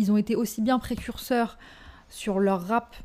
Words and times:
ils 0.00 0.10
ont 0.10 0.16
été 0.16 0.34
aussi 0.34 0.62
bien 0.62 0.78
précurseurs 0.78 1.58
sur 2.08 2.40
leur 2.40 2.66
rap, 2.66 2.96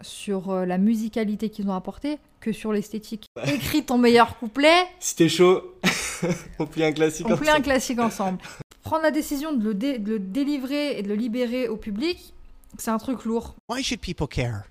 sur 0.00 0.50
euh, 0.50 0.64
la 0.64 0.78
musicalité 0.78 1.50
qu'ils 1.50 1.68
ont 1.68 1.74
apporté, 1.74 2.18
que 2.40 2.52
sur 2.52 2.72
l'esthétique. 2.72 3.26
Écris 3.46 3.84
ton 3.84 3.98
meilleur 3.98 4.38
couplet. 4.38 4.84
Si 5.00 5.16
t'es 5.16 5.28
chaud, 5.28 5.74
on 6.58 6.66
plie 6.66 6.84
un 6.84 6.92
classique 6.92 7.26
On 7.28 7.36
plie 7.36 7.50
un 7.50 7.60
classique 7.60 7.98
ensemble. 7.98 8.38
Prendre 8.82 9.02
la 9.02 9.10
décision 9.10 9.52
de 9.52 9.64
le, 9.64 9.74
de 9.74 10.10
le 10.10 10.18
délivrer 10.18 10.98
et 10.98 11.02
de 11.02 11.08
le 11.08 11.14
libérer 11.14 11.68
au 11.68 11.76
public, 11.76 12.34
c'est 12.78 12.90
un 12.90 12.98
truc 12.98 13.24
lourd. 13.24 13.56
Why 13.68 13.82
should 13.82 14.00
people 14.00 14.28
care? 14.28 14.64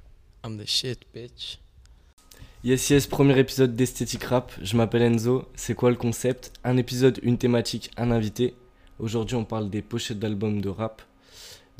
I'm 0.46 0.58
the 0.58 0.68
shit, 0.68 1.00
bitch. 1.14 1.60
Yes, 2.64 2.90
yes, 2.90 3.08
premier 3.08 3.38
épisode 3.38 3.76
d'Esthétique 3.76 4.24
Rap. 4.24 4.52
Je 4.62 4.78
m'appelle 4.78 5.02
Enzo. 5.02 5.46
C'est 5.56 5.76
quoi 5.76 5.90
le 5.90 5.98
concept? 5.98 6.54
Un 6.64 6.78
épisode, 6.78 7.20
une 7.24 7.38
thématique, 7.38 7.92
un 7.98 8.12
invité. 8.12 8.54
Aujourd'hui, 9.00 9.36
on 9.36 9.44
parle 9.44 9.70
des 9.70 9.82
pochettes 9.82 10.20
d'albums 10.20 10.62
de 10.62 10.70
rap. 10.70 11.02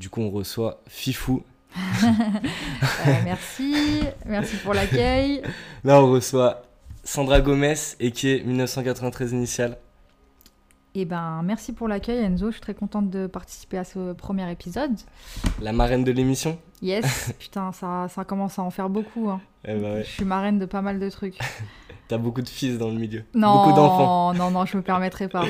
Du 0.04 0.10
coup, 0.10 0.20
on 0.20 0.32
reçoit 0.32 0.82
Fifou. 0.90 1.44
Euh, 3.08 3.14
merci, 3.24 3.74
merci 4.26 4.58
pour 4.58 4.74
l'accueil. 4.74 5.42
Là, 5.86 6.02
on 6.04 6.12
reçoit 6.12 6.64
Sandra 7.06 7.40
Gomez 7.40 7.76
et 8.02 8.12
qui 8.12 8.30
est 8.30 8.44
1993 8.44 9.32
initial. 9.32 9.78
Eh 10.94 11.06
ben, 11.06 11.42
merci 11.46 11.72
pour 11.72 11.88
l'accueil, 11.88 12.22
Enzo. 12.26 12.48
Je 12.48 12.52
suis 12.56 12.62
très 12.62 12.74
contente 12.74 13.10
de 13.10 13.28
participer 13.28 13.78
à 13.78 13.86
ce 13.86 14.12
premier 14.12 14.52
épisode. 14.52 14.92
La 15.62 15.72
marraine 15.72 16.04
de 16.04 16.12
l'émission 16.12 16.58
Yes, 16.82 17.34
putain, 17.40 17.72
ça, 17.72 18.08
ça 18.10 18.26
commence 18.26 18.60
à 18.60 18.64
en 18.64 18.70
faire 18.72 18.90
beaucoup. 18.90 19.30
hein. 19.30 19.40
Eh 19.64 19.74
ben 19.76 19.94
ouais. 19.94 20.04
Je 20.04 20.10
suis 20.12 20.26
marraine 20.26 20.60
de 20.60 20.66
pas 20.66 20.82
mal 20.82 21.00
de 21.00 21.10
trucs. 21.10 21.40
T'as 22.10 22.18
beaucoup 22.18 22.42
de 22.42 22.50
fils 22.50 22.78
dans 22.78 22.90
le 22.90 22.96
milieu. 22.96 23.24
Non, 23.34 23.54
Beaucoup 23.64 23.78
d'enfants. 23.78 24.34
non, 24.34 24.52
non, 24.52 24.66
je 24.66 24.76
me 24.76 24.84
permettrai 24.84 25.30
pas. 25.30 25.46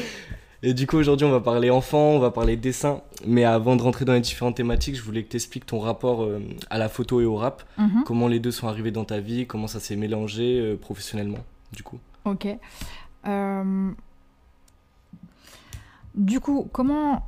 Et 0.65 0.73
du 0.73 0.87
coup, 0.87 0.95
aujourd'hui, 0.95 1.27
on 1.27 1.31
va 1.31 1.41
parler 1.41 1.69
enfants, 1.69 2.11
on 2.11 2.19
va 2.19 2.31
parler 2.31 2.55
dessin. 2.55 3.01
Mais 3.27 3.43
avant 3.43 3.75
de 3.75 3.81
rentrer 3.81 4.05
dans 4.05 4.13
les 4.13 4.21
différentes 4.21 4.55
thématiques, 4.55 4.95
je 4.95 5.01
voulais 5.03 5.21
que 5.23 5.29
tu 5.29 5.35
expliques 5.35 5.65
ton 5.65 5.79
rapport 5.79 6.23
euh, 6.23 6.39
à 6.69 6.77
la 6.77 6.87
photo 6.87 7.19
et 7.19 7.25
au 7.25 7.35
rap. 7.35 7.63
Mhm. 7.77 8.03
Comment 8.05 8.29
les 8.29 8.39
deux 8.39 8.51
sont 8.51 8.69
arrivés 8.69 8.91
dans 8.91 9.03
ta 9.03 9.19
vie, 9.19 9.45
comment 9.45 9.67
ça 9.67 9.81
s'est 9.81 9.97
mélangé 9.97 10.59
euh, 10.59 10.77
professionnellement, 10.77 11.39
du 11.73 11.83
coup. 11.83 11.99
Ok. 12.23 12.47
Euh, 13.27 13.91
Du 16.15 16.39
coup, 16.39 16.69
comment 16.71 17.23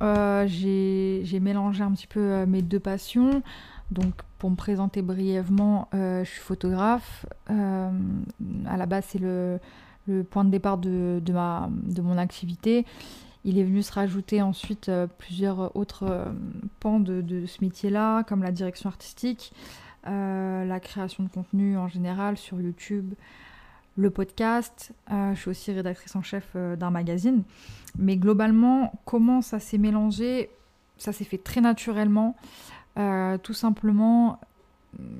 j'ai 0.46 1.40
mélangé 1.40 1.82
un 1.82 1.92
petit 1.92 2.06
peu 2.06 2.46
mes 2.46 2.62
deux 2.62 2.80
passions 2.80 3.42
Donc, 3.90 4.14
pour 4.38 4.50
me 4.50 4.56
présenter 4.56 5.02
brièvement, 5.02 5.88
euh, 5.92 6.24
je 6.24 6.30
suis 6.30 6.40
photographe. 6.40 7.26
Euh, 7.50 7.90
à 8.66 8.76
la 8.76 8.86
base, 8.86 9.04
c'est 9.08 9.18
le, 9.18 9.58
le 10.06 10.22
point 10.24 10.44
de 10.44 10.50
départ 10.50 10.78
de, 10.78 11.20
de, 11.22 11.32
ma, 11.32 11.68
de 11.70 12.00
mon 12.00 12.16
activité. 12.16 12.84
Il 13.46 13.58
est 13.58 13.64
venu 13.64 13.82
se 13.82 13.92
rajouter 13.92 14.42
ensuite 14.42 14.88
euh, 14.88 15.06
plusieurs 15.06 15.74
autres 15.76 16.02
euh, 16.02 16.24
pans 16.80 16.98
de, 16.98 17.46
ce 17.46 17.64
métier-là, 17.64 18.24
comme 18.24 18.42
la 18.42 18.50
direction 18.50 18.90
artistique, 18.90 19.52
euh, 20.08 20.64
la 20.64 20.80
création 20.80 21.22
de 21.22 21.28
contenu 21.28 21.78
en 21.78 21.86
général 21.86 22.36
sur 22.36 22.60
YouTube, 22.60 23.14
le 23.96 24.10
podcast. 24.10 24.92
Euh, 25.12 25.32
je 25.34 25.40
suis 25.40 25.50
aussi 25.50 25.72
rédactrice 25.72 26.16
en 26.16 26.22
chef 26.22 26.50
euh, 26.56 26.74
d'un 26.74 26.90
magazine. 26.90 27.44
Mais 27.96 28.16
globalement, 28.16 28.92
comment 29.04 29.42
ça 29.42 29.60
s'est 29.60 29.78
mélangé? 29.78 30.50
Ça 30.98 31.12
s'est 31.12 31.24
fait 31.24 31.38
très 31.38 31.60
naturellement. 31.60 32.34
Euh, 32.98 33.38
tout 33.38 33.54
simplement, 33.54 34.40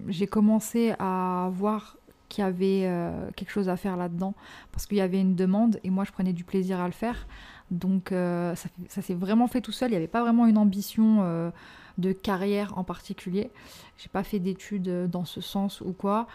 j'ai 0.08 0.26
commencé 0.26 0.94
à 0.98 1.48
voir 1.52 1.96
qu'il 2.28 2.42
y 2.42 2.46
avait 2.46 2.82
euh, 2.84 3.30
quelque 3.36 3.50
chose 3.50 3.68
à 3.68 3.76
faire 3.76 3.96
là-dedans 3.96 4.34
parce 4.72 4.86
qu'il 4.86 4.98
y 4.98 5.00
avait 5.00 5.20
une 5.20 5.34
demande 5.34 5.78
et 5.84 5.90
moi 5.90 6.04
je 6.04 6.12
prenais 6.12 6.32
du 6.32 6.44
plaisir 6.44 6.80
à 6.80 6.86
le 6.86 6.92
faire. 6.92 7.26
Donc 7.70 8.12
euh, 8.12 8.54
ça, 8.54 9.02
s'est 9.02 9.14
vraiment 9.14 9.48
fait 9.48 9.60
tout 9.60 9.72
seul. 9.72 9.88
Il 9.90 9.92
n'y 9.92 9.96
avait 9.96 10.06
pas 10.06 10.22
vraiment 10.22 10.46
une 10.46 10.58
ambition 10.58 11.18
euh, 11.22 11.50
de 11.98 12.12
carrière 12.12 12.76
en 12.78 12.84
particulier. 12.84 13.50
J'ai 13.98 14.08
pas 14.08 14.22
fait 14.22 14.38
d'études 14.38 14.88
euh, 14.88 15.06
dans 15.06 15.24
ce 15.24 15.40
sens 15.40 15.80
ou 15.80 15.92
quoi. 15.92 16.26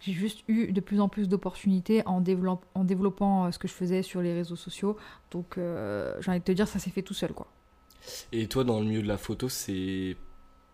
J'ai 0.00 0.12
juste 0.12 0.44
eu 0.48 0.72
de 0.72 0.80
plus 0.80 1.00
en 1.00 1.08
plus 1.08 1.28
d'opportunités 1.28 2.02
en, 2.06 2.20
développe- 2.20 2.64
en 2.74 2.84
développant 2.84 3.52
ce 3.52 3.58
que 3.58 3.68
je 3.68 3.74
faisais 3.74 4.02
sur 4.02 4.22
les 4.22 4.32
réseaux 4.32 4.56
sociaux. 4.56 4.96
Donc 5.30 5.56
j'ai 5.58 6.30
envie 6.30 6.38
de 6.40 6.44
te 6.44 6.52
dire, 6.52 6.66
ça 6.66 6.78
s'est 6.78 6.88
fait 6.88 7.02
tout 7.02 7.12
seul 7.12 7.34
quoi. 7.34 7.48
Et 8.32 8.46
toi, 8.48 8.64
dans 8.64 8.80
le 8.80 8.86
milieu 8.86 9.02
de 9.02 9.08
la 9.08 9.18
photo, 9.18 9.50
c'est 9.50 10.16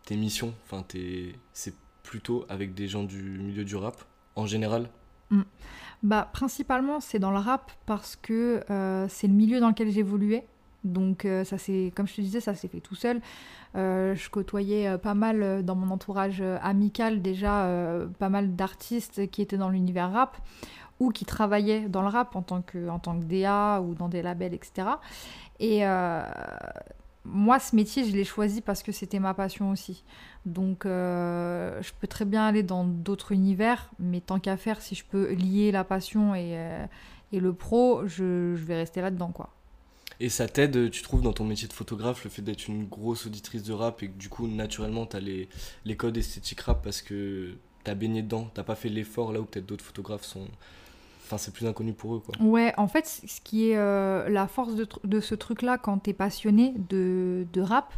tes 0.05 0.17
missions, 0.17 0.55
enfin, 0.65 0.85
t'es- 0.87 1.35
c'est 1.53 1.75
plutôt 2.05 2.47
avec 2.49 2.75
des 2.75 2.87
gens 2.87 3.03
du 3.03 3.21
milieu 3.21 3.65
du 3.65 3.75
rap, 3.75 4.05
en 4.37 4.47
général? 4.47 4.89
Bah, 6.03 6.29
principalement, 6.33 7.01
c'est 7.01 7.19
dans 7.19 7.31
le 7.31 7.39
rap 7.39 7.73
parce 7.87 8.17
que 8.17 8.63
euh, 8.71 9.07
c'est 9.09 9.27
le 9.27 9.33
milieu 9.33 9.61
dans 9.61 9.69
lequel 9.69 9.91
j'évoluais. 9.91 10.47
Donc, 10.85 11.25
euh, 11.25 11.43
ça 11.43 11.59
c'est, 11.59 11.93
comme 11.97 12.07
je 12.07 12.15
te 12.15 12.21
disais, 12.21 12.41
ça 12.41 12.55
s'est 12.55 12.69
fait 12.69 12.81
tout 12.81 12.95
seul. 12.95 13.21
Euh, 13.77 14.15
je 14.15 14.31
côtoyais 14.31 14.97
pas 14.99 15.15
mal 15.15 15.65
dans 15.65 15.75
mon 15.75 15.91
entourage 15.93 16.43
amical 16.63 17.23
déjà 17.23 17.69
pas 18.19 18.29
mal 18.29 18.55
d'artistes 18.55 19.29
qui 19.31 19.43
étaient 19.43 19.57
dans 19.59 19.69
l'univers 19.69 20.13
rap 20.13 20.37
ou 21.01 21.11
qui 21.11 21.25
travaillaient 21.25 21.89
dans 21.89 22.03
le 22.03 22.09
rap 22.09 22.37
en 22.37 22.43
tant 22.43 22.63
que, 22.63 22.89
en 22.89 22.99
tant 22.99 23.19
que 23.19 23.25
DA 23.25 23.83
ou 23.83 23.95
dans 23.95 24.09
des 24.09 24.23
labels, 24.23 24.55
etc. 24.55 24.89
Et 25.59 25.83
moi, 27.29 27.59
ce 27.59 27.75
métier, 27.75 28.05
je 28.05 28.15
l'ai 28.15 28.25
choisi 28.25 28.61
parce 28.61 28.83
que 28.83 28.93
c'était 28.93 29.19
ma 29.19 29.35
passion 29.35 29.71
aussi. 29.71 30.05
Donc, 30.45 30.87
euh, 30.87 31.81
je 31.83 31.91
peux 32.01 32.07
très 32.07 32.25
bien 32.25 32.47
aller 32.47 32.63
dans 32.63 32.85
d'autres 32.85 33.33
univers, 33.33 33.91
mais 33.99 34.21
tant 34.21 34.39
qu'à 34.39 34.57
faire, 34.57 34.81
si 34.81 34.95
je 34.95 35.05
peux 35.05 35.33
lier 35.33 35.73
la 35.73 35.85
passion 35.85 36.35
et, 36.35 36.57
euh, 36.57 36.87
et 37.33 37.41
le 37.41 37.53
pro, 37.53 38.07
je, 38.07 38.55
je 38.55 38.65
vais 38.65 38.77
rester 38.77 39.01
là-dedans, 39.01 39.33
quoi. 39.33 39.51
Et 40.19 40.29
ça 40.29 40.49
t'aide, 40.49 40.91
tu 40.91 41.03
trouves, 41.03 41.21
dans 41.21 41.33
ton 41.33 41.45
métier 41.45 41.69
de 41.69 41.73
photographe, 41.73 42.25
le 42.25 42.31
fait 42.31 42.43
d'être 42.43 42.69
une 42.69 42.87
grosse 42.87 43.27
auditrice 43.27 43.63
de 43.63 43.73
rap 43.73 44.03
et 44.03 44.09
que 44.09 44.17
du 44.17 44.29
coup, 44.29 44.47
naturellement, 44.47 45.05
t'as 45.05 45.21
les, 45.21 45.49
les 45.85 45.97
codes 45.97 46.17
esthétiques 46.17 46.61
rap 46.61 46.83
parce 46.83 47.03
que 47.03 47.55
t'as 47.85 47.95
baigné 47.95 48.23
dedans, 48.23 48.51
t'as 48.55 48.63
pas 48.63 48.77
fait 48.77 48.89
l'effort 48.89 49.33
là 49.33 49.41
où 49.41 49.45
peut-être 49.45 49.67
d'autres 49.67 49.85
photographes 49.85 50.25
sont. 50.25 50.49
Enfin, 51.27 51.39
c'est 51.39 51.53
plus 51.53 51.67
inconnu 51.67 51.93
pour 51.93 52.15
eux, 52.15 52.21
quoi. 52.21 52.35
Ouais, 52.41 52.73
en 52.77 52.87
fait, 52.87 53.07
ce 53.07 53.41
qui 53.41 53.71
est 53.71 53.77
euh, 53.77 54.29
la 54.29 54.47
force 54.47 54.77
de, 54.77 54.87
de 55.03 55.19
ce 55.19 55.35
truc-là 55.35 55.77
quand 55.77 55.99
t'es 55.99 56.13
passionné 56.13 56.73
de, 56.89 57.49
de 57.53 57.61
rap, 57.61 57.93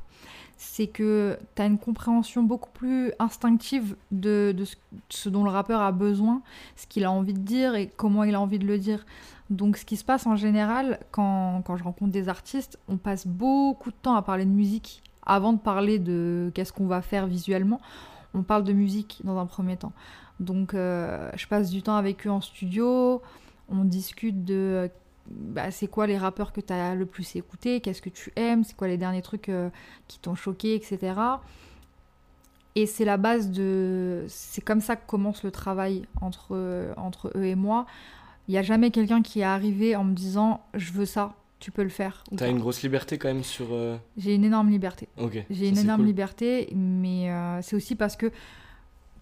c'est 0.56 0.86
que 0.86 1.38
t'as 1.54 1.66
une 1.66 1.78
compréhension 1.78 2.42
beaucoup 2.42 2.70
plus 2.72 3.12
instinctive 3.18 3.96
de, 4.12 4.54
de 4.56 4.64
ce, 4.64 4.76
ce 5.10 5.28
dont 5.28 5.44
le 5.44 5.50
rappeur 5.50 5.82
a 5.82 5.92
besoin, 5.92 6.40
ce 6.74 6.86
qu'il 6.86 7.04
a 7.04 7.12
envie 7.12 7.34
de 7.34 7.40
dire 7.40 7.74
et 7.74 7.88
comment 7.96 8.24
il 8.24 8.34
a 8.34 8.40
envie 8.40 8.58
de 8.58 8.66
le 8.66 8.78
dire. 8.78 9.04
Donc, 9.50 9.76
ce 9.76 9.84
qui 9.84 9.98
se 9.98 10.04
passe 10.04 10.26
en 10.26 10.36
général, 10.36 10.98
quand, 11.10 11.62
quand 11.66 11.76
je 11.76 11.84
rencontre 11.84 12.12
des 12.12 12.30
artistes, 12.30 12.78
on 12.88 12.96
passe 12.96 13.26
beaucoup 13.26 13.90
de 13.90 13.96
temps 14.00 14.14
à 14.14 14.22
parler 14.22 14.46
de 14.46 14.50
musique 14.50 15.02
avant 15.26 15.52
de 15.52 15.58
parler 15.58 15.98
de 15.98 16.50
qu'est-ce 16.54 16.72
qu'on 16.72 16.86
va 16.86 17.02
faire 17.02 17.26
visuellement. 17.26 17.80
On 18.32 18.42
parle 18.42 18.64
de 18.64 18.72
musique 18.72 19.20
dans 19.24 19.38
un 19.38 19.46
premier 19.46 19.76
temps. 19.76 19.92
Donc, 20.40 20.74
euh, 20.74 21.30
je 21.36 21.46
passe 21.46 21.70
du 21.70 21.82
temps 21.82 21.96
avec 21.96 22.26
eux 22.26 22.30
en 22.30 22.40
studio. 22.40 23.20
On 23.68 23.84
discute 23.84 24.44
de 24.44 24.54
euh, 24.54 24.88
bah, 25.30 25.70
c'est 25.70 25.88
quoi 25.88 26.06
les 26.06 26.16
rappeurs 26.16 26.52
que 26.52 26.60
tu 26.60 26.72
as 26.72 26.94
le 26.94 27.06
plus 27.06 27.36
écouté, 27.36 27.80
qu'est-ce 27.80 28.00
que 28.00 28.08
tu 28.08 28.32
aimes, 28.36 28.64
c'est 28.64 28.76
quoi 28.76 28.88
les 28.88 28.96
derniers 28.96 29.20
trucs 29.22 29.48
euh, 29.48 29.68
qui 30.06 30.18
t'ont 30.20 30.34
choqué, 30.34 30.74
etc. 30.74 30.98
Et 32.74 32.86
c'est 32.86 33.04
la 33.04 33.16
base 33.16 33.50
de. 33.50 34.24
C'est 34.28 34.60
comme 34.62 34.80
ça 34.80 34.96
que 34.96 35.06
commence 35.06 35.42
le 35.42 35.50
travail 35.50 36.06
entre, 36.20 36.92
entre 36.96 37.32
eux 37.36 37.44
et 37.44 37.54
moi. 37.56 37.86
Il 38.46 38.52
n'y 38.52 38.58
a 38.58 38.62
jamais 38.62 38.90
quelqu'un 38.90 39.20
qui 39.20 39.40
est 39.40 39.44
arrivé 39.44 39.96
en 39.96 40.04
me 40.04 40.14
disant 40.14 40.60
je 40.74 40.92
veux 40.92 41.04
ça, 41.04 41.34
tu 41.58 41.70
peux 41.72 41.82
le 41.82 41.88
faire. 41.88 42.22
T'as 42.36 42.48
une 42.48 42.60
grosse 42.60 42.82
liberté 42.82 43.18
quand 43.18 43.28
même 43.28 43.42
sur. 43.42 43.66
euh, 43.72 43.96
J'ai 44.16 44.34
une 44.34 44.44
énorme 44.44 44.70
liberté. 44.70 45.08
Ok. 45.18 45.44
J'ai 45.50 45.68
une 45.68 45.78
énorme 45.78 46.00
cool. 46.00 46.06
liberté, 46.06 46.68
mais 46.74 47.30
euh, 47.30 47.60
c'est 47.62 47.74
aussi 47.76 47.96
parce 47.96 48.16
que, 48.16 48.30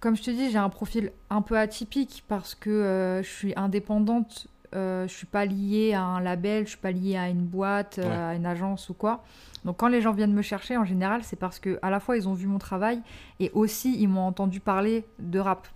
comme 0.01 0.17
je 0.17 0.23
te 0.23 0.31
dis, 0.31 0.51
j'ai 0.51 0.59
un 0.59 0.69
profil 0.69 1.13
un 1.31 1.43
peu 1.43 1.59
atypique 1.59 2.25
parce 2.29 2.55
que 2.55 2.71
euh, 2.71 3.23
je 3.23 3.29
suis 3.29 3.53
indépendante. 3.57 4.47
euh, 4.75 5.07
je 5.09 5.15
suis 5.15 5.27
pas 5.27 5.47
liée 5.47 5.95
à 5.95 6.03
un 6.03 6.21
label, 6.21 6.65
je 6.65 6.71
suis 6.71 6.79
pas 6.79 6.91
liée 6.91 7.17
à 7.17 7.29
une 7.29 7.45
boîte, 7.45 7.99
euh, 7.99 8.03
Ouais. 8.09 8.17
à 8.17 8.35
une 8.35 8.45
agence 8.47 8.89
ou 8.91 8.95
quoi. 8.95 9.25
Donc 9.65 9.79
quand 9.79 9.89
les 9.89 10.01
gens 10.03 10.13
viennent 10.13 10.35
me 10.35 10.43
chercher, 10.43 10.77
en 10.77 10.85
général, 10.85 11.23
c'est 11.25 11.37
parce 11.37 11.59
que 11.59 11.79
à 11.83 11.91
la 11.91 11.99
fois 12.01 12.17
ils 12.17 12.29
ont 12.29 12.35
vu 12.35 12.47
mon 12.47 12.59
travail 12.59 13.01
et 13.41 13.51
aussi 13.55 13.97
ils 13.99 14.09
m'ont 14.09 14.27
entendu 14.27 14.61
parler 14.61 15.05
de 15.19 15.39
rap. 15.39 15.67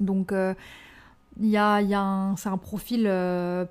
Donc 0.00 0.32
euh, 0.32 0.52
il 1.40 1.46
y 1.48 1.56
a, 1.56 1.80
y 1.80 1.94
c'est 2.36 2.48
un 2.48 2.58
profil 2.58 3.04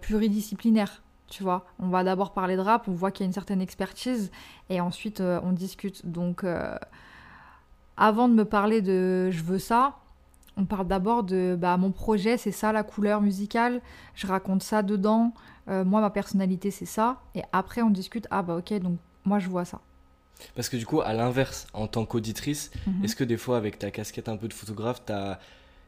pluridisciplinaire. 0.02 1.02
Tu 1.30 1.44
vois, 1.44 1.66
on 1.80 1.90
va 1.90 2.04
d'abord 2.06 2.32
parler 2.32 2.56
de 2.56 2.62
rap, 2.62 2.88
on 2.88 2.94
voit 2.94 3.12
qu'il 3.12 3.24
y 3.24 3.26
a 3.26 3.28
une 3.28 3.34
certaine 3.34 3.62
expertise, 3.62 4.32
et 4.70 4.80
ensuite 4.80 5.20
euh, 5.20 5.42
on 5.44 5.52
discute. 5.52 6.06
Donc, 6.10 6.46
euh, 6.46 6.74
avant 7.98 8.28
de 8.30 8.34
me 8.34 8.46
parler 8.46 8.82
de 8.82 9.30
je 9.32 9.44
veux 9.44 9.60
ça, 9.60 9.96
on 10.56 10.66
parle 10.66 10.88
d'abord 10.88 11.24
de 11.24 11.56
bah, 11.60 11.78
mon 11.78 11.92
projet, 11.92 12.38
c'est 12.38 12.52
ça 12.52 12.72
la 12.72 12.84
couleur 12.84 13.22
musicale, 13.22 13.82
je 14.16 14.26
raconte 14.28 14.64
ça 14.64 14.82
dedans, 14.84 15.34
euh, 15.70 15.84
moi 15.86 16.02
ma 16.02 16.10
personnalité 16.10 16.72
c'est 16.72 16.86
ça, 16.86 17.20
et 17.36 17.42
après 17.52 17.82
on 17.82 17.90
discute, 17.90 18.28
ah 18.32 18.42
bah 18.42 18.56
ok, 18.58 18.74
donc 18.80 18.98
moi 19.26 19.40
je 19.40 19.50
vois 19.50 19.66
ça. 19.66 19.80
Parce 20.56 20.70
que 20.70 20.78
du 20.78 20.86
coup, 20.86 21.02
à 21.02 21.14
l'inverse, 21.14 21.66
en 21.74 21.88
tant 21.88 22.06
qu'auditrice, 22.06 22.70
Mhm. 22.86 23.04
est-ce 23.06 23.16
que 23.16 23.24
des 23.24 23.38
fois, 23.38 23.58
avec 23.58 23.80
ta 23.80 23.90
casquette 23.90 24.30
un 24.30 24.38
peu 24.38 24.48
de 24.48 24.54
photographe, 24.54 25.02
t'as- 25.04 25.40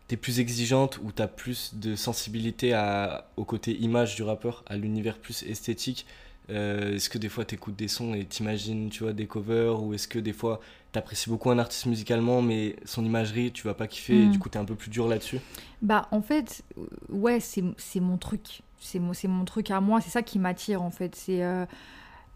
t'es 0.08 0.18
plus 0.18 0.40
exigeante 0.40 0.98
ou 1.04 1.12
t'as 1.12 1.28
plus 1.28 1.76
de 1.76 1.96
sensibilité 1.96 2.74
à, 2.74 3.28
au 3.38 3.46
côté 3.46 3.78
image 3.80 4.16
du 4.16 4.24
rappeur, 4.24 4.64
à 4.68 4.76
l'univers 4.76 5.20
plus 5.20 5.44
esthétique? 5.44 6.08
Euh, 6.50 6.96
Est-ce 6.96 7.10
que 7.12 7.20
des 7.20 7.30
fois 7.30 7.46
t'écoutes 7.46 7.76
des 7.76 7.88
sons 7.88 8.16
et 8.16 8.26
t'imagines, 8.26 8.90
tu 8.90 9.04
vois, 9.04 9.14
des 9.14 9.28
covers 9.28 9.84
Ou 9.84 9.94
est-ce 9.94 10.08
que 10.08 10.18
des 10.18 10.34
fois 10.34 10.60
t'apprécies 10.91 11.30
beaucoup 11.30 11.50
un 11.51 11.59
artiste 11.59 11.86
musicalement, 11.86 12.41
mais 12.41 12.75
son 12.86 13.06
imagerie, 13.06 13.51
tu 13.51 13.63
vas 13.68 13.74
pas 13.74 13.88
kiffer, 13.88 14.24
et 14.24 14.25
Mm. 14.27 14.31
du 14.31 14.39
coup, 14.39 14.50
t'es 14.50 14.57
un 14.59 14.65
peu 14.65 14.75
plus 14.75 14.89
dur 14.89 15.07
là-dessus. 15.07 15.39
Bah, 15.81 16.07
en 16.12 16.21
fait, 16.21 16.63
euh, 16.77 16.86
ouais, 17.09 17.39
c'est 17.39 17.63
c'est 17.77 18.00
mon 18.00 18.18
truc. 18.18 18.62
C'est 18.80 19.00
mon, 19.00 19.12
mon 19.27 19.45
truc 19.45 19.71
à 19.71 19.81
moi. 19.81 20.01
C'est 20.01 20.09
ça 20.09 20.21
qui 20.24 20.39
m'attire, 20.39 20.81
en 20.81 20.89
fait. 20.91 21.15
C'est 21.15 21.44
euh, 21.44 21.65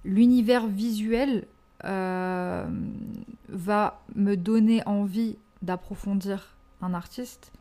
l'univers 0.04 0.68
visuel 0.68 1.46
euh, 1.86 2.66
va 3.50 4.02
me 4.16 4.36
donner 4.36 4.86
envie 4.86 5.38
d'approfondir 5.62 6.56
un 6.82 6.94
artiste. 6.94 7.52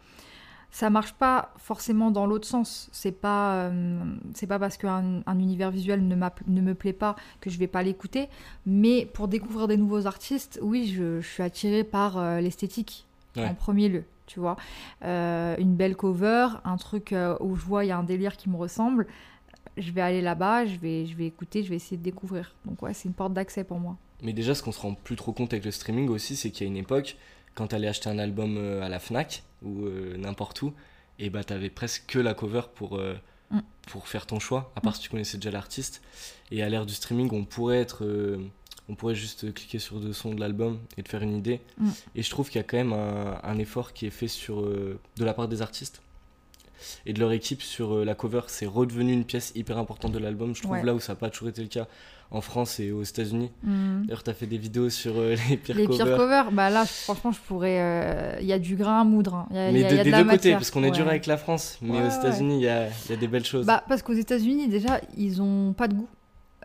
Ça 0.74 0.88
marche 0.88 1.12
pas 1.12 1.52
forcément 1.58 2.10
dans 2.10 2.24
l'autre 2.26 2.48
sens. 2.48 2.88
C'est 2.92 3.12
pas, 3.12 3.66
euh, 3.66 4.00
c'est 4.34 4.46
pas 4.46 4.58
parce 4.58 4.78
qu'un 4.78 5.20
un 5.26 5.38
univers 5.38 5.70
visuel 5.70 6.06
ne, 6.08 6.14
ne 6.16 6.60
me 6.62 6.74
plaît 6.74 6.94
pas 6.94 7.14
que 7.40 7.50
je 7.50 7.58
vais 7.58 7.66
pas 7.66 7.82
l'écouter. 7.82 8.28
Mais 8.64 9.04
pour 9.04 9.28
découvrir 9.28 9.68
des 9.68 9.76
nouveaux 9.76 10.06
artistes, 10.06 10.58
oui, 10.62 10.86
je, 10.86 11.20
je 11.20 11.28
suis 11.28 11.42
attirée 11.42 11.84
par 11.84 12.16
euh, 12.18 12.40
l'esthétique 12.40 13.06
Ouais. 13.36 13.46
en 13.46 13.54
premier 13.54 13.88
lieu. 13.88 14.04
Tu 14.26 14.40
vois, 14.40 14.56
Euh, 15.04 15.56
une 15.58 15.74
belle 15.74 15.94
cover, 15.96 16.48
un 16.64 16.76
truc 16.76 17.14
où 17.40 17.54
je 17.56 17.62
vois 17.64 17.84
il 17.84 17.88
y 17.88 17.90
a 17.90 17.98
un 17.98 18.02
délire 18.02 18.36
qui 18.36 18.48
me 18.50 18.56
ressemble. 18.56 19.06
Je 19.78 19.90
vais 19.90 20.00
aller 20.02 20.20
là-bas, 20.22 20.66
je 20.66 20.76
vais, 20.76 21.06
je 21.06 21.16
vais 21.16 21.26
écouter, 21.26 21.62
je 21.62 21.68
vais 21.70 21.76
essayer 21.76 21.96
de 21.96 22.02
découvrir. 22.02 22.54
Donc 22.66 22.82
ouais, 22.82 22.92
c'est 22.94 23.08
une 23.08 23.14
porte 23.14 23.32
d'accès 23.34 23.64
pour 23.64 23.78
moi. 23.78 23.96
Mais 24.22 24.32
déjà, 24.32 24.54
ce 24.54 24.62
qu'on 24.62 24.72
se 24.72 24.80
rend 24.80 24.94
plus 24.94 25.16
trop 25.16 25.32
compte 25.32 25.52
avec 25.52 25.64
le 25.64 25.70
streaming 25.70 26.08
aussi, 26.10 26.36
c'est 26.36 26.50
qu'il 26.50 26.66
y 26.66 26.68
a 26.68 26.70
une 26.70 26.76
époque, 26.78 27.16
quand 27.54 27.68
t'allais 27.68 27.88
acheter 27.88 28.08
un 28.08 28.18
album 28.18 28.56
euh, 28.58 28.82
à 28.82 28.88
la 28.88 28.98
Fnac 28.98 29.42
ou 29.62 29.84
euh, 29.86 30.16
n'importe 30.16 30.62
où, 30.62 30.72
et 31.18 31.30
bah 31.30 31.44
t'avais 31.44 31.70
presque 31.70 32.04
que 32.06 32.18
la 32.18 32.34
cover 32.34 32.62
pour, 32.74 32.98
euh, 32.98 33.14
Mm. 33.50 33.60
pour 33.88 34.08
faire 34.08 34.24
ton 34.24 34.38
choix, 34.40 34.72
à 34.76 34.80
part 34.80 34.96
si 34.96 35.02
tu 35.02 35.10
connaissais 35.10 35.36
déjà 35.36 35.50
l'artiste. 35.50 36.00
Et 36.50 36.62
à 36.62 36.70
l'ère 36.70 36.86
du 36.86 36.94
streaming, 36.94 37.28
on 37.32 37.44
pourrait 37.44 37.80
être. 37.80 38.02
on 38.88 38.94
pourrait 38.94 39.14
juste 39.14 39.52
cliquer 39.52 39.78
sur 39.78 40.00
deux 40.00 40.14
sons 40.14 40.34
de 40.34 40.40
l'album 40.40 40.78
et 40.96 41.02
te 41.02 41.08
faire 41.10 41.20
une 41.22 41.36
idée. 41.36 41.60
Mm. 41.76 41.90
Et 42.14 42.22
je 42.22 42.30
trouve 42.30 42.48
qu'il 42.48 42.56
y 42.56 42.60
a 42.60 42.64
quand 42.64 42.78
même 42.78 42.94
un, 42.94 43.38
un 43.42 43.58
effort 43.58 43.92
qui 43.92 44.06
est 44.06 44.10
fait 44.10 44.26
sur, 44.28 44.60
euh, 44.62 44.98
de 45.18 45.24
la 45.26 45.34
part 45.34 45.48
des 45.48 45.60
artistes 45.60 46.00
et 47.06 47.12
de 47.12 47.20
leur 47.20 47.32
équipe 47.32 47.60
sur 47.62 47.94
euh, 47.96 48.04
la 48.06 48.14
cover. 48.14 48.40
C'est 48.48 48.64
redevenu 48.66 49.12
une 49.12 49.24
pièce 49.26 49.52
hyper 49.54 49.76
importante 49.76 50.12
de 50.12 50.18
l'album. 50.18 50.54
Je 50.54 50.62
trouve 50.62 50.72
Ouais. 50.72 50.82
là 50.82 50.94
où 50.94 51.00
ça 51.00 51.12
n'a 51.12 51.16
pas 51.16 51.28
toujours 51.30 51.48
été 51.48 51.60
le 51.62 51.68
cas 51.68 51.86
en 52.34 52.40
France 52.40 52.80
et 52.80 52.90
aux 52.92 53.02
États-Unis. 53.02 53.50
Hmm. 53.62 54.02
D'ailleurs, 54.06 54.22
t'as 54.22 54.32
fait 54.34 54.46
des 54.46 54.56
vidéos 54.58 54.88
sur 54.90 55.12
euh, 55.16 55.36
les 55.50 55.56
pires 55.58 55.76
Les 55.76 55.86
covers. 55.86 56.06
pires 56.06 56.16
covers, 56.16 56.50
bah 56.52 56.70
là, 56.70 56.84
franchement, 56.86 57.30
je 57.30 57.38
pourrais. 57.46 57.78
euh, 57.80 58.36
Il 58.40 58.46
y 58.46 58.52
a 58.52 58.58
du 58.58 58.74
grain 58.74 59.00
à 59.02 59.04
moudre. 59.04 59.34
hein. 59.34 59.46
Il 59.50 59.56
y 59.56 59.58
a, 59.58 59.68
il 59.68 59.74
mais 59.74 59.80
y 59.80 59.84
a- 59.84 59.88
de- 59.90 59.96
y 59.96 60.00
a 60.00 60.04
des 60.04 60.10
de 60.12 60.16
deux 60.16 60.28
côtés, 60.30 60.52
parce 60.52 60.70
qu'on 60.70 60.82
est 60.82 60.90
dur 60.90 61.06
avec 61.06 61.26
la 61.26 61.36
France, 61.36 61.78
mais 61.82 61.98
Ouais, 62.00 62.06
aux. 62.06 62.10
États-Unis, 62.10 62.56
il 62.56 62.62
y 62.62 62.68
a, 62.68 62.88
il 62.88 63.10
y 63.10 63.12
a 63.12 63.16
des 63.16 63.28
belles 63.28 63.44
choses. 63.44 63.66
Bah, 63.66 63.84
parce 63.88 64.02
qu'aux 64.02 64.12
États-Unis, 64.14 64.68
déjà, 64.68 65.00
ils 65.16 65.40
ont 65.42 65.72
pas 65.74 65.88
de 65.88 65.94
goût. 65.94 66.08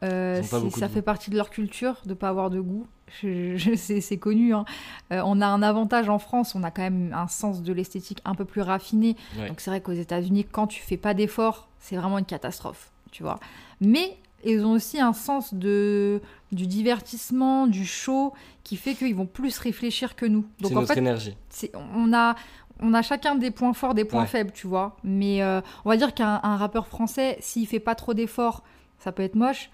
Euh, 0.04 0.42
pas 0.42 0.44
ça 0.48 0.60
de 0.60 0.70
fait 0.70 1.00
goût. 1.00 1.02
partie 1.06 1.32
de 1.32 1.36
leur 1.36 1.50
culture 1.50 1.96
de 2.06 2.14
pas 2.14 2.30
avoir 2.30 2.50
de 2.52 2.60
goût. 2.60 2.86
Je- 3.22 3.56
je- 3.58 3.74
c'est 3.76 4.00
c'est 4.00 4.18
connu. 4.18 4.54
hein. 4.54 4.64
Euh, 5.12 5.22
on 5.26 5.42
a 5.42 5.48
un 5.48 5.64
avantage 5.64 6.08
en 6.08 6.20
France, 6.20 6.54
on 6.56 6.64
a 6.64 6.70
quand 6.72 6.84
même 6.84 7.12
un 7.16 7.28
sens 7.28 7.64
de 7.64 7.74
l'esthétique 7.74 8.20
un 8.24 8.36
peu 8.36 8.46
plus 8.46 8.62
raffiné. 8.62 9.16
Ouais. 9.40 9.48
Donc 9.48 9.60
c'est 9.60 9.72
vrai 9.72 9.82
qu'aux 9.82 9.94
États-Unis, 9.94 10.46
quand 10.52 10.68
tu 10.68 10.82
fais 10.84 10.98
pas 10.98 11.14
d'efforts, 11.16 11.68
c'est 11.80 11.96
vraiment 11.96 12.20
une 12.20 12.26
catastrophe, 12.26 12.92
tu 13.12 13.24
vois. 13.24 13.40
Mais 13.82 14.18
ils 14.46 14.64
ont 14.66 14.72
aussi 14.72 15.00
un 15.00 15.14
sens 15.14 15.54
de 15.54 16.22
du 16.52 16.66
divertissement, 16.68 17.68
du 17.68 17.86
show, 17.86 18.34
qui 18.64 18.78
fait 18.78 18.94
qu'ils 18.94 19.16
vont 19.16 19.26
plus 19.26 19.58
réfléchir 19.60 20.16
que 20.16 20.26
nous. 20.26 20.46
c'est 20.58 20.64
Donc 20.64 20.72
en 20.78 20.82
notre 20.82 20.94
fait, 20.94 21.00
énergie. 21.00 21.36
c'est- 21.50 21.72
on 21.96 22.14
a 22.14 22.36
on 22.80 22.94
a 22.94 23.02
chacun 23.02 23.34
des 23.36 23.50
points 23.50 23.74
forts, 23.74 23.96
des 23.96 24.06
points 24.06 24.22
Ouais. 24.22 24.28
faibles, 24.28 24.52
tu 24.54 24.68
vois. 24.68 24.96
Mais 25.04 25.42
euh, 25.42 25.62
on 25.84 25.90
va 25.90 25.98
dire 25.98 26.14
qu'un 26.14 26.40
un 26.44 26.58
rappeur 26.58 26.88
français, 26.88 27.38
s'il 27.42 27.66
fait 27.68 27.80
pas 27.80 27.96
trop 27.96 28.14
d'efforts, 28.14 28.64
ça 29.00 29.12
peut 29.12 29.24
être 29.24 29.34
moche. 29.36 29.72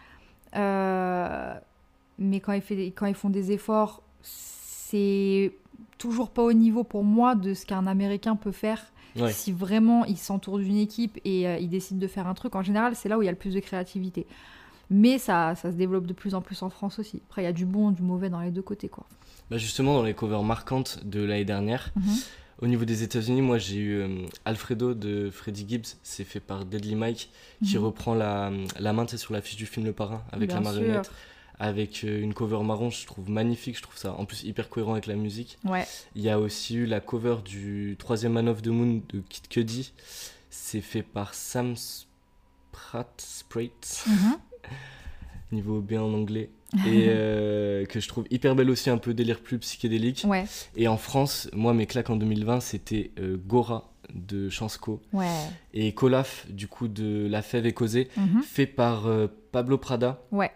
Euh, 0.55 1.53
mais 2.17 2.39
quand, 2.39 2.53
il 2.53 2.61
fait, 2.61 2.87
quand 2.91 3.05
ils 3.05 3.13
font 3.15 3.29
des 3.29 3.51
efforts, 3.51 4.01
c'est 4.21 5.51
toujours 5.97 6.29
pas 6.29 6.43
au 6.43 6.53
niveau 6.53 6.83
pour 6.83 7.03
moi 7.03 7.35
de 7.35 7.53
ce 7.53 7.65
qu'un 7.65 7.87
Américain 7.87 8.35
peut 8.35 8.51
faire. 8.51 8.85
Ouais. 9.15 9.31
Si 9.31 9.51
vraiment 9.51 10.05
il 10.05 10.17
s'entoure 10.17 10.57
d'une 10.59 10.77
équipe 10.77 11.19
et 11.25 11.47
euh, 11.47 11.57
il 11.57 11.69
décide 11.69 11.99
de 11.99 12.07
faire 12.07 12.27
un 12.27 12.33
truc, 12.33 12.55
en 12.55 12.63
général, 12.63 12.95
c'est 12.95 13.09
là 13.09 13.17
où 13.17 13.21
il 13.21 13.25
y 13.25 13.29
a 13.29 13.31
le 13.31 13.37
plus 13.37 13.53
de 13.53 13.59
créativité. 13.59 14.25
Mais 14.89 15.17
ça, 15.17 15.55
ça 15.55 15.71
se 15.71 15.75
développe 15.77 16.05
de 16.05 16.13
plus 16.13 16.35
en 16.35 16.41
plus 16.41 16.61
en 16.61 16.69
France 16.69 16.99
aussi. 16.99 17.21
Après, 17.29 17.41
il 17.41 17.45
y 17.45 17.47
a 17.47 17.53
du 17.53 17.65
bon, 17.65 17.91
du 17.91 18.01
mauvais 18.01 18.29
dans 18.29 18.41
les 18.41 18.51
deux 18.51 18.61
côtés, 18.61 18.89
quoi. 18.89 19.05
Bah 19.49 19.57
justement, 19.57 19.93
dans 19.95 20.03
les 20.03 20.13
covers 20.13 20.43
marquantes 20.43 20.99
de 21.05 21.21
l'année 21.23 21.45
dernière, 21.45 21.91
Mhm. 21.95 22.03
au 22.61 22.67
niveau 22.67 22.85
des 22.85 23.03
États-Unis, 23.03 23.41
moi 23.41 23.57
j'ai 23.57 23.75
eu 23.77 23.95
euh, 24.01 24.25
Alfredo 24.45 24.93
de 24.93 25.29
Freddie 25.31 25.65
Gibbs, 25.67 25.97
c'est 26.01 26.23
fait 26.23 26.39
par 26.39 26.65
Deadly 26.65 26.95
Mike, 26.95 27.29
qui 27.63 27.77
Mhm. 27.77 27.83
reprend 27.85 28.13
la, 28.15 28.51
la 28.79 28.93
main 28.93 29.05
sur 29.07 29.33
l'affiche 29.33 29.57
du 29.57 29.65
film 29.65 29.85
Le 29.85 29.93
Parrain 29.93 30.23
avec 30.31 30.47
Bien 30.49 30.57
la 30.57 30.61
marionnette, 30.61 31.05
sûr. 31.05 31.13
Avec 31.59 32.03
euh, 32.03 32.21
une 32.21 32.33
cover 32.33 32.59
marron, 32.63 32.89
je 32.89 33.05
trouve 33.05 33.29
magnifique, 33.29 33.77
je 33.77 33.81
trouve 33.83 33.97
ça 33.97 34.13
en 34.13 34.25
plus 34.25 34.43
hyper 34.43 34.69
cohérent 34.69 34.93
avec 34.93 35.07
la 35.07 35.15
musique. 35.15 35.57
Ouais. 35.63 35.85
Il 36.15 36.21
y 36.21 36.29
a 36.29 36.39
aussi 36.39 36.75
eu 36.75 36.85
la 36.85 36.99
cover 36.99 37.37
du 37.45 37.95
troisième 37.99 38.33
Man 38.33 38.49
of 38.49 38.61
the 38.61 38.67
Moon 38.67 39.01
de 39.09 39.21
Kid 39.29 39.47
Cudi. 39.47 39.93
C'est 40.49 40.81
fait 40.81 41.03
par 41.03 41.33
Sam 41.33 41.75
Spratt, 41.75 43.43
Mhm. 44.07 44.37
niveau 45.51 45.81
B 45.81 45.93
en 45.93 46.11
anglais. 46.13 46.49
Et 46.87 47.05
euh, 47.07 47.85
que 47.85 47.99
je 47.99 48.07
trouve 48.07 48.25
hyper 48.31 48.55
belle 48.55 48.69
aussi, 48.71 48.89
un 48.89 48.97
peu 48.97 49.13
délire 49.13 49.39
plus 49.41 49.59
psychédélique. 49.59 50.23
Ouais. 50.27 50.45
Et 50.75 50.87
en 50.87 50.97
France, 50.97 51.49
moi, 51.53 51.73
mes 51.73 51.85
claques 51.85 52.09
en 52.09 52.15
2020, 52.15 52.59
c'était 52.61 53.11
euh, 53.19 53.37
Gora 53.37 53.91
de 54.13 54.49
Chansco 54.49 55.01
Ouais. 55.13 55.27
et 55.73 55.93
Colaf, 55.93 56.45
du 56.49 56.67
coup, 56.67 56.87
de 56.87 57.27
La 57.29 57.41
Fève 57.43 57.65
et 57.67 57.73
Causée, 57.73 58.09
Mhm. 58.17 58.41
fait 58.41 58.65
par 58.67 59.05
euh, 59.07 59.27
Pablo 59.51 59.77
Prada. 59.77 60.23
Ouais. 60.31 60.51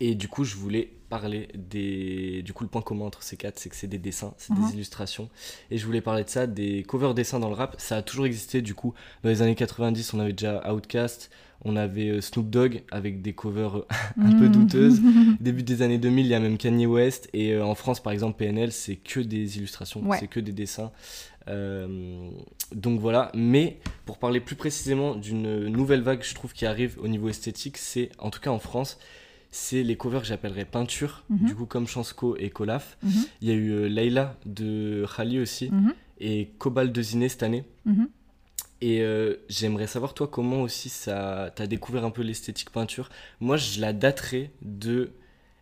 Et 0.00 0.14
du 0.14 0.28
coup, 0.28 0.44
je 0.44 0.54
voulais 0.54 0.92
parler 1.08 1.48
des. 1.54 2.42
Du 2.42 2.52
coup, 2.52 2.62
le 2.64 2.70
point 2.70 2.82
commun 2.82 3.06
entre 3.06 3.22
ces 3.22 3.36
quatre, 3.36 3.58
c'est 3.58 3.68
que 3.68 3.74
c'est 3.76 3.86
des 3.88 3.98
dessins, 3.98 4.34
c'est 4.38 4.52
Mhm. 4.54 4.66
des 4.68 4.74
illustrations. 4.74 5.28
Et 5.72 5.78
je 5.78 5.84
voulais 5.86 6.00
parler 6.00 6.22
de 6.22 6.28
ça, 6.28 6.46
des 6.46 6.84
covers 6.84 7.14
dessins 7.14 7.40
dans 7.40 7.48
le 7.48 7.54
rap. 7.54 7.74
Ça 7.78 7.96
a 7.96 8.02
toujours 8.02 8.26
existé, 8.26 8.62
du 8.62 8.74
coup. 8.74 8.94
Dans 9.24 9.28
les 9.30 9.42
années 9.42 9.54
90, 9.56 10.14
on 10.14 10.20
avait 10.20 10.32
déjà 10.34 10.72
Outkast, 10.72 11.30
on 11.64 11.74
avait 11.74 12.10
euh, 12.10 12.20
Snoop 12.20 12.48
Dogg 12.48 12.82
avec 12.92 13.22
des 13.22 13.32
covers 13.32 13.82
un 14.22 14.30
peu 14.32 14.44
Mhm. 14.46 14.52
douteuses. 14.52 15.00
Début 15.40 15.64
des 15.64 15.82
années 15.82 15.98
2000, 15.98 16.26
il 16.26 16.30
y 16.30 16.34
a 16.34 16.40
même 16.40 16.58
Kanye 16.58 16.86
West. 16.86 17.28
Et 17.32 17.52
euh, 17.54 17.64
en 17.64 17.74
France, 17.74 18.00
par 18.00 18.12
exemple, 18.12 18.36
PNL, 18.38 18.70
c'est 18.70 18.96
que 18.96 19.18
des 19.18 19.56
illustrations, 19.58 20.06
Ouais. 20.06 20.18
c'est 20.20 20.28
que 20.28 20.38
des 20.38 20.52
dessins. 20.52 20.92
Euh, 21.48 22.30
donc 22.72 23.00
voilà. 23.00 23.32
Mais 23.34 23.78
pour 24.04 24.18
parler 24.18 24.38
plus 24.40 24.54
précisément 24.56 25.14
d'une 25.16 25.66
nouvelle 25.66 26.02
vague, 26.02 26.22
je 26.22 26.34
trouve, 26.34 26.52
qui 26.52 26.66
arrive 26.66 26.98
au 27.02 27.08
niveau 27.08 27.28
esthétique, 27.28 27.78
c'est, 27.78 28.10
en 28.18 28.30
tout 28.30 28.40
cas 28.40 28.50
en 28.50 28.58
France, 28.58 28.98
c'est 29.50 29.82
les 29.82 29.96
covers 29.96 30.20
que 30.20 30.26
j'appellerais 30.26 30.64
peinture, 30.64 31.24
Mhm. 31.30 31.46
du 31.46 31.54
coup 31.54 31.66
comme 31.66 31.86
Chansco 31.86 32.36
et 32.36 32.50
Colaf. 32.50 32.98
Mhm. 33.02 33.12
Il 33.42 33.48
y 33.48 33.50
a 33.50 33.54
eu 33.54 33.70
euh, 33.70 33.88
Layla 33.88 34.36
de 34.46 35.04
Khali 35.16 35.40
aussi, 35.40 35.70
Mhm. 35.70 35.94
et 36.20 36.50
Cobalt 36.58 36.92
de 36.92 37.02
Ziné 37.02 37.28
cette 37.28 37.42
année. 37.42 37.64
Et 38.80 39.00
euh, 39.02 39.34
j'aimerais 39.48 39.88
savoir, 39.88 40.14
toi, 40.14 40.28
comment 40.28 40.62
aussi 40.62 40.88
ça 40.88 41.50
t'as 41.56 41.66
découvert 41.66 42.04
un 42.04 42.10
peu 42.10 42.22
l'esthétique 42.22 42.70
peinture. 42.70 43.08
Moi, 43.40 43.56
je 43.56 43.80
la 43.80 43.92
daterais 43.92 44.52
de. 44.62 45.10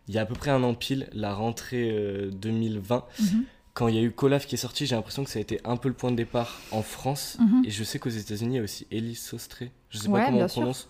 Il 0.07 0.13
y 0.13 0.19
a 0.19 0.21
à 0.21 0.25
peu 0.25 0.35
près 0.35 0.51
un 0.51 0.61
an 0.63 0.73
pile, 0.75 1.07
la 1.13 1.33
rentrée 1.33 1.89
euh, 1.91 2.29
2020. 2.31 3.05
Mhm. 3.19 3.43
Quand 3.73 3.87
il 3.87 3.95
y 3.95 3.97
a 3.97 4.01
eu 4.01 4.11
Colaf 4.11 4.45
qui 4.47 4.55
est 4.55 4.59
sorti, 4.59 4.85
j'ai 4.85 4.95
l'impression 4.95 5.23
que 5.23 5.29
ça 5.31 5.39
a 5.39 5.41
été 5.41 5.59
un 5.65 5.77
peu 5.77 5.87
le 5.87 5.93
point 5.95 6.11
de 6.11 6.15
départ 6.15 6.59
en 6.71 6.81
France. 6.83 7.37
Et 7.65 7.69
je 7.71 7.83
sais 7.83 7.97
qu'aux 7.99 8.09
États-Unis, 8.09 8.55
il 8.55 8.57
y 8.57 8.59
a 8.59 8.63
aussi 8.63 8.85
Ellie 8.91 9.15
Sostré, 9.15 9.71
je 9.89 9.97
sais 9.97 10.07
Ouais, 10.09 10.19
pas 10.19 10.25
comment 10.27 10.39
on 10.43 10.47
sûr. 10.47 10.61
prononce, 10.61 10.89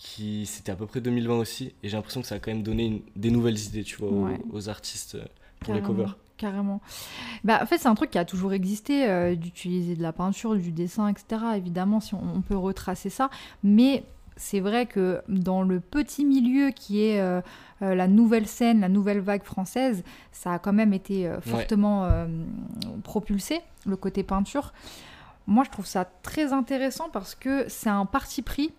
qui 0.00 0.46
c'était 0.46 0.70
à 0.72 0.76
peu 0.76 0.86
près 0.86 1.00
2020 1.00 1.34
aussi. 1.38 1.74
Et 1.82 1.88
j'ai 1.88 1.96
l'impression 1.96 2.20
que 2.20 2.26
ça 2.26 2.36
a 2.36 2.38
quand 2.38 2.52
même 2.52 2.62
donné 2.62 2.86
une- 2.86 3.02
des 3.16 3.30
nouvelles 3.30 3.58
idées, 3.58 3.82
tu 3.82 3.96
vois, 3.96 4.08
aux- 4.08 4.26
Ouais. 4.26 4.38
aux, 4.52 4.68
artistes 4.68 5.16
euh, 5.16 5.24
pour 5.60 5.74
les 5.74 5.82
covers. 5.82 6.16
Carrément. 6.36 6.80
Bah, 7.42 7.58
en 7.60 7.66
fait, 7.66 7.78
c'est 7.78 7.88
un 7.88 7.96
truc 7.96 8.10
qui 8.10 8.18
a 8.18 8.24
toujours 8.24 8.52
existé, 8.52 9.08
euh, 9.08 9.34
d'utiliser 9.34 9.96
de 9.96 10.02
la 10.02 10.12
peinture, 10.12 10.54
du 10.54 10.70
dessin, 10.70 11.08
etc. 11.08 11.42
Évidemment, 11.56 11.98
si 11.98 12.14
on, 12.14 12.22
on 12.36 12.40
peut 12.42 12.56
retracer 12.56 13.10
ça. 13.10 13.28
Mais 13.64 14.04
c'est 14.36 14.60
vrai 14.60 14.86
que 14.86 15.20
dans 15.28 15.62
le 15.62 15.80
petit 15.80 16.24
milieu 16.24 16.70
qui 16.70 17.02
est 17.02 17.18
euh, 17.18 17.40
la 17.80 18.06
nouvelle 18.06 18.46
scène, 18.46 18.78
la 18.80 18.88
nouvelle 18.88 19.18
vague 19.18 19.42
française, 19.42 20.04
ça 20.30 20.52
a 20.52 20.58
quand 20.60 20.72
même 20.72 20.92
été 20.92 21.26
euh, 21.26 21.40
fortement 21.40 22.08
propulsé, 23.02 23.60
le 23.86 23.96
côté 23.96 24.22
peinture. 24.22 24.72
Moi, 25.48 25.64
je 25.64 25.70
trouve 25.70 25.86
ça 25.86 26.04
très 26.22 26.52
intéressant 26.52 27.08
parce 27.12 27.34
que 27.34 27.64
c'est 27.68 27.88
un 27.88 28.04
parti 28.06 28.42
pris 28.42 28.70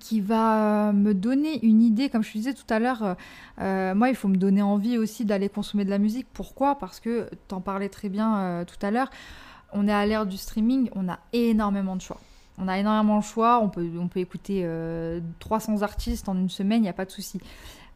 qui 0.00 0.20
va 0.20 0.88
euh, 0.88 0.92
me 0.92 1.14
donner 1.14 1.64
une 1.64 1.82
idée, 1.82 2.08
comme 2.08 2.22
je 2.22 2.32
te 2.32 2.38
disais 2.38 2.54
tout 2.54 2.66
à 2.68 2.78
l'heure, 2.78 3.02
euh, 3.02 3.14
euh, 3.60 3.94
moi, 3.94 4.08
il 4.08 4.14
faut 4.14 4.28
me 4.28 4.36
donner 4.36 4.62
envie 4.62 4.98
aussi 4.98 5.24
d'aller 5.24 5.48
consommer 5.48 5.84
de 5.84 5.90
la 5.90 5.98
musique. 5.98 6.26
Pourquoi? 6.32 6.78
Parce 6.78 7.00
que, 7.00 7.28
t'en 7.48 7.60
parlais 7.60 7.88
très 7.88 8.08
bien 8.08 8.64
tout 8.66 8.84
à 8.84 8.90
l'heure, 8.90 9.10
on 9.72 9.88
est 9.88 9.92
à 9.92 10.06
l'ère 10.06 10.26
du 10.26 10.36
streaming, 10.36 10.88
on 10.94 11.08
a 11.08 11.18
énormément 11.32 11.96
de 11.96 12.00
choix. 12.00 12.20
On 12.56 12.68
a 12.68 12.78
énormément 12.78 13.18
de 13.18 13.24
choix, 13.24 13.60
on 13.60 13.68
peut, 13.68 13.88
on 13.98 14.06
peut 14.06 14.20
écouter 14.20 14.62
euh, 14.64 15.20
300 15.40 15.82
artistes 15.82 16.28
en 16.28 16.36
une 16.36 16.48
semaine, 16.48 16.78
il 16.78 16.82
n'y 16.82 16.88
a 16.88 16.94
pas 16.94 17.04
de 17.04 17.10
souci. 17.10 17.40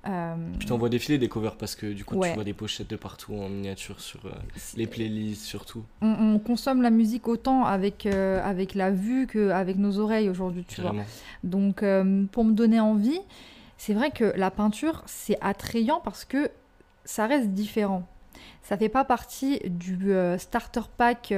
Euh, 0.09 0.35
Puis 0.59 0.67
t'envoies 0.69 0.89
défiler 0.89 1.19
des 1.19 1.29
covers 1.29 1.57
parce 1.57 1.75
que 1.75 1.93
du 1.93 2.05
coup, 2.05 2.17
Ouais. 2.17 2.31
tu 2.31 2.35
vois 2.35 2.45
des 2.45 2.55
pochettes 2.55 2.89
de 2.89 2.97
partout 2.97 3.35
en 3.35 3.49
miniature 3.49 4.01
sur 4.01 4.25
euh, 4.27 4.31
les 4.77 4.87
playlists, 4.87 5.43
surtout. 5.45 5.85
on, 6.01 6.35
on 6.35 6.39
consomme 6.39 6.81
la 6.81 6.91
musique 6.91 7.29
autant 7.29 7.65
avec, 7.65 8.07
euh, 8.07 8.41
avec 8.43 8.75
la 8.75 8.91
vue 8.91 9.27
qu'avec 9.27 9.77
nos 9.77 9.99
oreilles 9.99 10.29
aujourd'hui, 10.31 10.65
tu 10.67 10.81
vois. 10.81 10.95
Donc, 11.45 11.83
euh, 11.83 12.25
pour 12.33 12.45
me 12.45 12.53
donner 12.53 12.81
envie, 12.81 13.21
c'est 13.77 13.93
vrai 13.93 14.11
que 14.11 14.33
la 14.37 14.51
peinture, 14.51 15.03
c'est 15.07 15.37
attrayant 15.43 16.01
parce 16.03 16.25
que 16.25 16.51
ça 17.05 17.27
reste 17.27 17.49
différent. 17.51 18.07
Ça 18.63 18.77
fait 18.79 18.89
pas 18.89 19.05
partie 19.05 19.61
du 19.67 20.13
starter 20.39 20.81
pack 20.97 21.33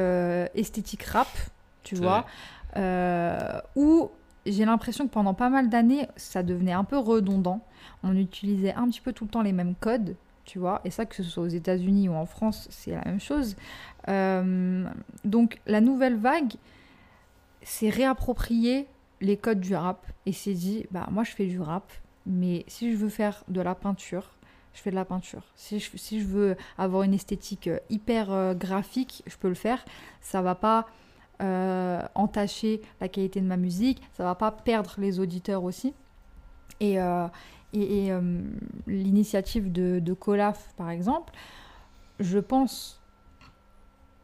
esthétique 0.55 1.03
rap, 1.05 1.29
tu 1.83 1.95
vois, 1.97 2.25
où 3.77 4.11
j'ai 4.47 4.65
l'impression 4.65 5.07
que 5.07 5.13
pendant 5.13 5.35
pas 5.35 5.51
mal 5.51 5.69
d'années, 5.69 6.07
ça 6.17 6.43
devenait 6.43 6.73
un 6.73 6.85
peu 6.85 6.99
redondant. 6.99 7.61
On 8.03 8.17
utilisait 8.17 8.75
un 8.75 8.89
petit 8.89 9.01
peu 9.01 9.13
tout 9.13 9.25
le 9.25 9.31
temps 9.31 9.43
les 9.43 9.53
mêmes 9.53 9.75
codes, 9.75 10.17
tu 10.45 10.59
vois, 10.59 10.81
et 10.85 10.91
ça, 10.91 11.07
que 11.07 11.15
ce 11.15 11.23
soit 11.23 11.43
aux 11.43 11.49
États-Unis 11.49 12.09
ou 12.09 12.15
en 12.15 12.27
France, 12.27 12.67
c'est 12.71 12.93
la 12.93 13.05
même 13.05 13.21
chose. 13.21 13.57
Euh, 14.09 14.89
donc, 15.25 15.61
la 15.67 15.81
nouvelle 15.81 16.17
vague, 16.17 16.55
c'est 17.63 17.91
réapproprier 17.91 18.87
les 19.21 19.37
codes 19.37 19.61
du 19.61 19.75
rap 19.75 20.07
et 20.27 20.33
s'est 20.33 20.55
dit, 20.55 20.87
bah, 20.91 21.07
moi, 21.11 21.25
je 21.25 21.33
fais 21.33 21.47
du 21.47 21.61
rap, 21.61 21.93
mais 22.27 22.65
si 22.69 22.93
je 22.93 22.97
veux 22.97 23.09
faire 23.09 23.45
de 23.49 23.61
la 23.61 23.75
peinture, 23.75 24.33
je 24.73 24.81
fais 24.81 24.91
de 24.91 24.97
la 24.97 25.05
peinture. 25.05 25.43
Si 25.57 25.79
je, 25.79 25.91
si 25.97 26.21
je 26.21 26.27
veux 26.27 26.57
avoir 26.79 27.03
une 27.03 27.15
esthétique 27.15 27.67
euh, 27.67 27.79
hyper 27.91 28.33
euh, 28.33 28.55
graphique, 28.55 29.23
je 29.27 29.37
peux 29.37 29.49
le 29.49 29.55
faire. 29.55 29.85
Ça 30.21 30.43
va 30.43 30.55
pas 30.55 30.87
euh, 31.41 32.03
entacher 32.15 32.81
la 33.01 33.09
qualité 33.09 33.41
de 33.41 33.47
ma 33.47 33.57
musique, 33.57 34.03
ça 34.17 34.25
va 34.25 34.35
pas 34.35 34.51
perdre 34.51 34.95
les 34.99 35.21
auditeurs 35.21 35.65
aussi. 35.65 35.95
Et, 36.81 37.01
euh, 37.01 37.27
et, 37.73 38.07
et, 38.07 38.13
euh, 38.13 38.21
l'initiative 38.87 39.73
de, 39.73 39.99
de 40.01 40.13
Colaf, 40.13 40.73
par 40.77 40.91
exemple, 40.91 41.33
je 42.19 42.39
pense 42.39 43.01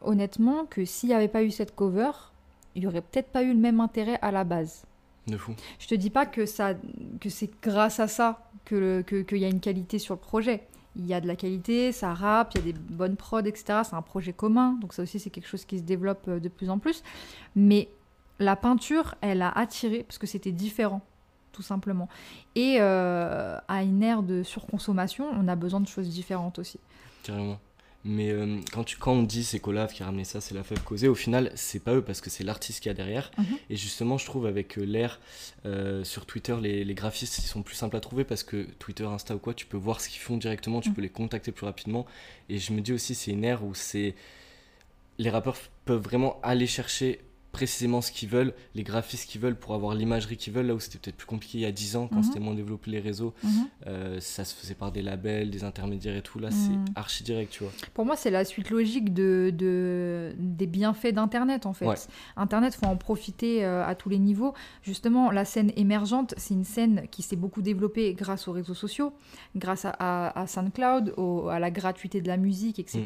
honnêtement 0.03 0.67
que 0.67 0.85
s'il 0.85 1.09
n'y 1.09 1.15
avait 1.15 1.29
pas 1.29 1.43
eu 1.43 1.51
cette 1.51 1.75
cover, 1.75 2.11
il 2.75 2.83
n'y 2.83 2.87
aurait 2.87 3.01
peut-être 3.01 3.29
pas 3.29 3.43
eu 3.43 3.49
le 3.49 3.59
même 3.59 3.81
intérêt 3.81 4.19
à 4.23 4.31
la 4.31 4.45
base. 4.45 4.85
De 5.27 5.37
fou. 5.37 5.55
Je 5.79 5.89
te 5.89 5.95
dis 5.95 6.11
pas 6.11 6.27
que, 6.27 6.47
ça, 6.47 6.75
que 7.21 7.31
c'est 7.31 7.51
grâce 7.63 7.99
à 7.99 8.07
ça 8.07 8.51
qu'il 8.65 9.05
que, 9.05 9.37
y 9.37 9.45
a 9.45 9.49
une 9.49 9.61
qualité 9.61 9.99
sur 9.99 10.15
le 10.15 10.21
projet. 10.21 10.67
Il 10.97 11.07
y 11.07 11.15
a 11.15 11.21
de 11.21 11.27
la 11.27 11.37
qualité, 11.37 11.93
ça 11.93 12.15
rappe, 12.15 12.53
il 12.55 12.67
y 12.67 12.71
a 12.71 12.73
des 12.73 12.79
bonnes 12.79 13.17
prods, 13.17 13.41
etc. 13.41 13.81
C'est 13.85 13.95
un 13.95 14.03
projet 14.03 14.33
commun, 14.33 14.79
donc 14.81 14.93
ça 14.93 15.03
aussi 15.03 15.19
c'est 15.19 15.31
quelque 15.31 15.49
chose 15.49 15.65
qui 15.65 15.79
se 15.79 15.83
développe 15.85 16.27
euh, 16.29 16.41
de 16.41 16.49
plus 16.49 16.71
en 16.71 16.79
plus. 16.79 17.03
Mais 17.55 17.89
la 18.39 18.57
peinture, 18.57 19.15
elle 19.21 19.43
a 19.43 19.51
attiré 19.51 20.03
parce 20.03 20.19
que 20.19 20.27
c'était 20.27 20.53
différent, 20.53 21.03
tout 21.53 21.63
simplement. 21.63 22.09
Et 22.55 22.77
euh, 22.81 23.59
à 23.69 23.83
une 23.83 24.03
ère 24.03 24.23
de 24.23 24.43
surconsommation, 24.43 25.27
on 25.33 25.49
a 25.49 25.57
besoin 25.57 25.81
de 25.81 25.89
choses 25.89 26.09
différentes 26.09 26.59
aussi. 26.59 26.81
Mais 28.09 28.31
euh, 28.31 28.61
quand, 28.73 28.85
tu, 28.85 28.97
quand 28.99 29.13
on 29.13 29.25
dit 29.25 29.43
c'est 29.43 29.59
Colave 29.59 29.93
qui 29.93 30.03
a 30.03 30.07
ramené 30.07 30.23
ça, 30.25 30.41
c'est 30.41 30.55
la 30.55 30.63
fève 30.63 30.81
causée, 30.85 31.09
au 31.09 31.15
final, 31.17 31.51
c'est 31.57 31.81
pas 31.83 31.93
eux 31.95 32.03
parce 32.03 32.21
que 32.21 32.31
c'est 32.31 32.45
l'artiste 32.45 32.81
qui 32.81 32.89
a 32.89 32.95
derrière. 32.95 33.33
Mhm. 33.37 33.45
Et 33.71 33.77
justement, 33.77 34.17
je 34.17 34.25
trouve 34.27 34.47
avec 34.47 34.79
euh, 34.79 34.83
l'ère 34.85 35.19
euh, 35.65 36.05
sur 36.05 36.25
Twitter, 36.25 36.57
les, 36.63 36.85
les 36.85 36.95
graphistes 36.95 37.39
ils 37.39 37.43
sont 37.49 37.63
plus 37.63 37.75
simples 37.75 37.97
à 37.97 38.01
trouver 38.01 38.23
parce 38.25 38.45
que 38.45 38.63
Twitter, 38.79 39.05
Insta 39.05 39.35
ou 39.35 39.39
quoi, 39.39 39.55
tu 39.55 39.67
peux 39.67 39.77
voir 39.77 40.01
ce 40.01 40.09
qu'ils 40.09 40.21
font 40.21 40.37
directement, 40.37 40.81
tu 40.81 40.91
Mhm. 40.91 40.95
peux 40.95 41.03
les 41.03 41.09
contacter 41.09 41.51
plus 41.51 41.67
rapidement. 41.67 42.07
Et 42.49 42.59
je 42.59 42.73
me 42.73 42.81
dis 42.81 42.93
aussi, 42.93 43.15
c'est 43.17 43.33
une 43.33 43.45
ère 43.45 43.65
où 43.65 43.75
c'est. 43.75 44.15
Les 45.19 45.31
rappeurs 45.31 45.57
peuvent 45.85 46.03
vraiment 46.03 46.39
aller 46.43 46.67
chercher 46.67 47.21
précisément 47.57 48.03
ce 48.03 48.13
qu'ils 48.13 48.29
veulent, 48.29 48.53
les 48.75 48.83
graphistes 48.83 49.31
qu'ils 49.31 49.41
veulent 49.41 49.57
pour 49.57 49.73
avoir 49.75 49.95
l'imagerie 49.95 50.37
qu'ils 50.37 50.53
veulent, 50.53 50.67
là 50.67 50.75
où 50.75 50.79
c'était 50.81 50.99
peut-être 50.99 51.17
plus 51.17 51.27
compliqué 51.27 51.57
il 51.57 51.63
y 51.63 51.65
a 51.65 51.73
10 51.73 51.97
ans, 51.97 52.07
quand 52.07 52.17
Mhm. 52.17 52.23
c'était 52.25 52.39
moins 52.41 52.55
développé 52.55 52.91
les 52.91 53.01
réseaux, 53.01 53.33
Mhm. 53.43 53.51
euh, 53.87 54.21
ça 54.21 54.45
se 54.45 54.55
faisait 54.55 54.75
par 54.75 54.93
des 54.93 55.01
labels, 55.01 55.51
des 55.51 55.65
intermédiaires 55.65 56.17
et 56.17 56.21
tout, 56.23 56.39
là 56.39 56.51
Mhm. 56.51 56.55
c'est 56.55 56.99
archi 56.99 57.25
direct, 57.25 57.51
tu 57.53 57.63
vois. 57.65 57.73
Pour 57.95 58.05
moi, 58.05 58.15
c'est 58.15 58.31
la 58.31 58.45
suite 58.45 58.69
logique 58.69 59.15
de, 59.15 59.51
de- 59.57 60.35
des 60.39 60.67
bienfaits 60.67 61.13
d'Internet, 61.15 61.65
en 61.65 61.73
fait. 61.73 61.87
Ouais. 61.87 61.95
Internet, 62.37 62.75
faut 62.75 62.85
en 62.87 62.97
profiter 62.97 63.65
euh, 63.65 63.87
à 63.87 63.95
tous 63.95 64.11
les 64.11 64.19
niveaux. 64.19 64.53
Justement, 64.83 65.31
la 65.31 65.47
scène 65.47 65.73
émergente, 65.77 66.35
c'est 66.37 66.53
une 66.53 66.65
scène 66.65 67.07
qui 67.11 67.23
s'est 67.23 67.37
beaucoup 67.37 67.63
développée 67.63 68.13
grâce 68.13 68.49
aux 68.49 68.53
réseaux 68.53 68.75
sociaux, 68.75 69.15
grâce 69.55 69.87
à, 69.87 69.95
à- 69.99 70.39
à 70.43 70.47
SoundCloud, 70.47 71.15
au- 71.17 71.49
à 71.49 71.59
la 71.59 71.71
gratuité 71.71 72.21
de 72.21 72.29
la 72.29 72.37
musique, 72.37 72.79
etc., 72.79 73.03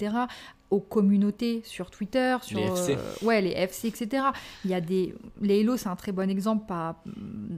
aux 0.70 0.80
communautés 0.80 1.62
sur 1.64 1.90
Twitter, 1.90 2.36
sur 2.42 2.58
Mm. 2.60 2.62
Les 2.62 2.68
FC. 2.70 2.96
euh, 2.96 3.26
ouais, 3.26 3.40
les 3.42 3.50
FC, 3.50 3.88
etc. 3.88 4.24
Il 4.64 4.70
y 4.70 4.74
a 4.74 4.80
des... 4.80 5.14
Les 5.40 5.60
Hello, 5.60 5.76
c'est 5.76 5.88
un 5.88 5.96
très 5.96 6.12
bon 6.12 6.30
exemple 6.30 6.66
par... 6.66 7.02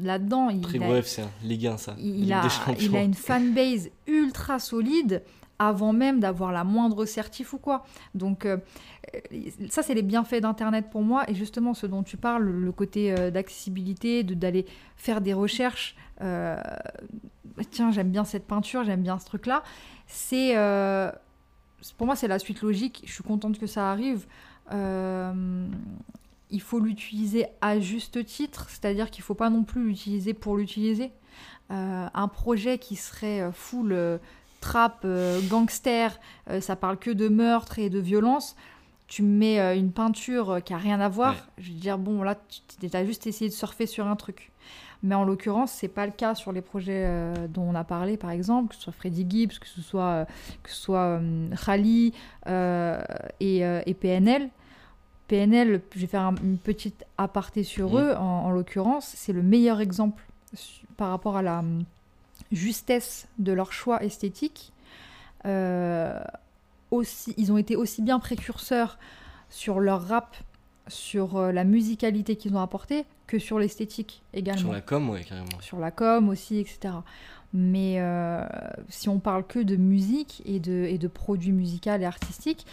là-dedans. 0.02 0.48
Il 0.48 0.62
Très 0.62 0.78
a- 0.82 0.96
FC, 0.98 1.22
hein. 1.22 1.30
Ligue 1.44 1.66
1 1.66 1.76
ça. 1.76 1.94
il 1.98 2.32
a, 2.32 2.42
il 2.80 2.94
une 2.96 3.12
fanbase 3.14 3.90
ultra 4.06 4.58
solide 4.58 5.22
avant 5.58 5.92
même 5.92 6.18
d'avoir 6.18 6.50
la 6.50 6.64
moindre 6.64 7.04
certif 7.04 7.52
ou 7.52 7.58
quoi. 7.58 7.84
Donc 8.14 8.46
euh, 8.46 8.56
ça, 9.68 9.82
c'est 9.82 9.94
les 9.94 10.02
bienfaits 10.02 10.40
d'Internet 10.40 10.86
pour 10.90 11.02
moi. 11.02 11.24
Et 11.28 11.34
justement, 11.34 11.74
ce 11.74 11.86
dont 11.86 12.02
tu 12.02 12.16
parles, 12.16 12.44
le 12.44 12.72
côté 12.72 13.12
euh, 13.12 13.30
d'accessibilité, 13.30 14.22
de- 14.24 14.34
d'aller 14.34 14.64
faire 14.96 15.20
des 15.20 15.34
recherches. 15.34 15.94
tiens, 17.70 17.90
j'aime 17.92 18.10
bien 18.10 18.24
cette 18.24 18.46
peinture, 18.46 18.84
j'aime 18.84 19.02
bien 19.02 19.18
ce 19.18 19.26
truc-là. 19.26 19.62
C'est... 20.06 20.56
pour 21.96 22.06
moi, 22.06 22.16
c'est 22.16 22.28
la 22.28 22.38
suite 22.38 22.62
logique. 22.62 23.02
Je 23.06 23.12
suis 23.12 23.22
contente 23.24 23.58
que 23.58 23.66
ça 23.66 23.90
arrive. 23.90 24.26
Euh, 24.72 25.66
il 26.50 26.60
faut 26.60 26.78
l'utiliser 26.80 27.46
à 27.60 27.80
juste 27.80 28.24
titre, 28.24 28.66
c'est-à-dire 28.68 29.10
qu'il 29.10 29.22
ne 29.22 29.24
faut 29.26 29.34
pas 29.34 29.50
non 29.50 29.64
plus 29.64 29.84
l'utiliser 29.88 30.34
pour 30.34 30.56
l'utiliser. 30.56 31.10
Euh, 31.70 32.06
un 32.12 32.28
projet 32.28 32.78
qui 32.78 32.96
serait 32.96 33.40
euh, 33.40 33.52
full 33.52 33.92
euh, 33.92 34.18
trap, 34.60 35.06
gangster, 35.48 36.20
ça 36.60 36.76
parle 36.76 36.96
que 36.96 37.10
de 37.10 37.26
meurtre 37.28 37.80
et 37.80 37.90
de 37.90 37.98
violence. 37.98 38.54
Tu 39.08 39.22
mets 39.24 39.58
une 39.76 39.90
peinture 39.90 40.60
qui 40.64 40.72
a 40.72 40.76
rien 40.76 41.00
à 41.00 41.08
voir, 41.08 41.32
Ouais. 41.34 41.40
je 41.58 41.72
veux 41.72 41.78
dire, 41.78 41.98
bon, 41.98 42.22
là, 42.22 42.36
tu 42.80 42.88
as 42.96 43.04
juste 43.04 43.26
essayé 43.26 43.50
de 43.50 43.54
surfer 43.54 43.86
sur 43.86 44.06
un 44.06 44.14
truc. 44.14 44.52
Mais 45.02 45.14
en 45.16 45.24
l'occurrence, 45.24 45.72
c'est 45.72 45.88
pas 45.88 46.06
le 46.06 46.12
cas 46.12 46.34
sur 46.36 46.52
les 46.52 46.60
projets 46.60 47.04
euh, 47.06 47.34
dont 47.48 47.62
on 47.62 47.74
a 47.74 47.82
parlé, 47.84 48.16
par 48.16 48.30
exemple, 48.30 48.68
que 48.68 48.74
ce 48.76 48.82
soit 48.82 48.92
Freddy 48.92 49.26
Gibbs, 49.28 49.58
que 49.58 49.66
ce 49.66 49.80
soit, 49.82 50.02
euh, 50.04 50.24
que 50.62 50.70
ce 50.70 50.76
soit 50.76 51.18
euh, 51.20 51.48
Khali 51.64 52.12
euh, 52.46 53.02
et, 53.40 53.58
et 53.86 53.94
PNL. 53.94 54.48
PNL, 55.28 55.80
je 55.94 56.00
vais 56.00 56.06
faire 56.06 56.22
un- 56.22 56.34
une 56.42 56.58
petite 56.58 57.04
aparté 57.18 57.64
sur 57.64 57.98
eux, 57.98 58.14
en, 58.16 58.22
en 58.44 58.50
l'occurrence, 58.50 59.12
c'est 59.16 59.32
le 59.32 59.42
meilleur 59.42 59.80
exemple 59.80 60.22
par 60.96 61.08
rapport 61.10 61.36
à 61.36 61.42
la 61.42 61.60
hum, 61.60 61.84
justesse 62.52 63.26
de 63.38 63.52
leur 63.52 63.72
choix 63.72 64.02
esthétique. 64.04 64.72
Euh, 65.46 66.20
aussi, 66.90 67.34
ils 67.38 67.50
ont 67.50 67.58
été 67.58 67.74
aussi 67.74 68.02
bien 68.02 68.18
précurseurs 68.20 68.98
sur 69.48 69.80
leur 69.80 70.06
rap, 70.06 70.36
sur 70.88 71.36
euh, 71.36 71.52
la 71.52 71.64
musicalité 71.64 72.36
qu'ils 72.36 72.54
ont 72.54 72.60
apportée, 72.60 73.04
que 73.26 73.38
sur 73.38 73.58
l'esthétique 73.58 74.22
également 74.34 74.60
Sur 74.60 74.72
la 74.72 74.80
com, 74.80 75.10
ouais, 75.10 75.22
carrément. 75.24 75.60
sur 75.60 75.78
la 75.78 75.90
com 75.90 76.28
aussi, 76.28 76.58
etc. 76.58 76.94
Mais 77.54 77.96
euh, 77.98 78.44
si 78.88 79.08
on 79.08 79.18
parle 79.18 79.46
que 79.46 79.58
de 79.58 79.76
musique 79.76 80.42
et 80.44 80.58
de, 80.58 80.86
et 80.88 80.98
de 80.98 81.08
produits 81.08 81.52
musicaux 81.52 81.90
et 81.90 82.04
artistiques, 82.04 82.66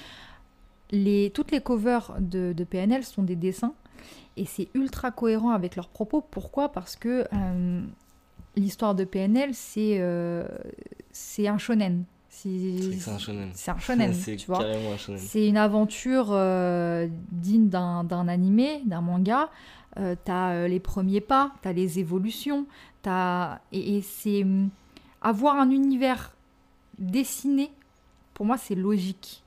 les, 0.91 1.31
toutes 1.33 1.51
les 1.51 1.61
covers 1.61 2.15
de, 2.19 2.53
de 2.55 2.63
PNL 2.63 3.03
sont 3.03 3.23
des 3.23 3.35
dessins 3.35 3.73
et 4.37 4.45
c'est 4.45 4.69
ultra 4.73 5.11
cohérent 5.11 5.51
avec 5.51 5.75
leurs 5.75 5.89
propos. 5.89 6.21
Pourquoi? 6.21 6.71
Parce 6.71 6.95
que 6.95 7.27
euh, 7.33 7.81
l'histoire 8.55 8.95
de 8.95 9.03
PNL, 9.03 9.53
c'est 9.53 9.97
euh, 9.99 10.47
c'est 11.11 11.47
un 11.47 11.57
shonen. 11.57 12.05
C'est 12.29 13.09
un 13.09 13.17
shonen. 13.17 13.50
c'est 13.53 13.71
un 13.71 13.79
shonen, 13.79 14.13
tu 14.38 14.45
vois. 14.48 14.63
un. 14.63 15.17
C'est 15.17 15.48
une 15.48 15.57
aventure 15.57 16.27
euh, 16.31 17.07
digne 17.31 17.69
d'un 17.69 18.27
animé, 18.27 18.81
d'un 18.86 19.01
manga. 19.01 19.50
Euh, 19.98 20.15
t'as 20.24 20.51
euh, 20.51 20.67
les 20.67 20.79
premiers 20.79 21.21
pas, 21.21 21.51
t'as 21.63 21.74
les 21.74 21.98
évolutions, 21.98 22.67
t'as 23.01 23.59
et, 23.71 23.98
et 23.98 24.01
c'est 24.01 24.43
hum, 24.43 24.69
avoir 25.21 25.55
un 25.55 25.71
univers 25.71 26.33
dessiné. 27.00 27.71
Pour 28.36 28.45
moi, 28.45 28.57
c'est 28.57 28.75
logique. 28.75 29.43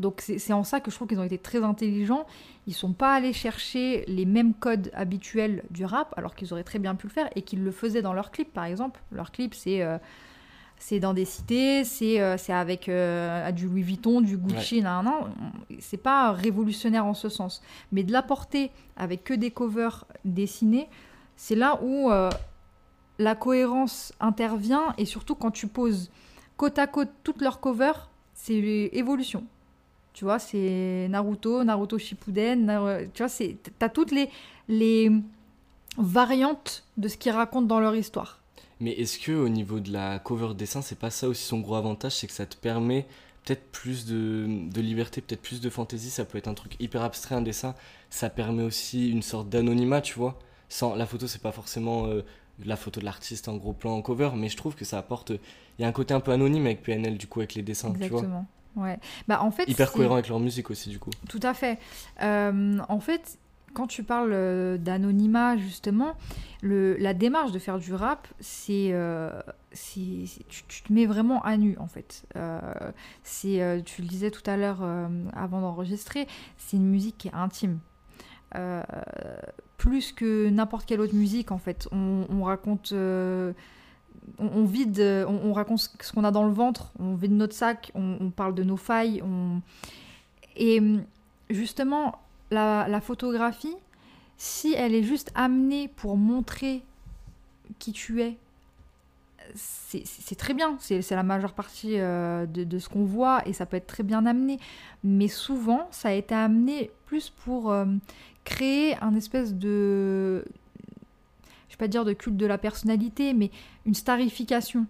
Donc 0.00 0.20
c'est 0.20 0.52
en 0.52 0.64
ça 0.64 0.80
que 0.80 0.90
je 0.90 0.96
trouve 0.96 1.08
qu'ils 1.08 1.20
ont 1.20 1.24
été 1.24 1.38
très 1.38 1.62
intelligents. 1.62 2.26
Ils 2.66 2.74
sont 2.74 2.92
pas 2.92 3.14
allés 3.14 3.32
chercher 3.32 4.04
les 4.08 4.26
mêmes 4.26 4.52
codes 4.52 4.90
habituels 4.92 5.62
du 5.70 5.86
rap, 5.86 6.12
alors 6.18 6.34
qu'ils 6.34 6.52
auraient 6.52 6.64
très 6.64 6.80
bien 6.80 6.96
pu 6.96 7.06
le 7.06 7.12
faire 7.12 7.30
et 7.34 7.40
qu'ils 7.40 7.64
le 7.64 7.70
faisaient 7.70 8.02
dans 8.02 8.12
leurs 8.12 8.30
clips, 8.30 8.52
par 8.52 8.64
exemple. 8.64 9.00
Leurs 9.10 9.30
clips, 9.30 9.54
c'est 9.54 9.82
c'est 10.78 11.00
dans 11.00 11.14
des 11.14 11.24
cités, 11.24 11.84
c'est 11.84 12.20
euh, 12.20 12.36
avec 12.48 12.88
euh, 12.88 13.50
du 13.50 13.66
Louis 13.66 13.82
Vuitton, 13.82 14.20
du 14.20 14.36
Gucci, 14.36 14.82
nan, 14.82 15.04
nan, 15.04 15.14
nan. 15.14 15.78
c'est 15.80 15.96
pas 15.96 16.32
révolutionnaire 16.32 17.06
en 17.06 17.14
ce 17.14 17.28
sens. 17.28 17.62
Mais 17.92 18.02
de 18.02 18.12
l'apporter 18.12 18.70
avec 18.96 19.24
que 19.24 19.34
des 19.34 19.50
covers 19.50 20.04
dessinés, 20.24 20.88
c'est 21.36 21.54
là 21.54 21.80
où 21.82 22.10
euh, 22.10 22.30
la 23.18 23.34
cohérence 23.34 24.12
intervient 24.20 24.94
et 24.98 25.06
surtout 25.06 25.34
quand 25.34 25.50
tu 25.50 25.66
poses 25.66 26.10
côte 26.56 26.78
à 26.78 26.86
côte 26.86 27.10
toutes 27.24 27.42
leurs 27.42 27.60
covers, 27.60 28.10
c'est 28.34 28.54
évolution. 28.54 29.44
Tu 30.12 30.24
vois, 30.24 30.38
c'est 30.38 31.08
Naruto, 31.10 31.62
Naruto 31.64 31.98
Shippuden, 31.98 33.10
tu 33.12 33.22
vois, 33.22 33.28
c'est 33.28 33.56
t'as 33.78 33.90
toutes 33.90 34.12
les 34.12 34.30
les 34.68 35.10
variantes 35.98 36.84
de 36.96 37.08
ce 37.08 37.16
qu'ils 37.16 37.32
racontent 37.32 37.66
dans 37.66 37.80
leur 37.80 37.94
histoire. 37.94 38.40
Mais 38.80 38.92
est-ce 38.92 39.18
que 39.18 39.32
au 39.32 39.48
niveau 39.48 39.80
de 39.80 39.92
la 39.92 40.18
cover 40.18 40.54
dessin, 40.54 40.82
c'est 40.82 40.98
pas 40.98 41.10
ça 41.10 41.28
aussi 41.28 41.44
son 41.44 41.60
gros 41.60 41.76
avantage, 41.76 42.16
c'est 42.16 42.26
que 42.26 42.32
ça 42.32 42.46
te 42.46 42.56
permet 42.56 43.06
peut-être 43.44 43.70
plus 43.70 44.06
de, 44.06 44.46
de 44.70 44.80
liberté, 44.80 45.20
peut-être 45.20 45.40
plus 45.40 45.60
de 45.60 45.70
fantaisie. 45.70 46.10
Ça 46.10 46.24
peut 46.24 46.36
être 46.36 46.48
un 46.48 46.54
truc 46.54 46.76
hyper 46.80 47.02
abstrait, 47.02 47.34
un 47.34 47.42
dessin. 47.42 47.74
Ça 48.10 48.28
permet 48.28 48.62
aussi 48.62 49.10
une 49.10 49.22
sorte 49.22 49.48
d'anonymat, 49.48 50.00
tu 50.00 50.14
vois. 50.14 50.38
Sans 50.68 50.94
la 50.94 51.06
photo, 51.06 51.26
c'est 51.26 51.40
pas 51.40 51.52
forcément 51.52 52.06
euh, 52.06 52.22
la 52.64 52.76
photo 52.76 53.00
de 53.00 53.04
l'artiste 53.04 53.48
en 53.48 53.56
gros 53.56 53.72
plan 53.72 53.92
en 53.92 54.02
cover, 54.02 54.30
mais 54.36 54.48
je 54.48 54.56
trouve 54.56 54.74
que 54.74 54.84
ça 54.84 54.98
apporte. 54.98 55.30
Il 55.30 55.82
y 55.82 55.84
a 55.84 55.88
un 55.88 55.92
côté 55.92 56.12
un 56.12 56.20
peu 56.20 56.32
anonyme 56.32 56.66
avec 56.66 56.82
PNL, 56.82 57.16
du 57.16 57.26
coup, 57.26 57.40
avec 57.40 57.54
les 57.54 57.62
dessins, 57.62 57.92
tu 57.92 57.98
vois. 57.98 58.06
Exactement. 58.06 58.46
Ouais. 58.74 58.98
Bah, 59.26 59.42
en 59.42 59.50
fait, 59.50 59.64
Hyper 59.68 59.90
cohérent 59.90 60.14
avec 60.14 60.28
leur 60.28 60.40
musique 60.40 60.70
aussi, 60.70 60.90
du 60.90 60.98
coup. 60.98 61.10
Tout 61.28 61.40
à 61.42 61.54
fait. 61.54 61.78
Euh, 62.22 62.78
en 62.88 63.00
fait, 63.00 63.38
quand 63.76 63.86
tu 63.86 64.04
parles 64.04 64.32
euh, 64.32 64.78
d'anonymat, 64.78 65.58
justement, 65.58 66.14
la 66.62 67.12
démarche 67.12 67.52
de 67.52 67.58
faire 67.58 67.78
du 67.78 67.92
rap, 67.92 68.26
c'est. 68.40 68.88
euh, 68.92 69.30
tu, 69.70 70.82
te 70.82 70.90
mets 70.90 71.04
vraiment 71.04 71.42
à 71.42 71.58
nu, 71.58 71.76
en 71.78 71.86
fait. 71.86 72.24
Euh, 72.36 72.58
c'est, 73.22 73.82
tu 73.84 74.00
le 74.00 74.08
disais 74.08 74.30
tout 74.30 74.42
à 74.46 74.56
l'heure 74.56 74.78
avant 75.34 75.60
d'enregistrer, 75.60 76.26
c'est 76.56 76.78
une 76.78 76.86
musique 76.86 77.18
qui 77.18 77.28
est 77.28 77.34
intime. 77.34 77.78
Plus 79.76 80.12
que 80.12 80.48
n'importe 80.48 80.86
quelle 80.86 81.02
autre 81.02 81.14
musique, 81.14 81.52
en 81.52 81.58
fait. 81.58 81.86
On, 81.92 82.24
on 82.30 82.44
raconte. 82.44 82.94
on, 82.94 84.64
vide, 84.64 84.98
on, 85.28 85.40
on 85.44 85.52
raconte 85.52 85.80
ce 86.00 86.12
qu'on 86.12 86.24
a 86.24 86.30
dans 86.30 86.46
le 86.46 86.52
ventre, 86.52 86.92
on 86.98 87.14
vide 87.14 87.32
notre 87.32 87.54
sac, 87.54 87.92
on, 87.94 88.30
parle 88.30 88.54
de 88.54 88.62
nos 88.62 88.78
failles. 88.78 89.22
Et 90.56 90.80
justement, 91.50 92.18
la, 92.50 93.00
photographie, 93.00 93.76
si 94.36 94.74
elle 94.74 94.94
est 94.94 95.02
juste 95.02 95.32
amenée 95.34 95.88
pour 95.88 96.16
montrer 96.16 96.82
qui 97.78 97.92
tu 97.92 98.22
es, 98.22 98.36
c'est 99.54 100.36
très 100.36 100.54
bien. 100.54 100.76
C'est 100.80 101.10
la 101.10 101.22
majeure 101.22 101.52
partie 101.52 101.98
euh, 101.98 102.46
de, 102.46 102.64
de 102.64 102.78
ce 102.78 102.88
qu'on 102.88 103.04
voit 103.04 103.46
et 103.46 103.52
ça 103.52 103.64
peut 103.64 103.76
être 103.76 103.86
très 103.86 104.02
bien 104.02 104.26
amené. 104.26 104.58
Mais 105.04 105.28
souvent, 105.28 105.88
ça 105.90 106.08
a 106.08 106.12
été 106.12 106.34
amené 106.34 106.90
plus 107.06 107.30
pour 107.30 107.70
euh, 107.70 107.86
créer 108.44 108.96
un 109.02 109.14
espèce 109.14 109.54
de. 109.54 110.44
Je 111.68 111.74
vais 111.74 111.78
pas 111.78 111.88
dire 111.88 112.04
de 112.04 112.12
culte 112.12 112.36
de 112.36 112.46
la 112.46 112.58
personnalité, 112.58 113.34
mais 113.34 113.50
une 113.84 113.94
starification. 113.94 114.86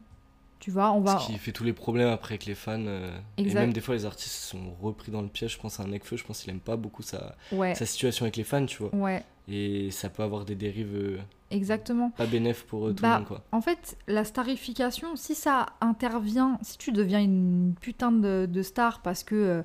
Tu 0.67 0.73
vois, 0.73 0.91
on 0.91 1.01
va. 1.01 1.21
Ce 1.21 1.29
qui 1.29 1.39
fait 1.39 1.53
tous 1.53 1.63
les 1.63 1.73
problèmes 1.73 2.09
après 2.09 2.33
avec 2.33 2.45
les 2.45 2.57
fans. 2.57 2.81
euh, 2.89 3.17
et 3.37 3.45
même 3.55 3.73
des 3.73 3.81
fois, 3.81 3.95
les 3.95 4.05
artistes 4.05 4.35
sont 4.35 4.75
repris 4.83 5.13
dans 5.13 5.23
le 5.23 5.29
piège. 5.29 5.53
Je 5.53 5.61
pense 5.61 5.79
à 5.79 5.85
un 5.85 5.87
Nekfeu, 5.87 6.17
je 6.17 6.25
pense 6.25 6.41
qu'il 6.43 6.51
aime 6.51 6.59
pas 6.59 6.75
beaucoup 6.75 7.03
sa, 7.05 7.37
Ouais, 7.53 7.73
sa 7.77 7.87
situation 7.87 8.25
avec 8.25 8.35
les 8.37 8.43
fans, 8.43 8.67
tu 8.67 8.79
vois. 8.83 8.93
ouais, 8.93 9.23
Et 9.47 9.93
ça 9.93 10.09
peut 10.09 10.25
avoir 10.25 10.45
des 10.45 10.57
dérives 10.57 10.93
euh, 10.97 11.19
exactement. 11.53 12.11
pas 12.11 12.27
bénéf 12.27 12.65
pour 12.65 12.89
euh, 12.89 12.93
tout 12.93 13.01
Bah, 13.05 13.11
le 13.13 13.19
monde, 13.19 13.29
quoi. 13.29 13.45
En 13.53 13.61
fait, 13.61 13.97
la 14.09 14.25
starification, 14.25 15.15
si 15.15 15.37
ça 15.37 15.67
intervient, 15.81 16.59
si 16.63 16.79
tu 16.79 16.91
deviens 16.91 17.21
une 17.21 17.77
putain 17.81 18.11
de, 18.11 18.49
de 18.51 18.63
star 18.63 19.03
parce 19.03 19.23
que 19.23 19.63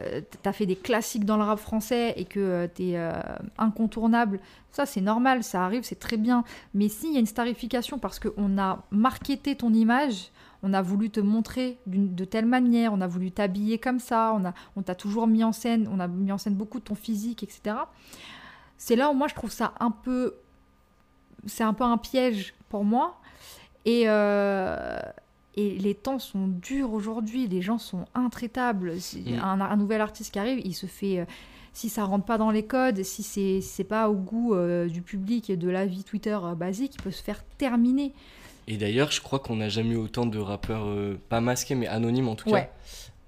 euh, 0.00 0.20
t'as 0.42 0.52
fait 0.52 0.66
des 0.66 0.76
classiques 0.76 1.24
dans 1.24 1.36
le 1.36 1.44
rap 1.44 1.58
français 1.58 2.12
et 2.16 2.24
que 2.24 2.40
euh, 2.40 2.66
t'es 2.66 2.92
euh, 2.96 3.12
incontournable, 3.58 4.40
ça 4.72 4.84
c'est 4.84 5.00
normal, 5.00 5.42
ça 5.42 5.64
arrive, 5.64 5.84
c'est 5.84 5.98
très 5.98 6.16
bien. 6.16 6.44
Mais 6.74 6.88
s'il 6.88 7.12
y 7.12 7.16
a 7.16 7.20
une 7.20 7.26
starification 7.26 7.98
parce 7.98 8.18
qu'on 8.18 8.58
a 8.58 8.82
marketé 8.90 9.56
ton 9.56 9.72
image, 9.72 10.30
on 10.62 10.72
a 10.74 10.82
voulu 10.82 11.10
te 11.10 11.20
montrer 11.20 11.78
de 11.86 12.24
telle 12.24 12.46
manière, 12.46 12.92
on 12.92 13.00
a 13.00 13.06
voulu 13.06 13.30
t'habiller 13.30 13.78
comme 13.78 14.00
ça, 14.00 14.34
on 14.36 14.44
a- 14.44 14.54
on 14.74 14.82
t'a 14.82 14.94
toujours 14.94 15.26
mis 15.26 15.44
en 15.44 15.52
scène, 15.52 15.88
on 15.92 16.00
a 16.00 16.08
mis 16.08 16.32
en 16.32 16.38
scène 16.38 16.54
beaucoup 16.54 16.78
de 16.80 16.84
ton 16.84 16.94
physique, 16.94 17.42
etc. 17.42 17.76
C'est 18.76 18.96
là 18.96 19.10
où 19.10 19.14
moi 19.14 19.28
je 19.28 19.34
trouve 19.34 19.52
ça 19.52 19.72
un 19.80 19.90
peu 19.90 20.34
c'est 21.46 21.62
un 21.64 21.72
peu 21.74 21.84
un 21.84 21.96
piège 21.98 22.54
pour 22.68 22.84
moi. 22.84 23.20
Et, 23.84 24.08
et 25.56 25.70
les 25.78 25.94
temps 25.94 26.18
sont 26.18 26.48
durs 26.48 26.92
aujourd'hui, 26.92 27.46
les 27.48 27.62
gens 27.62 27.78
sont 27.78 28.04
intraitables. 28.14 29.00
Si 29.00 29.20
Mm. 29.20 29.38
Un, 29.42 29.60
un 29.60 29.76
nouvel 29.76 30.00
artiste 30.00 30.32
qui 30.32 30.38
arrive, 30.38 30.60
il 30.64 30.74
se 30.74 30.86
fait. 30.86 31.20
euh, 31.20 31.24
si 31.72 31.90
ça 31.90 32.04
rentre 32.04 32.24
pas 32.24 32.38
dans 32.38 32.50
les 32.50 32.64
codes, 32.64 33.02
si 33.02 33.22
c'est 33.22 33.60
si 33.60 33.84
pas 33.84 34.08
au 34.08 34.14
goût 34.14 34.54
euh, 34.54 34.86
du 34.88 35.02
public 35.02 35.50
et 35.50 35.56
de 35.58 35.68
la 35.68 35.84
vie 35.84 36.04
Twitter 36.04 36.38
euh, 36.42 36.54
basique, 36.54 36.94
il 36.98 37.02
peut 37.02 37.10
se 37.10 37.22
faire 37.22 37.44
terminer. 37.58 38.12
Et 38.66 38.78
d'ailleurs, 38.78 39.10
je 39.12 39.20
crois 39.20 39.38
qu'on 39.40 39.56
n'a 39.56 39.68
jamais 39.68 39.90
eu 39.94 39.96
autant 39.98 40.24
de 40.26 40.38
rappeurs, 40.38 40.86
pas 41.28 41.40
masqués, 41.42 41.74
mais 41.74 41.86
anonymes 41.86 42.28
en 42.28 42.34
tout 42.34 42.48
Ouais. 42.50 42.62
cas. 42.62 42.70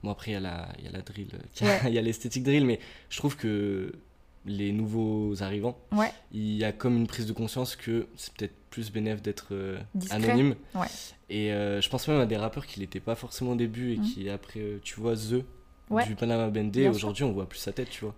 Bon, 0.03 0.11
après, 0.11 0.31
il 0.31 0.35
y, 0.35 0.37
a 0.39 0.41
la- 0.41 0.69
il 0.79 0.85
y 0.85 0.89
a 0.89 0.93
la 0.93 1.03
drill, 1.03 1.29
Ouais. 1.61 1.81
il 1.89 1.93
y 1.93 1.99
a 1.99 2.01
l'esthétique 2.03 2.43
drill, 2.43 2.65
mais 2.65 2.81
je 3.11 3.19
trouve 3.19 3.37
que 3.37 3.93
les 4.47 4.73
nouveaux 4.73 5.43
arrivants, 5.43 5.77
Ouais. 5.93 6.13
il 6.33 6.55
y 6.55 6.65
a 6.65 6.73
comme 6.73 6.97
une 6.97 7.07
prise 7.07 7.27
de 7.27 7.33
conscience 7.33 7.77
que 7.77 8.07
c'est 8.17 8.33
peut-être 8.35 8.55
plus 8.71 8.91
bénéf 8.93 9.21
d'être 9.23 9.49
euh, 9.53 9.79
anonyme. 10.11 10.55
Ouais. 10.75 10.87
Et 11.31 11.53
euh, 11.53 11.81
je 11.81 11.89
pense 11.91 12.07
même 12.09 12.21
à 12.21 12.27
des 12.27 12.37
rappeurs 12.37 12.67
qui 12.67 12.81
l'étaient 12.81 13.01
pas 13.01 13.15
forcément 13.15 13.53
au 13.53 13.57
début 13.57 13.93
et 13.93 13.97
Mhm. 13.99 14.05
qui, 14.05 14.29
après, 14.31 14.61
euh, 14.61 14.79
tu 14.83 14.99
vois, 15.01 15.15
The. 15.17 15.45
Ouais. 15.91 16.05
Du 16.07 16.15
Panama 16.17 16.49
Bendé, 16.51 16.87
aujourd'hui 16.89 17.25
on 17.25 17.33
voit 17.33 17.49
plus 17.49 17.59
sa 17.61 17.73
tête, 17.73 17.89
tu 17.89 18.05
vois. 18.05 18.15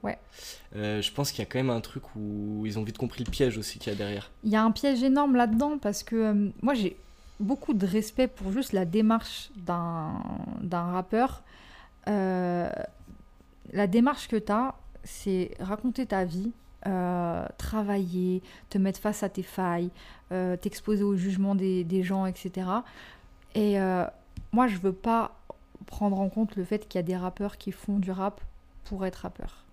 Je 0.74 1.12
pense 1.12 1.30
qu'il 1.30 1.38
y 1.38 1.42
a 1.42 1.46
quand 1.46 1.60
même 1.60 1.70
un 1.70 1.80
truc 1.80 2.02
où 2.16 2.64
ils 2.66 2.78
ont 2.80 2.82
vite 2.82 2.98
compris 2.98 3.22
le 3.24 3.30
piège 3.30 3.58
aussi 3.58 3.78
qu'il 3.78 3.92
y 3.92 3.94
a 3.94 3.98
derrière. 3.98 4.32
Il 4.42 4.50
y 4.50 4.56
a 4.56 4.62
un 4.64 4.72
piège 4.72 5.04
énorme 5.04 5.36
là-dedans 5.36 5.78
parce 5.78 6.02
que 6.02 6.50
moi 6.62 6.74
j'ai 6.74 6.96
beaucoup 7.38 7.72
de 7.72 7.86
respect 7.86 8.26
pour 8.26 8.50
juste 8.50 8.72
la 8.72 8.84
démarche 8.84 9.50
d'un 9.56 10.20
d'un 10.62 10.82
rappeur. 10.90 11.44
La 12.06 13.86
démarche 13.86 14.26
que 14.26 14.36
tu 14.36 14.50
as, 14.50 14.74
c'est 15.04 15.52
raconter 15.60 16.06
ta 16.06 16.24
vie, 16.24 16.52
euh, 16.86 17.44
travailler, 17.58 18.42
te 18.70 18.78
mettre 18.78 19.00
face 19.00 19.22
à 19.22 19.28
tes 19.28 19.42
failles, 19.42 19.90
euh, 20.32 20.56
t'exposer 20.56 21.02
au 21.02 21.16
jugement 21.16 21.54
des, 21.54 21.84
des 21.84 22.02
gens, 22.02 22.26
etc. 22.26 22.68
Et 23.54 23.80
euh, 23.80 24.04
moi 24.52 24.66
je 24.66 24.76
veux 24.78 24.92
pas 24.92 25.36
prendre 25.86 26.20
en 26.20 26.28
compte 26.28 26.56
le 26.56 26.64
fait 26.64 26.86
qu'il 26.88 26.98
y 26.98 27.00
a 27.00 27.02
des 27.06 27.16
rappeurs 27.16 27.58
qui 27.58 27.72
font 27.72 27.98
du 27.98 28.10
rap 28.10 28.40
pour 28.84 29.04
être 29.04 29.16
rappeur. 29.16 29.64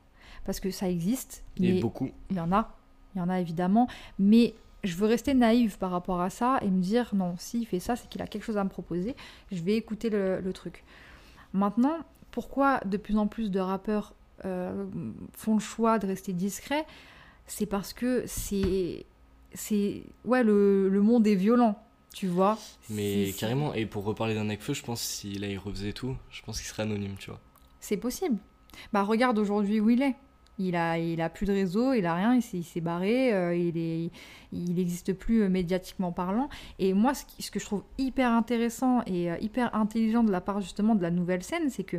Parce 0.46 0.60
que 0.60 0.72
ça 0.72 0.90
existe, 0.90 1.44
Et 1.58 1.74
mais 1.74 1.80
beaucoup. 1.80 2.10
il 2.30 2.38
y 2.38 2.40
en 2.40 2.52
a, 2.52 2.74
il 3.16 3.20
y 3.20 3.22
en 3.22 3.30
a 3.30 3.40
évidemment, 3.40 3.88
mais 4.20 4.54
je 4.84 4.96
veux 4.96 5.08
rester 5.08 5.34
naïve 5.34 5.78
par 5.78 5.92
rapport 5.92 6.22
à 6.22 6.30
ça 6.30 6.60
et 6.62 6.70
me 6.70 6.82
dire 6.82 7.12
non, 7.14 7.36
s'il 7.38 7.66
fait 7.68 7.80
ça, 7.80 7.96
c'est 7.96 8.08
qu'il 8.10 8.22
a 8.22 8.28
quelque 8.28 8.44
chose 8.44 8.58
à 8.58 8.64
me 8.64 8.70
proposer, 8.70 9.16
je 9.52 9.62
vais 9.62 9.76
écouter 9.76 10.10
le, 10.10 10.40
le 10.40 10.54
truc. 10.54 10.84
Maintenant, 11.54 11.98
pourquoi 12.32 12.80
de 12.86 12.98
plus 12.98 13.18
en 13.18 13.28
plus 13.28 13.50
de 13.52 13.60
rappeurs 13.60 14.14
euh, 14.46 14.86
font 15.34 15.54
le 15.56 15.60
choix 15.60 16.00
de 16.00 16.08
rester 16.08 16.34
discrets 16.34 16.86
C'est 17.48 17.66
parce 17.66 17.94
que 17.94 18.24
c'est. 18.28 19.06
c'est 19.54 20.04
ouais, 20.26 20.44
le, 20.44 20.90
le 20.90 21.02
monde 21.02 21.26
est 21.28 21.36
violent, 21.36 21.78
tu 22.14 22.28
vois. 22.28 22.58
Mais 22.90 23.32
carrément, 23.38 23.74
et 23.74 23.86
pour 23.86 24.04
reparler 24.04 24.36
d'un 24.36 24.46
Necfeu, 24.46 24.74
je 24.74 24.84
pense 24.84 25.02
si 25.02 25.34
là 25.40 25.48
il 25.48 25.58
refaisait 25.58 25.94
tout, 25.94 26.16
je 26.30 26.42
pense 26.44 26.58
qu'il 26.60 26.68
serait 26.68 26.84
anonyme, 26.84 27.16
tu 27.20 27.30
vois. 27.30 27.40
C'est 27.80 27.98
possible. 27.98 28.38
Bah 28.94 29.04
regarde 29.04 29.40
aujourd'hui 29.40 29.80
où 29.80 29.90
il 29.90 30.02
est. 30.02 30.16
Il 30.60 30.76
a, 30.76 30.98
il 30.98 31.22
a 31.22 31.30
plus 31.30 31.46
de 31.46 31.54
réseau, 31.54 31.94
il 31.94 32.04
a 32.08 32.16
rien, 32.16 32.34
il 32.34 32.42
s'est, 32.42 32.58
il 32.58 32.64
s'est 32.64 32.82
barré, 32.82 33.32
euh, 33.32 33.56
il 33.56 33.78
est, 33.78 34.10
il 34.52 34.74
n'existe 34.74 35.14
plus 35.14 35.44
euh, 35.44 35.50
médiatiquement 35.50 36.12
parlant. 36.12 36.50
Et 36.80 36.94
moi, 36.96 37.14
ce, 37.14 37.26
qui- 37.26 37.44
ce 37.44 37.52
que 37.52 37.60
je 37.60 37.66
trouve 37.66 37.84
hyper 38.00 38.32
intéressant 38.32 39.04
et 39.06 39.30
euh, 39.32 39.38
hyper 39.40 39.76
intelligent 39.76 40.24
de 40.24 40.32
la 40.32 40.42
part 40.42 40.60
justement 40.62 40.96
de 40.96 41.04
la 41.04 41.12
nouvelle 41.12 41.44
scène, 41.44 41.70
c'est 41.70 41.84
que 41.84 41.98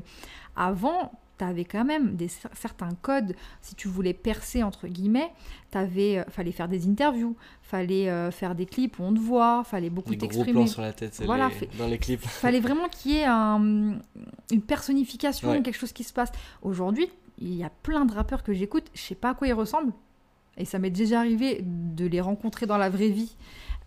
avant, 0.56 1.12
tu 1.38 1.44
avais 1.44 1.64
quand 1.64 1.84
même 1.84 2.16
des, 2.16 2.26
cer- 2.28 2.50
certains 2.54 2.90
codes. 3.00 3.34
Si 3.62 3.74
tu 3.74 3.88
voulais 3.88 4.12
percer 4.14 4.62
entre 4.62 4.86
guillemets, 4.88 5.30
t'avais, 5.70 6.18
euh, 6.18 6.24
fallait 6.30 6.52
faire 6.52 6.68
des 6.68 6.86
interviews, 6.88 7.36
fallait 7.62 8.08
euh, 8.10 8.30
faire 8.30 8.54
des 8.54 8.66
clips 8.66 8.98
où 8.98 9.02
on 9.04 9.14
te 9.14 9.18
voit, 9.20 9.62
fallait 9.64 9.90
beaucoup 9.90 10.10
gros 10.10 10.18
t'exprimer 10.20 10.52
plans 10.52 10.66
sur 10.66 10.82
la 10.82 10.92
tête, 10.92 11.20
Voilà, 11.24 11.48
les- 11.48 11.54
fait- 11.54 11.76
dans 11.78 11.86
les 11.86 11.98
clips. 11.98 12.20
fallait 12.22 12.60
vraiment 12.60 12.88
qu'il 12.90 13.12
y 13.12 13.16
ait 13.18 13.24
un- 13.24 13.98
une 14.50 14.62
personnification, 14.62 15.50
Ouais. 15.50 15.62
quelque 15.62 15.78
chose 15.78 15.92
qui 15.92 16.04
se 16.04 16.12
passe. 16.12 16.30
Aujourd'hui, 16.62 17.08
il 17.38 17.54
y 17.54 17.62
a 17.64 17.70
plein 17.70 18.04
de 18.04 18.12
rappeurs 18.12 18.42
que 18.42 18.52
j'écoute, 18.52 18.84
je 18.94 19.00
sais 19.00 19.14
pas 19.14 19.30
à 19.30 19.34
quoi 19.34 19.46
ils 19.46 19.52
ressemblent. 19.54 19.92
Et 20.56 20.64
ça 20.64 20.80
m'est 20.80 20.90
déjà 20.90 21.20
arrivé 21.20 21.60
de 21.62 22.04
les 22.06 22.20
rencontrer 22.20 22.66
dans 22.66 22.78
la 22.78 22.90
vraie 22.90 23.10
vie 23.10 23.36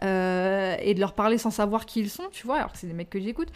euh, 0.03 0.75
et 0.81 0.93
de 0.93 0.99
leur 1.01 1.13
parler 1.13 1.37
sans 1.37 1.51
savoir 1.51 1.85
qui 1.85 1.99
ils 1.99 2.09
sont, 2.09 2.23
tu 2.31 2.45
vois, 2.47 2.57
alors 2.57 2.71
que 2.71 2.77
c'est 2.77 2.87
des 2.87 2.93
mecs 2.93 3.09
que 3.09 3.19
j'écoute. 3.19 3.49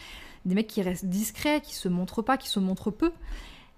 Des 0.43 0.53
mecs 0.53 0.67
qui 0.67 0.81
restent 0.81 1.05
discrets, 1.05 1.61
qui 1.61 1.73
se 1.73 1.87
montrent 1.87 2.21
pas, 2.21 2.37
qui 2.37 2.49
se 2.49 2.59
montrent 2.59 2.91
peu. 2.91 3.11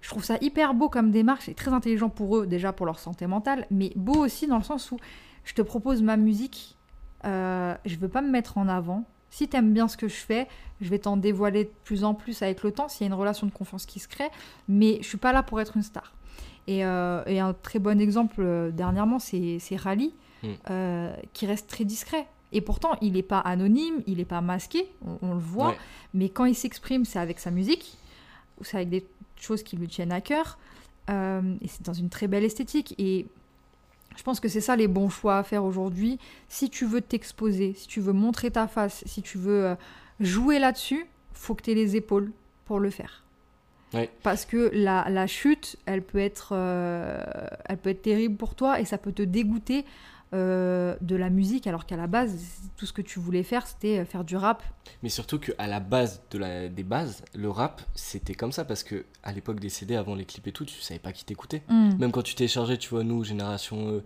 Je 0.00 0.08
trouve 0.10 0.24
ça 0.24 0.36
hyper 0.40 0.74
beau 0.74 0.88
comme 0.88 1.10
démarche 1.10 1.48
et 1.48 1.54
très 1.54 1.72
intelligent 1.72 2.08
pour 2.08 2.36
eux, 2.36 2.46
déjà 2.46 2.72
pour 2.72 2.86
leur 2.86 2.98
santé 2.98 3.26
mentale, 3.26 3.66
mais 3.70 3.92
beau 3.96 4.24
aussi 4.24 4.46
dans 4.46 4.58
le 4.58 4.62
sens 4.64 4.90
où 4.92 4.98
je 5.44 5.54
te 5.54 5.62
propose 5.62 6.02
ma 6.02 6.16
musique, 6.16 6.76
euh, 7.24 7.74
je 7.84 7.96
veux 7.96 8.08
pas 8.08 8.22
me 8.22 8.30
mettre 8.30 8.58
en 8.58 8.68
avant. 8.68 9.04
Si 9.30 9.48
t'aimes 9.48 9.72
bien 9.74 9.88
ce 9.88 9.96
que 9.96 10.08
je 10.08 10.14
fais, 10.14 10.46
je 10.80 10.88
vais 10.88 11.00
t'en 11.00 11.16
dévoiler 11.16 11.64
de 11.64 11.70
plus 11.84 12.04
en 12.04 12.14
plus 12.14 12.40
avec 12.42 12.62
le 12.62 12.70
temps 12.72 12.88
s'il 12.88 13.02
y 13.02 13.04
a 13.04 13.12
une 13.12 13.18
relation 13.18 13.46
de 13.46 13.52
confiance 13.52 13.84
qui 13.86 13.98
se 13.98 14.08
crée, 14.08 14.28
mais 14.68 14.98
je 15.02 15.06
suis 15.08 15.18
pas 15.18 15.32
là 15.32 15.42
pour 15.42 15.60
être 15.60 15.76
une 15.76 15.82
star. 15.82 16.12
Et, 16.66 16.84
euh, 16.84 17.22
et 17.26 17.40
un 17.40 17.52
très 17.54 17.78
bon 17.78 18.00
exemple 18.00 18.36
euh, 18.40 18.70
dernièrement, 18.70 19.18
c'est 19.18 19.58
Rally, 19.76 20.14
Mm. 20.40 20.46
euh, 20.70 21.16
qui 21.32 21.46
reste 21.46 21.68
très 21.68 21.82
discret. 21.84 22.28
Et 22.52 22.60
pourtant, 22.60 22.90
il 23.00 23.14
n'est 23.14 23.24
pas 23.24 23.40
anonyme, 23.40 24.02
il 24.06 24.18
n'est 24.18 24.24
pas 24.24 24.40
masqué, 24.40 24.88
on, 25.04 25.18
on 25.30 25.34
le 25.34 25.40
voit, 25.40 25.70
Ouais. 25.70 25.76
mais 26.14 26.28
quand 26.28 26.44
il 26.44 26.54
s'exprime, 26.54 27.04
c'est 27.04 27.18
avec 27.18 27.40
sa 27.40 27.50
musique, 27.50 27.98
ou 28.60 28.64
c'est 28.64 28.76
avec 28.76 28.88
des 28.88 29.04
choses 29.40 29.62
qui 29.62 29.76
lui 29.76 29.88
tiennent 29.88 30.12
à 30.12 30.20
cœur, 30.20 30.58
euh, 31.10 31.54
et 31.60 31.68
c'est 31.68 31.82
dans 31.82 31.92
une 31.92 32.08
très 32.08 32.26
belle 32.26 32.44
esthétique. 32.44 32.94
Et 32.98 33.26
je 34.16 34.22
pense 34.22 34.40
que 34.40 34.48
c'est 34.48 34.60
ça 34.60 34.76
les 34.76 34.88
bons 34.88 35.08
choix 35.08 35.38
à 35.38 35.42
faire 35.42 35.64
aujourd'hui. 35.64 36.18
Si 36.48 36.70
tu 36.70 36.86
veux 36.86 37.00
t'exposer, 37.00 37.74
si 37.74 37.86
tu 37.86 38.00
veux 38.00 38.12
montrer 38.12 38.50
ta 38.50 38.66
face, 38.66 39.02
si 39.06 39.22
tu 39.22 39.38
veux 39.38 39.64
euh, 39.66 39.74
jouer 40.20 40.58
là-dessus, 40.58 41.06
faut 41.32 41.54
que 41.54 41.62
tu 41.62 41.70
aies 41.70 41.74
les 41.74 41.96
épaules 41.96 42.32
pour 42.64 42.80
le 42.80 42.90
faire. 42.90 43.24
Parce 44.22 44.44
que 44.44 44.70
la, 44.74 45.08
la 45.08 45.26
chute, 45.26 45.76
elle 45.86 46.02
peut, 46.02 46.18
être, 46.18 46.50
euh, 46.52 47.24
elle 47.64 47.78
peut 47.78 47.88
être 47.90 48.02
terrible 48.02 48.36
pour 48.36 48.54
toi 48.54 48.80
et 48.80 48.84
ça 48.84 48.98
peut 48.98 49.12
te 49.12 49.22
dégoûter 49.22 49.86
euh, 50.34 50.96
de 51.00 51.16
la 51.16 51.30
musique, 51.30 51.66
alors 51.66 51.86
qu'à 51.86 51.96
la 51.96 52.06
base, 52.06 52.38
tout 52.76 52.84
ce 52.86 52.92
que 52.92 53.02
tu 53.02 53.18
voulais 53.18 53.42
faire, 53.42 53.66
c'était 53.66 53.98
euh, 54.00 54.04
faire 54.04 54.24
du 54.24 54.36
rap. 54.36 54.62
Mais 55.02 55.08
surtout 55.08 55.38
qu'à 55.38 55.66
la 55.66 55.80
base 55.80 56.20
de 56.30 56.38
la, 56.38 56.68
des 56.68 56.82
bases, 56.82 57.22
le 57.34 57.48
rap, 57.50 57.80
c'était 57.94 58.34
comme 58.34 58.52
ça 58.52 58.64
parce 58.64 58.82
que 58.82 59.04
à 59.22 59.32
l'époque 59.32 59.60
des 59.60 59.68
CD, 59.70 59.96
avant 59.96 60.14
les 60.14 60.24
clips 60.24 60.46
et 60.46 60.52
tout, 60.52 60.64
tu 60.64 60.80
savais 60.80 61.00
pas 61.00 61.12
qui 61.12 61.24
t'écoutait. 61.24 61.62
Mm. 61.68 61.96
Même 61.98 62.12
quand 62.12 62.22
tu 62.22 62.34
téléchargeais, 62.34 62.76
tu 62.78 62.90
vois, 62.90 63.04
nous, 63.04 63.24
génération 63.24 63.88
euh, 63.88 64.04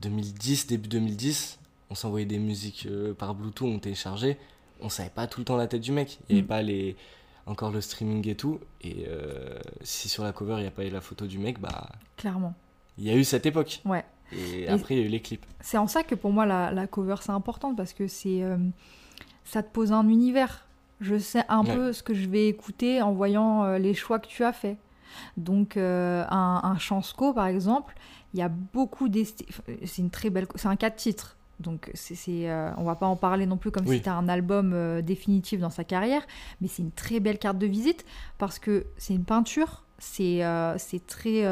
2010, 0.00 0.66
début 0.68 0.88
2010, 0.88 1.58
on 1.90 1.94
s'envoyait 1.94 2.26
des 2.26 2.38
musiques 2.38 2.86
euh, 2.90 3.14
par 3.14 3.34
Bluetooth, 3.34 3.68
on 3.68 3.78
téléchargeait, 3.78 4.38
on 4.80 4.88
savait 4.88 5.10
pas 5.10 5.26
tout 5.26 5.40
le 5.40 5.44
temps 5.44 5.56
la 5.56 5.66
tête 5.66 5.80
du 5.82 5.92
mec. 5.92 6.18
Il 6.28 6.36
y 6.36 6.38
avait 6.38 6.44
Mm. 6.44 6.48
pas 6.48 6.62
les 6.62 6.96
encore 7.46 7.70
le 7.70 7.80
streaming 7.80 8.28
et 8.28 8.34
tout. 8.34 8.60
Et 8.82 9.06
euh, 9.08 9.58
si 9.82 10.08
sur 10.10 10.22
la 10.22 10.32
cover, 10.32 10.56
il 10.58 10.62
n'y 10.62 10.66
a 10.66 10.70
pas 10.70 10.84
eu 10.84 10.90
la 10.90 11.00
photo 11.00 11.26
du 11.26 11.38
mec, 11.38 11.58
bah, 11.58 11.88
Clairement. 12.18 12.54
il 12.98 13.04
y 13.04 13.10
a 13.10 13.14
eu 13.14 13.24
cette 13.24 13.46
époque. 13.46 13.80
Ouais. 13.86 14.04
Et 14.32 14.68
après, 14.68 14.94
il 14.96 15.00
y 15.00 15.02
a 15.02 15.06
eu 15.06 15.08
les 15.08 15.20
clips. 15.20 15.44
C'est 15.60 15.78
en 15.78 15.86
ça 15.86 16.02
que 16.02 16.14
pour 16.14 16.32
moi, 16.32 16.44
la, 16.46 16.70
la 16.70 16.86
cover, 16.86 17.16
c'est 17.20 17.32
important 17.32 17.74
parce 17.74 17.92
que 17.92 18.06
c'est. 18.08 18.42
euh, 18.42 18.56
ça 19.44 19.62
te 19.62 19.72
pose 19.72 19.92
un 19.92 20.06
univers. 20.08 20.66
Je 21.00 21.18
sais 21.18 21.44
un 21.48 21.64
Ouais. 21.64 21.74
peu 21.74 21.92
ce 21.92 22.02
que 22.02 22.12
je 22.12 22.28
vais 22.28 22.48
écouter 22.48 23.00
en 23.02 23.12
voyant 23.12 23.64
euh, 23.64 23.78
les 23.78 23.94
choix 23.94 24.18
que 24.18 24.26
tu 24.26 24.44
as 24.44 24.52
faits. 24.52 24.76
Donc, 25.36 25.76
euh, 25.76 26.24
un, 26.28 26.60
un 26.64 26.76
Chansco, 26.78 27.32
par 27.32 27.46
exemple, 27.46 27.94
il 28.34 28.40
y 28.40 28.42
a 28.42 28.48
beaucoup 28.48 29.08
d'esthi- 29.08 29.46
C'est 29.84 30.02
une 30.02 30.10
très 30.10 30.28
belle. 30.30 30.46
C'est 30.56 30.68
un 30.68 30.76
4 30.76 30.96
titres. 30.96 31.36
Donc, 31.60 31.90
c'est, 31.94 32.14
c'est, 32.14 32.48
euh, 32.50 32.70
on 32.76 32.84
va 32.84 32.94
pas 32.94 33.06
en 33.06 33.16
parler 33.16 33.46
non 33.46 33.56
plus 33.56 33.70
comme 33.72 33.84
Oui. 33.86 33.92
si 33.96 33.98
c'était 33.98 34.10
un 34.10 34.28
album 34.28 34.72
euh, 34.74 35.02
définitif 35.02 35.58
dans 35.60 35.70
sa 35.70 35.82
carrière, 35.82 36.22
mais 36.60 36.68
c'est 36.68 36.82
une 36.82 36.92
très 36.92 37.18
belle 37.18 37.38
carte 37.38 37.58
de 37.58 37.66
visite 37.66 38.04
parce 38.38 38.58
que 38.60 38.86
c'est 38.96 39.14
une 39.14 39.24
peinture. 39.24 39.82
C'est, 39.98 40.44
euh, 40.44 40.76
c'est 40.78 41.04
très. 41.06 41.44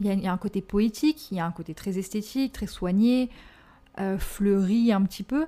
Euh, 0.00 0.04
il 0.04 0.06
y, 0.06 0.10
a- 0.10 0.14
il 0.14 0.22
y 0.22 0.26
a 0.26 0.32
un 0.32 0.36
côté 0.38 0.60
poétique, 0.62 1.30
il 1.30 1.36
y 1.36 1.40
a 1.40 1.46
un 1.46 1.52
côté 1.52 1.74
très 1.74 1.98
esthétique, 1.98 2.52
très 2.52 2.66
soigné, 2.66 3.30
euh, 4.00 4.18
fleuri 4.18 4.92
un 4.92 5.02
petit 5.02 5.22
peu. 5.22 5.46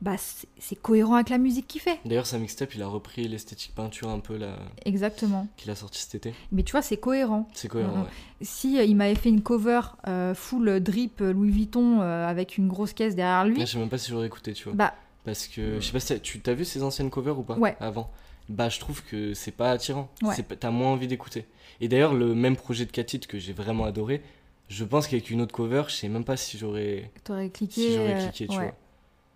Bah, 0.00 0.14
c'est 0.58 0.76
cohérent 0.80 1.16
avec 1.16 1.28
la 1.28 1.36
musique 1.36 1.66
qu'il 1.68 1.82
fait. 1.82 1.98
D'ailleurs, 2.06 2.24
sa 2.24 2.38
mixtape, 2.38 2.74
il 2.74 2.80
a 2.82 2.86
repris 2.86 3.28
l'esthétique 3.28 3.74
peinture 3.74 4.08
un 4.08 4.18
peu 4.20 4.38
là, 4.38 4.56
Exactement. 4.86 5.46
qu'il 5.58 5.70
a 5.70 5.74
sorti 5.74 6.00
cet 6.00 6.14
été. 6.14 6.34
Mais 6.52 6.62
tu 6.62 6.72
vois, 6.72 6.80
c'est 6.80 6.96
cohérent. 6.96 7.46
C'est 7.52 7.68
cohérent, 7.68 7.94
Mhm. 7.98 8.02
ouais. 8.04 8.08
Si 8.40 8.78
euh, 8.78 8.84
il 8.84 8.96
m'avait 8.96 9.14
fait 9.14 9.28
une 9.28 9.42
cover 9.42 9.80
euh, 10.08 10.34
full 10.34 10.80
drip 10.80 11.20
euh, 11.20 11.34
Louis 11.34 11.50
Vuitton 11.50 12.00
euh, 12.00 12.26
avec 12.26 12.56
une 12.56 12.66
grosse 12.66 12.94
caisse 12.94 13.14
derrière 13.14 13.44
lui, 13.44 13.58
Là, 13.58 13.66
je 13.66 13.72
sais 13.72 13.78
même 13.78 13.90
pas 13.90 13.98
si 13.98 14.10
j'aurais 14.10 14.26
écouté, 14.26 14.54
tu 14.54 14.64
vois. 14.64 14.72
bah 14.72 14.94
Parce 15.26 15.46
que, 15.46 15.78
je 15.78 15.84
sais 15.84 15.92
pas 15.92 16.00
si 16.00 16.18
tu 16.20 16.40
t'as 16.40 16.54
vu 16.54 16.64
ses 16.64 16.82
anciennes 16.82 17.10
covers 17.10 17.38
ou 17.38 17.42
pas 17.42 17.58
Ouais. 17.58 17.76
Avant. 17.78 18.10
Bah, 18.50 18.68
je 18.68 18.80
trouve 18.80 19.02
que 19.04 19.32
c'est 19.32 19.52
pas 19.52 19.70
attirant. 19.70 20.10
Ouais. 20.22 20.34
T'as 20.58 20.70
moins 20.70 20.88
envie 20.88 21.06
d'écouter. 21.06 21.46
Et 21.80 21.86
d'ailleurs, 21.88 22.14
le 22.14 22.34
même 22.34 22.56
projet 22.56 22.84
de 22.84 22.90
Katit 22.90 23.20
que 23.20 23.38
j'ai 23.38 23.52
vraiment 23.52 23.84
adoré, 23.84 24.22
je 24.68 24.84
pense 24.84 25.06
qu'avec 25.06 25.30
une 25.30 25.40
autre 25.40 25.54
cover, 25.54 25.84
je 25.86 25.94
sais 25.94 26.08
même 26.08 26.24
pas 26.24 26.36
si 26.36 26.58
j'aurais 26.58 27.10
t'aurais 27.24 27.48
cliqué. 27.48 27.80
si 27.80 27.94
j'aurais 27.94 28.14
euh, 28.14 28.28
cliqué, 28.28 28.48
tu 28.48 28.56
ouais, 28.56 28.64
vois. 28.64 28.74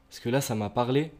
Parce 0.08 0.20
que 0.20 0.28
là, 0.28 0.40
ça 0.40 0.54
m'a 0.56 0.68
parlé. 0.68 1.12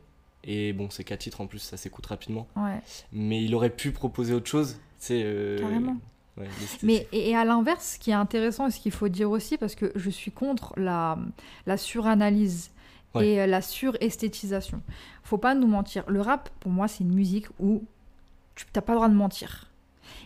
Et 0.42 0.72
bon, 0.72 0.90
c'est 0.90 1.04
4 1.04 1.20
titres 1.20 1.40
en 1.40 1.46
plus, 1.46 1.60
ça 1.60 1.76
s'écoute 1.76 2.04
rapidement. 2.06 2.48
ouais. 2.56 2.80
Mais 3.12 3.42
il 3.42 3.54
aurait 3.54 3.70
pu 3.70 3.92
proposer 3.92 4.34
autre 4.34 4.48
chose. 4.48 4.78
Euh, 5.10 5.58
Carrément. 5.58 5.96
ouais. 6.36 6.48
Mais 6.82 7.06
et, 7.12 7.30
et 7.30 7.36
à 7.36 7.44
l'inverse, 7.44 7.94
ce 7.94 7.98
qui 7.98 8.10
est 8.10 8.14
intéressant 8.14 8.66
et 8.66 8.70
ce 8.72 8.80
qu'il 8.80 8.92
faut 8.92 9.08
dire 9.08 9.30
aussi, 9.30 9.56
parce 9.56 9.74
que 9.76 9.92
je 9.94 10.10
suis 10.10 10.32
contre 10.32 10.74
la, 10.76 11.16
la 11.66 11.76
suranalyse 11.76 12.70
Ouais. 13.14 13.28
et 13.28 13.40
euh, 13.40 13.46
la 13.46 13.62
suresthétisation. 13.62 14.80
Faut 15.22 15.38
pas 15.38 15.54
nous 15.54 15.66
mentir. 15.68 16.04
Le 16.08 16.20
rap, 16.20 16.50
pour 16.60 16.70
moi, 16.72 16.88
c'est 16.88 17.04
une 17.04 17.14
musique 17.14 17.46
où 17.60 17.82
tu 18.54 18.66
n'as 18.74 18.82
pas 18.82 18.92
le 18.92 18.98
droit 18.98 19.08
de 19.08 19.14
mentir. 19.14 19.70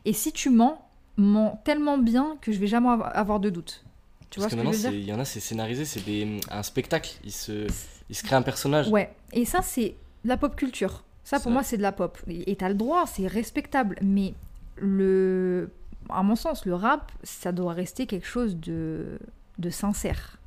Et 0.04 0.12
si 0.12 0.32
tu 0.32 0.50
mens, 0.50 0.84
mens 1.16 1.60
tellement 1.64 1.98
bien 1.98 2.36
que 2.40 2.52
je 2.52 2.58
vais 2.58 2.66
jamais 2.66 2.88
av- 2.88 3.10
avoir 3.14 3.40
de 3.40 3.50
doute. 3.50 3.84
Tu 4.30 4.40
vois 4.40 4.48
Parce 4.48 4.52
ce 4.52 4.56
que 4.56 4.60
que 4.60 4.72
je 4.72 4.76
maintenant, 4.76 4.90
veux 4.90 4.96
dire 4.96 5.00
il 5.00 5.08
y 5.08 5.12
en 5.12 5.20
a, 5.20 5.24
c'est 5.24 5.40
scénarisé, 5.40 5.84
c'est 5.84 6.02
un 6.50 6.62
spectacle. 6.62 7.12
Il 7.24 7.32
se, 7.32 7.66
il 8.10 8.14
se 8.14 8.22
crée 8.22 8.36
un 8.36 8.42
personnage. 8.42 8.88
Ouais. 8.88 9.14
Et 9.32 9.44
ça, 9.44 9.62
c'est 9.62 9.94
de 10.24 10.28
la 10.28 10.36
pop 10.36 10.54
culture. 10.56 11.04
Ça, 11.24 11.40
pour 11.40 11.50
moi, 11.50 11.62
c'est 11.62 11.76
de 11.76 11.82
la 11.82 11.92
pop. 11.92 12.18
Et 12.28 12.56
tu 12.56 12.64
as 12.64 12.68
le 12.70 12.74
droit, 12.74 13.06
c'est 13.06 13.26
respectable. 13.26 13.96
Mais 14.02 14.34
le, 14.76 15.70
à 16.08 16.22
mon 16.22 16.36
sens, 16.36 16.64
le 16.64 16.74
rap, 16.74 17.12
ça 17.22 17.52
doit 17.52 17.72
rester 17.74 18.06
quelque 18.06 18.26
chose 18.26 18.56
de, 18.56 19.18
de 19.58 19.70
sincère. 19.70 20.37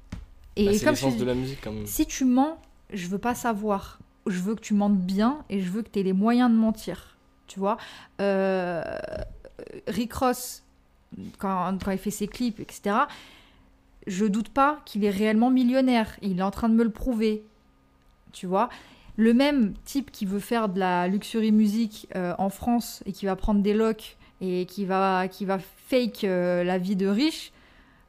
Et 0.55 0.65
Bah, 0.65 0.73
c'est 0.73 0.85
comme 0.85 0.95
je 0.95 1.17
de 1.17 1.25
la 1.25 1.33
musique, 1.33 1.59
quand 1.63 1.71
même. 1.71 1.85
si 1.85 2.05
tu 2.05 2.25
mens, 2.25 2.57
je 2.91 3.07
veux 3.07 3.17
pas 3.17 3.35
savoir. 3.35 3.99
Je 4.27 4.39
veux 4.39 4.55
que 4.55 4.61
tu 4.61 4.73
mentes 4.73 4.97
bien 4.97 5.43
et 5.49 5.61
je 5.61 5.69
veux 5.69 5.81
que 5.81 5.89
tu 5.89 5.99
aies 5.99 6.03
les 6.03 6.13
moyens 6.13 6.51
de 6.51 6.55
mentir. 6.55 7.17
Tu 7.47 7.59
vois 7.59 7.77
euh, 8.21 8.83
Rick 9.87 10.13
Ross, 10.13 10.63
quand, 11.39 11.77
quand 11.83 11.91
il 11.91 11.97
fait 11.97 12.11
ses 12.11 12.27
clips, 12.27 12.59
etc., 12.59 12.95
je 14.07 14.25
doute 14.25 14.49
pas 14.49 14.81
qu'il 14.85 15.03
est 15.05 15.09
réellement 15.09 15.49
millionnaire. 15.49 16.17
Il 16.21 16.39
est 16.39 16.43
en 16.43 16.51
train 16.51 16.69
de 16.69 16.75
me 16.75 16.83
le 16.83 16.89
prouver. 16.91 17.43
Tu 18.31 18.45
vois 18.45 18.69
Le 19.17 19.33
même 19.33 19.73
type 19.85 20.11
qui 20.11 20.25
veut 20.25 20.39
faire 20.39 20.69
de 20.69 20.79
la 20.79 21.07
luxury 21.07 21.51
music 21.51 22.07
euh, 22.15 22.33
en 22.37 22.49
France 22.49 23.03
et 23.05 23.11
qui 23.11 23.25
va 23.25 23.35
prendre 23.35 23.61
des 23.61 23.73
locks 23.73 24.17
et 24.39 24.65
qui 24.65 24.85
va, 24.85 25.27
qui 25.27 25.45
va 25.45 25.59
fake 25.87 26.23
euh, 26.23 26.63
la 26.63 26.77
vie 26.77 26.95
de 26.95 27.07
riche, 27.07 27.51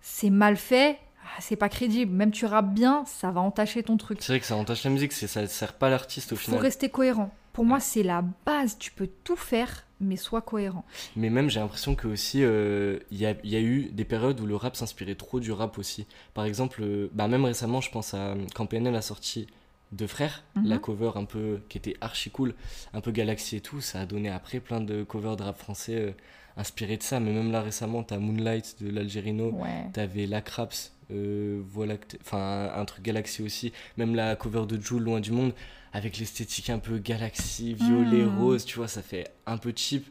c'est 0.01 0.31
mal 0.31 0.57
fait. 0.57 0.99
Ah, 1.35 1.41
C'est 1.41 1.57
pas 1.57 1.69
crédible. 1.69 2.13
Même 2.13 2.31
tu 2.31 2.47
rappes 2.47 2.73
bien, 2.75 3.05
ça 3.07 3.31
va 3.31 3.41
entacher 3.41 3.83
ton 3.83 3.97
truc. 3.97 4.19
C'est 4.21 4.33
vrai 4.33 4.41
que 4.41 4.47
ça 4.47 4.57
entache 4.57 4.85
la 4.85 4.91
musique, 4.91 5.13
ça 5.13 5.47
sert 5.47 5.73
pas 5.75 5.89
l'artiste 5.91 6.33
au 6.33 6.37
faut 6.37 6.43
final. 6.47 6.61
rester 6.61 6.89
cohérent. 6.89 7.31
Pour 7.53 7.65
moi, 7.65 7.81
c'est 7.81 8.03
la 8.03 8.25
base. 8.47 8.79
Tu 8.79 8.91
peux 8.93 9.09
tout 9.25 9.37
faire, 9.37 9.85
mais 10.01 10.17
sois 10.17 10.41
cohérent. 10.41 10.85
Mais 11.17 11.29
même, 11.29 11.51
j'ai 11.51 11.61
l'impression 11.61 11.95
que 11.95 12.09
aussi, 12.09 12.43
euh, 12.43 12.99
il 13.11 13.19
y, 13.19 13.27
a, 13.27 13.35
il 13.45 13.51
y 13.51 13.57
a 13.57 13.61
eu 13.61 13.91
des 13.93 14.05
périodes 14.05 14.41
où 14.41 14.47
le 14.47 14.57
rap 14.57 14.75
s'inspirait 14.75 15.15
trop 15.17 15.39
du 15.39 15.53
rap 15.53 15.77
aussi. 15.79 16.07
Par 16.33 16.45
exemple, 16.47 16.83
euh, 16.83 17.11
bah 17.13 17.29
même 17.29 17.45
récemment, 17.45 17.81
je 17.83 17.91
pense 17.91 18.15
à 18.15 18.35
quand 18.55 18.65
PNL 18.67 18.95
a 18.97 19.03
sorti 19.03 19.47
Deux 19.93 20.07
Frères, 20.07 20.43
Mhm. 20.57 20.67
la 20.67 20.79
cover 20.79 21.11
un 21.17 21.25
peu 21.27 21.61
qui 21.69 21.77
était 21.77 21.97
archi 22.01 22.31
cool, 22.31 22.55
un 22.95 23.03
peu 23.03 23.11
Galaxy 23.11 23.57
et 23.57 23.61
tout, 23.61 23.83
ça 23.83 24.01
a 24.01 24.07
donné 24.07 24.31
après 24.31 24.59
plein 24.61 24.81
de 24.81 25.03
covers 25.03 25.37
de 25.37 25.43
rap 25.43 25.59
français 25.59 25.97
euh, 25.97 26.13
inspirés 26.57 26.97
de 26.97 27.03
ça. 27.03 27.21
Mais 27.21 27.33
même 27.33 27.53
là 27.53 27.61
récemment, 27.61 28.03
t'as 28.03 28.17
Moonlight 28.17 28.77
de 28.83 28.91
l'Algerino, 28.91 29.51
Ouais. 29.51 29.91
T'avais 29.93 30.25
la 30.27 30.41
Craps, 30.41 30.95
euh, 31.13 31.61
voilà, 31.67 31.95
enfin 32.21 32.71
un, 32.75 32.85
truc 32.85 33.05
Galaxy 33.05 33.43
aussi, 33.43 33.73
même 33.97 34.15
la 34.15 34.35
cover 34.37 34.67
de 34.67 34.81
Jules 34.81 35.03
Loin 35.03 35.21
du 35.21 35.31
Monde, 35.33 35.53
avec 35.93 36.19
l'esthétique 36.19 36.71
un 36.71 36.79
peu 36.79 36.99
Galaxy, 36.99 37.75
violet, 37.75 38.25
Mm. 38.25 38.39
rose, 38.39 38.65
tu 38.65 38.77
vois, 38.79 38.89
ça 38.89 39.03
fait 39.03 39.29
un 39.47 39.59
peu 39.59 39.73
cheap. 39.77 40.07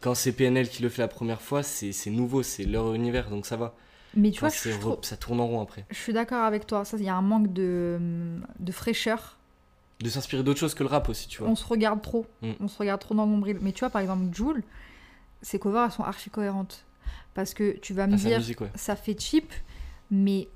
Quand 0.00 0.14
c'est 0.14 0.32
PNL 0.32 0.68
qui 0.68 0.82
le 0.82 0.88
fait 0.88 1.02
la 1.02 1.08
première 1.08 1.40
fois, 1.40 1.62
c'est 1.62 1.92
nouveau, 2.10 2.42
c'est 2.42 2.64
leur 2.64 2.94
univers, 2.94 3.30
donc 3.30 3.46
ça 3.46 3.56
va. 3.56 3.74
Mais 4.16 4.30
tu 4.30 4.40
vois, 4.40 4.48
je, 4.50 4.54
c'est 4.58 4.70
je 4.72 4.76
re- 4.76 4.80
trouve- 4.80 4.98
ça 5.02 5.16
tourne 5.16 5.40
en 5.40 5.46
rond 5.48 5.60
après. 5.60 5.84
je 5.90 5.96
suis 5.96 6.12
d'accord 6.12 6.44
avec 6.44 6.66
toi. 6.66 6.84
Ça, 6.84 6.96
il 6.98 7.04
y 7.04 7.08
a 7.08 7.14
un 7.16 7.22
manque 7.22 7.52
de, 7.52 7.98
de 8.60 8.70
fraîcheur. 8.72 9.38
De 10.00 10.08
s'inspirer 10.08 10.42
d'autre 10.42 10.60
chose 10.60 10.74
que 10.74 10.82
le 10.84 10.88
rap 10.88 11.08
aussi, 11.08 11.26
tu 11.28 11.38
vois. 11.38 11.48
On 11.48 11.56
se 11.56 11.64
regarde 11.64 12.00
trop. 12.02 12.26
Mm. 12.42 12.50
On 12.60 12.68
se 12.68 12.78
regarde 12.78 13.00
trop 13.00 13.14
dans 13.14 13.24
le 13.24 13.30
nombril. 13.32 13.58
Mais 13.60 13.72
tu 13.72 13.80
vois, 13.80 13.90
par 13.90 14.02
exemple, 14.02 14.22
Joule, 14.34 14.62
ses 15.42 15.58
covers, 15.58 15.84
elles 15.86 15.90
sont 15.92 16.02
archi 16.04 16.30
cohérentes. 16.30 16.84
Parce 17.32 17.54
que 17.54 17.76
tu 17.78 17.92
vas 17.94 18.06
me 18.06 18.12
Ah, 18.12 18.16
la 18.16 18.22
dire, 18.22 18.38
musique, 18.38 18.60
ouais. 18.60 18.70
ça 18.76 18.94
fait 18.94 19.18
cheap, 19.20 19.52
mais 20.14 20.48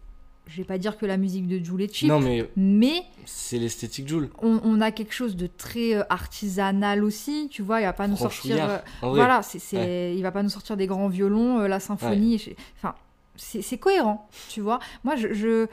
je 0.47 0.57
vais 0.57 0.64
pas 0.64 0.79
dire 0.79 0.97
que 0.97 1.05
la 1.05 1.18
musique 1.18 1.47
de 1.47 1.62
Joule 1.62 1.83
est 1.83 1.92
cheap. 1.92 2.09
Non, 2.09 2.21
mais 2.21 2.49
mais 2.57 3.03
c'est 3.27 3.59
l'esthétique 3.59 4.09
Jules. 4.09 4.31
on, 4.40 4.61
on 4.64 4.81
a 4.81 4.90
quelque 4.92 5.12
chose 5.12 5.37
de 5.37 5.47
très 5.47 5.94
euh, 5.94 6.03
artisanal 6.09 7.05
aussi. 7.05 7.49
Tu 7.51 7.61
vois, 7.62 7.81
il 7.81 7.85
va 7.85 7.92
pas 7.92 8.09
nous 8.09 8.16
sortir. 8.16 8.57
Euh, 8.71 8.79
Voilà, 9.16 9.42
c'est, 9.42 9.59
c'est- 9.59 10.14
il 10.16 10.23
va 10.23 10.33
pas 10.33 10.42
nous 10.42 10.49
sortir 10.49 10.77
des 10.79 10.87
grands 10.87 11.09
violons, 11.09 11.59
euh, 11.61 11.68
la 11.68 11.81
symphonie. 11.81 12.55
Enfin, 12.79 12.94
c'est, 13.37 13.61
c'est 13.62 13.77
cohérent, 13.79 14.29
tu 14.49 14.61
vois. 14.62 14.79
Moi, 15.05 15.16
je, 15.16 15.33
je- 15.35 15.66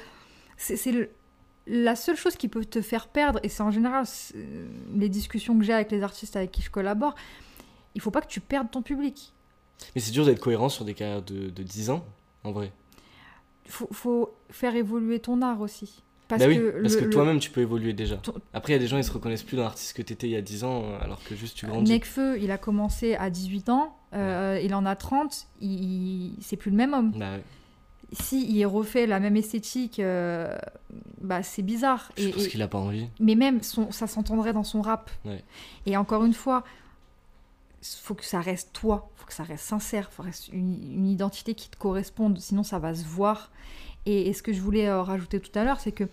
c'est, 0.58 0.76
c'est 0.76 0.92
le- 0.92 1.10
la 1.68 1.96
seule 1.96 2.16
chose 2.18 2.36
qui 2.36 2.48
peut 2.50 2.66
te 2.66 2.82
faire 2.82 3.08
perdre, 3.08 3.40
et 3.44 3.50
c'est 3.50 3.64
en 3.64 3.72
général 3.72 4.06
c'est- 4.06 4.36
les 4.94 5.10
discussions 5.10 5.58
que 5.58 5.64
j'ai 5.64 5.74
avec 5.74 5.90
les 5.92 6.04
artistes 6.04 6.36
avec 6.36 6.52
qui 6.52 6.62
je 6.62 6.70
collabore, 6.70 7.16
il 7.96 8.02
faut 8.02 8.12
pas 8.12 8.22
que 8.22 8.28
tu 8.28 8.42
perdes 8.42 8.70
ton 8.72 8.82
public. 8.82 9.32
mais 9.96 10.02
c'est 10.02 10.12
dur 10.12 10.26
d'être 10.26 10.40
cohérent 10.42 10.70
sur 10.70 10.86
des 10.86 10.94
carrières 10.94 11.22
de, 11.24 11.50
de 11.50 11.64
10 11.64 11.90
ans, 11.90 12.06
en 12.44 12.52
vrai. 12.52 12.72
Faut, 13.68 13.88
faut 13.92 14.34
faire 14.50 14.76
évoluer 14.76 15.20
ton 15.20 15.42
art 15.42 15.62
aussi. 15.62 16.04
Parce 16.28 16.42
bah 16.42 16.48
oui, 16.48 16.58
que, 16.58 16.82
parce 16.82 16.94
le- 16.96 17.00
que 17.02 17.06
le- 17.06 17.10
toi-même 17.12 17.40
tu 17.40 17.52
peux 17.52 17.62
évoluer 17.62 17.94
déjà. 17.94 18.20
Après, 18.54 18.74
il 18.74 18.76
y 18.76 18.80
a 18.80 18.80
des 18.80 18.88
gens, 18.88 18.98
ils 18.98 19.04
se 19.04 19.12
reconnaissent 19.12 19.44
plus 19.44 19.58
dans 19.58 19.64
l'artiste 19.64 19.96
que 19.96 20.02
t'étais 20.02 20.28
il 20.28 20.32
y 20.32 20.36
a 20.36 20.42
10 20.42 20.64
ans, 20.64 20.84
euh, 20.86 20.98
alors 21.04 21.24
que 21.24 21.36
juste 21.36 21.56
tu 21.58 21.68
grandis. 21.68 21.92
Nekfeu, 21.92 22.40
il 22.42 22.50
a 22.50 22.58
commencé 22.58 23.14
à 23.16 23.30
18 23.30 23.70
ans, 23.70 23.96
euh, 24.14 24.60
il 24.64 24.74
en 24.74 24.86
a 24.88 24.96
30, 24.96 25.48
il, 25.62 25.70
il- 25.84 26.36
c'est 26.42 26.58
plus 26.58 26.72
le 26.72 26.78
même 26.78 26.94
homme. 26.96 27.12
Bah 27.16 27.34
ouais. 27.34 27.44
Si 28.14 28.48
il 28.56 28.66
refait 28.66 29.08
la 29.08 29.20
même 29.20 29.36
esthétique, 29.36 30.00
euh, 30.00 30.56
bah 31.22 31.44
c'est 31.44 31.64
bizarre. 31.64 32.12
Je 32.18 32.28
Et- 32.28 32.32
pense 32.32 32.46
et- 32.46 32.50
qu'il 32.50 32.62
a 32.62 32.68
pas 32.68 32.78
envie. 32.78 33.08
mais 33.20 33.36
même 33.36 33.62
son, 33.62 33.92
ça 33.92 34.08
s'entendrait 34.08 34.54
dans 34.54 34.64
son 34.64 34.82
rap. 34.82 35.10
Ouais. 35.26 35.44
Et 35.86 35.98
encore 35.98 36.24
une 36.24 36.34
fois, 36.34 36.64
faut 38.02 38.16
que 38.16 38.26
ça 38.26 38.40
reste 38.40 38.72
toi, 38.74 39.10
faut 39.16 39.26
que 39.26 39.34
ça 39.34 39.44
reste 39.44 39.64
sincère, 39.66 40.12
faut 40.12 40.24
reste 40.24 40.48
une, 40.50 40.74
une 40.92 41.08
identité 41.08 41.54
qui 41.56 41.70
te 41.70 41.78
corresponde, 41.78 42.38
sinon 42.40 42.64
ça 42.64 42.80
va 42.80 42.94
se 42.94 43.06
voir. 43.06 43.52
Et, 44.06 44.28
et 44.30 44.34
ce 44.34 44.44
que 44.44 44.54
je 44.54 44.62
voulais 44.62 44.88
euh, 44.88 45.02
rajouter 45.02 45.40
tout 45.40 45.58
à 45.58 45.64
l'heure, 45.64 45.80
c'est 45.80 45.92
que 45.92 46.04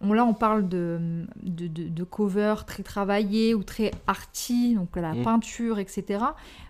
on, 0.00 0.12
là 0.12 0.24
on 0.24 0.34
parle 0.34 0.68
de, 0.68 1.24
de, 1.42 1.66
de, 1.68 1.88
de 1.88 2.04
cover 2.04 2.54
très 2.66 2.82
travaillé 2.82 3.54
ou 3.54 3.62
très 3.62 3.90
arty, 4.06 4.74
donc 4.74 4.94
la 4.96 5.14
Mm. 5.14 5.22
peinture, 5.22 5.78
etc. 5.78 6.24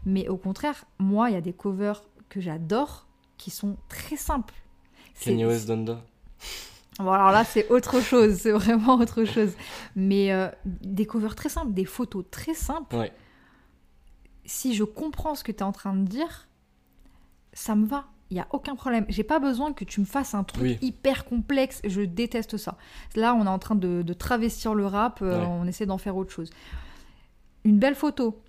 Mais 0.05 0.29
au 0.29 0.37
contraire, 0.37 0.85
moi, 0.99 1.31
il 1.31 1.35
y 1.35 1.37
a 1.37 1.41
des 1.41 1.53
covers 1.55 2.03
que 2.29 2.41
j'adore 2.41 3.07
qui 3.39 3.51
sont 3.51 3.77
très 3.89 4.17
simples. 4.17 4.55
Kanye 5.21 5.47
West 5.47 5.67
Donda. 5.69 6.01
Bon, 6.99 7.11
alors 7.11 7.33
là, 7.33 7.45
c'est 7.45 7.69
autre 7.71 8.01
chose, 8.01 8.37
c'est 8.37 8.53
vraiment 8.53 8.95
autre 8.97 9.25
chose. 9.25 9.53
Mais 9.97 10.33
euh, 10.33 10.49
des 10.65 11.07
covers 11.07 11.35
très 11.35 11.49
simples, 11.49 11.73
des 11.73 11.85
photos 11.85 12.25
très 12.31 12.55
simples. 12.55 12.95
Ouais. 12.97 13.13
Si 14.45 14.75
je 14.75 14.85
comprends 14.85 15.35
ce 15.35 15.45
que 15.45 15.53
tu 15.53 15.59
es 15.59 15.63
en 15.63 15.73
train 15.73 15.95
de 15.95 16.05
dire, 16.07 16.49
ça 17.53 17.75
me 17.75 17.87
va. 17.87 18.05
Il 18.31 18.35
n'y 18.35 18.41
a 18.41 18.47
aucun 18.51 18.75
problème. 18.75 19.05
J'ai 19.09 19.23
pas 19.23 19.39
besoin 19.39 19.73
que 19.73 19.85
tu 19.85 20.01
me 20.01 20.07
fasses 20.07 20.35
un 20.35 20.45
truc 20.45 20.63
Oui. 20.63 20.79
hyper 20.83 21.25
complexe. 21.25 21.81
Je 21.85 22.01
déteste 22.03 22.57
ça. 22.57 22.77
Là, 23.17 23.35
on 23.35 23.45
est 23.47 23.49
en 23.49 23.59
train 23.59 23.75
de, 23.75 24.03
de 24.03 24.13
travestir 24.13 24.75
le 24.75 24.87
rap. 24.87 25.21
euh, 25.23 25.41
Ouais. 25.41 25.47
On 25.49 25.67
essaie 25.67 25.87
d'en 25.87 25.99
faire 25.99 26.17
autre 26.17 26.33
chose. 26.33 26.51
Une 27.65 27.79
belle 27.79 27.95
photo 27.95 28.41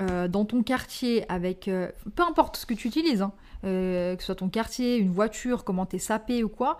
euh, 0.00 0.28
dans 0.28 0.44
ton 0.44 0.62
quartier 0.62 1.30
avec. 1.30 1.66
euh, 1.68 1.90
peu 2.14 2.22
importe 2.22 2.56
ce 2.56 2.66
que 2.66 2.74
tu 2.74 2.88
utilises, 2.88 3.22
hein, 3.22 3.32
que 3.62 4.16
ce 4.18 4.26
soit 4.26 4.34
ton 4.36 4.48
quartier, 4.48 4.96
une 4.98 5.10
voiture, 5.10 5.64
comment 5.64 5.86
t'es 5.86 5.98
sapé 5.98 6.44
ou 6.44 6.48
quoi. 6.48 6.78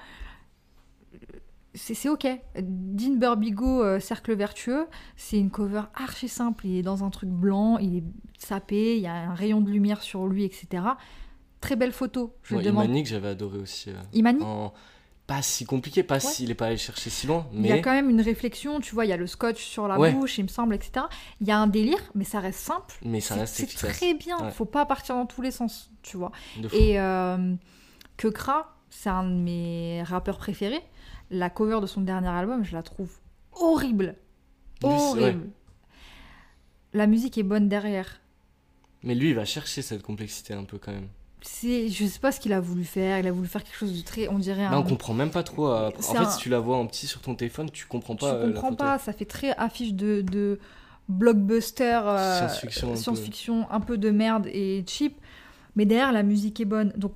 C'est 1.77 1.95
c'est 1.95 2.09
ok. 2.09 2.27
Dean 2.61 3.17
Burbigo, 3.17 3.83
euh, 3.85 4.01
Cercle 4.01 4.35
Vertueux, 4.35 4.87
c'est 5.17 5.39
une 5.39 5.51
cover 5.51 5.83
archi 5.95 6.27
simple. 6.29 6.67
Il 6.67 6.77
est 6.79 6.83
dans 6.83 7.05
un 7.05 7.11
truc 7.11 7.29
blanc, 7.29 7.79
il 7.79 7.99
est 7.99 8.05
sapé, 8.39 8.97
il 8.97 9.03
y 9.03 9.07
a 9.07 9.15
un 9.31 9.35
rayon 9.35 9.61
de 9.61 9.71
lumière 9.71 10.03
sur 10.03 10.27
lui, 10.27 10.45
etc. 10.45 10.83
Très 11.61 11.77
belle 11.77 11.93
photo. 11.93 12.35
Je 12.43 12.57
Ouais, 12.57 12.63
demande. 12.63 12.85
Imani 12.87 13.03
que 13.03 13.09
j'avais 13.09 13.29
adoré 13.29 13.59
aussi. 13.59 13.91
euh, 13.91 13.95
Imani 14.15 14.43
en- 14.43 14.73
Pas 15.27 15.43
si 15.43 15.65
compliqué, 15.65 16.05
pas 16.05 16.21
s'il 16.21 16.53
est 16.53 16.55
pas 16.55 16.67
allé 16.67 16.77
chercher 16.77 17.11
si 17.11 17.27
loin, 17.27 17.49
Il 17.53 17.67
y 17.67 17.73
a 17.73 17.75
mais 17.75 17.83
quand 17.83 17.91
même 17.93 18.09
une 18.11 18.21
réflexion, 18.21 18.79
tu 18.79 18.95
vois, 18.95 19.05
il 19.07 19.09
y 19.09 19.13
a 19.13 19.17
le 19.17 19.27
scotch 19.27 19.61
sur 19.61 19.89
la 19.89 19.99
Ouais. 19.99 20.13
bouche, 20.13 20.39
il 20.39 20.45
me 20.45 20.49
semble, 20.49 20.73
etc. 20.75 21.07
Il 21.41 21.49
y 21.49 21.51
a 21.51 21.59
un 21.59 21.67
délire, 21.67 21.99
mais 22.15 22.23
ça 22.25 22.39
reste 22.39 22.61
simple. 22.61 22.95
mais 23.05 23.21
ça 23.21 23.35
C'est- 23.35 23.41
reste 23.41 23.55
C'est 23.77 23.89
très 23.89 24.15
bien, 24.15 24.39
Ouais. 24.41 24.51
faut 24.53 24.67
pas 24.67 24.87
partir 24.87 25.17
dans 25.17 25.27
tous 25.27 25.43
les 25.43 25.51
sens, 25.51 25.91
tu 26.03 26.17
vois. 26.17 26.31
Et 26.73 27.01
euh, 27.01 27.55
c'est 28.89 29.09
un 29.11 29.25
de 29.25 29.35
mes 29.35 30.03
rappeurs 30.05 30.39
préférés. 30.39 30.83
La 31.31 31.51
cover 31.51 31.81
de 31.81 31.87
son 31.87 32.01
dernier 32.03 32.29
album, 32.29 32.65
je 32.65 32.73
la 32.75 32.83
trouve 32.83 33.11
horrible. 33.53 34.15
Lui. 34.83 34.89
Horrible. 34.91 35.49
La 36.93 37.07
musique 37.07 37.37
est 37.39 37.43
bonne 37.43 37.69
derrière. 37.69 38.21
Mais 39.03 39.15
lui, 39.15 39.31
il 39.31 39.35
va 39.35 39.45
chercher 39.45 39.83
cette 39.83 40.03
complexité 40.03 40.55
un 40.55 40.65
peu 40.65 40.79
quand 40.79 40.93
même. 40.93 41.09
C'est, 41.43 41.89
je 41.89 42.07
sais 42.07 42.19
pas 42.19 42.33
ce 42.33 42.41
qu'il 42.41 42.53
a 42.53 42.61
voulu 42.61 42.85
faire. 42.85 43.19
Il 43.19 43.27
a 43.27 43.33
voulu 43.33 43.47
faire 43.47 43.63
quelque 43.63 43.77
chose 43.77 43.97
de 43.97 44.03
très, 44.05 44.29
on 44.29 44.39
dirait 44.39 44.63
Là, 44.63 44.73
un. 44.73 44.79
on 44.79 44.83
comprend 44.83 45.15
même 45.15 45.31
pas 45.31 45.43
trop. 45.43 45.69
euh, 45.69 45.89
En 45.97 46.03
fait, 46.03 46.17
un- 46.19 46.31
si 46.31 46.39
tu 46.39 46.49
la 46.49 46.59
vois 46.59 46.77
en 46.77 46.87
petit 46.87 47.07
sur 47.07 47.21
ton 47.21 47.35
téléphone, 47.35 47.71
tu 47.71 47.87
comprends 47.87 48.15
tu 48.17 48.21
pas. 48.21 48.33
euh, 48.35 48.47
la 48.49 48.53
comprends 48.61 48.75
pas. 48.75 48.99
Ça 48.99 49.13
fait 49.13 49.27
très 49.27 49.51
affiche 49.57 49.93
de, 49.95 50.23
de 50.23 50.59
blockbuster, 51.09 52.01
euh, 52.05 52.39
Science-fiction 52.39 52.89
un 52.89 52.91
peu. 52.93 52.97
science-fiction 52.97 53.71
un 53.71 53.81
peu 53.81 53.99
de 53.99 54.11
merde 54.11 54.47
et 54.47 54.85
cheap. 54.89 55.21
Mais 55.77 55.85
derrière, 55.85 56.13
la 56.13 56.23
musique 56.23 56.59
est 56.61 56.65
bonne. 56.65 56.93
Donc, 56.97 57.13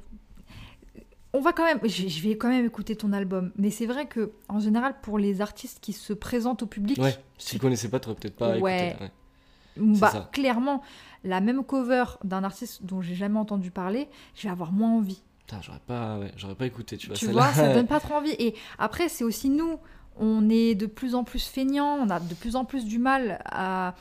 on 1.33 1.41
va 1.41 1.53
quand 1.53 1.65
même. 1.65 1.81
Je, 1.85 2.21
vais 2.23 2.37
quand 2.37 2.49
même 2.49 2.67
écouter 2.67 2.97
ton 2.97 3.13
album. 3.13 3.53
Mais 3.57 3.71
c'est 3.71 3.87
vrai 3.87 4.07
que, 4.07 4.33
en 4.49 4.59
général, 4.61 4.95
pour 5.03 5.19
les 5.19 5.41
artistes 5.41 5.79
qui 5.81 5.93
se 5.93 6.13
présentent 6.13 6.63
au 6.63 6.67
public, 6.67 6.99
Ouais, 6.99 7.17
si 7.39 7.51
tu 7.51 7.57
le 7.57 7.61
connaissais 7.61 7.89
pas, 7.89 8.01
tu 8.01 8.09
peut-être 8.15 8.37
pas 8.37 8.59
Ouais. 8.59 8.91
écouté. 8.91 9.05
ouais. 9.05 9.99
bah, 9.99 10.11
ça. 10.11 10.29
clairement, 10.33 10.83
la 11.25 11.41
même 11.41 11.65
cover 11.65 12.05
d'un 12.25 12.43
artiste 12.45 12.85
dont 12.85 13.01
j'ai 13.01 13.15
jamais 13.15 13.39
entendu 13.39 13.71
parler, 13.71 14.09
je 14.35 14.43
vais 14.43 14.51
avoir 14.51 14.73
moins 14.73 14.91
envie. 14.93 15.23
Putain, 15.41 15.61
j'aurais 15.63 15.81
pas, 15.87 16.19
ouais, 16.19 16.33
j'aurais 16.37 16.55
pas 16.55 16.67
écouté, 16.67 16.97
tu 16.97 17.07
vois. 17.09 17.17
tu 17.17 17.27
vois, 17.27 17.53
ça 17.53 17.73
donne 17.75 17.87
pas 17.89 18.01
trop 18.01 18.15
envie. 18.15 18.35
Et 18.39 18.55
après, 18.79 19.09
c'est 19.09 19.25
aussi 19.25 19.51
nous. 19.51 19.79
On 20.17 20.51
est 20.51 20.75
de 20.75 20.87
plus 20.87 21.15
en 21.15 21.25
plus 21.25 21.47
feignants, 21.47 21.97
on 22.01 22.11
a 22.11 22.21
de 22.21 22.35
plus 22.35 22.57
en 22.57 22.65
plus 22.65 22.85
du 22.85 22.99
mal 22.99 23.41
à, 23.47 23.95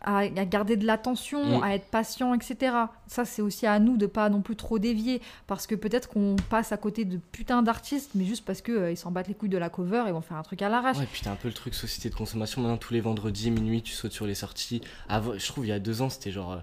à, 0.00 0.18
à 0.18 0.28
garder 0.44 0.76
de 0.76 0.86
l'attention, 0.86 1.58
Mm. 1.58 1.62
à 1.62 1.74
être 1.74 1.86
patient, 1.86 2.34
etc. 2.34 2.74
Ça, 3.06 3.24
c'est 3.24 3.42
aussi 3.42 3.66
à 3.66 3.78
nous 3.78 3.96
de 3.96 4.06
pas 4.06 4.28
non 4.28 4.40
plus 4.42 4.56
trop 4.56 4.78
dévier, 4.78 5.20
parce 5.46 5.66
que 5.66 5.74
peut-être 5.74 6.08
qu'on 6.08 6.36
passe 6.50 6.72
à 6.72 6.76
côté 6.76 7.04
de 7.04 7.18
putain 7.32 7.62
d'artistes, 7.62 8.10
mais 8.14 8.24
juste 8.24 8.44
parce 8.44 8.60
que 8.62 8.72
euh, 8.72 8.90
ils 8.92 8.96
s'en 8.96 9.10
battent 9.10 9.28
les 9.28 9.34
couilles 9.34 9.48
de 9.48 9.58
la 9.58 9.68
cover 9.70 10.04
et 10.08 10.12
vont 10.12 10.20
faire 10.20 10.36
un 10.36 10.42
truc 10.42 10.62
à 10.62 10.68
l'arrache. 10.68 10.96
Ouais, 10.98 11.08
puis 11.10 11.20
t'as 11.24 11.32
un 11.32 11.36
peu 11.36 11.48
le 11.48 11.54
truc 11.54 11.74
société 11.74 12.10
de 12.10 12.14
consommation. 12.14 12.60
Maintenant, 12.62 12.76
tous 12.76 12.92
les 12.94 13.00
vendredis, 13.00 13.50
minuit, 13.50 13.82
tu 13.82 13.92
sautes 13.92 14.12
sur 14.12 14.26
les 14.26 14.34
sorties. 14.34 14.80
Avant, 15.08 15.32
je 15.36 15.46
trouve, 15.46 15.66
il 15.66 15.70
y 15.70 15.72
a 15.72 15.78
deux 15.78 16.02
ans, 16.02 16.10
c'était 16.10 16.30
genre 16.30 16.52
euh, 16.52 16.58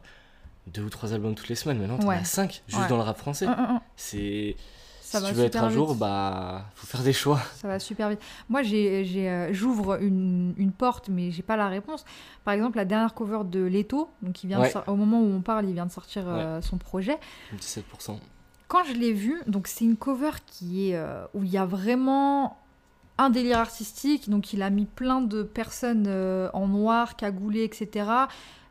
deux 0.67 0.81
ou 0.83 0.89
trois 0.89 1.13
albums 1.13 1.35
toutes 1.35 1.49
les 1.49 1.55
semaines. 1.55 1.79
Maintenant, 1.79 1.97
t'en 1.99 2.07
Ouais. 2.07 2.15
as 2.17 2.23
cinq, 2.25 2.63
juste 2.67 2.81
Ouais. 2.81 2.87
dans 2.87 2.97
le 2.97 3.03
rap 3.03 3.17
français. 3.17 3.47
C'est. 3.95 4.55
Ça 5.05 5.19
si 5.19 5.23
va 5.25 5.29
tu 5.29 5.35
veux 5.35 5.43
être 5.43 5.63
à 5.63 5.69
jour, 5.69 5.93
bah, 5.95 6.65
faut 6.73 6.87
faire 6.87 7.03
des 7.03 7.13
choix. 7.13 7.39
Ça 7.55 7.67
va 7.67 7.77
super 7.79 8.09
vite. 8.09 8.19
Moi, 8.49 8.61
euh, 8.65 9.49
j'ouvre 9.51 10.01
une, 10.01 10.55
une 10.57 10.71
porte, 10.71 11.09
mais 11.09 11.29
j'ai 11.29 11.43
pas 11.43 11.55
la 11.55 11.67
réponse. 11.67 12.05
Par 12.43 12.53
exemple, 12.55 12.77
la 12.77 12.85
dernière 12.85 13.13
cover 13.13 13.41
de 13.45 13.59
Leto, 13.59 14.09
donc 14.23 14.43
il 14.43 14.47
vient 14.47 14.59
Ouais. 14.59 14.73
au 14.87 14.95
moment 14.95 15.21
où 15.21 15.31
on 15.31 15.41
parle, 15.41 15.65
il 15.69 15.73
vient 15.73 15.85
de 15.85 15.91
sortir 15.91 16.23
euh, 16.25 16.59
son 16.61 16.77
projet. 16.77 17.19
17%. 17.55 18.17
Quand 18.67 18.83
je 18.83 18.93
l'ai 18.93 19.13
vu, 19.13 19.39
donc 19.45 19.67
c'est 19.67 19.85
une 19.85 19.95
cover 19.95 20.31
qui 20.47 20.89
est 20.89 20.95
euh, 20.95 21.23
où 21.35 21.43
il 21.43 21.51
y 21.51 21.57
a 21.59 21.65
vraiment 21.65 22.57
un 23.19 23.29
délire 23.29 23.59
artistique. 23.59 24.27
Donc 24.27 24.53
il 24.53 24.63
a 24.63 24.71
mis 24.71 24.85
plein 24.85 25.21
de 25.21 25.43
personnes 25.43 26.05
euh, 26.07 26.49
en 26.53 26.67
noir, 26.67 27.15
cagoulées, 27.15 27.63
etc. 27.63 28.09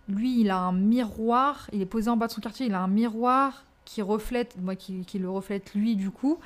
Lui, 0.09 0.41
il 0.41 0.51
a 0.51 0.59
un 0.59 0.73
miroir. 0.73 1.69
Il 1.73 1.81
est 1.81 1.87
posé 1.87 2.11
en 2.11 2.17
bas 2.17 2.27
de 2.27 2.33
son 2.33 2.41
quartier. 2.41 2.67
Il 2.67 2.75
a 2.75 2.81
un 2.81 2.89
miroir 2.89 3.65
qui 3.85 4.03
reflète, 4.03 4.57
moi, 4.61 4.77
qui, 4.77 5.05
qui 5.05 5.19
le 5.19 5.31
reflète 5.31 5.75
lui 5.75 5.97
du 5.97 6.11
coup. 6.11 6.39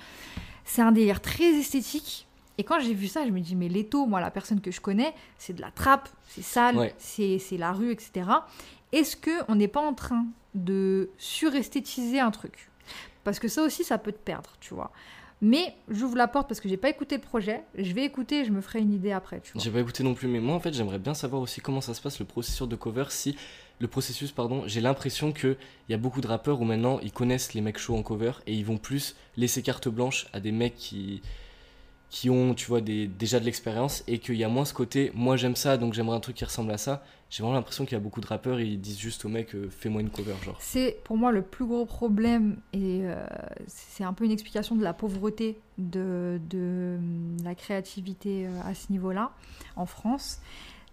C'est 0.65 0.83
un 0.83 0.93
délire 0.93 1.21
très 1.21 1.45
esthétique. 1.59 2.27
Et 2.59 2.65
quand 2.65 2.81
j'ai 2.81 2.93
vu 2.95 3.07
ça, 3.07 3.25
je 3.25 3.31
me 3.31 3.41
dis 3.41 3.55
mais 3.55 3.69
Leto, 3.69 4.05
moi 4.07 4.21
la 4.21 4.31
personne 4.31 4.61
que 4.61 4.71
je 4.71 4.81
connais, 4.81 5.15
c'est 5.39 5.53
de 5.53 5.61
la 5.61 5.71
trappe, 5.71 6.09
c'est 6.29 6.43
sale, 6.43 6.77
Ouais. 6.77 6.95
c'est 6.99 7.39
la 7.57 7.73
rue, 7.73 7.93
etc. 7.93 8.29
Est-ce 8.93 9.17
que 9.17 9.31
on 9.49 9.55
n'est 9.55 9.69
pas 9.69 9.81
en 9.81 9.95
train 9.95 10.27
de 10.55 11.09
suresthétiser 11.19 12.21
un 12.21 12.31
truc? 12.31 12.69
Parce 13.25 13.39
que 13.39 13.49
ça 13.49 13.63
aussi, 13.63 13.85
ça 13.85 13.99
peut 13.99 14.13
te 14.13 14.19
perdre, 14.19 14.51
tu 14.61 14.75
vois. 14.75 14.91
Mais 15.41 15.77
j'ouvre 15.89 16.17
la 16.17 16.27
porte 16.27 16.49
parce 16.49 16.59
que 16.61 16.69
j'ai 16.69 16.77
pas 16.77 16.89
écouté 16.89 17.15
le 17.17 17.21
projet. 17.23 17.63
Je 17.77 17.93
vais 17.93 18.05
écouter 18.05 18.41
et 18.41 18.45
je 18.45 18.51
me 18.51 18.61
ferai 18.61 18.81
une 18.81 18.93
idée 18.93 19.13
après, 19.13 19.41
tu 19.41 19.53
vois. 19.53 19.63
J'ai 19.63 19.71
pas 19.71 19.79
écouté 19.81 20.03
non 20.03 20.15
plus, 20.15 20.27
mais 20.27 20.41
moi 20.41 20.57
en 20.57 20.61
fait 20.61 20.73
j'aimerais 20.75 20.99
bien 20.99 21.15
savoir 21.15 21.41
aussi 21.43 21.61
comment 21.61 21.81
ça 21.81 21.95
se 21.95 22.01
passe 22.01 22.19
le 22.19 22.25
processus 22.25 22.67
de 22.67 22.75
cover. 22.75 23.05
Si 23.11 23.37
le 23.81 23.89
processus, 23.89 24.33
pardon, 24.33 24.65
j'ai 24.67 24.81
l'impression 24.81 25.33
que 25.33 25.57
il 25.89 25.93
y 25.93 25.95
a 25.95 25.99
beaucoup 25.99 26.21
de 26.21 26.27
rappeurs 26.27 26.61
où 26.61 26.65
maintenant 26.65 26.99
ils 27.01 27.13
connaissent 27.13 27.55
les 27.55 27.61
mecs 27.61 27.79
chauds 27.79 27.97
en 27.97 28.03
cover 28.03 28.33
et 28.47 28.55
ils 28.55 28.65
vont 28.65 28.79
plus 28.79 29.17
laisser 29.37 29.63
carte 29.63 29.89
blanche 29.89 30.27
à 30.33 30.41
des 30.41 30.53
mecs 30.53 30.77
qui 30.77 31.23
qui 32.11 32.31
ont, 32.31 32.55
tu 32.55 32.67
vois, 32.67 32.81
déjà 32.81 33.39
de 33.39 33.45
l'expérience 33.45 34.03
et 34.07 34.19
qu'il 34.19 34.37
y 34.37 34.45
a 34.45 34.49
moins 34.49 34.65
ce 34.65 34.73
côté, 34.73 35.13
moi 35.15 35.37
j'aime 35.37 35.57
ça 35.57 35.77
donc 35.77 35.93
j'aimerais 35.93 36.17
un 36.17 36.21
truc 36.21 36.37
qui 36.37 36.45
ressemble 36.45 36.73
à 36.73 36.79
ça. 36.79 37.05
J'ai 37.29 37.43
vraiment 37.43 37.57
l'impression 37.57 37.85
qu'il 37.85 37.93
y 37.93 38.01
a 38.01 38.03
beaucoup 38.03 38.23
de 38.23 38.27
rappeurs 38.27 38.59
ils 38.61 38.81
disent 38.81 38.99
juste 38.99 39.27
au 39.27 39.29
mec 39.29 39.55
euh, 39.55 39.69
fais-moi 39.69 40.01
une 40.01 40.09
cover 40.09 40.35
genre. 40.43 40.57
C'est 40.61 40.97
pour 41.05 41.19
moi 41.19 41.31
le 41.33 41.43
plus 41.43 41.67
gros 41.67 41.85
problème 41.85 42.57
et 42.73 43.01
euh, 43.03 43.23
c'est 43.67 44.05
un 44.05 44.15
peu 44.15 44.25
une 44.25 44.31
explication 44.31 44.75
de 44.75 44.83
la 44.83 44.95
pauvreté 44.95 45.61
de, 45.77 46.41
de 46.49 46.99
la 47.45 47.55
créativité 47.55 48.47
euh, 48.47 48.61
à 48.65 48.75
ce 48.75 48.91
niveau-là 48.91 49.33
en 49.77 49.85
France. 49.85 50.41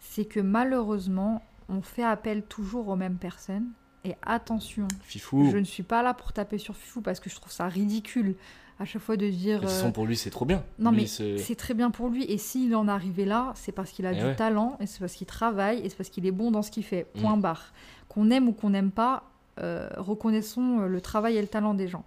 C'est 0.02 0.26
que 0.26 0.42
malheureusement, 0.42 1.42
on 1.70 1.82
fait 1.82 2.04
appel 2.04 2.44
toujours 2.44 2.88
aux 2.90 2.96
mêmes 2.96 3.18
personnes. 3.18 3.68
Et 4.04 4.16
attention, 4.22 4.88
Fifou. 5.02 5.50
je 5.52 5.58
ne 5.58 5.64
suis 5.64 5.82
pas 5.84 6.04
là 6.04 6.14
pour 6.14 6.32
taper 6.32 6.58
sur 6.60 6.76
Fifou 6.76 7.02
parce 7.02 7.20
que 7.20 7.30
je 7.30 7.36
trouve 7.36 7.52
ça 7.52 7.68
ridicule 7.68 8.36
à 8.78 8.86
chaque 8.86 9.02
fois 9.02 9.18
de 9.18 9.28
dire. 9.28 9.62
De 9.62 9.66
toute 9.66 9.76
euh, 9.84 9.90
pour 9.92 10.06
lui 10.06 10.16
c'est 10.16 10.30
trop 10.30 10.46
bien. 10.46 10.64
non, 10.78 10.92
Lui, 10.92 11.02
mais 11.02 11.08
c'est- 11.08 11.56
très 11.56 11.74
bien 11.74 11.90
pour 11.90 12.10
lui. 12.10 12.24
Et 12.26 12.38
s'il 12.38 12.76
en 12.76 12.88
est 12.88 12.92
arrivé 12.92 13.26
là, 13.26 13.52
c'est 13.56 13.72
parce 13.72 13.90
qu'il 13.92 14.06
a 14.06 14.12
Eh 14.14 14.16
du 14.18 14.22
ouais. 14.24 14.36
talent, 14.36 14.78
et 14.80 14.86
c'est 14.86 15.00
parce 15.00 15.14
qu'il 15.14 15.26
travaille, 15.26 15.80
et 15.80 15.90
c'est 15.90 15.96
parce 15.96 16.10
qu'il 16.10 16.26
est 16.28 16.32
bon 16.32 16.52
dans 16.52 16.62
ce 16.62 16.70
qu'il 16.70 16.84
fait. 16.84 17.08
Mm. 17.16 17.22
Point 17.22 17.38
barre. 17.38 17.74
Qu'on 18.08 18.30
aime 18.30 18.48
ou 18.48 18.54
qu'on 18.54 18.70
n'aime 18.70 18.92
pas, 18.92 19.24
euh, 19.60 19.90
reconnaissons 19.98 20.82
euh, 20.82 20.88
le 20.88 21.02
travail 21.02 21.38
et 21.38 21.42
le 21.42 21.48
talent 21.48 21.74
des 21.74 21.88
gens. 21.88 22.04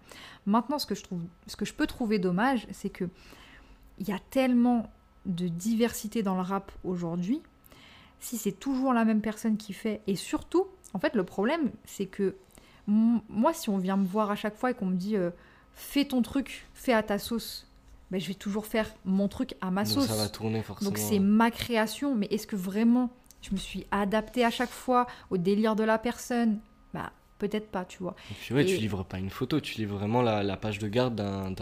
Maintenant, 0.46 0.78
ce 0.78 0.86
que 0.86 0.94
je, 0.94 1.02
trouve, 1.02 1.22
ce 1.48 1.56
que 1.56 1.64
je 1.64 1.74
peux 1.74 1.86
trouver 1.86 2.18
dommage, 2.20 2.66
c'est 2.70 2.90
que 2.90 3.08
il 3.98 4.08
y 4.08 4.12
a 4.12 4.18
tellement 4.30 4.88
de 5.26 5.48
diversité 5.48 6.22
dans 6.22 6.36
le 6.36 6.42
rap 6.42 6.70
aujourd'hui. 6.84 7.40
Si 8.20 8.36
c'est 8.36 8.52
toujours 8.52 8.92
la 8.92 9.04
même 9.04 9.20
personne 9.20 9.56
qui 9.56 9.72
fait, 9.72 10.00
et 10.06 10.16
surtout, 10.16 10.66
en 10.94 10.98
fait, 10.98 11.14
le 11.14 11.24
problème, 11.24 11.70
c'est 11.84 12.06
que 12.06 12.34
moi, 12.86 13.52
si 13.52 13.68
on 13.68 13.78
vient 13.78 13.96
me 13.96 14.06
voir 14.06 14.30
à 14.30 14.36
chaque 14.36 14.56
fois 14.56 14.70
et 14.70 14.74
qu'on 14.74 14.86
me 14.86 14.96
dit 14.96 15.16
euh, 15.16 15.30
fais 15.74 16.06
ton 16.06 16.22
truc, 16.22 16.66
fais 16.74 16.94
à 16.94 17.02
ta 17.02 17.18
sauce, 17.18 17.66
ben, 18.10 18.18
je 18.18 18.26
vais 18.26 18.34
toujours 18.34 18.66
faire 18.66 18.88
mon 19.04 19.28
truc 19.28 19.54
à 19.60 19.70
ma 19.70 19.84
donc 19.84 19.92
sauce. 19.92 20.06
ça 20.06 20.16
va 20.16 20.28
tourner 20.28 20.62
forcément. 20.62 20.90
Donc 20.90 20.98
c'est 20.98 21.18
ma 21.18 21.50
création, 21.50 22.14
mais 22.14 22.26
est-ce 22.30 22.46
que 22.46 22.56
vraiment 22.56 23.10
je 23.42 23.52
me 23.52 23.58
suis 23.58 23.86
adaptée 23.90 24.44
à 24.44 24.50
chaque 24.50 24.70
fois 24.70 25.06
au 25.30 25.36
délire 25.36 25.76
de 25.76 25.84
la 25.84 25.98
personne? 25.98 26.58
Bah 26.94 27.12
peut-être 27.38 27.70
pas, 27.70 27.84
tu 27.84 28.02
vois. 28.02 28.16
Et 28.30 28.34
puis 28.34 28.54
ouais, 28.54 28.64
tu 28.64 28.76
livres 28.76 29.04
pas 29.04 29.18
une 29.18 29.30
photo, 29.30 29.60
tu 29.60 29.76
livres 29.76 29.98
vraiment 29.98 30.22
la, 30.22 30.42
la 30.42 30.56
page 30.56 30.78
de 30.78 30.88
garde 30.88 31.14
d'un, 31.14 31.52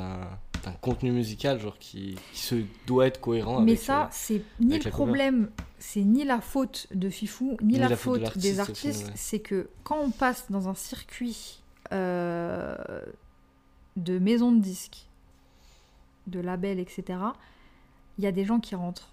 d'un 0.66 0.72
contenu 0.72 1.12
musical 1.12 1.60
genre 1.60 1.78
qui, 1.78 2.16
qui 2.32 2.40
se 2.40 2.56
doit 2.86 3.06
être 3.06 3.20
cohérent 3.20 3.60
mais 3.60 3.72
avec 3.72 3.82
ça, 3.82 4.04
euh, 4.04 4.08
c'est 4.10 4.42
ni 4.60 4.78
le 4.78 4.90
problème, 4.90 5.50
c'est 5.78 6.02
ni 6.02 6.24
la 6.24 6.40
faute 6.40 6.88
de 6.92 7.08
Fifou, 7.08 7.56
ni, 7.62 7.78
la, 7.78 7.96
faute, 7.96 8.34
de 8.34 8.40
des 8.40 8.58
artistes. 8.60 9.06
ouais. 9.06 9.12
C'est 9.14 9.38
que 9.38 9.68
quand 9.84 9.98
on 9.98 10.10
passe 10.10 10.50
dans 10.50 10.68
un 10.68 10.74
circuit 10.74 11.62
euh, 11.92 12.76
de 13.96 14.18
maisons 14.18 14.52
de 14.52 14.60
disques, 14.60 15.06
de 16.26 16.40
labels, 16.40 16.80
etc., 16.80 17.04
il 18.18 18.24
y 18.24 18.26
a 18.26 18.32
des 18.32 18.44
gens 18.44 18.58
qui 18.58 18.74
rentrent 18.74 19.12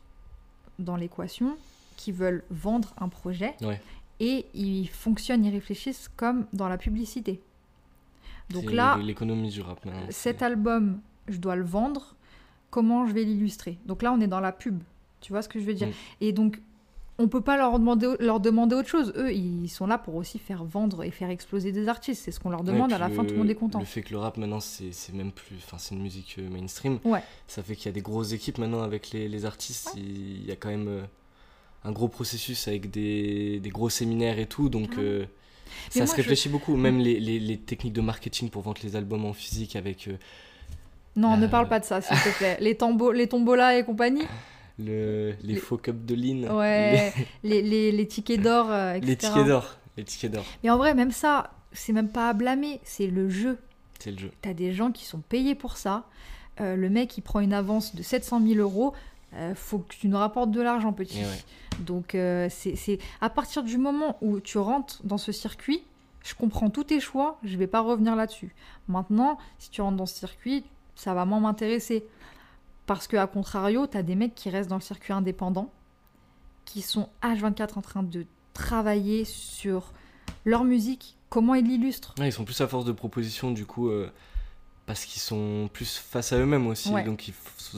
dans 0.79 0.95
l'équation, 0.95 1.55
qui 1.97 2.11
veulent 2.11 2.43
vendre 2.49 2.93
un 2.97 3.09
projet, 3.09 3.53
Ouais. 3.61 3.79
et 4.19 4.47
ils 4.55 4.87
fonctionnent, 4.89 5.45
ils 5.45 5.51
réfléchissent 5.53 6.09
comme 6.15 6.47
dans 6.51 6.67
la 6.67 6.79
publicité. 6.79 7.41
Donc 8.49 8.71
là, 8.71 8.97
l'économie 8.97 9.49
du 9.49 9.61
rap 9.61 9.85
maintenant. 9.85 10.07
cet 10.09 10.41
album, 10.41 10.99
je 11.27 11.37
dois 11.37 11.55
le 11.55 11.63
vendre. 11.63 12.15
comment 12.69 13.05
je 13.05 13.13
vais 13.13 13.23
l'illustrer? 13.23 13.77
Donc 13.85 14.01
là, 14.01 14.11
on 14.11 14.19
est 14.19 14.27
dans 14.27 14.39
la 14.39 14.51
pub. 14.51 14.81
Tu 15.21 15.31
vois 15.31 15.41
ce 15.43 15.47
que 15.49 15.59
je 15.59 15.65
veux 15.65 15.75
dire? 15.75 15.87
Mm. 15.89 15.91
Et 16.21 16.31
donc, 16.31 16.59
on 17.19 17.27
peut 17.27 17.41
pas 17.41 17.55
leur 17.55 17.77
demander, 17.77 18.09
leur 18.19 18.39
demander 18.39 18.75
autre 18.75 18.89
chose. 18.89 19.13
Eux, 19.15 19.31
ils 19.31 19.69
sont 19.69 19.85
là 19.85 19.99
pour 19.99 20.15
aussi 20.15 20.39
faire 20.39 20.63
vendre 20.63 21.03
et 21.03 21.11
faire 21.11 21.29
exploser 21.29 21.71
des 21.71 21.87
artistes. 21.87 22.23
C'est 22.25 22.31
ce 22.31 22.39
qu'on 22.39 22.49
leur 22.49 22.63
demande. 22.63 22.89
Ouais, 22.89 22.95
à 22.95 22.97
la 22.97 23.09
fin, 23.09 23.23
tout 23.23 23.33
le 23.33 23.37
monde 23.37 23.49
est 23.51 23.55
content. 23.55 23.77
Le 23.79 23.85
fait 23.85 24.01
que 24.01 24.11
le 24.11 24.17
rap 24.17 24.37
maintenant 24.37 24.59
c'est 24.59 25.13
même 25.13 25.31
plus, 25.31 25.55
enfin 25.57 25.77
c'est 25.77 25.93
une 25.93 26.01
musique 26.01 26.35
euh, 26.39 26.49
mainstream. 26.49 26.97
Ouais. 27.05 27.21
Ça 27.47 27.61
fait 27.61 27.75
qu'il 27.75 27.85
y 27.85 27.89
a 27.89 27.91
des 27.91 28.01
grosses 28.01 28.31
équipes 28.33 28.57
maintenant 28.57 28.81
avec 28.81 29.11
les, 29.11 29.29
les 29.29 29.45
artistes. 29.45 29.91
Il 29.95 30.43
y 30.43 30.51
a 30.51 30.55
quand 30.55 30.69
même 30.69 30.87
euh, 30.87 31.03
un 31.83 31.91
gros 31.91 32.07
processus 32.07 32.67
avec 32.67 32.89
des, 32.89 33.59
des 33.59 33.69
gros 33.69 33.89
séminaires 33.91 34.39
et 34.39 34.47
tout, 34.47 34.69
donc 34.69 34.97
euh, 34.97 35.25
ça 35.91 35.99
moi, 35.99 36.07
se 36.07 36.11
je- 36.13 36.17
réfléchit 36.17 36.49
beaucoup. 36.49 36.75
Même 36.75 36.97
les, 36.97 37.19
les, 37.19 37.39
les 37.39 37.57
techniques 37.59 37.93
de 37.93 38.01
marketing 38.01 38.49
pour 38.49 38.63
vendre 38.63 38.81
les 38.83 38.95
albums 38.95 39.23
en 39.25 39.33
physique 39.33 39.75
avec 39.75 40.07
euh, 40.07 40.17
Non, 41.15 41.37
ne 41.37 41.47
parle 41.47 41.67
pas 41.67 41.79
de 41.79 41.85
ça, 41.85 42.01
s'il 42.01 42.17
te 42.17 42.29
plaît. 42.37 42.57
Les, 42.59 42.75
tambo 42.75 43.11
les 43.11 43.27
tombolas 43.27 43.77
et 43.77 43.83
compagnie. 43.83 44.25
le, 44.79 45.33
les, 45.43 45.53
Les- 45.53 45.59
faux 45.59 45.77
cups 45.77 46.05
de 46.05 46.15
lean, 46.15 46.55
Ouais. 46.57 47.13
les, 47.43 47.61
les, 47.61 47.91
les 47.91 48.07
tickets 48.07 48.41
d'or, 48.41 48.67
euh, 48.71 48.93
les, 48.99 49.11
etc. 49.11 49.11
les 49.11 49.15
tickets 49.17 49.47
d'or, 49.47 49.75
les 49.97 50.03
tickets 50.03 50.31
d'or, 50.31 50.45
Mais 50.63 50.69
en 50.71 50.77
vrai, 50.77 50.93
même 50.95 51.11
ça, 51.11 51.51
c'est 51.71 51.93
même 51.93 52.09
pas 52.09 52.29
à 52.29 52.33
blâmer. 52.33 52.79
C'est 52.83 53.07
le 53.07 53.29
jeu. 53.29 53.57
c'est 53.99 54.11
le 54.11 54.17
jeu. 54.17 54.31
T'as 54.41 54.53
des 54.53 54.73
gens 54.73 54.91
qui 54.91 55.05
sont 55.05 55.19
payés 55.19 55.55
pour 55.55 55.77
ça. 55.77 56.05
Euh, 56.61 56.75
le 56.75 56.89
mec, 56.89 57.17
il 57.17 57.21
prend 57.21 57.39
une 57.39 57.53
avance 57.53 57.95
de 57.95 58.01
700 58.03 58.41
000 58.41 58.59
euros. 58.59 58.93
Euh, 59.35 59.53
faut 59.55 59.79
que 59.79 59.93
tu 59.95 60.07
nous 60.07 60.17
rapportes 60.17 60.51
de 60.51 60.61
l'argent, 60.61 60.93
petit. 60.93 61.19
Et 61.19 61.23
ouais. 61.23 61.43
Donc, 61.79 62.13
euh, 62.15 62.47
c'est 62.51 62.75
c'est- 62.75 62.99
à 63.21 63.29
partir 63.29 63.63
du 63.63 63.77
moment 63.79 64.17
où 64.21 64.39
tu 64.39 64.57
rentres 64.59 65.01
dans 65.03 65.17
ce 65.17 65.31
circuit, 65.31 65.83
je 66.23 66.35
comprends 66.35 66.69
tous 66.69 66.83
tes 66.85 66.99
choix, 66.99 67.39
je 67.43 67.57
vais 67.57 67.65
pas 67.67 67.81
revenir 67.81 68.15
là-dessus. 68.15 68.53
Maintenant, 68.87 69.37
si 69.59 69.69
tu 69.71 69.81
rentres 69.81 69.97
dans 69.97 70.05
ce 70.05 70.15
circuit, 70.19 70.63
ça 70.95 71.13
va 71.13 71.25
moins 71.25 71.39
m'intéresser. 71.39 72.05
Parce 72.85 73.07
que, 73.07 73.15
à 73.17 73.27
contrario, 73.27 73.87
tu 73.87 73.97
as 73.97 74.03
des 74.03 74.15
mecs 74.15 74.35
qui 74.35 74.49
restent 74.49 74.69
dans 74.69 74.75
le 74.77 74.81
circuit 74.81 75.13
indépendant, 75.13 75.71
qui 76.65 76.81
sont 76.81 77.09
H24 77.21 77.77
en 77.77 77.81
train 77.81 78.03
de 78.03 78.25
travailler 78.53 79.25
sur 79.25 79.93
leur 80.45 80.63
musique, 80.63 81.15
comment 81.29 81.55
ils 81.55 81.65
l'illustrent. 81.65 82.13
Ouais, 82.19 82.29
ils 82.29 82.33
sont 82.33 82.45
plus 82.45 82.59
à 82.61 82.67
force 82.67 82.85
de 82.85 82.91
propositions 82.91 83.51
du 83.51 83.65
coup 83.65 83.89
euh, 83.89 84.09
parce 84.85 85.05
qu'ils 85.05 85.21
sont 85.21 85.69
plus 85.73 85.97
face 85.97 86.33
à 86.33 86.37
eux-mêmes 86.37 86.67
aussi, 86.67 86.89
Ouais. 86.91 87.03
donc 87.03 87.27
ils 87.29 87.33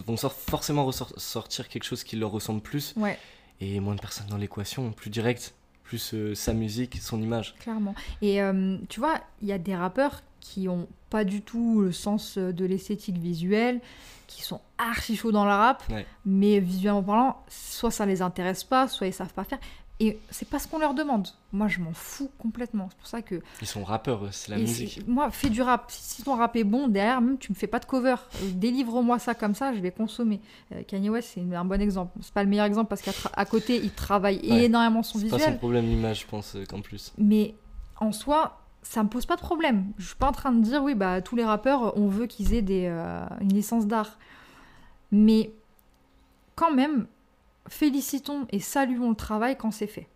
vont 0.06 0.17
forcément 0.17 0.91
sortir 0.91 1.67
quelque 1.69 1.84
chose 1.84 2.04
qui 2.04 2.15
leur 2.15 2.32
ressemble 2.32 2.62
plus 2.62 2.93
Ouais, 2.97 3.17
et 3.62 3.80
moins 3.80 3.95
de 3.95 4.01
personnes 4.01 4.28
dans 4.28 4.38
l'équation, 4.38 4.91
plus 4.91 5.10
direct, 5.12 5.54
plus 5.84 6.13
euh, 6.15 6.34
sa 6.36 6.54
musique, 6.54 6.97
son 7.01 7.21
image. 7.21 7.56
clairement. 7.60 7.93
Et 8.21 8.41
euh, 8.41 8.78
tu 8.89 8.99
vois, 8.99 9.19
il 9.41 9.47
y 9.47 9.51
a 9.54 9.60
des 9.60 9.75
rappeurs 9.75 10.21
qui 10.53 10.69
ont 10.69 10.88
pas 11.10 11.23
du 11.23 11.41
tout 11.41 11.81
le 11.81 11.91
sens 11.91 12.38
euh, 12.38 12.51
de 12.53 12.65
l'esthétique 12.65 13.17
visuelle, 13.17 13.81
qui 14.27 14.43
sont 14.43 14.62
archi 14.77 15.15
chauds 15.15 15.31
dans 15.31 15.45
le 15.45 15.51
rap, 15.51 15.84
Ouais. 15.89 16.05
mais 16.25 16.60
visuellement 16.60 17.03
parlant, 17.03 17.38
soit 17.47 17.91
ça 17.91 18.05
les 18.05 18.21
intéresse 18.21 18.63
pas, 18.63 18.88
soit 18.88 19.08
ils 19.08 19.13
savent 19.13 19.34
pas 19.34 19.43
faire. 19.43 19.60
Et 20.01 20.19
c'est 20.29 20.47
pas 20.49 20.60
ce 20.60 20.67
qu'on 20.67 20.77
leur 20.79 20.93
demande. 20.93 21.29
Moi, 21.53 21.69
je 21.69 21.79
m'en 21.79 21.93
fous 21.93 22.29
complètement. 22.38 22.89
C'est 22.91 22.97
pour 22.97 23.08
ça 23.08 23.21
que. 23.21 23.41
Ils 23.62 23.67
sont 23.67 23.84
rappeurs, 23.86 24.27
c'est 24.31 24.51
la 24.51 24.58
et 24.58 24.62
musique. 24.62 25.08
Moi, 25.08 25.31
fais 25.31 25.49
du 25.49 25.62
rap. 25.62 25.86
Si 25.89 26.21
ton 26.21 26.36
rap 26.36 26.53
est 26.58 26.65
bon, 26.65 26.89
derrière, 26.89 27.21
même, 27.21 27.38
tu 27.38 27.49
me 27.53 27.55
fais 27.55 27.67
pas 27.67 27.79
de 27.79 27.86
cover. 27.86 28.15
Euh, 28.43 28.49
Délivre-moi 28.55 29.19
ça 29.19 29.36
comme 29.36 29.55
ça, 29.55 29.73
je 29.73 29.79
vais 29.79 29.91
consommer. 29.91 30.41
Euh, 30.73 30.84
Kanye 30.84 31.10
West, 31.10 31.31
c'est 31.36 31.55
un 31.55 31.63
bon 31.63 31.79
exemple. 31.81 32.12
C'est 32.21 32.34
pas 32.34 32.43
le 32.43 32.49
meilleur 32.49 32.65
exemple 32.65 32.89
parce 32.89 33.01
qu'à 33.01 33.13
à 33.34 33.45
côté, 33.45 33.77
il 33.81 33.91
travaille 33.91 34.39
Ouais. 34.43 34.65
énormément 34.65 35.01
son 35.01 35.17
C'est 35.17 35.29
pas 35.29 35.38
visuel. 35.38 35.53
son 35.53 35.60
problème 35.60 35.86
l'image, 35.86 36.21
je 36.21 36.27
pense, 36.27 36.55
euh, 36.58 36.65
qu'en 36.65 36.81
plus. 36.81 37.13
Mais 37.17 37.55
en 37.97 38.12
soi, 38.12 38.60
ça 38.87 39.03
me 39.03 39.09
pose 39.09 39.25
pas 39.25 39.35
de 39.35 39.41
problème. 39.41 39.91
Je 39.97 40.05
suis 40.07 40.15
pas 40.15 40.27
en 40.29 40.31
train 40.31 40.51
de 40.51 40.61
dire, 40.63 40.83
oui, 40.83 40.93
bah, 40.95 41.21
tous 41.21 41.35
les 41.35 41.43
rappeurs, 41.43 41.97
on 41.97 42.07
veut 42.07 42.27
qu'ils 42.27 42.53
aient 42.53 42.61
des, 42.61 42.85
euh, 42.87 43.25
une 43.41 43.51
licence 43.53 43.87
d'art. 43.87 44.17
Mais 45.11 45.51
quand 46.55 46.71
même, 46.71 47.07
félicitons 47.67 48.45
et 48.51 48.59
saluons 48.59 49.09
le 49.09 49.15
travail 49.15 49.57
quand 49.57 49.71
c'est 49.71 49.87
fait. 49.87 50.07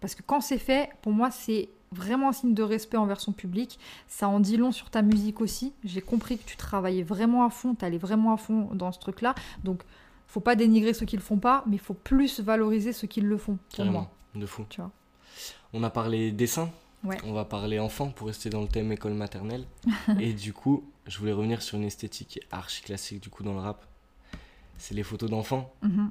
Parce 0.00 0.14
que 0.14 0.22
quand 0.22 0.40
c'est 0.40 0.58
fait, 0.58 0.90
pour 1.02 1.12
moi, 1.12 1.30
c'est 1.30 1.70
vraiment 1.90 2.28
un 2.28 2.32
signe 2.32 2.52
de 2.52 2.62
respect 2.62 2.98
envers 2.98 3.18
son 3.18 3.32
public. 3.32 3.78
Ça 4.08 4.28
en 4.28 4.40
dit 4.40 4.58
long 4.58 4.72
sur 4.72 4.90
ta 4.90 5.00
musique 5.00 5.40
aussi. 5.40 5.72
J'ai 5.82 6.02
compris 6.02 6.36
que 6.38 6.44
tu 6.44 6.56
travaillais 6.56 7.02
vraiment 7.02 7.44
à 7.44 7.50
fond, 7.50 7.74
tu 7.74 7.84
allais 7.84 7.98
vraiment 7.98 8.34
à 8.34 8.36
fond 8.36 8.68
dans 8.74 8.92
ce 8.92 8.98
truc-là. 8.98 9.34
Donc, 9.64 9.82
faut 10.26 10.40
pas 10.40 10.54
dénigrer 10.54 10.92
ceux 10.92 11.06
qui 11.06 11.16
le 11.16 11.22
font 11.22 11.38
pas, 11.38 11.64
mais 11.66 11.76
il 11.76 11.80
faut 11.80 11.94
plus 11.94 12.40
valoriser 12.40 12.92
ceux 12.92 13.06
qui 13.08 13.22
le 13.22 13.38
font, 13.38 13.56
pour 13.56 13.76
Carrément, 13.78 14.00
moi. 14.00 14.10
de 14.34 14.44
fou. 14.46 14.66
Tu 14.68 14.82
vois. 14.82 14.90
On 15.72 15.82
a 15.82 15.88
parlé 15.90 16.30
dessin, 16.30 16.68
Ouais. 17.04 17.16
on 17.24 17.32
va 17.32 17.44
parler 17.44 17.78
enfant 17.78 18.08
pour 18.10 18.26
rester 18.26 18.50
dans 18.50 18.60
le 18.62 18.68
thème 18.68 18.90
école 18.92 19.14
maternelle. 19.14 19.64
et 20.20 20.32
du 20.32 20.52
coup, 20.52 20.84
je 21.06 21.18
voulais 21.18 21.32
revenir 21.32 21.62
sur 21.62 21.76
une 21.78 21.84
esthétique 21.84 22.40
archi 22.50 22.82
classique 22.82 23.22
du 23.22 23.28
coup 23.30 23.42
dans 23.42 23.52
le 23.54 23.60
rap. 23.60 23.84
C'est 24.78 24.94
les 24.94 25.02
photos 25.02 25.30
d'enfants. 25.30 25.72
Mhm. 25.82 26.10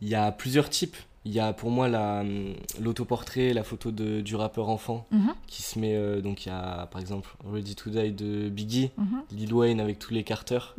Il 0.00 0.08
y 0.08 0.14
a 0.14 0.32
plusieurs 0.32 0.68
types. 0.70 0.96
Il 1.24 1.32
y 1.32 1.38
a 1.38 1.52
pour 1.52 1.70
moi 1.70 1.86
la, 1.88 2.20
hum, 2.22 2.54
l'autoportrait, 2.80 3.52
la 3.52 3.62
photo 3.62 3.92
de, 3.92 4.20
du 4.22 4.34
rappeur 4.34 4.68
enfant 4.68 5.06
Mhm. 5.12 5.34
qui 5.46 5.62
se 5.62 5.78
met. 5.78 5.94
euh, 5.94 6.20
donc 6.20 6.44
il 6.46 6.48
y 6.48 6.52
a 6.52 6.86
par 6.86 7.00
exemple 7.00 7.30
Ready 7.50 7.76
to 7.76 7.90
Die 7.90 8.10
de 8.12 8.48
Biggie, 8.48 8.90
Mhm. 8.98 9.22
Lil 9.30 9.54
Wayne 9.54 9.80
avec 9.80 9.98
tous 10.00 10.12
les 10.12 10.24
carters. 10.24 10.74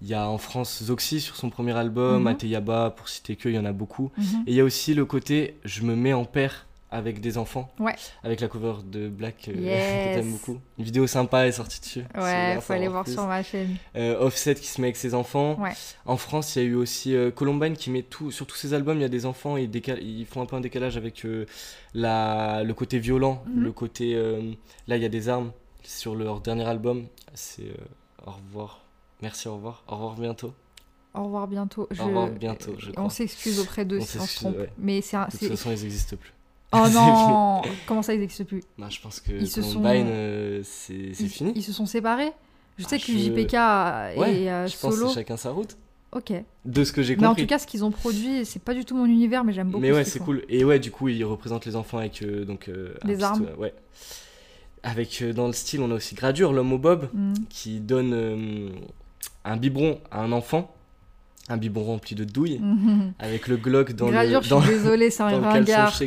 Il 0.00 0.06
y 0.06 0.14
a 0.14 0.28
en 0.28 0.38
France 0.38 0.84
Zoxy 0.84 1.20
sur 1.20 1.34
son 1.34 1.50
premier 1.50 1.72
album. 1.72 2.28
Ateyaba 2.28 2.90
pour 2.90 3.08
citer 3.08 3.34
que, 3.34 3.48
il 3.48 3.56
y 3.56 3.58
en 3.58 3.64
a 3.64 3.72
beaucoup. 3.72 4.12
Et 4.46 4.52
il 4.52 4.54
y 4.54 4.60
a 4.60 4.64
aussi 4.64 4.94
le 4.94 5.04
côté 5.04 5.56
je 5.64 5.82
me 5.82 5.96
mets 5.96 6.12
en 6.12 6.24
paire 6.24 6.66
avec 6.90 7.20
des 7.20 7.36
enfants. 7.38 7.70
Ouais. 7.78 7.94
Avec 8.24 8.40
la 8.40 8.48
cover 8.48 8.74
de 8.84 9.08
Black 9.08 9.48
euh, 9.48 9.52
que 9.54 10.14
t'aimes 10.14 10.32
beaucoup. 10.32 10.58
Une 10.78 10.84
vidéo 10.84 11.06
sympa 11.06 11.46
est 11.46 11.52
sortie 11.52 11.80
dessus. 11.80 12.04
Ouais, 12.16 12.58
faut 12.60 12.72
aller 12.72 12.88
voir 12.88 13.04
plus. 13.04 13.12
sur 13.12 13.26
ma 13.26 13.42
chaîne. 13.42 13.76
Euh, 13.96 14.18
Offset 14.20 14.54
qui 14.54 14.66
se 14.66 14.80
met 14.80 14.86
avec 14.88 14.96
ses 14.96 15.14
enfants. 15.14 15.60
Ouais. 15.60 15.72
En 16.06 16.16
France, 16.16 16.56
il 16.56 16.62
y 16.62 16.64
a 16.64 16.68
eu 16.68 16.74
aussi 16.74 17.14
euh, 17.14 17.30
Columbine 17.30 17.76
qui 17.76 17.90
met 17.90 18.02
tout 18.02 18.30
sur 18.30 18.46
tous 18.46 18.56
ses 18.56 18.72
albums. 18.74 18.96
Il 18.98 19.02
y 19.02 19.04
a 19.04 19.08
des 19.10 19.26
enfants 19.26 19.56
et 19.58 19.64
ils, 19.64 19.70
décal- 19.70 20.02
ils 20.02 20.24
font 20.26 20.40
un 20.40 20.46
peu 20.46 20.56
un 20.56 20.60
décalage 20.60 20.96
avec 20.96 21.24
euh, 21.26 21.44
la, 21.94 22.62
le 22.64 22.74
côté 22.74 22.98
violent, 22.98 23.42
Mhm. 23.46 23.62
le 23.62 23.72
côté. 23.72 24.14
euh, 24.14 24.40
là, 24.86 24.96
il 24.96 25.02
y 25.02 25.06
a 25.06 25.10
des 25.10 25.28
armes 25.28 25.52
sur 25.82 26.14
leur 26.14 26.40
dernier 26.40 26.64
album. 26.64 27.06
C'est 27.34 27.70
au 28.26 28.30
revoir. 28.32 28.80
Merci, 29.22 29.48
au 29.48 29.54
revoir. 29.56 29.84
Au 29.88 29.96
revoir 29.96 30.14
bientôt. 30.14 30.54
Au 31.14 31.24
revoir 31.24 31.48
bientôt. 31.48 31.88
Je- 31.90 32.02
revoir 32.02 32.28
bientôt, 32.30 32.74
je 32.78 32.90
On 32.96 33.08
s'excuse 33.08 33.58
auprès 33.60 33.84
d'eux 33.84 34.00
si 34.00 34.18
on 34.18 34.26
se 34.26 34.36
trompe. 34.36 34.56
ouais. 34.58 34.70
Mais 34.78 35.00
c'est 35.00 35.16
un. 35.16 35.26
De 35.26 35.30
toute 35.36 35.48
façon, 35.48 35.70
ils 35.70 35.82
n'existent 35.82 36.16
plus. 36.16 36.32
Oh 36.72 36.84
non 36.92 37.62
Comment 37.86 38.02
ça, 38.02 38.14
ils 38.14 38.20
n'existent 38.20 38.44
plus? 38.44 38.62
Bah, 38.78 38.88
je 38.90 39.00
pense 39.00 39.20
que 39.20 39.32
Ils 39.32 39.48
se 39.48 39.62
sont- 39.62 39.82
euh, 39.84 40.60
c'est 40.64 41.12
fini. 41.14 41.52
Ils 41.54 41.62
se 41.62 41.72
sont 41.72 41.86
séparés 41.86 42.32
Je 42.76 42.84
Ah, 42.84 42.88
sais 42.90 42.98
que 42.98 43.06
je- 43.06 43.18
JPK 43.18 43.54
et 43.54 44.18
Ouais, 44.18 44.48
euh, 44.50 44.66
je 44.66 44.76
pense 44.78 44.94
Solo. 44.94 45.08
que 45.08 45.14
chacun 45.14 45.36
sa 45.36 45.50
route. 45.50 45.76
Ok. 46.12 46.32
De 46.64 46.84
ce 46.84 46.92
que 46.92 47.02
j'ai 47.02 47.16
Mais 47.16 47.26
en 47.26 47.30
compris. 47.30 47.42
tout 47.42 47.48
cas, 47.48 47.58
ce 47.58 47.66
qu'ils 47.66 47.84
ont 47.84 47.90
produit, 47.90 48.44
c'est 48.46 48.62
pas 48.62 48.72
du 48.74 48.84
tout 48.84 48.96
mon 48.96 49.04
univers, 49.06 49.44
mais 49.44 49.52
j'aime 49.52 49.68
beaucoup. 49.68 49.82
Mais 49.82 49.92
ouais, 49.92 50.04
c'est 50.04 50.20
cool. 50.20 50.44
Et 50.48 50.64
ouais, 50.64 50.78
du 50.78 50.90
coup, 50.90 51.08
ils 51.08 51.24
représentent 51.24 51.66
les 51.66 51.76
enfants 51.76 51.98
avec 51.98 52.22
euh, 52.22 52.44
donc 52.44 52.68
euh, 52.68 52.94
petit- 53.02 53.22
armes. 53.22 53.46
ouais. 53.58 53.74
Avec 54.82 55.22
dans 55.34 55.48
le 55.48 55.52
style, 55.52 55.80
on 55.82 55.90
a 55.90 55.94
aussi 55.94 56.14
Gradure, 56.14 56.52
l'homme 56.52 56.72
au 56.72 56.78
bob, 56.78 57.08
Mhm. 57.12 57.34
qui 57.50 57.80
donne 57.80 58.70
un 59.44 59.56
biberon 59.56 59.98
à 60.10 60.22
un 60.22 60.32
enfant, 60.32 60.72
un 61.48 61.56
biberon 61.56 61.84
rempli 61.92 62.14
de 62.14 62.24
douilles, 62.24 62.58
Mhm. 62.60 63.12
avec 63.18 63.48
le 63.48 63.56
Glock 63.56 63.92
dans 63.92 64.08
Gradure, 64.08 64.40
le 64.40 64.44
je 64.44 64.50
dans, 64.50 64.60
suis 64.60 64.70
désolée, 64.70 65.10
c'est 65.10 65.22
un 65.22 65.40
ringard. 65.40 65.94
C'est 65.94 66.04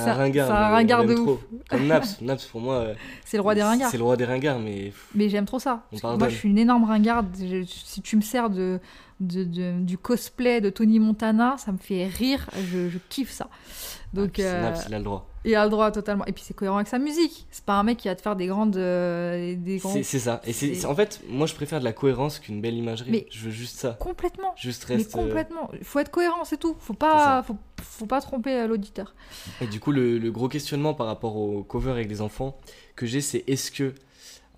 un 0.00 0.12
ringard. 0.14 0.46
C'est 0.48 0.52
un 0.52 0.68
ringard 0.68 1.04
de 1.04 1.14
ouf. 1.14 1.20
trop. 1.24 1.40
Comme 1.68 1.86
Naps. 1.86 2.20
Naps, 2.20 2.44
pour 2.46 2.60
moi, 2.60 2.74
euh, 2.76 2.94
C'est 3.24 3.36
le 3.36 3.42
roi 3.42 3.54
des 3.54 3.62
ringards. 3.62 3.90
c'est 3.90 3.98
le 3.98 4.04
roi 4.04 4.16
des 4.16 4.24
ringards, 4.24 4.58
mais 4.58 4.92
Mais 5.14 5.28
j'aime 5.28 5.44
trop 5.46 5.58
ça. 5.58 5.84
Moi, 6.02 6.28
je 6.28 6.34
suis 6.36 6.48
une 6.48 6.58
énorme 6.58 6.84
ringarde. 6.84 7.28
Je- 7.38 7.64
si 7.64 8.02
tu 8.02 8.16
me 8.16 8.22
sers 8.22 8.50
de, 8.50 8.80
de- 9.20 9.44
de- 9.44 9.80
du 9.80 9.98
cosplay 9.98 10.60
de 10.60 10.70
Tony 10.70 10.98
Montana, 10.98 11.54
ça 11.58 11.70
me 11.72 11.78
fait 11.78 12.06
rire. 12.06 12.46
Je, 12.72 12.88
je 12.88 12.98
kiffe 13.08 13.30
ça. 13.30 13.48
Donc, 14.12 14.38
Naps, 14.38 14.40
euh, 14.40 14.62
Naps, 14.62 14.84
il 14.88 14.94
a 14.94 14.98
le 14.98 15.04
droit. 15.04 15.29
Il 15.44 15.54
a 15.54 15.64
le 15.64 15.70
droit 15.70 15.90
totalement. 15.90 16.24
Et 16.26 16.32
puis, 16.32 16.42
c'est 16.46 16.54
cohérent 16.54 16.76
avec 16.76 16.88
sa 16.88 16.98
musique. 16.98 17.46
C'est 17.50 17.64
pas 17.64 17.74
un 17.74 17.82
mec 17.82 17.98
qui 17.98 18.08
va 18.08 18.14
te 18.14 18.22
faire 18.22 18.36
des 18.36 18.46
grandes. 18.46 18.76
euh, 18.76 19.54
des 19.56 19.78
grands... 19.78 19.92
C'est 20.02 20.18
ça. 20.18 20.40
Et 20.44 20.52
c'est 20.52 20.84
en 20.84 20.94
fait, 20.94 21.20
moi, 21.28 21.46
je 21.46 21.54
préfère 21.54 21.78
de 21.80 21.84
la 21.84 21.92
cohérence 21.92 22.38
qu'une 22.38 22.60
belle 22.60 22.74
imagerie. 22.74 23.10
Mais- 23.10 23.26
Je 23.30 23.44
veux 23.46 23.50
juste 23.50 23.76
ça. 23.78 23.96
Complètement. 24.00 24.52
Juste 24.56 24.86
Mais 24.88 24.96
reste. 24.96 25.14
euh, 25.16 25.18
complètement. 25.22 25.70
Il 25.78 25.84
faut 25.84 25.98
être 25.98 26.10
cohérent, 26.10 26.44
c'est 26.44 26.58
tout. 26.58 26.76
Faut 26.78 26.92
pas, 26.94 27.42
faut, 27.42 27.56
faut 27.82 28.06
pas 28.06 28.20
tromper 28.20 28.52
euh, 28.60 28.66
l'auditeur. 28.66 29.14
Et 29.60 29.66
du 29.66 29.80
coup, 29.80 29.92
le, 29.92 30.18
le 30.18 30.30
gros 30.30 30.48
questionnement 30.48 30.94
par 30.94 31.06
rapport 31.06 31.36
au 31.36 31.62
cover 31.62 31.90
avec 31.90 32.08
des 32.08 32.20
enfants 32.20 32.58
que 32.96 33.06
j'ai, 33.06 33.20
c'est 33.20 33.44
est-ce 33.48 33.70
que 33.70 33.94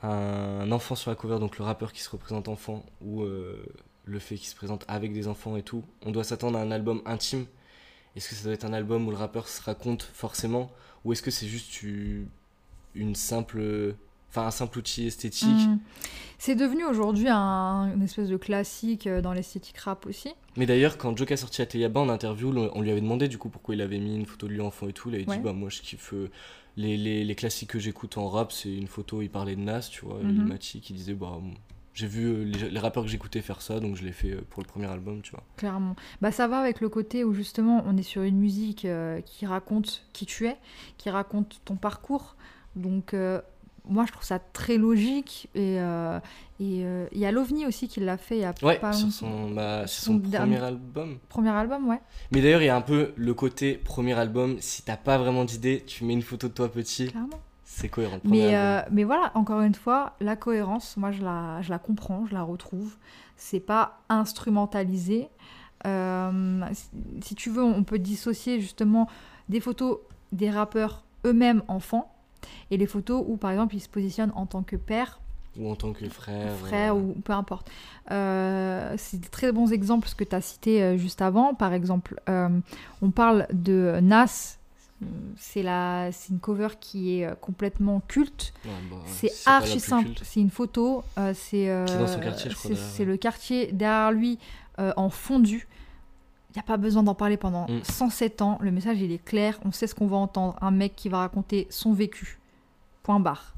un 0.03 0.73
enfant 0.73 0.97
sur 0.97 1.11
la 1.11 1.17
cover, 1.17 1.39
donc 1.39 1.59
le 1.59 1.65
rappeur 1.65 1.93
qui 1.93 2.01
se 2.03 2.11
représente 2.11 2.49
enfant, 2.49 2.85
ou 3.03 3.23
euh, 3.23 3.65
le 4.05 4.19
fait 4.19 4.35
qu'il 4.35 4.49
se 4.49 4.57
présente 4.57 4.85
avec 4.89 5.13
des 5.13 5.29
enfants 5.29 5.57
et 5.57 5.63
tout, 5.63 5.85
on 6.05 6.11
doit 6.11 6.25
s'attendre 6.25 6.59
à 6.59 6.63
un 6.63 6.73
album 6.73 7.03
intime 7.07 7.47
Est-ce 8.17 8.29
que 8.29 8.35
ça 8.35 8.45
doit 8.45 8.53
être 8.53 8.65
un 8.65 8.73
album 8.73 9.07
où 9.09 9.11
le 9.11 9.17
rappeur 9.17 9.49
se 9.49 9.63
raconte 9.63 10.03
forcément 10.03 10.71
Ou 11.05 11.13
est-ce 11.13 11.23
que 11.23 11.31
c'est 11.31 11.47
juste 11.47 11.83
une 12.95 13.15
simple. 13.15 13.95
Enfin, 14.31 14.47
un 14.47 14.51
simple 14.51 14.79
outil 14.79 15.07
esthétique 15.07 15.49
Mm. 15.69 15.79
C'est 16.39 16.55
devenu 16.57 16.85
aujourd'hui 16.85 17.29
un, 17.29 17.93
une 17.95 18.03
espèce 18.03 18.29
de 18.29 18.37
classique 18.37 19.07
euh, 19.07 19.21
dans 19.21 19.33
l'esthétique 19.33 19.77
rap 19.79 20.07
aussi. 20.07 20.31
Mais 20.57 20.67
d'ailleurs, 20.67 20.99
quand 20.99 21.17
Joke 21.17 21.31
a 21.33 21.37
sorti 21.37 21.63
Ateyaba 21.63 22.01
en 22.01 22.09
interview, 22.09 22.53
on 22.75 22.81
lui 22.81 22.91
avait 22.91 23.01
demandé 23.01 23.29
du 23.29 23.39
coup 23.39 23.49
pourquoi 23.49 23.75
il 23.77 23.81
avait 23.81 23.99
mis 24.01 24.17
une 24.17 24.27
photo 24.27 24.49
de 24.49 24.53
lui 24.55 24.61
enfant 24.61 24.89
et 24.89 24.93
tout. 24.93 25.09
Il 25.11 25.15
avait 25.17 25.29
Ouais. 25.29 25.37
dit 25.37 25.43
Bah, 25.43 25.53
moi 25.53 25.69
je 25.69 25.81
kiffe 25.83 26.15
euh, 26.15 26.31
les, 26.77 26.97
les, 26.97 27.25
les 27.25 27.35
classiques 27.37 27.71
que 27.71 27.79
j'écoute 27.79 28.17
en 28.19 28.29
rap, 28.29 28.51
c'est 28.53 28.75
une 28.75 28.89
photo, 28.89 29.23
il 29.23 29.29
parlait 29.31 29.55
de 29.55 29.61
Nas, 29.61 29.83
tu 29.83 30.05
vois. 30.05 30.19
Ilmatic, 30.23 30.91
il 30.91 30.97
disait 30.97 31.15
Bah, 31.15 31.39
j'ai 31.95 32.07
vu 32.07 32.25
euh, 32.27 32.45
les, 32.45 32.71
les 32.71 32.79
rappeurs 32.79 33.03
que 33.05 33.09
j'écoutais 33.11 33.41
faire 33.43 33.61
ça, 33.63 33.81
donc 33.81 33.97
je 33.97 34.05
l'ai 34.05 34.13
fait 34.13 34.31
euh, 34.31 34.41
pour 34.51 34.63
le 34.63 34.69
premier 34.69 34.87
album, 34.87 35.21
tu 35.23 35.33
vois. 35.33 35.43
Clairement. 35.57 35.95
Bah 36.21 36.33
ça 36.33 36.49
va 36.49 36.59
avec 36.59 36.81
le 36.81 36.89
côté 36.89 37.25
où 37.25 37.35
justement 37.35 37.83
on 37.87 37.97
est 37.97 38.03
sur 38.03 38.23
une 38.23 38.39
musique 38.39 38.85
euh, 38.85 39.21
qui 39.21 39.47
raconte 39.47 40.05
qui 40.13 40.25
tu 40.27 40.47
es, 40.47 40.57
qui 40.99 41.11
raconte 41.11 41.61
ton 41.65 41.77
parcours. 41.77 42.37
Donc 42.77 43.13
euh, 43.13 43.41
moi 43.89 44.05
je 44.07 44.13
trouve 44.13 44.25
ça 44.25 44.39
très 44.39 44.79
logique 44.79 45.49
et 45.55 45.81
euh, 45.81 46.19
et 46.61 46.85
il 47.13 47.19
y 47.19 47.27
a 47.27 47.33
l'OVNI 47.33 47.67
aussi 47.67 47.89
qui 47.89 47.99
l'a 47.99 48.17
fait 48.17 48.37
il 48.37 48.43
y 48.43 48.45
a 48.45 48.55
Ouais, 48.63 48.79
pas 48.79 48.93
sur 48.93 49.11
son, 49.11 49.51
bah, 49.51 49.85
son 49.89 50.13
son 50.13 50.15
dernier- 50.19 50.55
premier 50.57 50.65
album. 50.67 51.19
Premier 51.29 51.49
album, 51.51 51.89
ouais. 51.89 51.99
Mais 52.31 52.41
d'ailleurs, 52.41 52.63
il 52.63 52.67
y 52.67 52.69
a 52.69 52.77
un 52.77 52.81
peu 52.83 53.13
le 53.17 53.35
côté 53.35 53.75
premier 53.75 54.13
album. 54.13 54.57
Si 54.61 54.83
t'as 54.83 54.97
pas 54.97 55.19
vraiment 55.19 55.45
d'idée, 55.45 55.83
tu 55.85 56.05
mets 56.05 56.13
une 56.13 56.23
photo 56.23 56.47
de 56.47 56.53
toi 56.53 56.71
petit, 56.71 57.09
Clairement. 57.09 57.41
C'est 57.75 57.89
cohérent. 57.89 58.19
Mais, 58.25 58.55
euh, 58.57 58.83
mais 58.91 59.05
voilà, 59.05 59.33
encore 59.35 59.61
une 59.63 59.75
fois, 59.75 60.15
la 60.21 60.37
cohérence, 60.37 60.97
moi 60.97 61.11
je 61.11 61.23
la, 61.23 61.63
je 61.63 61.71
la 61.71 61.79
comprends, 61.79 62.27
je 62.27 62.35
la 62.35 62.43
retrouve. 62.43 62.97
C'est 63.37 63.61
pas 63.61 64.01
instrumentalisé. 64.09 65.29
Euh, 65.87 66.61
si, 67.23 67.35
tu 67.35 67.51
veux, 67.51 67.65
on 67.65 67.83
peut 67.83 67.99
dissocier 67.99 68.61
justement 68.61 69.09
des 69.49 69.59
photos 69.59 69.99
des 70.33 70.51
rappeurs 70.51 71.05
eux-mêmes 71.27 71.63
enfants 71.67 72.15
et 72.71 72.77
les 72.77 72.87
photos 72.87 73.25
où 73.27 73.37
par 73.37 73.51
exemple 73.51 73.75
ils 73.75 73.81
se 73.81 73.89
positionnent 73.89 74.33
en 74.35 74.47
tant 74.47 74.63
que 74.63 74.77
père, 74.77 75.21
Ou 75.59 75.71
en 75.71 75.75
tant 75.75 75.93
que 75.93 76.09
frère. 76.09 76.55
frère 76.57 76.95
euh, 76.95 76.99
ou 76.99 77.15
peu 77.25 77.33
importe. 77.33 77.71
Euh, 78.11 78.95
c'est 78.97 79.21
de 79.21 79.29
très 79.29 79.51
bons 79.51 79.73
exemples 79.73 80.09
ce 80.09 80.15
que 80.15 80.25
tu 80.25 80.37
as 80.37 80.41
cité 80.41 80.99
juste 80.99 81.23
avant. 81.23 81.55
Par 81.55 81.73
exemple, 81.73 82.21
euh, 82.29 82.49
on 83.01 83.11
parle 83.11 83.47
de 83.53 83.99
Nas. 84.03 84.59
C'est 85.37 85.63
la, 85.63 86.11
c'est 86.13 86.31
une 86.31 86.39
cover 86.41 86.69
qui 86.81 87.19
est 87.19 87.27
euh, 87.27 87.35
complètement 87.35 88.01
culte. 88.09 88.53
ouais, 88.65 88.71
bah, 88.91 88.97
C'est 89.07 89.33
archi 89.47 89.81
simple. 89.81 90.11
C'est 90.23 90.41
une 90.41 90.51
photo. 90.51 91.05
euh, 91.19 91.33
c'est 91.35 91.69
euh, 91.71 91.85
Qui 91.87 91.93
est 91.95 91.99
dans 91.99 92.07
son 92.07 92.21
quartier, 92.21 92.51
je 92.51 92.57
crois, 92.57 92.75
c'est- 92.75 93.05
le 93.05 93.17
quartier 93.17 93.73
derrière 93.73 94.13
lui 94.13 94.39
euh, 94.79 94.93
en 94.97 95.11
fondu. 95.11 95.69
Il 96.51 96.59
n'y 96.59 96.61
a 96.61 96.65
pas 96.65 96.77
besoin 96.77 97.03
d'en 97.03 97.15
parler 97.15 97.37
pendant 97.37 97.67
Mm. 97.69 97.83
107 97.83 98.43
ans. 98.43 98.59
Le 98.61 98.71
message, 98.71 99.01
il 99.01 99.11
est 99.13 99.23
clair. 99.25 99.59
On 99.65 99.73
sait 99.73 99.87
ce 99.87 99.95
qu'on 99.95 100.07
va 100.07 100.17
entendre. 100.19 100.57
Un 100.61 100.71
mec 100.71 100.95
qui 100.97 101.09
va 101.09 101.19
raconter 101.19 101.67
son 101.71 101.93
vécu. 101.95 102.39
Point 103.03 103.21
barre. 103.21 103.55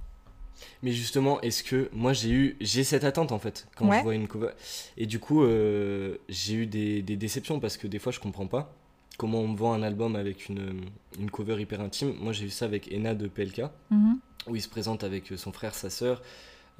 Mais 0.83 0.93
justement, 0.93 1.41
est-ce 1.41 1.65
que 1.65 1.91
moi 1.93 2.13
j'ai 2.13 2.31
eu 2.31 2.57
j'ai 2.61 2.85
cette 2.85 3.03
attente 3.03 3.33
en 3.33 3.39
fait 3.41 3.67
quand 3.77 3.89
Ouais. 3.89 3.99
je 3.99 4.03
vois 4.05 4.15
une 4.15 4.29
cover 4.29 4.51
et 4.97 5.05
du 5.07 5.19
coup 5.19 5.43
euh, 5.43 6.17
j'ai 6.29 6.55
eu 6.55 6.67
des, 6.67 7.03
des 7.03 7.17
déceptions 7.17 7.59
parce 7.59 7.77
que 7.77 7.89
des 7.89 7.99
fois 7.99 8.13
je 8.13 8.21
comprends 8.21 8.47
pas 8.47 8.73
comment 9.19 9.41
on 9.41 9.49
me 9.49 9.57
vend 9.57 9.73
un 9.75 9.83
album 9.83 10.17
avec 10.17 10.49
une, 10.49 10.81
une 11.19 11.31
cover 11.31 11.61
hyper 11.61 11.81
intime. 11.81 12.15
Moi 12.21 12.33
j'ai 12.33 12.47
eu 12.47 12.51
ça 12.51 12.65
avec 12.65 12.93
Ena 12.93 13.15
de 13.15 13.27
PLK 13.29 13.63
Mhm. 13.91 14.19
où 14.49 14.57
il 14.57 14.63
se 14.63 14.69
présente 14.69 15.05
avec 15.05 15.33
son 15.37 15.53
frère, 15.53 15.75
sa 15.75 15.91
sœur, 15.91 16.21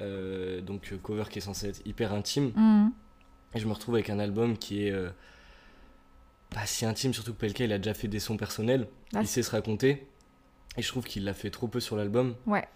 euh, 0.01 0.61
donc 0.61 0.93
euh, 0.93 0.99
cover 0.99 1.25
qui 1.31 1.39
est 1.39 1.43
censé 1.43 1.69
être 1.69 1.87
hyper 1.87 2.13
intime 2.13 2.53
Mhm. 2.57 2.93
et 3.55 3.59
je 3.61 3.67
me 3.67 3.73
retrouve 3.73 3.95
avec 3.95 4.11
un 4.11 4.19
album 4.19 4.57
qui 4.59 4.87
est 4.87 4.91
euh, 4.91 5.11
pas 6.51 6.67
si 6.67 6.85
intime 6.85 7.13
surtout 7.13 7.33
que 7.35 7.39
PLK 7.39 7.61
il 7.61 7.73
a 7.73 7.79
déjà 7.79 7.95
fait 7.95 8.09
des 8.09 8.21
sons 8.21 8.37
personnels, 8.37 8.87
Ah, 9.15 9.21
il 9.23 9.27
sait 9.29 9.43
se 9.43 9.51
raconter 9.51 10.07
et 10.77 10.83
je 10.83 10.89
trouve 10.89 11.05
qu'il 11.05 11.25
l'a 11.25 11.35
fait 11.35 11.51
trop 11.51 11.69
peu 11.69 11.79
sur 11.81 11.97
l'album. 11.97 12.35
Ouais. 12.47 12.67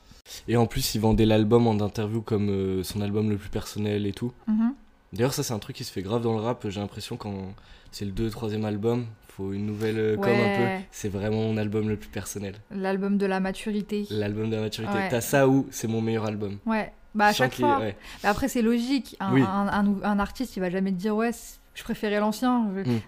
Et 0.46 0.56
en 0.56 0.66
plus, 0.66 0.94
il 0.94 1.00
vendait 1.00 1.24
l'album 1.26 1.66
en 1.66 1.80
interview 1.80 2.20
comme 2.22 2.48
euh, 2.50 2.82
son 2.84 3.00
album 3.00 3.30
le 3.30 3.36
plus 3.38 3.48
personnel 3.48 4.06
et 4.06 4.12
tout. 4.12 4.32
Mhm. 4.46 4.74
D'ailleurs, 5.14 5.32
ça, 5.32 5.42
c'est 5.42 5.54
un 5.54 5.59
truc 5.59 5.74
qui 5.76 5.84
se 5.84 5.90
fait 5.90 6.02
grave 6.02 6.22
dans 6.22 6.34
le 6.34 6.40
rap. 6.40 6.68
J'ai 6.68 6.80
l'impression 6.80 7.16
quand 7.16 7.54
c'est 7.90 8.04
le 8.04 8.12
2 8.12 8.28
troisième 8.30 8.64
album, 8.66 9.06
faut 9.39 9.53
une 9.55 9.64
nouvelle 9.64 9.99
euh, 9.99 10.16
com 10.16 10.28
un 10.30 10.57
peu. 10.78 10.84
C'est 10.91 11.09
vraiment 11.09 11.43
mon 11.45 11.57
album 11.57 11.89
le 11.89 11.97
plus 11.97 12.11
personnel. 12.11 12.57
L'album 12.70 13.16
de 13.16 13.24
la 13.24 13.41
maturité. 13.41 14.07
L'album 14.11 14.51
de 14.51 14.57
la 14.57 14.62
maturité. 14.62 14.93
Ouais. 14.95 15.09
T'as 15.09 15.20
ça 15.22 15.49
ou 15.49 15.66
c'est 15.70 15.89
mon 15.89 16.03
meilleur 16.03 16.26
album 16.26 16.59
Ouais. 16.66 16.93
Bah 17.14 17.26
à 17.28 17.32
chaque 17.32 17.55
fois. 17.55 17.78
ouais. 17.78 17.97
Après, 18.22 18.49
c'est 18.49 18.61
logique. 18.62 19.16
Un, 19.18 19.32
Oui. 19.32 19.43
un, 19.43 19.68
un 19.68 19.82
nou- 19.82 20.01
un 20.05 20.18
artiste, 20.18 20.57
il 20.57 20.61
va 20.61 20.68
jamais 20.70 20.91
te 20.93 20.97
dire 20.97 21.16
ouais, 21.16 21.30
je 21.74 21.82
préférais 21.82 22.20
l'ancien. 22.20 22.68
Je- 22.76 22.91
Mm. 22.91 23.01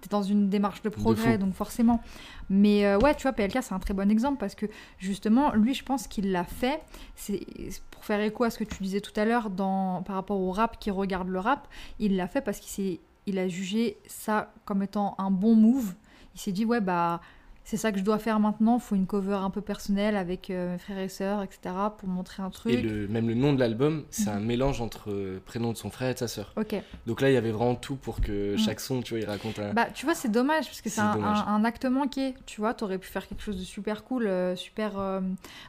T'es 0.00 0.08
dans 0.08 0.22
une 0.24 0.48
démarche 0.48 0.82
de 0.82 0.88
progrès, 0.88 1.38
donc 1.38 1.54
forcément. 1.54 2.02
Mais 2.50 2.84
euh, 2.86 2.98
ouais, 2.98 3.14
tu 3.14 3.22
vois, 3.22 3.32
PLK, 3.34 3.58
c'est 3.62 3.72
un 3.72 3.78
très 3.78 3.94
bon 3.94 4.10
exemple 4.10 4.36
parce 4.40 4.56
que 4.56 4.66
justement, 4.98 5.52
lui, 5.54 5.74
je 5.74 5.84
pense 5.84 6.08
qu'il 6.08 6.32
l'a 6.32 6.42
fait. 6.42 6.80
C'est 7.14 7.46
c'est 7.70 7.82
pour 7.92 8.04
faire 8.04 8.20
écho 8.20 8.42
à 8.42 8.50
ce 8.50 8.58
que 8.58 8.64
tu 8.64 8.82
disais 8.82 9.00
tout 9.00 9.12
à 9.14 9.24
l'heure 9.24 9.48
dans 9.48 10.02
par 10.02 10.16
rapport 10.16 10.40
au 10.40 10.50
rap 10.50 10.76
qui 10.80 10.90
regarde 10.90 11.28
le 11.28 11.38
rap. 11.38 11.68
Il 12.00 12.16
l'a 12.16 12.26
fait 12.26 12.40
parce 12.40 12.58
qu'il 12.58 12.70
s'est, 12.70 13.00
il 13.26 13.38
a 13.38 13.48
jugé 13.48 13.98
ça 14.06 14.52
comme 14.64 14.82
étant 14.82 15.14
un 15.18 15.30
bon 15.30 15.54
move. 15.54 15.94
Il 16.34 16.40
s'est 16.40 16.52
dit 16.52 16.64
ouais 16.64 16.80
bah 16.80 17.20
c'est 17.64 17.76
ça 17.76 17.92
que 17.92 17.98
je 17.98 18.04
dois 18.04 18.18
faire 18.18 18.40
maintenant. 18.40 18.78
Faut 18.78 18.94
une 18.96 19.06
cover 19.06 19.34
un 19.36 19.50
peu 19.50 19.60
personnelle 19.60 20.16
avec 20.16 20.50
euh, 20.50 20.72
mes 20.72 20.78
frères 20.78 20.98
et 20.98 21.08
sœurs, 21.08 21.42
etc. 21.42 21.60
pour 21.98 22.08
montrer 22.08 22.42
un 22.42 22.50
truc. 22.50 22.72
Et 22.72 22.80
le, 22.82 23.06
même 23.08 23.28
le 23.28 23.34
nom 23.34 23.52
de 23.52 23.60
l'album, 23.60 24.04
c'est 24.10 24.30
Mhm. 24.30 24.36
un 24.36 24.40
mélange 24.40 24.80
entre 24.80 25.10
euh, 25.10 25.40
prénom 25.44 25.72
de 25.72 25.76
son 25.76 25.90
frère 25.90 26.10
et 26.10 26.14
de 26.14 26.18
sa 26.18 26.28
sœur. 26.28 26.52
Ok. 26.56 26.74
Donc 27.06 27.20
là, 27.20 27.30
il 27.30 27.34
y 27.34 27.36
avait 27.36 27.52
vraiment 27.52 27.74
tout 27.74 27.96
pour 27.96 28.20
que 28.20 28.54
Mm. 28.54 28.58
chaque 28.58 28.80
son, 28.80 29.00
tu 29.02 29.14
vois, 29.14 29.20
il 29.20 29.26
raconte 29.26 29.58
un. 29.58 29.72
Bah, 29.72 29.86
tu 29.94 30.04
vois, 30.06 30.14
c'est 30.14 30.30
dommage 30.30 30.64
parce 30.66 30.80
que 30.80 30.90
c'est 30.90 31.00
un, 31.00 31.14
dommage. 31.14 31.38
un- 31.46 31.54
un 31.54 31.64
acte 31.64 31.84
manqué. 31.84 32.34
Tu 32.46 32.60
vois, 32.60 32.74
t'aurais 32.74 32.98
pu 32.98 33.08
faire 33.08 33.26
quelque 33.28 33.42
chose 33.42 33.58
de 33.58 33.64
super 33.64 34.04
cool, 34.04 34.26
euh, 34.26 34.56
super 34.56 34.98
euh, 34.98 35.20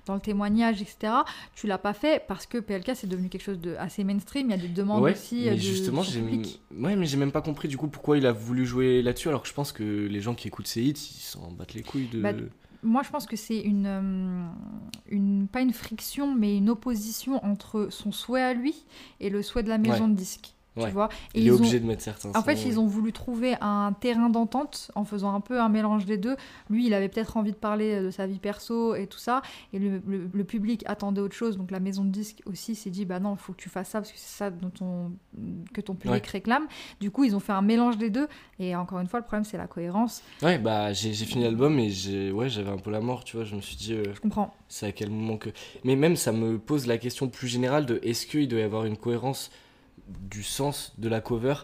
dans 0.06 0.16
le 0.16 0.20
témoignage, 0.22 0.82
etc. 0.82 1.14
Tu 1.56 1.68
l'as 1.68 1.78
pas 1.78 1.94
fait 1.94 2.24
parce 2.28 2.46
que 2.46 2.58
PLK 2.58 2.92
c'est 2.96 3.08
devenu 3.08 3.30
quelque 3.30 3.44
chose 3.44 3.60
de 3.60 3.76
assez 3.78 4.04
mainstream. 4.04 4.48
Il 4.48 4.52
y 4.52 4.54
a 4.54 4.58
des 4.62 4.68
demandes 4.68 5.04
ouais, 5.04 5.12
aussi. 5.12 5.44
mais 5.46 5.52
de 5.52 5.56
justement, 5.58 6.02
j'ai 6.04 6.22
ouais, 6.22 6.96
mais 6.96 7.06
j'ai 7.06 7.18
même 7.18 7.32
pas 7.32 7.42
compris 7.42 7.68
du 7.68 7.78
coup 7.78 7.88
pourquoi 7.88 8.18
il 8.18 8.26
a 8.26 8.32
voulu 8.32 8.66
jouer 8.66 9.02
là-dessus, 9.02 9.28
alors 9.30 9.42
que 9.44 9.48
je 9.48 9.54
pense 9.54 9.72
que 9.72 9.84
les 9.84 10.22
gens 10.22 10.34
qui 10.34 10.48
écoutent 10.48 10.68
ses 10.68 10.82
hits, 10.82 10.92
ils 10.92 11.22
s'en 11.22 11.52
battent 11.52 11.74
les 11.74 11.83
couilles 11.84 12.08
de. 12.08 12.22
Bah, 12.22 12.32
Moi, 12.82 13.02
je 13.04 13.10
pense 13.10 13.26
que 13.26 13.36
c'est 13.36 13.60
une, 13.60 13.86
euh, 13.86 14.46
une, 15.10 15.48
pas 15.48 15.62
une 15.62 15.74
friction, 15.74 16.34
mais 16.36 16.58
une 16.58 16.70
opposition 16.70 17.44
entre 17.46 17.88
son 17.92 18.12
souhait 18.12 18.42
à 18.42 18.54
lui 18.54 18.86
et 19.20 19.30
le 19.30 19.42
souhait 19.42 19.64
de 19.64 19.70
la 19.70 19.78
maison 19.78 20.08
de 20.08 20.16
disques. 20.16 20.54
Tu 20.76 20.82
Ouais. 20.84 20.90
vois 20.92 21.10
Et 21.36 21.40
il 21.40 21.44
est 21.44 21.46
ils 21.48 21.52
ont- 21.52 21.56
obligé 21.58 21.80
de 21.80 21.86
mettre 21.86 22.02
certains. 22.02 22.32
En 22.36 22.42
fait, 22.42 22.66
ils 22.66 22.80
ont 22.80 22.88
voulu 22.88 23.14
trouver 23.14 23.56
un 23.62 23.94
terrain 23.94 24.30
d'entente 24.30 24.90
en 24.96 25.06
faisant 25.06 25.36
un 25.36 25.40
peu 25.40 25.60
un 25.62 25.70
mélange 25.70 26.06
des 26.06 26.18
deux. 26.18 26.36
Lui, 26.70 26.88
il 26.88 26.94
avait 26.96 27.10
peut-être 27.10 27.38
envie 27.38 27.52
de 27.52 27.58
parler 27.58 28.02
de 28.02 28.10
sa 28.10 28.26
vie 28.26 28.40
perso 28.40 28.96
et 28.96 29.06
tout 29.06 29.20
ça, 29.20 29.44
et 29.72 29.78
le, 29.78 30.02
le- 30.08 30.30
le 30.34 30.44
public 30.44 30.84
attendait 30.88 31.22
autre 31.22 31.36
chose. 31.36 31.58
Donc 31.58 31.70
la 31.70 31.80
maison 31.80 32.04
de 32.04 32.10
disques 32.10 32.42
aussi 32.48 32.74
s'est 32.74 32.90
dit, 32.90 33.06
bah 33.06 33.20
non, 33.20 33.34
il 33.36 33.38
faut 33.38 33.54
que 33.54 33.62
tu 33.62 33.70
fasses 33.70 33.90
ça 33.90 34.00
parce 34.00 34.12
que 34.12 34.18
c'est 34.18 34.36
ça 34.38 34.50
dont 34.50 34.72
on- 34.82 35.12
que 35.74 35.82
ton 35.82 35.94
public 35.94 36.24
Ouais. 36.24 36.30
réclame. 36.32 36.66
Du 37.00 37.12
coup, 37.12 37.24
ils 37.24 37.36
ont 37.36 37.40
fait 37.40 37.54
un 37.54 37.62
mélange 37.62 38.00
des 38.00 38.10
deux. 38.10 38.28
Et 38.60 38.76
encore 38.76 39.00
une 39.00 39.08
fois, 39.08 39.20
le 39.20 39.26
problème, 39.26 39.44
c'est 39.46 39.58
la 39.58 39.68
cohérence. 39.68 40.24
Ouais, 40.42 40.58
bah 40.58 40.92
j'ai 40.94 41.14
j'ai 41.14 41.26
fini 41.26 41.44
l'album 41.44 41.78
et 41.78 41.90
j'ai 41.92 42.32
ouais, 42.32 42.50
j'avais 42.50 42.72
un 42.72 42.78
peu 42.78 42.90
la 42.90 43.00
mort, 43.02 43.24
tu 43.24 43.36
vois. 43.38 43.46
Je 43.46 43.56
me 43.56 43.62
suis 43.62 43.76
dit, 43.76 43.94
euh, 43.94 44.04
Je 44.16 44.20
comprends. 44.22 44.54
c'est 44.70 44.88
à 44.88 44.92
quel 44.92 45.12
moment 45.12 45.38
que. 45.38 45.50
Mais 45.84 45.96
même 45.96 46.16
ça 46.16 46.32
me 46.32 46.58
pose 46.58 46.88
la 46.88 46.98
question 46.98 47.30
plus 47.30 47.48
générale 47.48 47.86
de 47.86 48.00
est-ce 48.02 48.26
qu'il 48.26 48.48
doit 48.48 48.60
y 48.60 48.64
avoir 48.64 48.86
une 48.86 48.98
cohérence 48.98 49.52
du 50.08 50.44
sens 50.44 50.94
de 50.98 51.08
la 51.10 51.22
cover 51.22 51.56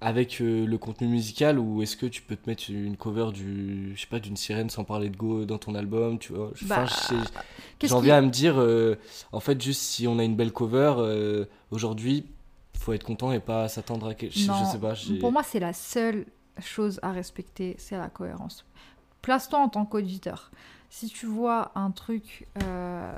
avec 0.00 0.40
euh, 0.40 0.66
le 0.66 0.78
contenu 0.78 1.08
musical 1.08 1.58
ou 1.58 1.82
est-ce 1.82 1.96
que 1.96 2.06
tu 2.06 2.22
peux 2.22 2.36
te 2.36 2.48
mettre 2.48 2.64
une 2.70 2.96
cover 2.96 3.32
du 3.32 3.92
je 3.94 4.00
sais 4.00 4.06
pas 4.06 4.20
d'une 4.20 4.36
sirène 4.36 4.70
sans 4.70 4.84
parler 4.84 5.10
de 5.10 5.16
go 5.16 5.44
dans 5.44 5.58
ton 5.58 5.74
album 5.74 6.18
tu 6.18 6.32
vois? 6.32 6.52
Bah, 6.62 6.86
j'en 7.82 8.00
viens 8.00 8.18
à 8.18 8.20
me 8.20 8.30
dire 8.30 8.60
euh, 8.60 8.96
en 9.32 9.40
fait 9.40 9.60
juste 9.60 9.82
si 9.82 10.06
on 10.06 10.18
a 10.18 10.24
une 10.24 10.36
belle 10.36 10.52
cover 10.52 10.94
euh, 10.98 11.44
aujourd'hui 11.70 12.26
faut 12.82 12.92
être 12.92 13.04
content 13.04 13.32
et 13.32 13.40
pas 13.40 13.68
s'attendre 13.68 14.08
à 14.08 14.14
quelque 14.14 14.34
je, 14.34 14.40
je 14.40 14.64
sais 14.70 14.78
pas 14.78 14.94
Pour 15.20 15.32
moi, 15.32 15.42
c'est 15.42 15.60
la 15.60 15.72
seule 15.72 16.26
chose 16.60 16.98
à 17.02 17.12
respecter, 17.12 17.76
c'est 17.78 17.96
la 17.96 18.08
cohérence. 18.08 18.66
Place-toi 19.22 19.58
en 19.58 19.68
tant 19.68 19.84
qu'auditeur. 19.84 20.50
Si 20.90 21.08
tu 21.08 21.26
vois 21.26 21.72
un 21.74 21.90
truc 21.90 22.46
euh, 22.62 23.16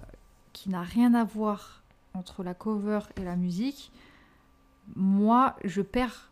qui 0.52 0.68
n'a 0.68 0.82
rien 0.82 1.14
à 1.14 1.24
voir 1.24 1.82
entre 2.12 2.44
la 2.44 2.54
cover 2.54 3.00
et 3.16 3.24
la 3.24 3.36
musique, 3.36 3.90
moi, 4.96 5.56
je 5.64 5.82
perds 5.82 6.30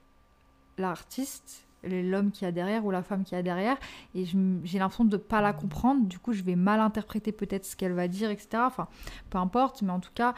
l'artiste, 0.79 1.67
l'homme 1.85 2.31
qui 2.31 2.45
a 2.45 2.53
derrière 2.53 2.85
ou 2.85 2.91
la 2.91 3.03
femme 3.03 3.25
qui 3.25 3.35
a 3.35 3.43
derrière, 3.43 3.77
et 4.15 4.25
j'ai 4.65 4.79
l'impression 4.79 5.05
de 5.05 5.17
ne 5.17 5.21
pas 5.23 5.41
la 5.41 5.53
comprendre. 5.53 6.07
Du 6.07 6.19
coup, 6.19 6.33
je 6.33 6.43
vais 6.43 6.55
mal 6.57 6.81
interpréter 6.81 7.33
peut-être 7.33 7.65
ce 7.65 7.77
qu'elle 7.77 7.93
va 7.93 8.09
dire, 8.09 8.31
etc. 8.31 8.49
Enfin, 8.67 8.89
peu 9.31 9.39
importe, 9.39 9.83
mais 9.83 9.91
en 9.91 10.01
tout 10.01 10.13
cas, 10.15 10.35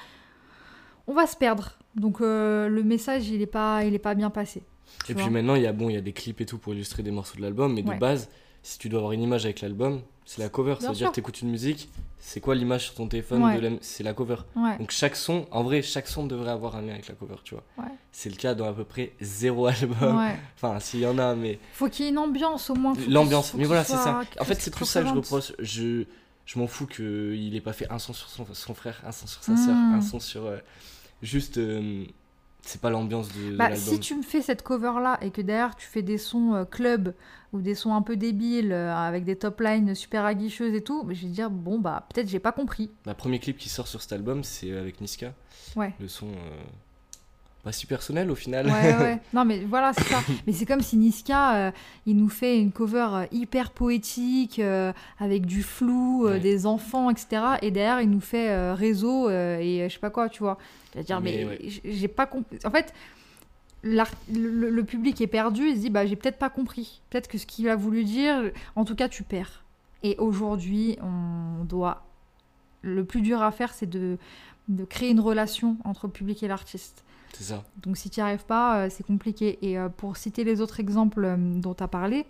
on 1.06 1.12
va 1.14 1.26
se 1.26 1.36
perdre. 1.36 1.72
Donc, 1.96 2.20
euh, 2.20 2.68
le 2.68 2.82
message, 2.82 3.28
il 3.28 3.38
n'est 3.38 3.46
pas, 3.46 3.84
il 3.84 3.94
est 3.94 3.98
pas 3.98 4.14
bien 4.14 4.30
passé. 4.30 4.62
Et 5.08 5.14
puis 5.14 5.28
maintenant, 5.30 5.54
il 5.54 5.62
y 5.62 5.66
a 5.66 5.72
bon, 5.72 5.88
il 5.88 5.94
y 5.94 5.98
a 5.98 6.00
des 6.00 6.12
clips 6.12 6.40
et 6.40 6.46
tout 6.46 6.58
pour 6.58 6.72
illustrer 6.74 7.02
des 7.02 7.10
morceaux 7.10 7.36
de 7.36 7.42
l'album, 7.42 7.74
mais 7.74 7.82
Ouais. 7.86 7.94
de 7.94 8.00
base, 8.00 8.30
si 8.62 8.78
tu 8.78 8.88
dois 8.88 9.00
avoir 9.00 9.12
une 9.12 9.22
image 9.22 9.44
avec 9.44 9.60
l'album, 9.60 10.00
c'est 10.24 10.40
la 10.42 10.48
cover. 10.48 10.72
Bien 10.74 10.80
ça 10.80 10.88
veut 10.88 10.94
dire 10.94 11.06
sûr. 11.06 11.10
que 11.10 11.14
t'écoutes 11.16 11.42
une 11.42 11.50
musique, 11.50 11.88
c'est 12.18 12.40
quoi 12.40 12.54
l'image 12.54 12.84
sur 12.84 12.94
ton 12.94 13.06
téléphone 13.06 13.42
Ouais. 13.44 13.56
de 13.56 13.60
la- 13.60 13.76
C'est 13.80 14.02
la 14.02 14.14
cover. 14.14 14.36
Ouais. 14.56 14.78
Donc 14.78 14.90
chaque 14.90 15.16
son, 15.16 15.46
en 15.50 15.62
vrai, 15.62 15.82
chaque 15.82 16.08
son 16.08 16.26
devrait 16.26 16.50
avoir 16.50 16.76
un 16.76 16.82
lien 16.82 16.92
avec 16.94 17.08
la 17.08 17.14
cover, 17.14 17.36
tu 17.44 17.54
vois. 17.54 17.64
Ouais. 17.78 17.90
C'est 18.12 18.30
le 18.30 18.36
cas 18.36 18.54
dans 18.54 18.66
à 18.68 18.72
peu 18.72 18.84
près 18.84 19.12
zéro 19.20 19.66
album. 19.66 20.22
Enfin, 20.56 20.80
s'il 20.80 21.00
y 21.00 21.06
en 21.06 21.18
a, 21.18 21.34
mais 21.34 21.58
Faut 21.74 21.88
qu'il 21.88 22.04
y 22.04 22.08
ait 22.08 22.10
une 22.12 22.18
ambiance 22.18 22.70
au 22.70 22.74
moins. 22.74 22.94
l'ambiance. 23.08 23.54
Mais 23.54 23.64
voilà, 23.64 23.84
c'est 23.84 23.96
ça. 23.96 24.22
En 24.40 24.44
fait, 24.44 24.60
c'est 24.60 24.70
tout 24.70 24.84
ça 24.84 25.02
que 25.02 25.08
je 25.08 25.14
reproche. 25.14 25.52
Je, 25.58 26.04
je 26.46 26.58
m'en 26.58 26.66
fous 26.66 26.86
qu'il 26.86 27.54
ait 27.54 27.60
pas 27.60 27.72
fait 27.72 27.90
un 27.90 27.98
son 27.98 28.12
sur 28.12 28.28
son, 28.28 28.46
son 28.52 28.74
frère, 28.74 29.00
un 29.06 29.12
son 29.12 29.26
sur 29.26 29.42
sa 29.42 29.56
sœur, 29.56 29.74
Mm. 29.74 29.94
un 29.94 30.00
son 30.00 30.20
sur. 30.20 30.46
euh, 30.46 30.56
juste. 31.22 31.58
euh, 31.58 32.04
c'est 32.66 32.80
pas 32.80 32.90
l'ambiance 32.90 33.28
de, 33.28 33.56
Bah, 33.56 33.74
si 33.76 34.00
tu 34.00 34.14
me 34.16 34.22
fais 34.22 34.42
cette 34.42 34.62
cover 34.62 34.92
là 35.02 35.18
et 35.22 35.30
que 35.30 35.40
derrière 35.42 35.76
tu 35.76 35.86
fais 35.86 36.02
des 36.02 36.18
sons 36.18 36.54
euh, 36.54 36.64
club 36.64 37.14
ou 37.52 37.60
des 37.60 37.74
sons 37.74 37.94
un 37.94 38.02
peu 38.02 38.16
débiles 38.16 38.72
euh, 38.72 38.94
avec 38.94 39.24
des 39.24 39.36
top 39.36 39.60
lines 39.60 39.94
super 39.94 40.24
aguicheuses 40.24 40.74
et 40.74 40.82
tout, 40.82 41.06
je 41.10 41.22
vais 41.22 41.32
dire 41.32 41.50
bon 41.50 41.78
bah 41.78 42.06
peut-être 42.12 42.28
j'ai 42.28 42.38
pas 42.40 42.52
compris. 42.52 42.90
Le 43.06 43.14
premier 43.14 43.38
clip 43.38 43.56
qui 43.58 43.68
sort 43.68 43.86
sur 43.88 44.02
cet 44.02 44.12
album, 44.12 44.42
c'est 44.44 44.76
avec 44.76 45.00
Niska. 45.00 45.34
Ouais. 45.76 45.94
Le 46.00 46.08
son. 46.08 46.26
euh, 46.28 46.62
pas 47.64 47.72
si 47.72 47.86
personnel 47.86 48.30
au 48.30 48.34
final. 48.34 48.66
Ouais, 48.66 48.94
ouais. 48.96 49.20
Non, 49.32 49.44
mais 49.44 49.60
voilà, 49.64 49.92
c'est 49.94 50.04
ça. 50.04 50.20
Mais 50.46 50.52
c'est 50.52 50.66
comme 50.66 50.82
si 50.82 50.96
Niska, 50.96 51.54
euh, 51.56 51.70
il 52.06 52.16
nous 52.16 52.28
fait 52.28 52.60
une 52.60 52.70
cover 52.72 53.08
euh, 53.12 53.26
hyper 53.32 53.70
poétique, 53.70 54.58
euh, 54.58 54.92
avec 55.18 55.46
du 55.46 55.62
flou, 55.62 56.26
euh, 56.26 56.32
Ouais. 56.34 56.40
des 56.40 56.66
enfants, 56.66 57.10
etc. 57.10 57.42
Et 57.62 57.70
derrière, 57.70 58.00
il 58.02 58.10
nous 58.10 58.20
fait 58.20 58.72
réseau 58.74 59.30
et 59.30 59.86
je 59.88 59.92
sais 59.92 59.98
pas 60.00 60.10
quoi, 60.10 60.28
tu 60.28 60.40
vois. 60.42 60.58
C'est-à-dire, 60.92 61.20
mais, 61.20 61.44
Mais 61.44 61.44
ouais. 61.66 61.82
j'ai 61.84 62.08
pas 62.08 62.26
compris. 62.26 62.58
En 62.64 62.70
fait, 62.70 62.92
le, 63.82 64.04
le 64.70 64.84
public 64.84 65.20
est 65.20 65.26
perdu, 65.26 65.68
il 65.68 65.76
se 65.76 65.80
dit, 65.80 65.90
bah, 65.90 66.06
j'ai 66.06 66.16
peut-être 66.16 66.38
pas 66.38 66.50
compris. 66.50 67.00
Peut-être 67.10 67.28
que 67.28 67.38
ce 67.38 67.46
qu'il 67.46 67.68
a 67.68 67.76
voulu 67.76 68.04
dire, 68.04 68.50
en 68.76 68.84
tout 68.84 68.94
cas, 68.94 69.08
tu 69.08 69.22
perds. 69.22 69.62
Et 70.02 70.16
aujourd'hui, 70.18 70.98
on 71.02 71.64
doit. 71.64 72.04
Le 72.82 73.04
plus 73.04 73.22
dur 73.22 73.42
à 73.42 73.50
faire, 73.50 73.72
c'est 73.72 73.88
de, 73.88 74.18
de 74.68 74.84
créer 74.84 75.10
une 75.10 75.20
relation 75.20 75.76
entre 75.84 76.06
le 76.06 76.12
public 76.12 76.42
et 76.42 76.48
l'artiste. 76.48 77.02
Donc 77.82 77.96
si 77.96 78.10
tu 78.10 78.20
n'y 78.20 78.24
arrives 78.24 78.44
pas, 78.44 78.78
euh, 78.78 78.88
c'est 78.90 79.06
compliqué. 79.06 79.58
Et 79.62 79.78
euh, 79.78 79.88
pour 79.88 80.16
citer 80.16 80.44
les 80.44 80.60
autres 80.60 80.80
exemples 80.80 81.24
euh, 81.24 81.36
dont 81.36 81.74
tu 81.74 81.82
as 81.82 81.88
parlé, 81.88 82.26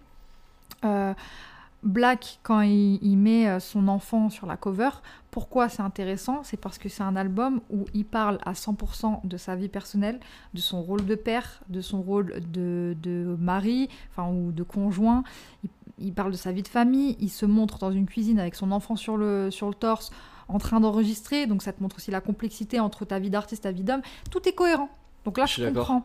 Black, 1.82 2.38
quand 2.42 2.62
il, 2.62 3.16
met 3.18 3.60
son 3.60 3.88
enfant 3.88 4.30
sur 4.30 4.46
la 4.46 4.56
cover, 4.56 4.90
pourquoi 5.30 5.68
c'est 5.68 5.82
intéressant? 5.82 6.42
C'est 6.42 6.56
parce 6.58 6.78
que 6.78 6.88
c'est 6.88 7.02
un 7.02 7.16
album 7.16 7.60
où 7.70 7.84
il 7.92 8.06
parle 8.06 8.38
à 8.44 8.52
100% 8.52 9.26
de 9.26 9.36
sa 9.36 9.54
vie 9.54 9.68
personnelle, 9.68 10.18
de 10.54 10.60
son 10.60 10.82
rôle 10.82 11.04
de 11.04 11.14
père, 11.14 11.62
de 11.68 11.82
son 11.82 12.00
rôle 12.00 12.40
de, 12.52 12.96
de 13.02 13.36
mari, 13.38 13.90
enfin 14.10 14.30
ou 14.30 14.50
de 14.50 14.62
conjoint. 14.62 15.24
Il, 15.62 15.70
il 15.98 16.12
parle 16.12 16.32
de 16.32 16.36
sa 16.36 16.52
vie 16.52 16.62
de 16.62 16.68
famille, 16.68 17.16
il 17.20 17.30
se 17.30 17.46
montre 17.46 17.78
dans 17.78 17.92
une 17.92 18.06
cuisine 18.06 18.38
avec 18.38 18.54
son 18.54 18.72
enfant 18.72 18.96
sur 18.96 19.16
le, 19.16 19.50
sur 19.50 19.68
le 19.68 19.74
torse 19.74 20.10
en 20.48 20.58
train 20.58 20.80
d'enregistrer, 20.80 21.46
donc 21.46 21.62
ça 21.62 21.72
te 21.72 21.82
montre 21.82 21.96
aussi 21.96 22.10
la 22.10 22.20
complexité 22.20 22.80
entre 22.80 23.04
ta 23.04 23.18
vie 23.18 23.30
d'artiste, 23.30 23.62
ta 23.62 23.72
vie 23.72 23.82
d'homme. 23.84 24.02
Tout 24.30 24.46
est 24.48 24.52
cohérent. 24.52 24.88
Donc 25.24 25.38
là, 25.38 25.46
Je 25.46 25.64
comprends. 25.66 26.04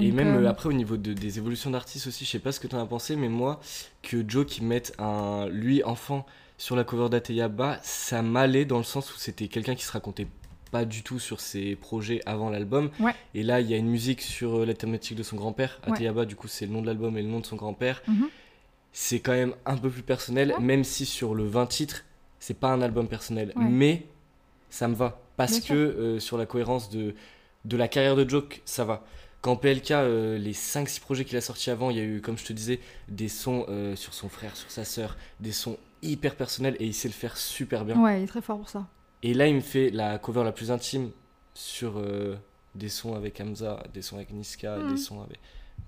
Et 0.00 0.10
même 0.10 0.36
euh, 0.36 0.42
euh, 0.44 0.50
après 0.50 0.68
au 0.68 0.72
niveau 0.72 0.96
de- 0.96 1.12
des 1.12 1.38
évolutions 1.38 1.70
d'artistes 1.70 2.08
aussi, 2.08 2.24
je 2.24 2.30
sais 2.30 2.38
pas 2.40 2.50
ce 2.52 2.58
que 2.60 2.66
tu 2.66 2.74
en 2.74 2.80
as 2.82 2.86
pensé, 2.86 3.14
mais 3.16 3.28
moi, 3.28 3.60
que 4.02 4.24
Joe 4.28 4.44
qui 4.44 4.64
mette 4.64 4.92
un 4.98 5.46
lui 5.48 5.84
enfant 5.84 6.26
sur 6.58 6.74
la 6.76 6.82
cover 6.84 7.08
d'Ateyaba, 7.08 7.78
ça 7.82 8.20
m'allait 8.22 8.64
dans 8.64 8.78
le 8.78 8.84
sens 8.84 9.14
où 9.14 9.18
c'était 9.18 9.46
quelqu'un 9.48 9.74
qui 9.76 9.84
se 9.84 9.92
racontait 9.92 10.26
pas 10.72 10.84
du 10.84 11.04
tout 11.04 11.20
sur 11.20 11.40
ses 11.40 11.76
projets 11.76 12.20
avant 12.26 12.50
l'album. 12.50 12.90
Ouais. 12.98 13.14
Et 13.34 13.44
là, 13.44 13.60
il 13.60 13.70
y 13.70 13.74
a 13.74 13.76
une 13.76 13.88
musique 13.88 14.20
sur 14.20 14.58
euh, 14.60 14.66
la 14.66 14.74
thématique 14.74 15.16
de 15.16 15.22
son 15.22 15.36
grand-père. 15.36 15.80
Ouais. 15.86 15.92
Ateyaba, 15.92 16.24
du 16.24 16.34
coup, 16.34 16.48
c'est 16.48 16.66
le 16.66 16.72
nom 16.72 16.82
de 16.82 16.86
l'album 16.86 17.16
et 17.16 17.22
le 17.22 17.28
nom 17.28 17.38
de 17.38 17.46
son 17.46 17.54
grand-père. 17.56 18.02
mhm. 18.08 18.28
C'est 18.92 19.20
quand 19.20 19.32
même 19.32 19.54
un 19.66 19.76
peu 19.76 19.90
plus 19.90 20.02
personnel, 20.02 20.50
Ouais. 20.56 20.60
même 20.64 20.82
si 20.84 21.06
sur 21.06 21.34
le 21.34 21.44
20 21.44 21.66
titres, 21.66 22.04
c'est 22.44 22.52
pas 22.52 22.68
un 22.68 22.82
album 22.82 23.08
personnel. 23.08 23.54
Ouais. 23.56 23.64
Mais 23.64 24.06
ça 24.68 24.86
me 24.86 24.94
va. 24.94 25.18
Parce 25.38 25.60
que 25.60 25.72
euh, 25.72 26.20
sur 26.20 26.36
la 26.36 26.44
cohérence 26.44 26.90
de, 26.90 27.14
de 27.64 27.76
la 27.78 27.88
carrière 27.88 28.16
de 28.16 28.28
Joke, 28.28 28.60
ça 28.66 28.84
va. 28.84 29.02
Quand 29.40 29.56
PLK, 29.56 29.92
euh, 29.92 30.36
les 30.36 30.52
5-6 30.52 31.00
projets 31.00 31.24
qu'il 31.24 31.38
a 31.38 31.40
sortis 31.40 31.70
avant, 31.70 31.88
il 31.88 31.96
y 31.96 32.00
a 32.00 32.02
eu, 32.02 32.20
comme 32.20 32.36
je 32.36 32.44
te 32.44 32.52
disais, 32.52 32.80
des 33.08 33.28
sons 33.28 33.64
euh, 33.70 33.96
sur 33.96 34.12
son 34.12 34.28
frère, 34.28 34.56
sur 34.56 34.70
sa 34.70 34.84
sœur, 34.84 35.16
des 35.40 35.52
sons 35.52 35.78
hyper 36.02 36.36
personnels 36.36 36.76
et 36.80 36.84
il 36.84 36.92
sait 36.92 37.08
le 37.08 37.14
faire 37.14 37.38
super 37.38 37.86
bien. 37.86 37.98
Ouais, 37.98 38.20
il 38.20 38.24
est 38.24 38.28
très 38.28 38.42
fort 38.42 38.58
pour 38.58 38.68
ça. 38.68 38.88
Et 39.22 39.32
là, 39.32 39.46
il 39.46 39.54
me 39.54 39.60
fait 39.60 39.88
la 39.88 40.18
cover 40.18 40.44
la 40.44 40.52
plus 40.52 40.70
intime 40.70 41.12
sur 41.54 41.94
des 42.74 42.90
sons 42.90 43.14
avec 43.14 43.40
Hamza, 43.40 43.82
des 43.94 44.02
sons 44.02 44.16
avec 44.16 44.30
Niska, 44.30 44.80
des 44.90 44.98
sons 44.98 45.22
avec. 45.22 45.38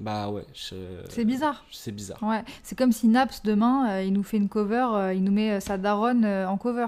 Bah 0.01 0.28
ouais, 0.28 0.45
je- 0.53 0.74
C'est 1.09 1.24
bizarre. 1.24 1.64
C'est 1.72 1.93
bizarre. 1.93 2.22
Ouais, 2.22 2.43
c'est 2.62 2.76
comme 2.76 2.93
si 2.93 3.09
Naps 3.09 3.43
demain, 3.43 3.89
euh, 3.91 4.03
il 4.03 4.12
nous 4.12 4.22
fait 4.22 4.37
une 4.37 4.49
cover, 4.49 4.87
euh, 4.93 5.14
il 5.14 5.24
nous 5.24 5.32
met 5.32 5.53
euh, 5.53 5.61
sa 5.61 5.78
daronne 5.78 6.24
en 6.26 6.57
cover. 6.59 6.87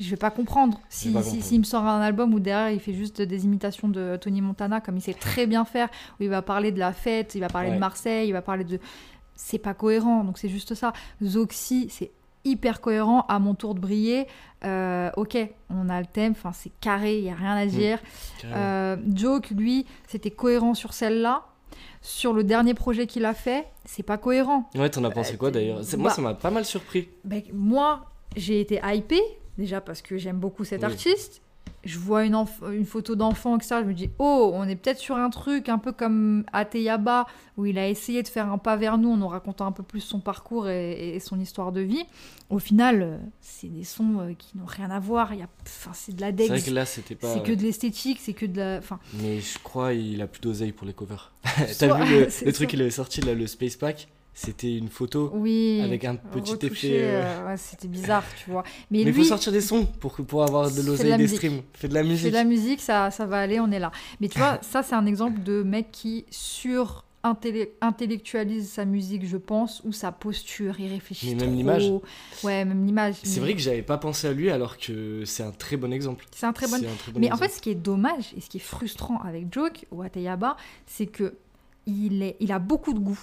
Je 0.00 0.10
vais 0.10 0.16
pas 0.16 0.30
comprendre. 0.30 0.80
Si, 0.88 1.10
pas 1.12 1.20
si- 1.22 1.26
comprendre. 1.26 1.44
s'il 1.44 1.58
me 1.60 1.64
sort 1.64 1.84
un 1.86 2.00
album 2.00 2.34
où 2.34 2.40
derrière 2.40 2.70
il 2.70 2.80
fait 2.80 2.92
juste 2.92 3.22
des 3.22 3.44
imitations 3.44 3.88
de 3.88 4.18
Tony 4.20 4.40
Montana, 4.42 4.80
comme 4.80 4.96
il 4.96 5.00
sait 5.00 5.14
très 5.14 5.46
bien 5.46 5.64
faire, 5.64 5.88
où 6.18 6.24
il 6.24 6.28
va 6.28 6.42
parler 6.42 6.72
de 6.72 6.78
la 6.80 6.92
fête, 6.92 7.34
il 7.36 7.40
va 7.40 7.48
parler 7.48 7.68
Ouais. 7.70 7.74
de 7.76 7.80
Marseille, 7.80 8.28
il 8.28 8.32
va 8.32 8.42
parler 8.42 8.64
de. 8.64 8.78
C'est 9.36 9.58
pas 9.58 9.72
cohérent, 9.72 10.24
donc 10.24 10.36
c'est 10.36 10.48
juste 10.48 10.74
ça. 10.74 10.92
Zoxy, 11.22 11.86
c'est 11.90 12.10
hyper 12.44 12.80
cohérent. 12.80 13.24
À 13.28 13.38
mon 13.38 13.54
tour 13.54 13.74
de 13.74 13.80
briller, 13.80 14.26
euh, 14.64 15.10
ok, 15.16 15.38
on 15.70 15.88
a 15.88 16.00
le 16.00 16.06
thème, 16.06 16.32
enfin 16.32 16.52
c'est 16.52 16.72
carré, 16.80 17.18
il 17.20 17.24
y 17.24 17.30
a 17.30 17.34
rien 17.34 17.56
à 17.56 17.64
dire. 17.66 18.00
Carrément. 18.42 18.60
Euh, 18.60 18.96
Joke, 19.14 19.50
lui, 19.50 19.86
c'était 20.08 20.30
cohérent 20.32 20.74
sur 20.74 20.92
celle-là. 20.92 21.44
Sur 22.06 22.34
le 22.34 22.44
dernier 22.44 22.74
projet 22.74 23.06
qu'il 23.06 23.24
a 23.24 23.32
fait, 23.32 23.66
c'est 23.86 24.02
pas 24.02 24.18
cohérent. 24.18 24.68
Ouais, 24.74 24.90
t'en 24.90 25.02
as 25.04 25.10
pensé 25.10 25.34
euh, 25.34 25.36
quoi 25.38 25.50
d'ailleurs 25.50 25.80
Moi, 25.96 26.10
bah- 26.10 26.14
ça 26.14 26.20
m'a 26.20 26.34
pas 26.34 26.50
mal 26.50 26.66
surpris. 26.66 27.08
Ben, 27.24 27.42
moi, 27.50 28.04
j'ai 28.36 28.60
été 28.60 28.78
hypée, 28.84 29.22
déjà 29.56 29.80
parce 29.80 30.02
que 30.02 30.18
j'aime 30.18 30.36
beaucoup 30.38 30.64
cet 30.64 30.80
Oui. 30.80 30.84
artiste. 30.84 31.40
Je 31.84 31.98
vois 31.98 32.24
une, 32.24 32.44
photo 32.84 33.14
d'enfant, 33.14 33.56
etc. 33.56 33.76
Je 33.82 33.86
me 33.86 33.94
dis, 33.94 34.10
oh, 34.18 34.50
on 34.54 34.64
est 34.68 34.76
peut-être 34.76 34.98
sur 34.98 35.16
un 35.16 35.30
truc 35.30 35.68
un 35.68 35.78
peu 35.78 35.92
comme 35.92 36.44
Ateyaba, 36.52 37.26
où 37.56 37.66
il 37.66 37.78
a 37.78 37.88
essayé 37.88 38.22
de 38.22 38.28
faire 38.28 38.50
un 38.50 38.58
pas 38.58 38.76
vers 38.76 38.98
nous 38.98 39.10
en 39.10 39.16
nous 39.16 39.28
racontant 39.28 39.66
un 39.66 39.72
peu 39.72 39.82
plus 39.82 40.00
son 40.00 40.20
parcours 40.20 40.68
et, 40.68 41.14
et 41.14 41.20
son 41.20 41.38
histoire 41.40 41.72
de 41.72 41.80
vie. 41.80 42.04
Au 42.50 42.58
final, 42.58 43.02
euh, 43.02 43.16
c'est 43.40 43.68
des 43.68 43.84
sons 43.84 44.20
euh, 44.20 44.32
qui 44.36 44.56
n'ont 44.56 44.66
rien 44.66 44.90
à 44.90 45.00
voir. 45.00 45.32
Il 45.32 45.40
y 45.40 45.42
a, 45.42 45.48
enfin, 45.66 45.92
c'est 45.94 46.14
de 46.14 46.20
la 46.20 46.28
C'est 46.28 46.46
vrai 46.46 46.56
dex, 46.56 46.66
que 46.66 46.70
là, 46.70 46.84
c'était 46.84 47.14
pas. 47.14 47.32
c'est 47.32 47.42
que 47.42 47.52
de 47.52 47.62
l'esthétique, 47.62 48.18
c'est 48.20 48.34
que 48.34 48.46
de 48.46 48.58
la. 48.58 48.78
Enfin, 48.78 48.98
Mais 49.14 49.40
je 49.40 49.58
crois 49.58 49.94
il 49.94 50.20
a 50.20 50.26
plus 50.26 50.40
d'oseille 50.40 50.72
pour 50.72 50.86
les 50.86 50.92
covers. 50.92 51.32
T'as 51.78 52.04
vu 52.04 52.20
le, 52.20 52.26
c'est 52.30 52.44
le 52.44 52.52
truc 52.52 52.70
qu'il 52.70 52.80
avait 52.80 52.90
sorti 52.90 53.20
là, 53.22 53.34
le 53.34 53.46
Space 53.46 53.76
Pack? 53.76 54.08
C'était 54.36 54.76
une 54.76 54.88
photo 54.88 55.30
oui. 55.32 55.80
avec 55.84 56.04
un 56.04 56.16
petit 56.16 56.66
effet. 56.66 56.90
euh, 57.04 57.22
euh, 57.22 57.46
ouais, 57.46 57.56
c'était 57.56 57.86
bizarre, 57.86 58.24
tu 58.36 58.50
vois. 58.50 58.64
Mais, 58.90 59.00
il 59.02 59.06
lui, 59.06 59.12
faut 59.12 59.22
sortir 59.24 59.52
des 59.52 59.60
sons 59.60 59.86
pour, 60.00 60.12
pour 60.16 60.42
avoir 60.42 60.70
de 60.70 60.74
Fais 60.74 60.82
l'oseille 60.82 61.10
des 61.16 61.22
musique. 61.22 61.36
streams. 61.36 61.62
Fais 61.72 61.86
de 61.88 61.94
la 61.94 62.02
Fais 62.02 62.08
musique. 62.08 62.26
de 62.30 62.34
la 62.34 62.44
musique, 62.44 62.80
ça, 62.80 63.12
ça 63.12 63.26
va 63.26 63.38
aller, 63.38 63.60
on 63.60 63.70
est 63.70 63.78
là. 63.78 63.92
Mais 64.20 64.28
tu 64.28 64.38
vois, 64.38 64.58
ça, 64.62 64.82
c'est 64.82 64.96
un 64.96 65.06
exemple 65.06 65.42
de 65.42 65.62
mec 65.62 65.92
qui 65.92 66.24
sur 66.30 67.04
intellectualise 67.80 68.68
sa 68.70 68.84
musique, 68.84 69.24
je 69.26 69.36
pense, 69.36 69.80
ou 69.84 69.92
sa 69.92 70.12
posture, 70.12 70.78
il 70.78 70.88
réfléchit 70.92 71.28
Mais 71.28 71.34
même 71.36 71.48
trop. 71.50 71.56
l'image. 71.56 71.90
Ouais, 72.42 72.64
même 72.64 72.84
l'image. 72.84 73.14
C'est 73.22 73.40
Mais 73.40 73.46
vrai 73.46 73.54
que 73.54 73.60
j'avais 73.60 73.82
pas 73.82 73.96
pensé 73.98 74.26
à 74.26 74.32
lui 74.32 74.50
alors 74.50 74.76
que 74.76 75.24
c'est 75.24 75.42
un 75.42 75.50
très 75.52 75.76
bon 75.76 75.92
exemple. 75.92 76.26
c'est 76.32 76.44
un 76.46 76.52
très 76.52 76.66
bon. 76.66 76.76
C'est 76.78 76.86
un 76.86 76.94
très 76.94 77.12
bon 77.12 77.20
Mais 77.20 77.32
en 77.32 77.36
fait, 77.36 77.48
ce 77.48 77.60
qui 77.62 77.70
est 77.70 77.74
dommage 77.74 78.34
et 78.36 78.40
ce 78.40 78.48
qui 78.50 78.58
est 78.58 78.60
frustrant 78.60 79.18
avec 79.22 79.52
Joke 79.52 79.86
ou 79.90 80.02
Ateyaba, 80.02 80.56
c'est 80.86 81.06
que 81.06 81.36
il, 81.86 82.22
est, 82.22 82.36
il 82.40 82.52
a 82.52 82.58
beaucoup 82.58 82.92
de 82.92 82.98
goût. 82.98 83.18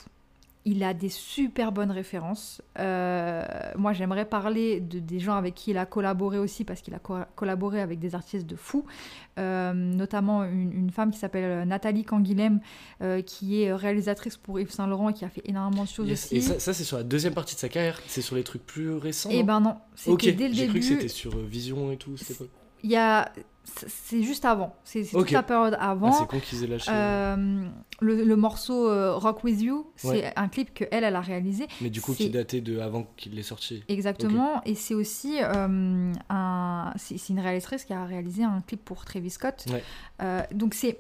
Il 0.64 0.84
a 0.84 0.94
des 0.94 1.10
super 1.10 1.72
bonnes 1.72 1.90
références. 1.90 2.62
Euh, 2.78 3.44
moi, 3.78 3.94
j'aimerais 3.94 4.26
parler 4.26 4.80
de, 4.80 5.00
des 5.00 5.20
gens 5.20 5.34
avec 5.36 5.56
qui 5.56 5.72
il 5.72 5.78
a 5.80 5.88
collaboré 5.88 6.38
aussi, 6.38 6.64
parce 6.66 6.82
qu'il 6.82 6.94
a 6.94 7.00
co- 7.00 7.18
collaboré 7.36 7.82
avec 7.82 7.98
des 7.98 8.14
artistes 8.14 8.46
de 8.46 8.56
fou, 8.56 8.86
Euh, 9.40 9.74
notamment 9.74 10.44
une, 10.44 10.72
une 10.74 10.92
femme 10.92 11.10
qui 11.10 11.18
s'appelle 11.18 11.66
Nathalie 11.68 12.04
Canguilhem, 12.04 12.60
euh, 13.02 13.22
qui 13.22 13.64
est 13.64 13.74
réalisatrice 13.74 14.38
pour 14.38 14.60
Yves 14.60 14.70
Saint 14.72 14.86
Laurent 14.88 15.10
et 15.10 15.14
qui 15.14 15.26
a 15.26 15.30
fait 15.30 15.42
énormément 15.46 15.84
de 15.84 15.88
choses 15.90 16.08
Yes. 16.08 16.26
aussi. 16.26 16.36
Et 16.38 16.42
ça, 16.42 16.60
ça, 16.60 16.74
c'est 16.74 16.84
sur 16.84 16.98
la 16.98 17.04
deuxième 17.04 17.34
partie 17.34 17.56
de 17.56 17.60
sa 17.60 17.70
carrière. 17.70 18.00
C'est 18.08 18.22
sur 18.22 18.36
les 18.36 18.44
trucs 18.44 18.66
plus 18.66 18.92
récents. 18.92 19.30
Eh 19.32 19.42
ben 19.44 19.62
non, 19.62 19.78
c'était 19.96 20.12
ok, 20.12 20.36
dès 20.36 20.48
le 20.50 20.54
j'ai 20.54 20.68
cru 20.68 20.80
que 20.80 20.84
début. 20.86 20.96
c'était 20.96 21.08
sur 21.08 21.34
euh, 21.34 21.44
Vision 21.50 21.92
et 21.92 21.98
tout. 21.98 22.14
époque. 22.30 22.50
Il 22.84 22.90
y 22.92 22.96
a, 22.98 23.32
c'est 23.64 24.24
juste 24.24 24.44
avant. 24.46 24.76
C'est 24.84 25.04
c'est 25.04 25.16
toute 25.18 25.32
la 25.32 25.44
période 25.44 25.78
Ah, 25.80 25.92
avant. 25.92 26.12
c'est 26.12 26.28
con 26.28 26.40
qu'ils 26.40 26.64
aient 26.64 26.68
lâché. 26.68 26.92
Euh, 26.92 27.66
le, 28.02 28.24
le 28.24 28.36
morceau 28.36 28.90
euh, 28.90 29.16
Rock 29.16 29.44
With 29.44 29.62
You, 29.62 29.92
c'est 29.96 30.08
Ouais. 30.08 30.34
un 30.36 30.48
clip 30.48 30.74
que 30.74 30.84
elle, 30.92 31.04
elle 31.04 31.16
a 31.16 31.22
réalisé. 31.22 31.68
Mais 31.80 31.90
du 31.92 32.02
coup, 32.02 32.12
c'est- 32.14 32.24
qui 32.26 32.30
datait 32.32 32.62
de 32.62 32.80
avant 32.80 33.08
qu'il 33.18 33.36
l'ait 33.36 33.44
sorti. 33.44 33.84
Exactement. 33.88 34.62
Et 34.66 34.76
c'est 34.76 34.96
aussi 34.96 35.38
euh, 35.42 36.12
un, 36.30 36.94
c'est 36.98 37.18
c'est 37.18 37.34
une 37.34 37.40
réalisatrice 37.40 37.86
qui 37.86 37.94
a 37.94 38.04
réalisé 38.06 38.44
un 38.44 38.62
clip 38.62 38.84
pour 38.84 39.06
Travis 39.06 39.30
Scott. 39.30 39.66
Ouais. 39.72 39.84
Euh, 40.22 40.42
donc 40.54 40.74
c'est, 40.74 41.00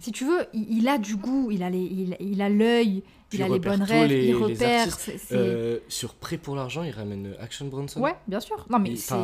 si 0.00 0.12
tu 0.12 0.24
veux, 0.24 0.46
il, 0.52 0.78
il 0.78 0.88
a 0.88 0.98
du 0.98 1.16
goût, 1.16 1.50
il 1.50 1.62
a 1.62 1.70
les, 1.70 1.78
il, 1.82 2.16
il 2.20 2.42
a 2.42 2.48
l'œil, 2.48 3.02
il 3.32 3.42
a 3.42 3.48
les 3.48 3.58
bonnes 3.58 3.82
rêves, 3.82 4.08
les- 4.10 4.26
il 4.28 4.36
repère. 4.36 4.86
Euh, 5.32 5.78
sur 5.88 6.14
Prêt 6.14 6.36
pour 6.38 6.54
l'argent, 6.56 6.82
il 6.84 6.90
ramène 6.92 7.26
euh, 7.26 7.42
Action 7.42 7.66
Bronson. 7.66 8.00
Ouais, 8.00 8.14
bien 8.28 8.40
sûr. 8.40 8.64
Non 8.70 8.78
mais 8.78 8.96
c'est 8.96 9.14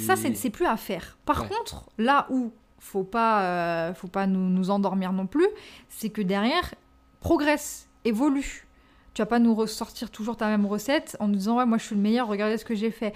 ça, 0.00 0.16
c'est 0.16 0.34
c'est 0.34 0.50
plus 0.50 0.66
à 0.66 0.76
faire. 0.76 1.18
Par 1.24 1.42
Ouais. 1.42 1.48
contre, 1.48 1.86
là 1.98 2.26
où 2.30 2.52
faut 2.78 3.02
pas, 3.04 3.42
euh, 3.42 3.94
faut 3.94 4.08
pas 4.08 4.26
nous, 4.26 4.48
nous 4.48 4.70
endormir 4.70 5.12
non 5.12 5.26
plus, 5.26 5.46
c'est 5.88 6.08
que 6.10 6.22
derrière, 6.22 6.74
progresse, 7.20 7.88
évolue. 8.04 8.66
Tu 9.14 9.22
vas 9.22 9.26
pas 9.26 9.38
nous 9.38 9.54
ressortir 9.54 10.10
toujours 10.10 10.36
ta 10.36 10.46
même 10.46 10.66
recette 10.66 11.16
en 11.20 11.28
nous 11.28 11.36
disant 11.36 11.56
ouais 11.56 11.64
moi 11.66 11.78
je 11.78 11.84
suis 11.84 11.94
le 11.96 12.02
meilleur, 12.02 12.28
regardez 12.28 12.58
ce 12.58 12.64
que 12.66 12.74
j'ai 12.74 12.90
fait. 12.90 13.14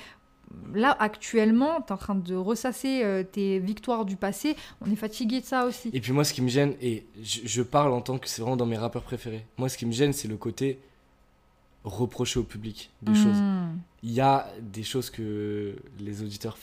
Là 0.75 0.97
actuellement, 0.99 1.81
tu 1.81 1.89
es 1.89 1.93
en 1.93 1.97
train 1.97 2.15
de 2.15 2.35
ressasser 2.35 3.03
euh, 3.05 3.23
tes 3.23 3.59
victoires 3.59 4.05
du 4.05 4.17
passé. 4.17 4.57
On 4.81 4.91
est 4.91 4.97
fatigué 4.97 5.41
de 5.41 5.47
ça 5.47 5.65
aussi. 5.67 5.91
Et 5.93 6.01
puis 6.01 6.13
moi, 6.13 6.25
ce 6.25 6.33
qui 6.33 6.43
me 6.43 6.49
gêne, 6.49 6.75
et 6.81 7.07
je, 7.23 7.41
je 7.45 7.63
parle 7.63 7.93
en 7.93 8.01
tant 8.01 8.19
que 8.19 8.29
c'est 8.29 8.43
vraiment 8.43 8.57
dans 8.57 8.67
mes 8.67 8.77
rappeurs 8.79 9.03
préférés, 9.03 9.45
moi, 9.59 9.69
ce 9.69 9.79
qui 9.79 9.87
me 9.87 9.93
gêne, 9.93 10.13
c'est 10.13 10.29
le 10.29 10.37
côté 10.37 10.79
reprocher 11.85 12.39
au 12.39 12.43
public 12.43 12.91
des 13.03 13.15
choses. 13.15 13.39
Hmm. 13.41 13.79
Il 14.03 14.13
y 14.13 14.21
a 14.21 14.49
des 14.61 14.83
choses 14.83 15.09
que 15.09 15.77
les 15.99 16.23
auditeurs, 16.23 16.59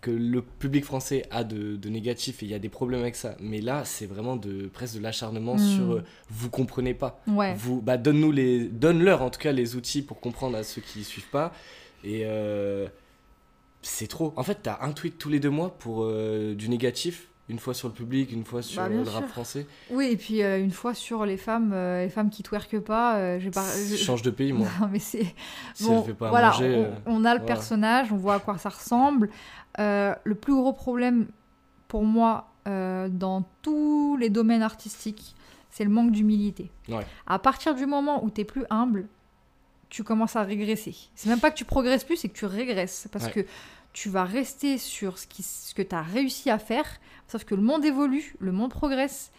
que 0.00 0.10
le 0.10 0.42
public 0.42 0.84
français 0.84 1.24
a 1.30 1.42
de, 1.42 1.76
de 1.76 1.88
négatif 1.88 2.42
et 2.42 2.46
il 2.46 2.50
y 2.50 2.54
a 2.54 2.58
des 2.58 2.68
problèmes 2.68 3.00
avec 3.00 3.16
ça. 3.16 3.36
Mais 3.40 3.60
là, 3.60 3.84
c'est 3.84 4.06
vraiment 4.06 4.36
de, 4.36 4.66
presque 4.66 4.96
de 4.96 5.02
l'acharnement 5.02 5.54
Mm. 5.56 5.58
sur 5.76 5.92
euh, 5.92 6.04
vous 6.28 6.50
comprenez 6.50 6.94
pas. 6.94 7.20
Ouais. 7.26 7.54
Vous, 7.54 7.80
bah, 7.80 7.96
donne-nous 7.96 8.30
les, 8.32 8.68
donne-leur 8.68 9.22
en 9.22 9.30
tout 9.30 9.40
cas 9.40 9.52
les 9.52 9.74
outils 9.74 10.02
pour 10.02 10.20
comprendre 10.20 10.56
à 10.56 10.62
ceux 10.62 10.82
qui 10.82 11.02
suivent 11.04 11.30
pas. 11.30 11.52
Et 12.04 12.22
euh, 12.24 12.86
c'est 13.82 14.06
trop. 14.08 14.32
En 14.36 14.42
fait, 14.42 14.58
t'as 14.62 14.78
un 14.82 14.92
tweet 14.92 15.18
tous 15.18 15.28
les 15.28 15.40
deux 15.40 15.50
mois 15.50 15.70
pour 15.78 16.02
euh, 16.04 16.54
du 16.54 16.68
négatif. 16.68 17.28
Une 17.50 17.58
fois 17.58 17.72
sur 17.72 17.88
le 17.88 17.94
public, 17.94 18.30
une 18.30 18.44
fois 18.44 18.60
sur 18.60 18.82
Bah, 18.82 18.90
le 18.90 19.00
rap 19.02 19.24
sûr. 19.24 19.28
français. 19.28 19.66
Oui, 19.90 20.08
et 20.12 20.16
puis 20.18 20.42
euh, 20.42 20.60
une 20.62 20.70
fois 20.70 20.92
sur 20.92 21.24
les 21.24 21.38
femmes, 21.38 21.72
euh, 21.72 22.02
les 22.04 22.10
femmes 22.10 22.28
qui 22.28 22.42
twerkent 22.42 22.80
pas, 22.80 23.38
j'ai 23.38 23.50
pas. 23.50 23.64
Je 23.88 23.96
change 23.96 24.20
de 24.20 24.28
pays, 24.30 24.52
moi. 24.52 24.66
Non, 24.80 24.88
mais 24.92 24.98
c'est. 24.98 25.34
Si 25.72 25.84
Bon, 25.86 26.02
fait 26.02 26.12
pas 26.12 26.28
voilà, 26.28 26.48
manger. 26.50 26.86
on, 27.06 27.14
on 27.22 27.24
a 27.24 27.32
le 27.32 27.40
voilà. 27.40 27.54
personnage, 27.54 28.12
on 28.12 28.16
voit 28.16 28.34
à 28.34 28.38
quoi 28.38 28.58
ça 28.58 28.68
ressemble. 28.68 29.30
Le 29.78 30.34
plus 30.34 30.52
gros 30.52 30.74
problème 30.74 31.26
pour 31.88 32.04
moi 32.04 32.50
dans 32.66 33.44
tous 33.62 34.18
les 34.18 34.28
domaines 34.28 34.60
artistiques, 34.62 35.34
c'est 35.70 35.84
le 35.84 35.90
manque 35.90 36.10
d'humilité. 36.10 36.70
Ouais. 36.90 37.06
À 37.26 37.38
partir 37.38 37.74
du 37.74 37.86
moment 37.86 38.22
où 38.24 38.30
tu 38.30 38.42
es 38.42 38.44
plus 38.44 38.64
humble, 38.68 39.06
tu 39.90 40.04
commences 40.04 40.36
à 40.36 40.42
régresser. 40.42 40.94
C'est 41.14 41.28
même 41.28 41.40
pas 41.40 41.50
que 41.50 41.56
tu 41.56 41.64
progresses 41.64 42.04
plus, 42.04 42.16
c'est 42.16 42.28
que 42.28 42.36
tu 42.38 42.44
régresses. 42.46 43.08
Parce 43.12 43.26
Ouais. 43.26 43.32
que 43.32 43.46
tu 43.92 44.08
vas 44.10 44.24
rester 44.24 44.78
sur 44.78 45.18
ce, 45.18 45.26
qui, 45.26 45.42
ce 45.42 45.74
que 45.74 45.82
tu 45.82 45.94
as 45.94 46.02
réussi 46.02 46.50
à 46.50 46.58
faire, 46.58 46.84
sauf 47.26 47.44
que 47.44 47.54
le 47.54 47.62
monde 47.62 47.84
évolue, 47.84 48.34
le 48.38 48.52
monde 48.52 48.70
progresse. 48.70 49.30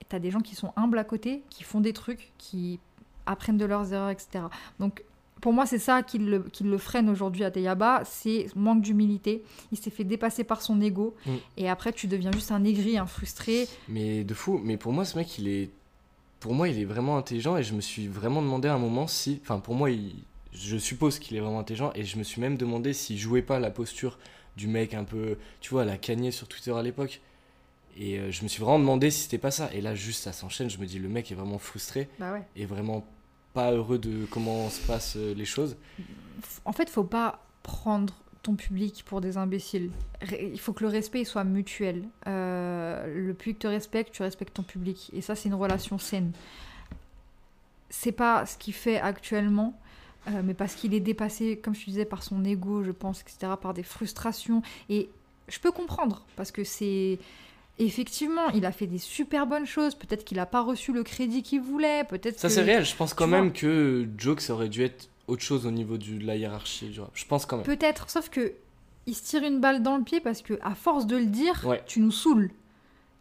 Et 0.00 0.04
tu 0.08 0.14
as 0.16 0.18
des 0.20 0.30
gens 0.30 0.40
qui 0.40 0.54
sont 0.54 0.72
humbles 0.76 0.98
à 0.98 1.04
côté, 1.04 1.42
qui 1.50 1.64
font 1.64 1.80
des 1.80 1.92
trucs, 1.92 2.32
qui 2.38 2.78
apprennent 3.26 3.58
de 3.58 3.64
leurs 3.64 3.92
erreurs, 3.92 4.10
etc. 4.10 4.44
Donc 4.78 5.02
pour 5.40 5.52
moi, 5.52 5.66
c'est 5.66 5.80
ça 5.80 6.02
qui 6.04 6.18
le, 6.18 6.38
qui 6.44 6.62
le 6.62 6.78
freine 6.78 7.08
aujourd'hui 7.10 7.42
à 7.42 7.50
Teyaba, 7.50 8.02
c'est 8.04 8.46
manque 8.54 8.80
d'humilité. 8.82 9.42
Il 9.72 9.78
s'est 9.78 9.90
fait 9.90 10.04
dépasser 10.04 10.44
par 10.44 10.62
son 10.62 10.80
ego, 10.80 11.16
Mm. 11.26 11.30
et 11.56 11.68
après 11.68 11.92
tu 11.92 12.06
deviens 12.06 12.30
juste 12.30 12.52
un 12.52 12.62
aigri, 12.64 12.96
un 12.96 13.06
frustré. 13.06 13.66
Mais 13.88 14.22
de 14.22 14.34
fou. 14.34 14.60
Mais 14.62 14.76
pour 14.76 14.92
moi, 14.92 15.04
ce 15.04 15.18
mec, 15.18 15.38
il 15.38 15.48
est. 15.48 15.70
Pour 16.42 16.54
moi, 16.54 16.68
il 16.68 16.76
est 16.80 16.84
vraiment 16.84 17.16
intelligent 17.18 17.56
et 17.56 17.62
je 17.62 17.72
me 17.72 17.80
suis 17.80 18.08
vraiment 18.08 18.42
demandé 18.42 18.66
à 18.66 18.74
un 18.74 18.78
moment 18.78 19.06
si. 19.06 19.38
Enfin, 19.42 19.60
pour 19.60 19.76
moi, 19.76 19.92
il... 19.92 20.24
je 20.52 20.76
suppose 20.76 21.20
qu'il 21.20 21.36
est 21.36 21.40
vraiment 21.40 21.60
intelligent 21.60 21.92
et 21.94 22.02
je 22.04 22.18
me 22.18 22.24
suis 22.24 22.40
même 22.40 22.56
demandé 22.56 22.92
s'il 22.92 23.16
jouait 23.16 23.42
pas 23.42 23.60
la 23.60 23.70
posture 23.70 24.18
du 24.56 24.66
mec 24.66 24.92
un 24.92 25.04
peu. 25.04 25.38
Tu 25.60 25.70
vois, 25.70 25.84
la 25.84 25.96
cagné 25.98 26.32
sur 26.32 26.48
Twitter 26.48 26.72
à 26.72 26.82
l'époque. 26.82 27.20
Et 27.96 28.18
euh, 28.18 28.32
je 28.32 28.42
me 28.42 28.48
suis 28.48 28.60
vraiment 28.60 28.80
demandé 28.80 29.12
si 29.12 29.20
c'était 29.20 29.38
pas 29.38 29.52
ça. 29.52 29.72
Et 29.72 29.80
là, 29.80 29.94
juste, 29.94 30.24
ça 30.24 30.32
s'enchaîne. 30.32 30.68
Je 30.68 30.78
me 30.78 30.86
dis, 30.86 30.98
le 30.98 31.08
mec 31.08 31.30
est 31.30 31.36
vraiment 31.36 31.58
frustré 31.58 32.08
Bah 32.18 32.32
ouais. 32.32 32.42
et 32.56 32.66
vraiment 32.66 33.06
pas 33.54 33.70
heureux 33.70 33.98
de 33.98 34.26
comment 34.28 34.68
se 34.68 34.80
passent 34.84 35.16
euh, 35.16 35.34
les 35.34 35.44
choses. 35.44 35.76
En 36.64 36.72
fait, 36.72 36.90
faut 36.90 37.04
pas 37.04 37.38
prendre 37.62 38.14
ton 38.42 38.54
public 38.56 39.04
pour 39.06 39.20
des 39.20 39.36
imbéciles. 39.36 39.90
Il 40.40 40.58
faut 40.58 40.72
que 40.72 40.82
le 40.82 40.90
respect 40.90 41.20
il 41.20 41.24
soit 41.26 41.44
mutuel. 41.44 42.02
Euh, 42.26 43.06
le 43.26 43.34
public 43.34 43.60
te 43.60 43.66
respecte, 43.68 44.12
tu 44.12 44.22
respectes 44.22 44.54
ton 44.54 44.62
public. 44.64 45.10
Et 45.12 45.20
ça, 45.20 45.34
c'est 45.34 45.48
une 45.48 45.54
relation 45.54 45.98
saine. 45.98 46.32
C'est 47.90 48.12
pas 48.12 48.46
ce 48.46 48.56
qu'il 48.56 48.74
fait 48.74 48.98
actuellement, 48.98 49.78
euh, 50.28 50.40
mais 50.42 50.54
parce 50.54 50.74
qu'il 50.74 50.94
est 50.94 51.00
dépassé, 51.00 51.58
comme 51.58 51.74
je 51.74 51.80
te 51.80 51.84
disais, 51.86 52.04
par 52.04 52.22
son 52.22 52.44
ego, 52.44 52.82
je 52.82 52.90
pense, 52.90 53.20
etc., 53.20 53.52
par 53.60 53.74
des 53.74 53.82
frustrations. 53.82 54.62
Et 54.88 55.08
je 55.48 55.58
peux 55.58 55.72
comprendre, 55.72 56.24
parce 56.36 56.50
que 56.52 56.64
c'est. 56.64 57.18
Effectivement, 57.78 58.48
il 58.50 58.66
a 58.66 58.72
fait 58.72 58.86
des 58.86 58.98
super 58.98 59.46
bonnes 59.46 59.66
choses. 59.66 59.94
Peut-être 59.94 60.24
qu'il 60.24 60.36
n'a 60.36 60.46
pas 60.46 60.60
reçu 60.62 60.92
le 60.92 61.02
crédit 61.02 61.42
qu'il 61.42 61.60
voulait. 61.60 62.04
Peut-être 62.04 62.38
Ça, 62.38 62.48
que- 62.48 62.54
c'est 62.54 62.62
réel. 62.62 62.84
Je 62.84 62.94
pense 62.94 63.14
quand 63.14 63.24
tu 63.24 63.30
même 63.30 63.44
vois. 63.48 63.52
que 63.52 64.06
Joke, 64.18 64.40
ça 64.42 64.52
aurait 64.52 64.68
dû 64.68 64.82
être 64.82 65.08
autre 65.28 65.42
chose 65.42 65.66
au 65.66 65.70
niveau 65.70 65.98
du- 65.98 66.18
de 66.18 66.26
la 66.26 66.36
hiérarchie 66.36 66.88
du 66.88 67.00
rap. 67.00 67.10
Je 67.14 67.24
pense 67.26 67.46
quand 67.46 67.56
même. 67.58 67.66
Peut-être, 67.66 68.10
sauf 68.10 68.28
que 68.28 68.52
il 69.06 69.14
se 69.14 69.22
tire 69.24 69.42
une 69.42 69.60
balle 69.60 69.82
dans 69.82 69.96
le 69.96 70.04
pied 70.04 70.20
parce 70.20 70.42
que 70.42 70.58
à 70.62 70.74
force 70.74 71.06
de 71.06 71.16
le 71.16 71.26
dire, 71.26 71.64
Ouais. 71.66 71.82
tu 71.86 72.00
nous 72.00 72.10
saoules. 72.12 72.50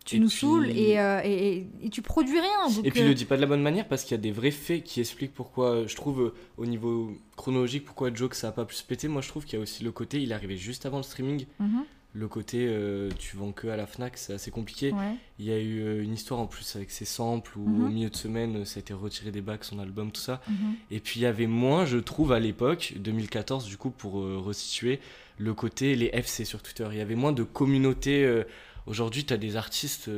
Tu 0.03 0.15
Et 0.15 0.19
nous 0.19 0.29
puis- 0.29 0.37
saoules 0.37 0.69
et, 0.71 0.97
euh, 0.99 1.21
et, 1.23 1.67
et- 1.83 1.89
tu 1.91 2.01
produis 2.01 2.39
rien. 2.39 2.69
donc, 2.75 2.83
Et 2.85 2.89
puis 2.89 3.01
il 3.01 3.05
euh, 3.05 3.09
le 3.09 3.13
dit 3.13 3.25
pas 3.25 3.35
de 3.35 3.41
la 3.41 3.47
bonne 3.47 3.61
manière 3.61 3.87
parce 3.87 4.03
qu'il 4.03 4.11
y 4.11 4.19
a 4.19 4.21
des 4.21 4.31
vrais 4.31 4.49
faits 4.49 4.83
qui 4.83 4.99
expliquent 4.99 5.33
pourquoi, 5.33 5.69
euh, 5.75 5.87
je 5.87 5.95
trouve, 5.95 6.21
euh, 6.21 6.33
au 6.57 6.65
niveau 6.65 7.13
chronologique, 7.35 7.85
pourquoi 7.85 8.11
Joke 8.11 8.33
ça 8.33 8.47
a 8.47 8.51
pas 8.51 8.65
pu 8.65 8.73
se 8.73 8.83
péter. 8.83 9.07
Moi 9.07 9.21
je 9.21 9.27
trouve 9.29 9.45
qu'il 9.45 9.57
y 9.57 9.59
a 9.59 9.61
aussi 9.61 9.83
le 9.83 9.91
côté, 9.91 10.19
il 10.21 10.31
est 10.31 10.33
arrivé 10.33 10.57
juste 10.57 10.87
avant 10.87 10.97
le 10.97 11.03
streaming. 11.03 11.45
mhm, 11.59 11.83
Le 12.13 12.27
côté, 12.27 12.65
euh, 12.67 13.09
tu 13.17 13.37
vends 13.37 13.53
que 13.53 13.67
à 13.69 13.77
la 13.77 13.87
Fnac, 13.87 14.17
c'est 14.17 14.33
assez 14.33 14.51
compliqué. 14.51 14.91
ouais. 14.91 15.15
Il 15.39 15.45
y 15.45 15.51
a 15.53 15.57
eu 15.59 15.79
euh, 15.81 16.03
une 16.03 16.13
histoire 16.13 16.41
en 16.41 16.45
plus 16.45 16.75
avec 16.75 16.91
ses 16.91 17.05
samples 17.05 17.57
où 17.57 17.65
Mhm. 17.67 17.85
au 17.85 17.87
milieu 17.87 18.09
de 18.09 18.15
semaine 18.17 18.65
ça 18.65 18.79
a 18.79 18.81
été 18.81 18.93
retiré 18.93 19.31
des 19.31 19.39
bacs, 19.39 19.63
son 19.63 19.79
album, 19.79 20.11
tout 20.11 20.19
ça. 20.19 20.41
mhm. 20.49 20.55
Et 20.91 20.99
puis 20.99 21.21
il 21.21 21.23
y 21.23 21.25
avait 21.25 21.47
moins, 21.47 21.85
je 21.85 21.97
trouve, 21.97 22.33
à 22.33 22.39
l'époque, 22.41 22.93
2014, 22.97 23.65
du 23.65 23.77
coup, 23.77 23.91
pour 23.91 24.19
euh, 24.19 24.37
resituer, 24.37 24.99
le 25.37 25.53
côté, 25.53 25.95
les 25.95 26.09
FC 26.13 26.43
sur 26.43 26.61
Twitter. 26.61 26.85
Il 26.91 26.97
y 26.97 27.01
avait 27.01 27.15
moins 27.15 27.31
de 27.31 27.43
communauté. 27.43 28.25
euh, 28.25 28.43
Aujourd'hui, 28.87 29.23
tu 29.25 29.33
as 29.33 29.37
des 29.37 29.55
artistes. 29.55 30.09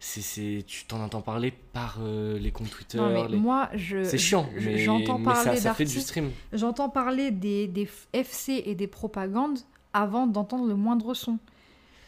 c'est, 0.00 0.20
c'est, 0.20 0.64
tu 0.66 0.84
t'en 0.86 1.00
entends 1.00 1.22
parler 1.22 1.52
par 1.72 1.98
les 2.02 2.50
comptes 2.52 2.70
Twitter. 2.70 2.98
Non, 2.98 3.10
mais 3.12 3.28
les- 3.28 3.36
moi, 3.36 3.68
je, 3.74 4.04
C'est 4.04 4.18
chiant, 4.18 4.48
j'entends 4.76 5.18
mais 5.18 5.24
parler 5.24 5.56
ça, 5.56 5.56
ça 5.56 5.74
fait 5.74 5.84
du 5.84 5.90
d'artistes- 5.94 6.08
stream. 6.08 6.30
J'entends 6.52 6.88
parler 6.88 7.30
des, 7.30 7.66
des 7.66 7.88
FC 8.12 8.62
et 8.66 8.74
des 8.74 8.86
propagandes 8.86 9.58
avant 10.02 10.26
d'entendre 10.26 10.66
le 10.66 10.74
moindre 10.74 11.14
son. 11.14 11.38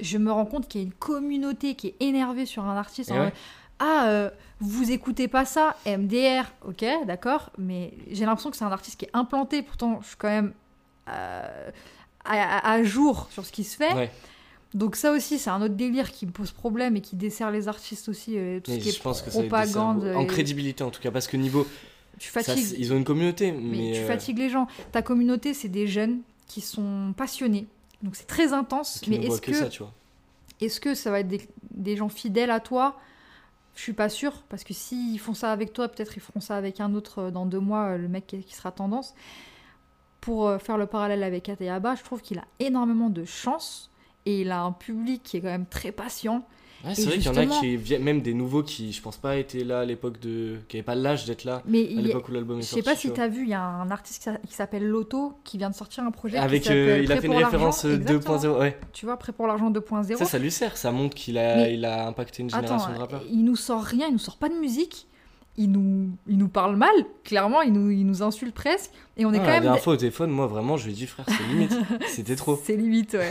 Je 0.01 0.17
me 0.19 0.33
rends 0.33 0.47
compte 0.47 0.67
qu'il 0.69 0.81
y 0.81 0.85
a 0.85 0.87
une 0.87 0.93
communauté 0.95 1.75
qui 1.75 1.89
est 1.89 1.97
énervée 2.01 2.47
sur 2.47 2.65
un 2.65 2.77
artiste. 2.77 3.11
Et 3.11 3.13
en 3.13 3.17
ouais. 3.17 3.25
mode, 3.25 3.33
Ah, 3.79 4.09
euh, 4.09 4.31
vous 4.61 4.91
écoutez 4.93 5.27
pas 5.29 5.45
ça 5.45 5.77
MDR, 5.87 6.45
ok, 6.67 6.85
d'accord, 7.07 7.51
mais 7.59 7.93
j'ai 8.11 8.25
l'impression 8.27 8.51
que 8.51 8.57
c'est 8.57 8.65
un 8.65 8.73
artiste 8.73 8.99
qui 9.01 9.07
est 9.07 9.11
implanté. 9.15 9.63
Pourtant, 9.63 10.01
je 10.03 10.09
suis 10.09 10.17
quand 10.17 10.29
même 10.29 10.53
euh, 11.09 11.71
à, 12.25 12.83
jour 12.83 13.29
sur 13.31 13.45
ce 13.45 13.53
qui 13.53 13.65
se 13.65 13.77
fait. 13.77 13.93
Ouais. 13.95 14.11
Donc 14.75 14.97
ça 14.97 15.11
aussi, 15.13 15.39
c'est 15.39 15.51
un 15.51 15.61
autre 15.63 15.75
délire 15.75 16.13
qui 16.13 16.27
me 16.27 16.31
pose 16.31 16.53
problème 16.53 16.97
et 16.97 17.01
qui 17.01 17.17
dessert 17.17 17.51
les 17.51 17.67
artistes 17.69 18.09
aussi, 18.09 18.39
euh, 18.39 18.61
tout 18.61 18.71
Mais 18.71 18.79
ce 18.79 18.85
qui 18.85 18.91
je 18.93 18.97
est 18.99 19.03
pense 19.03 19.21
que 19.23 19.31
ça 19.31 19.41
propagande. 19.41 20.05
en 20.05 20.21
et- 20.23 20.27
crédibilité 20.27 20.85
en 20.85 20.91
tout 20.91 21.01
cas, 21.01 21.11
parce 21.11 21.27
que 21.27 21.37
niveau. 21.37 21.67
Tu 22.19 22.29
fatigues. 22.31 22.75
ils 22.79 22.93
ont 22.93 22.97
une 22.97 23.05
communauté, 23.05 23.51
mais. 23.51 23.77
Mais, 23.79 23.93
tu 23.95 24.01
euh, 24.01 24.07
fatigues 24.07 24.39
les 24.39 24.51
gens. 24.51 24.67
Ta 24.93 25.01
communauté, 25.03 25.55
c'est 25.55 25.69
des 25.71 25.87
jeunes 25.87 26.21
qui 26.47 26.61
sont 26.61 27.15
passionnés. 27.17 27.67
Donc 28.03 28.17
c'est 28.17 28.27
très 28.27 28.53
intense. 28.53 29.03
Mais 29.09 29.17
est-ce 29.17 29.41
que, 29.41 29.51
que, 29.51 29.57
ça, 29.57 29.69
tu 29.69 29.83
vois. 29.83 29.93
est-ce 30.61 30.81
que 30.81 30.95
ça 30.95 31.11
va 31.11 31.21
être 31.21 31.29
des, 31.29 31.47
des 31.71 31.97
gens 31.97 32.09
fidèles 32.09 32.51
à 32.51 32.61
toi? 32.61 32.99
Je 33.75 33.83
suis 33.83 33.93
pas 33.93 34.09
sûre. 34.09 34.43
Parce 34.49 34.65
que 34.65 34.75
s'ils 34.75 35.19
font 35.19 35.35
ça 35.35 35.53
avec 35.53 35.73
toi, 35.73 35.89
peut-être 35.89 36.17
ils 36.17 36.21
feront 36.21 36.41
ça 36.41 36.57
avec 36.57 36.81
un 36.81 36.95
autre 36.95 37.19
euh, 37.19 37.31
dans 37.31 37.47
deux 37.47 37.61
mois, 37.61 37.91
euh, 37.91 37.99
le 37.99 38.09
mec 38.09 38.27
qui, 38.27 38.43
qui 38.43 38.55
sera 38.55 38.73
tendance. 38.73 39.15
Pour 40.21 40.49
euh, 40.49 40.59
faire 40.59 40.77
le 40.77 40.87
parallèle 40.87 41.23
avec 41.23 41.49
Ateyaba, 41.49 41.95
je 41.95 42.03
trouve 42.03 42.21
qu'il 42.21 42.39
a 42.39 42.45
énormément 42.59 43.11
de 43.11 43.25
chance. 43.25 43.91
Et 44.27 44.43
il 44.43 44.51
a 44.51 44.63
un 44.63 44.73
public 44.73 45.23
qui 45.23 45.39
est 45.39 45.41
quand 45.41 45.49
même 45.49 45.67
très 45.67 45.93
patient. 45.93 46.45
Ouais, 46.85 46.95
c'est 46.95 47.05
vrai 47.05 47.19
qu'il 47.19 47.27
y 47.27 47.29
en 47.29 47.37
a 47.37 47.47
qui 47.47 47.77
viennent, 47.77 48.03
même 48.03 48.23
des 48.23 48.33
nouveaux 48.33 48.63
qui, 48.63 48.93
je 48.93 49.03
pense 49.03 49.17
pas, 49.19 49.37
étaient 49.37 49.65
là 49.65 49.81
à 49.81 49.85
l'époque 49.85 50.19
de. 50.21 50.57
qui 50.69 50.77
n'avaient 50.77 50.85
pas 50.85 50.95
l'âge 50.95 51.27
d'être 51.27 51.45
là 51.45 51.63
Mais 51.67 51.87
à 51.97 52.01
l'époque 52.01 52.29
où 52.29 52.33
l'album 52.33 52.59
est 52.59 52.63
je 52.63 52.69
sorti. 52.69 52.83
sais 52.85 52.91
pas 52.91 52.97
si 52.97 53.13
tu 53.13 53.21
as 53.21 53.29
vu, 53.29 53.43
il 53.43 53.51
y 53.51 53.55
a 53.55 53.63
un 53.63 53.91
artiste 53.91 54.19
qui 54.19 54.25
s'a- 54.25 54.39
qui 54.39 54.55
s'appelle 54.55 54.87
Loto 54.87 55.35
qui 55.45 55.59
vient 55.59 55.69
de 55.71 55.75
sortir 55.75 56.05
un 56.05 56.11
projet. 56.11 56.39
Avec, 56.39 56.71
euh, 56.71 57.01
il 57.05 57.13
a 57.13 57.21
fait 57.21 57.27
une 57.27 57.35
référence 57.35 57.85
euh, 57.85 57.97
Exactement. 57.97 58.37
2.0, 58.39 58.59
ouais. 58.61 58.79
Tu 58.93 59.05
vois, 59.05 59.17
prêt 59.19 59.33
pour 59.33 59.47
l'argent 59.47 59.71
2.0. 59.71 60.17
Ça, 60.17 60.25
ça 60.25 60.39
lui 60.39 60.51
sert, 60.51 60.77
ça 60.79 60.91
montre 60.91 61.15
qu'il 61.15 61.37
a, 61.37 61.57
Mais- 61.57 61.75
il 61.75 61.85
a 61.85 62.07
impacté 62.07 62.43
une 62.43 62.49
Attends, 62.49 62.63
génération 62.63 62.93
de 62.95 62.99
rappeurs. 62.99 63.23
il 63.31 63.45
nous 63.45 63.57
sort 63.57 63.83
rien, 63.83 64.07
il 64.09 64.13
nous 64.13 64.19
sort 64.19 64.37
pas 64.39 64.49
de 64.49 64.55
musique. 64.55 65.07
Il 65.59 65.73
nous, 65.73 66.09
il 66.29 66.39
nous 66.39 66.49
parle 66.49 66.77
mal, 66.77 66.95
clairement, 67.25 67.61
il 67.61 67.73
nous, 67.75 67.91
il 67.91 68.07
nous 68.07 68.23
insulte 68.23 68.55
presque. 68.55 68.93
Et 69.19 69.27
on 69.27 69.33
est 69.35 69.37
Ah, 69.37 69.41
quand 69.41 69.47
la 69.49 69.53
même. 69.55 69.63
dernière 69.65 69.83
fois 69.83 69.93
au 69.93 69.97
téléphone, 69.97 70.31
moi 70.31 70.47
vraiment, 70.47 70.79
je 70.79 70.87
lui 70.87 70.93
ai 70.93 70.95
dit, 70.95 71.07
frère, 71.07 71.27
c'est 71.29 71.43
limite. 71.53 71.77
C'était 72.09 72.37
trop. 72.37 72.59
C'est 72.65 72.77
limite, 72.77 73.13
ouais. 73.13 73.31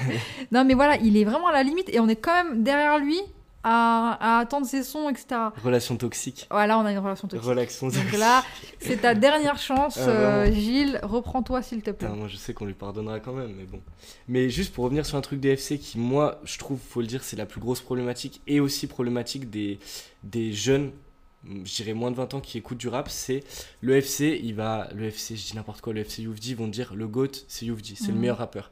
non, 0.51 0.63
mais 0.65 0.75
voilà, 0.75 0.97
il 0.97 1.17
est 1.17 1.23
vraiment 1.23 1.47
à 1.47 1.53
la 1.53 1.63
limite 1.63 1.89
et 1.91 1.99
on 1.99 2.07
est 2.07 2.17
quand 2.17 2.33
même 2.43 2.61
derrière 2.61 2.99
lui 2.99 3.17
à, 3.63 4.17
à 4.37 4.39
attendre 4.39 4.65
ses 4.65 4.83
sons, 4.83 5.09
etc. 5.09 5.27
Relation 5.63 5.97
toxique. 5.97 6.47
Voilà, 6.49 6.79
on 6.79 6.85
a 6.85 6.91
une 6.91 6.97
relation 6.99 7.27
toxique. 7.27 7.47
Relation 7.47 7.87
Donc 7.87 7.95
toxique. 7.97 8.17
là, 8.19 8.43
c'est 8.79 9.01
ta 9.01 9.13
dernière 9.15 9.57
chance, 9.57 9.97
Ah, 9.99 10.07
euh. 10.09 10.51
Gilles. 10.51 10.99
Reprends-toi, 11.03 11.61
s'il 11.61 11.81
te 11.81 11.91
plaît. 11.91 12.07
Moi 12.09 12.27
je 12.27 12.37
sais 12.37 12.53
qu'on 12.53 12.65
lui 12.65 12.73
pardonnera 12.73 13.19
quand 13.19 13.33
même, 13.33 13.53
mais 13.57 13.65
bon. 13.65 13.81
Mais 14.27 14.49
juste 14.49 14.73
pour 14.73 14.85
revenir 14.85 15.05
sur 15.05 15.17
un 15.17 15.21
truc 15.21 15.39
des 15.39 15.49
FC 15.49 15.77
qui, 15.77 15.99
moi, 15.99 16.39
je 16.45 16.57
trouve, 16.57 16.79
faut 16.79 17.01
le 17.01 17.07
dire, 17.07 17.23
c'est 17.23 17.35
la 17.37 17.45
plus 17.45 17.59
grosse 17.59 17.81
problématique 17.81 18.41
et 18.47 18.59
aussi 18.59 18.87
problématique 18.87 19.49
des, 19.49 19.79
des 20.23 20.53
jeunes, 20.53 20.91
je 21.45 21.75
dirais 21.75 21.93
moins 21.93 22.11
de 22.11 22.15
20 22.15 22.33
ans, 22.35 22.39
qui 22.41 22.57
écoutent 22.57 22.77
du 22.77 22.87
rap, 22.89 23.09
c'est 23.09 23.43
le 23.81 23.95
FC, 23.95 24.39
il 24.43 24.55
va, 24.55 24.87
le 24.95 25.05
FC, 25.05 25.35
je 25.35 25.45
dis 25.47 25.55
n'importe 25.55 25.81
quoi, 25.81 25.93
le 25.93 26.01
FC 26.01 26.21
Youvdi, 26.23 26.51
ils 26.51 26.55
vont 26.57 26.67
dire 26.67 26.93
le 26.95 27.07
GOAT, 27.07 27.31
c'est 27.47 27.65
Youvdi, 27.65 27.95
c'est 27.95 28.07
le 28.07 28.13
Mhm. 28.13 28.19
meilleur 28.19 28.37
rappeur. 28.37 28.71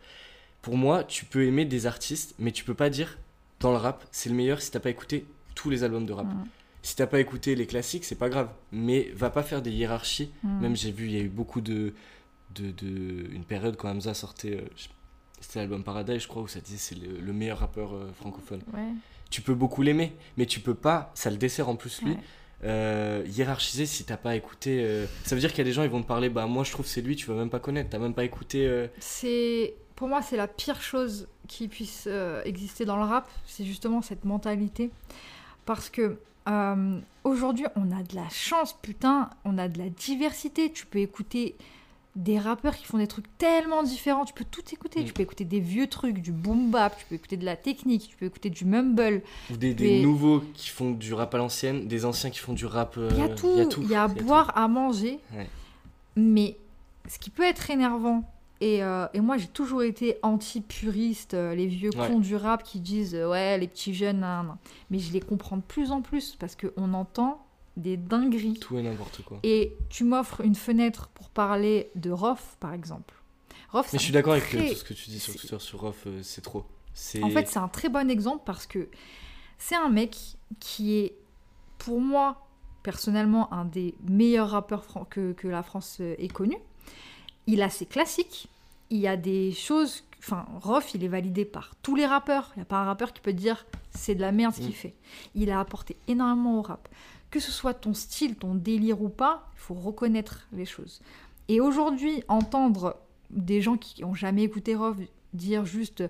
Pour 0.61 0.75
moi, 0.77 1.03
tu 1.03 1.23
peux 1.25 1.45
aimer 1.45 1.63
des 1.65 1.85
artistes, 1.85 2.35
mais 2.39 2.51
tu 2.51 2.63
peux 2.65 2.73
pas 2.73 2.89
dire 2.89 3.17
dans 3.59 3.71
le 3.71 3.77
rap, 3.77 4.05
c'est 4.11 4.29
le 4.29 4.35
meilleur 4.35 4.61
si 4.61 4.71
t'as 4.71 4.79
pas 4.79 4.89
écouté 4.89 5.25
tous 5.55 5.69
les 5.69 5.83
albums 5.83 6.05
de 6.05 6.13
rap. 6.13 6.27
Mhm. 6.27 6.45
Si 6.83 6.95
t'as 6.95 7.07
pas 7.07 7.19
écouté 7.19 7.55
les 7.55 7.65
classiques, 7.65 8.05
c'est 8.05 8.15
pas 8.15 8.29
grave. 8.29 8.49
Mais 8.71 9.11
va 9.15 9.29
pas 9.29 9.43
faire 9.43 9.61
des 9.61 9.71
hiérarchies 9.71 10.31
Mhm. 10.43 10.61
même 10.61 10.75
j'ai 10.75 10.91
vu, 10.91 11.05
il 11.07 11.11
y 11.13 11.17
a 11.17 11.23
eu 11.23 11.29
beaucoup 11.29 11.61
de, 11.61 11.93
de, 12.55 12.71
de- 12.71 13.27
Une 13.33 13.43
période 13.43 13.75
quand 13.77 13.89
Hamza 13.89 14.13
sortait. 14.13 14.55
euh, 14.57 14.61
C'était 15.39 15.59
l'album 15.59 15.83
Paradise, 15.83 16.21
je 16.21 16.27
crois, 16.27 16.41
où 16.41 16.47
ça 16.47 16.59
disait 16.61 16.77
c'est 16.77 16.95
le, 16.95 17.19
le 17.19 17.33
meilleur 17.33 17.59
rappeur 17.59 17.93
euh, 17.93 18.11
francophone. 18.15 18.61
Ouais. 18.73 18.89
Tu 19.29 19.41
peux 19.41 19.53
beaucoup 19.53 19.81
l'aimer, 19.83 20.13
mais 20.37 20.45
tu 20.47 20.59
peux 20.61 20.73
pas, 20.73 21.11
ça 21.13 21.29
le 21.29 21.37
dessert 21.37 21.67
en 21.69 21.75
plus 21.75 22.01
lui, 22.01 22.11
Ouais. 22.11 22.17
euh, 22.63 23.23
hiérarchiser 23.27 23.85
si 23.85 24.03
t'as 24.05 24.17
pas 24.17 24.35
écouté. 24.35 24.79
euh, 24.83 25.05
Ça 25.25 25.35
veut 25.35 25.41
dire 25.41 25.49
qu'il 25.51 25.59
y 25.59 25.61
a 25.61 25.65
des 25.65 25.73
gens, 25.73 25.83
ils 25.83 25.89
vont 25.89 26.01
te 26.01 26.07
parler, 26.07 26.29
bah 26.29 26.47
moi 26.47 26.63
je 26.63 26.71
trouve 26.71 26.87
c'est 26.87 27.01
lui, 27.01 27.15
tu 27.15 27.27
vas 27.27 27.35
même 27.35 27.49
pas 27.51 27.59
connaître, 27.59 27.89
t'as 27.89 27.99
même 27.99 28.13
pas 28.15 28.23
écouté. 28.23 28.87
C'est 28.99 29.75
pour 29.97 30.07
moi 30.07 30.21
c'est 30.21 30.37
la 30.37 30.47
pire 30.47 30.81
chose 30.81 31.27
qui 31.49 31.67
puisse 31.67 32.05
euh, 32.07 32.41
exister 32.45 32.85
dans 32.85 32.95
le 32.95 33.03
rap, 33.03 33.27
c'est 33.45 33.65
justement 33.65 34.01
cette 34.01 34.23
mentalité 34.23 34.91
parce 35.65 35.89
que 35.89 36.17
euh, 36.47 36.99
aujourd'hui 37.25 37.65
on 37.75 37.91
a 37.91 38.03
de 38.03 38.15
la 38.15 38.29
chance 38.29 38.73
putain, 38.81 39.29
on 39.43 39.57
a 39.57 39.67
de 39.67 39.77
la 39.77 39.89
diversité, 39.89 40.71
tu 40.71 40.85
peux 40.85 40.99
écouter 40.99 41.57
des 42.17 42.39
rappeurs 42.39 42.75
qui 42.75 42.85
font 42.85 42.97
des 42.97 43.07
trucs 43.07 43.25
tellement 43.37 43.83
différents. 43.83 44.25
Tu 44.25 44.33
peux 44.33 44.45
tout 44.49 44.63
écouter. 44.73 45.01
Mm. 45.01 45.05
Tu 45.05 45.13
peux 45.13 45.21
écouter 45.21 45.45
des 45.45 45.59
vieux 45.59 45.87
trucs, 45.87 46.19
du 46.19 46.31
boom 46.31 46.71
bap, 46.71 46.97
tu 46.97 47.05
peux 47.05 47.15
écouter 47.15 47.37
de 47.37 47.45
la 47.45 47.55
technique, 47.55 48.09
tu 48.09 48.17
peux 48.17 48.25
écouter 48.25 48.49
du 48.49 48.65
mumble. 48.65 49.21
Ou 49.51 49.57
des, 49.57 50.01
nouveaux 50.01 50.41
qui 50.55 50.69
font 50.69 50.91
du 50.91 51.13
rap 51.13 51.33
à 51.35 51.37
l'ancienne, 51.37 51.87
des 51.87 52.05
anciens 52.05 52.31
qui 52.31 52.39
font 52.39 52.53
du 52.53 52.65
rap. 52.65 52.95
euh, 52.97 53.09
Il 53.11 53.19
y 53.19 53.21
a 53.21 53.29
tout. 53.29 53.81
Il 53.83 53.89
y 53.89 53.95
a 53.95 54.03
à 54.03 54.09
tout. 54.09 54.25
boire, 54.25 54.51
à 54.57 54.67
manger. 54.67 55.19
Ouais. 55.35 55.47
Mais 56.15 56.57
ce 57.07 57.19
qui 57.19 57.29
peut 57.29 57.43
être 57.43 57.69
énervant, 57.69 58.23
et, 58.61 58.83
euh, 58.83 59.07
et 59.13 59.19
moi 59.19 59.37
j'ai 59.37 59.47
toujours 59.47 59.83
été 59.83 60.17
anti-puriste, 60.23 61.33
euh, 61.33 61.53
les 61.55 61.67
vieux 61.67 61.91
Ouais. 61.97 62.07
cons 62.07 62.19
du 62.19 62.35
rap 62.35 62.63
qui 62.63 62.79
disent 62.79 63.15
euh, 63.15 63.29
ouais, 63.29 63.57
les 63.57 63.67
petits 63.67 63.93
jeunes, 63.93 64.19
nan, 64.19 64.47
nan. 64.47 64.57
mais 64.89 64.99
je 64.99 65.11
les 65.13 65.19
comprends 65.21 65.57
de 65.57 65.61
plus 65.61 65.91
en 65.91 66.01
plus 66.01 66.35
parce 66.39 66.55
qu'on 66.55 66.93
entend 66.93 67.45
des 67.75 67.95
dingueries. 67.97 68.59
Tout 68.59 68.77
et 68.79 68.81
n'importe 68.81 69.21
quoi. 69.23 69.39
Et 69.43 69.77
tu 69.89 70.03
m'offres 70.03 70.41
une 70.41 70.55
fenêtre 70.55 71.09
pour 71.13 71.29
parler 71.29 71.91
de 71.95 72.09
Rof, 72.09 72.57
par 72.59 72.73
exemple. 72.73 73.13
Rof, 73.71 73.93
Mais 73.93 73.99
je 73.99 74.03
suis 74.03 74.13
d'accord 74.13 74.33
avec 74.33 74.49
tout 74.49 74.57
ce 74.75 74.83
que 74.83 74.93
tu 74.95 75.09
dis 75.11 75.19
sur 75.19 75.35
Twitter, 75.35 75.59
sur 75.59 75.85
euh, 75.85 75.93
c'est 76.23 76.41
trop. 76.41 76.65
En 77.21 77.29
fait, 77.29 77.47
c'est 77.47 77.59
un 77.59 77.67
très 77.67 77.89
bon 77.89 78.09
exemple 78.09 78.41
parce 78.45 78.65
que 78.65 78.89
c'est 79.59 79.75
un 79.75 79.89
mec 79.89 80.17
qui 80.59 80.95
est, 80.97 81.13
pour 81.77 82.01
moi, 82.01 82.47
personnellement, 82.81 83.53
un 83.53 83.65
des 83.65 83.93
meilleurs 84.09 84.49
rappeurs 84.49 84.85
que, 85.11 85.33
que 85.33 85.47
la 85.47 85.61
France 85.61 85.99
ait 85.99 86.27
connu. 86.29 86.57
Il 87.47 87.61
a 87.61 87.69
ses 87.69 87.85
classiques. 87.85 88.47
Il 88.89 88.97
y 88.97 89.07
a 89.07 89.17
des 89.17 89.51
choses. 89.51 90.03
Enfin, 90.19 90.45
Rof, 90.61 90.93
il 90.93 91.03
est 91.03 91.07
validé 91.09 91.45
par 91.45 91.75
tous 91.81 91.95
les 91.95 92.05
rappeurs. 92.05 92.51
Il 92.55 92.59
n'y 92.59 92.63
a 92.63 92.65
pas 92.65 92.77
un 92.77 92.85
rappeur 92.85 93.13
qui 93.13 93.21
peut 93.21 93.33
dire 93.33 93.65
c'est 93.91 94.15
de 94.15 94.21
la 94.21 94.31
merde 94.31 94.53
ce 94.53 94.59
qu'il 94.59 94.69
Mm. 94.69 94.73
fait. 94.73 94.95
Il 95.35 95.51
a 95.51 95.59
apporté 95.59 95.95
énormément 96.07 96.59
au 96.59 96.61
rap. 96.61 96.87
Que 97.31 97.39
ce 97.39 97.51
soit 97.51 97.73
ton 97.73 97.93
style, 97.93 98.35
ton 98.35 98.55
délire 98.55 99.01
ou 99.01 99.09
pas, 99.09 99.49
il 99.55 99.59
faut 99.59 99.73
reconnaître 99.73 100.47
les 100.53 100.65
choses. 100.65 101.01
Et 101.49 101.59
aujourd'hui, 101.61 102.23
entendre 102.29 102.95
des 103.29 103.61
gens 103.61 103.77
qui 103.77 104.03
ont 104.03 104.13
jamais 104.15 104.43
écouté 104.43 104.75
Rof 104.75 104.95
dire 105.33 105.65
juste 105.65 106.03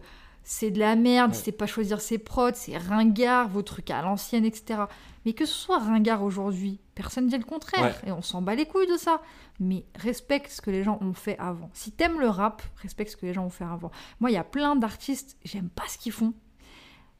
c'est 0.43 0.71
de 0.71 0.79
la 0.79 0.95
merde, 0.95 1.31
Ouais. 1.31 1.37
c'est 1.37 1.51
pas 1.51 1.65
choisir 1.67 1.99
ses 1.99 2.17
prods, 2.19 2.51
c'est 2.53 2.77
ringard, 2.77 3.49
vos 3.49 3.63
trucs 3.63 3.91
à 3.91 4.01
l'ancienne, 4.01 4.45
etc. 4.45 4.83
Mais 5.25 5.33
que 5.33 5.45
ce 5.45 5.53
soit 5.53 5.79
ringard 5.79 6.23
aujourd'hui, 6.23 6.79
personne 6.95 7.27
dit 7.27 7.37
le 7.37 7.43
contraire. 7.43 7.99
Et 8.07 8.11
on 8.13 8.21
s'en 8.21 8.41
bat 8.41 8.55
les 8.55 8.65
couilles 8.65 8.87
de 8.87 8.95
ça. 8.95 9.21
Mais 9.59 9.85
respecte 9.95 10.51
ce 10.51 10.61
que 10.61 10.69
les 10.69 10.83
gens 10.83 10.99
ont 11.01 11.13
fait 11.13 11.37
avant. 11.39 11.69
Si 11.73 11.91
t'aimes 11.91 12.19
le 12.19 12.29
rap, 12.29 12.61
respecte 12.81 13.11
ce 13.11 13.17
que 13.17 13.25
les 13.25 13.33
gens 13.33 13.45
ont 13.45 13.49
fait 13.49 13.63
avant. 13.63 13.91
Moi, 14.19 14.29
il 14.29 14.33
y 14.33 14.37
a 14.37 14.43
plein 14.43 14.75
d'artistes, 14.75 15.37
j'aime 15.43 15.69
pas 15.69 15.83
ce 15.87 15.97
qu'ils 15.97 16.11
font. 16.11 16.33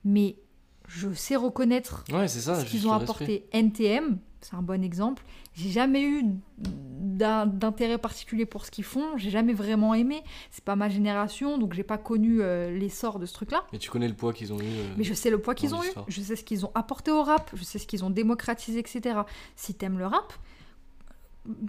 Mais 0.04 0.38
je 0.88 1.12
sais 1.14 1.36
reconnaître 1.36 2.04
Ouais, 2.14 2.28
ça. 2.28 2.60
ce 2.60 2.66
qu'ils 2.66 2.88
ont 2.88 2.94
apporté. 2.94 3.48
NTM, 3.52 4.20
c'est 4.42 4.54
un 4.56 4.62
bon 4.62 4.84
exemple. 4.84 5.24
J'ai 5.54 5.70
jamais 5.72 6.04
eu 6.04 6.24
d'intérêt 6.60 7.98
particulier 7.98 8.46
pour 8.46 8.66
ce 8.66 8.72
qu'ils 8.72 8.84
font. 8.84 9.18
J'ai 9.18 9.30
jamais 9.30 9.54
vraiment 9.54 9.94
aimé. 9.94 10.22
C'est 10.52 10.64
pas 10.64 10.76
ma 10.76 10.90
génération, 10.90 11.58
donc 11.58 11.74
j'ai 11.74 11.84
pas 11.84 11.98
connu 11.98 12.42
euh, 12.42 12.70
l'essor 12.78 13.20
de 13.20 13.26
ce 13.26 13.34
truc-là. 13.34 13.66
Mais 13.74 13.80
tu 13.80 13.90
connais 13.90 14.08
le 14.08 14.14
poids 14.14 14.34
qu'ils 14.34 14.54
ont 14.54 14.60
eu. 14.60 14.64
euh, 14.64 14.94
Mais 14.98 15.04
je 15.04 15.14
sais 15.14 15.30
le 15.30 15.40
poids 15.40 15.56
qu'ils 15.56 15.74
ont 15.76 15.84
eu, 15.84 15.88
je 16.08 16.22
sais 16.22 16.36
ce 16.36 16.44
qu'ils 16.44 16.66
ont 16.66 16.72
apporté 16.76 17.12
au 17.12 17.24
rap, 17.24 17.50
je 17.54 17.64
sais 17.64 17.80
ce 17.80 17.88
qu'ils 17.88 18.06
ont 18.06 18.10
démocratisé, 18.10 18.80
etc. 18.80 19.22
Si 19.56 19.74
t'aimes 19.74 19.98
le 19.98 20.06
rap, 20.06 20.34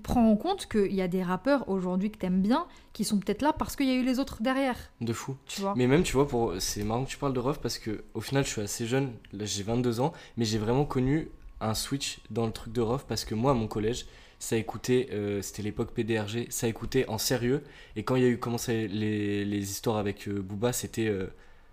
prends 0.02 0.30
en 0.30 0.36
compte 0.36 0.66
qu'il 0.68 0.94
y 0.94 1.02
a 1.02 1.08
des 1.08 1.22
rappeurs 1.22 1.68
aujourd'hui 1.68 2.10
que 2.10 2.18
t'aimes 2.18 2.42
bien 2.42 2.66
qui 2.92 3.04
sont 3.04 3.18
peut-être 3.18 3.42
là 3.42 3.52
parce 3.52 3.76
qu'il 3.76 3.86
y 3.86 3.90
a 3.90 3.94
eu 3.94 4.02
les 4.04 4.18
autres 4.18 4.42
derrière, 4.42 4.76
De 5.00 5.12
fou. 5.12 5.36
tu 5.46 5.60
vois. 5.60 5.74
Mais 5.76 5.86
même, 5.86 6.02
tu 6.02 6.12
vois, 6.14 6.26
pour... 6.26 6.54
c'est 6.58 6.82
marrant 6.84 7.04
que 7.04 7.10
tu 7.10 7.18
parles 7.18 7.32
de 7.32 7.40
Rof 7.40 7.60
parce 7.60 7.78
que 7.78 8.04
au 8.14 8.20
final, 8.20 8.44
je 8.44 8.50
suis 8.50 8.60
assez 8.60 8.86
jeune. 8.86 9.12
Là, 9.32 9.44
j'ai 9.44 9.62
22 9.62 10.00
ans. 10.00 10.12
Mais 10.36 10.44
j'ai 10.44 10.58
vraiment 10.58 10.84
connu 10.84 11.28
un 11.60 11.74
switch 11.74 12.20
dans 12.30 12.46
le 12.46 12.52
truc 12.52 12.72
de 12.72 12.80
Rof 12.80 13.04
parce 13.06 13.24
que 13.24 13.34
moi, 13.34 13.52
à 13.52 13.54
mon 13.54 13.68
collège, 13.68 14.06
ça 14.40 14.56
écoutait. 14.56 15.08
euh, 15.12 15.42
C'était 15.42 15.62
l'époque 15.62 15.92
PDRG. 15.92 16.46
Ça 16.50 16.68
écoutait 16.68 17.08
en 17.08 17.18
sérieux. 17.18 17.62
Et 17.96 18.02
quand 18.04 18.16
il 18.16 18.22
y 18.22 18.26
a 18.26 18.28
eu 18.28 18.38
commencé 18.38 18.88
les, 18.88 19.44
les 19.44 19.70
histoires 19.70 19.96
avec 19.96 20.28
euh, 20.28 20.40
Booba, 20.40 20.72
c'était. 20.72 21.06
euh, 21.08 21.26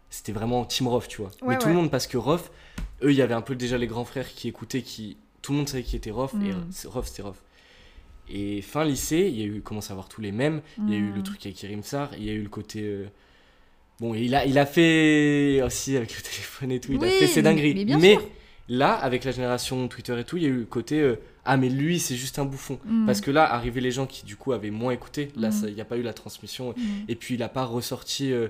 C'était 0.09 0.31
vraiment 0.31 0.63
Team 0.65 0.87
Rof, 0.87 1.07
tu 1.07 1.21
vois. 1.21 1.31
Ouais, 1.41 1.49
mais 1.55 1.57
tout 1.57 1.67
le 1.67 1.73
monde, 1.73 1.91
parce 1.91 2.07
que 2.07 2.17
Rof, 2.17 2.51
eux, 3.03 3.11
il 3.11 3.17
y 3.17 3.21
avait 3.21 3.33
un 3.33 3.41
peu 3.41 3.55
déjà 3.55 3.77
les 3.77 3.87
grands 3.87 4.05
frères 4.05 4.27
qui 4.33 4.47
écoutaient, 4.47 4.81
qui. 4.83 5.17
Tout 5.41 5.51
le 5.51 5.57
monde 5.59 5.69
savait 5.69 5.83
qui 5.83 5.95
était 5.95 6.11
Rof, 6.11 6.33
et 6.33 6.37
Mm. 6.37 6.51
euh, 6.51 6.53
c'est- 6.71 6.87
Rof, 6.87 7.07
c'était 7.07 7.21
Rof. 7.23 7.41
Et 8.29 8.61
fin 8.61 8.83
lycée, 8.83 9.29
il 9.31 9.39
y 9.39 9.43
a 9.43 9.45
eu, 9.45 9.61
commencé 9.61 9.89
à 9.89 9.93
avoir 9.93 10.09
tous 10.09 10.21
les 10.21 10.31
mêmes. 10.31 10.61
Il 10.79 10.89
y 10.91 10.95
a 10.95 10.99
eu 10.99 11.11
le 11.11 11.19
Mm. 11.19 11.23
truc 11.23 11.45
avec 11.45 11.61
Irimsar, 11.63 12.11
il 12.17 12.23
y 12.25 12.29
a 12.29 12.33
eu 12.33 12.41
le 12.41 12.49
côté. 12.49 12.81
euh, 12.83 13.05
Bon, 14.01 14.13
il 14.13 14.35
a, 14.35 14.45
il 14.45 14.57
a 14.59 14.65
fait 14.65 15.61
aussi 15.63 15.95
avec 15.95 16.13
le 16.15 16.21
téléphone 16.21 16.71
et 16.71 16.79
tout, 16.81 16.91
il 16.91 16.97
a 16.97 17.07
Oui, 17.07 17.13
fait 17.17 17.27
ses 17.27 17.41
dingueries. 17.41 17.85
mais 17.99 18.17
là, 18.67 18.93
avec 18.93 19.23
la 19.23 19.31
génération 19.31 19.87
Twitter 19.87 20.19
et 20.19 20.23
tout, 20.25 20.35
il 20.37 20.43
y 20.43 20.47
a 20.47 20.49
eu 20.49 20.59
le 20.59 20.65
côté 20.65 20.99
euh, 20.99 21.15
Ah, 21.45 21.55
mais 21.57 21.69
lui, 21.69 21.99
c'est 21.99 22.15
juste 22.15 22.39
un 22.39 22.45
bouffon. 22.45 22.79
Mm. 22.85 23.05
Parce 23.05 23.21
que 23.21 23.29
là, 23.31 23.45
arrivaient 23.53 23.79
les 23.79 23.91
gens 23.91 24.05
qui, 24.07 24.25
du 24.25 24.35
coup, 24.35 24.51
avaient 24.51 24.71
moins 24.71 24.91
écouté. 24.91 25.29
Là, 25.37 25.49
Mm. 25.49 25.65
il 25.67 25.75
n'y 25.75 25.81
a 25.81 25.85
pas 25.85 25.95
eu 25.97 26.01
la 26.01 26.11
transmission. 26.13 26.73
Et 27.07 27.15
puis, 27.15 27.35
il 27.35 27.39
n'a 27.39 27.49
pas 27.49 27.63
ressorti. 27.63 28.31
euh, 28.33 28.47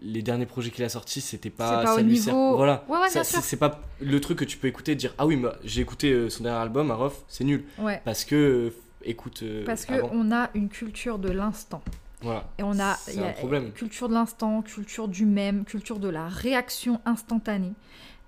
les 0.00 0.22
derniers 0.22 0.46
projets 0.46 0.70
qu'il 0.70 0.84
a 0.84 0.88
sortis, 0.88 1.20
c'était 1.20 1.50
pas. 1.50 1.84
Ça 1.84 2.00
lui 2.00 2.16
sert- 2.16 2.32
niveau- 2.32 2.56
Voilà. 2.56 2.84
Ouais, 2.88 2.98
c'est 3.10 3.56
pas 3.56 3.82
le 4.00 4.20
truc 4.20 4.38
que 4.38 4.44
tu 4.44 4.56
peux 4.56 4.68
écouter 4.68 4.92
et 4.92 4.94
dire 4.94 5.12
Ah 5.18 5.26
oui, 5.26 5.42
j'ai 5.64 5.80
écouté 5.80 6.30
son 6.30 6.44
dernier 6.44 6.60
album, 6.60 6.92
Arof, 6.92 7.24
c'est 7.28 7.42
nul. 7.42 7.64
Ouais. 7.80 8.00
Parce 8.04 8.24
que. 8.24 8.72
Écoute. 9.04 9.40
euh, 9.42 9.64
Parce 9.64 9.86
qu'on 9.86 10.32
a 10.32 10.50
une 10.54 10.68
culture 10.68 11.18
de 11.18 11.30
l'instant. 11.30 11.82
Voilà. 12.20 12.44
Et 12.58 12.62
on 12.64 12.78
a, 12.80 12.96
y 13.14 13.20
a 13.20 13.30
problème. 13.32 13.70
culture 13.72 14.08
de 14.08 14.14
l'instant, 14.14 14.62
culture 14.62 15.06
du 15.08 15.24
même, 15.24 15.64
culture 15.64 15.98
de 16.00 16.08
la 16.08 16.26
réaction 16.28 17.00
instantanée. 17.04 17.72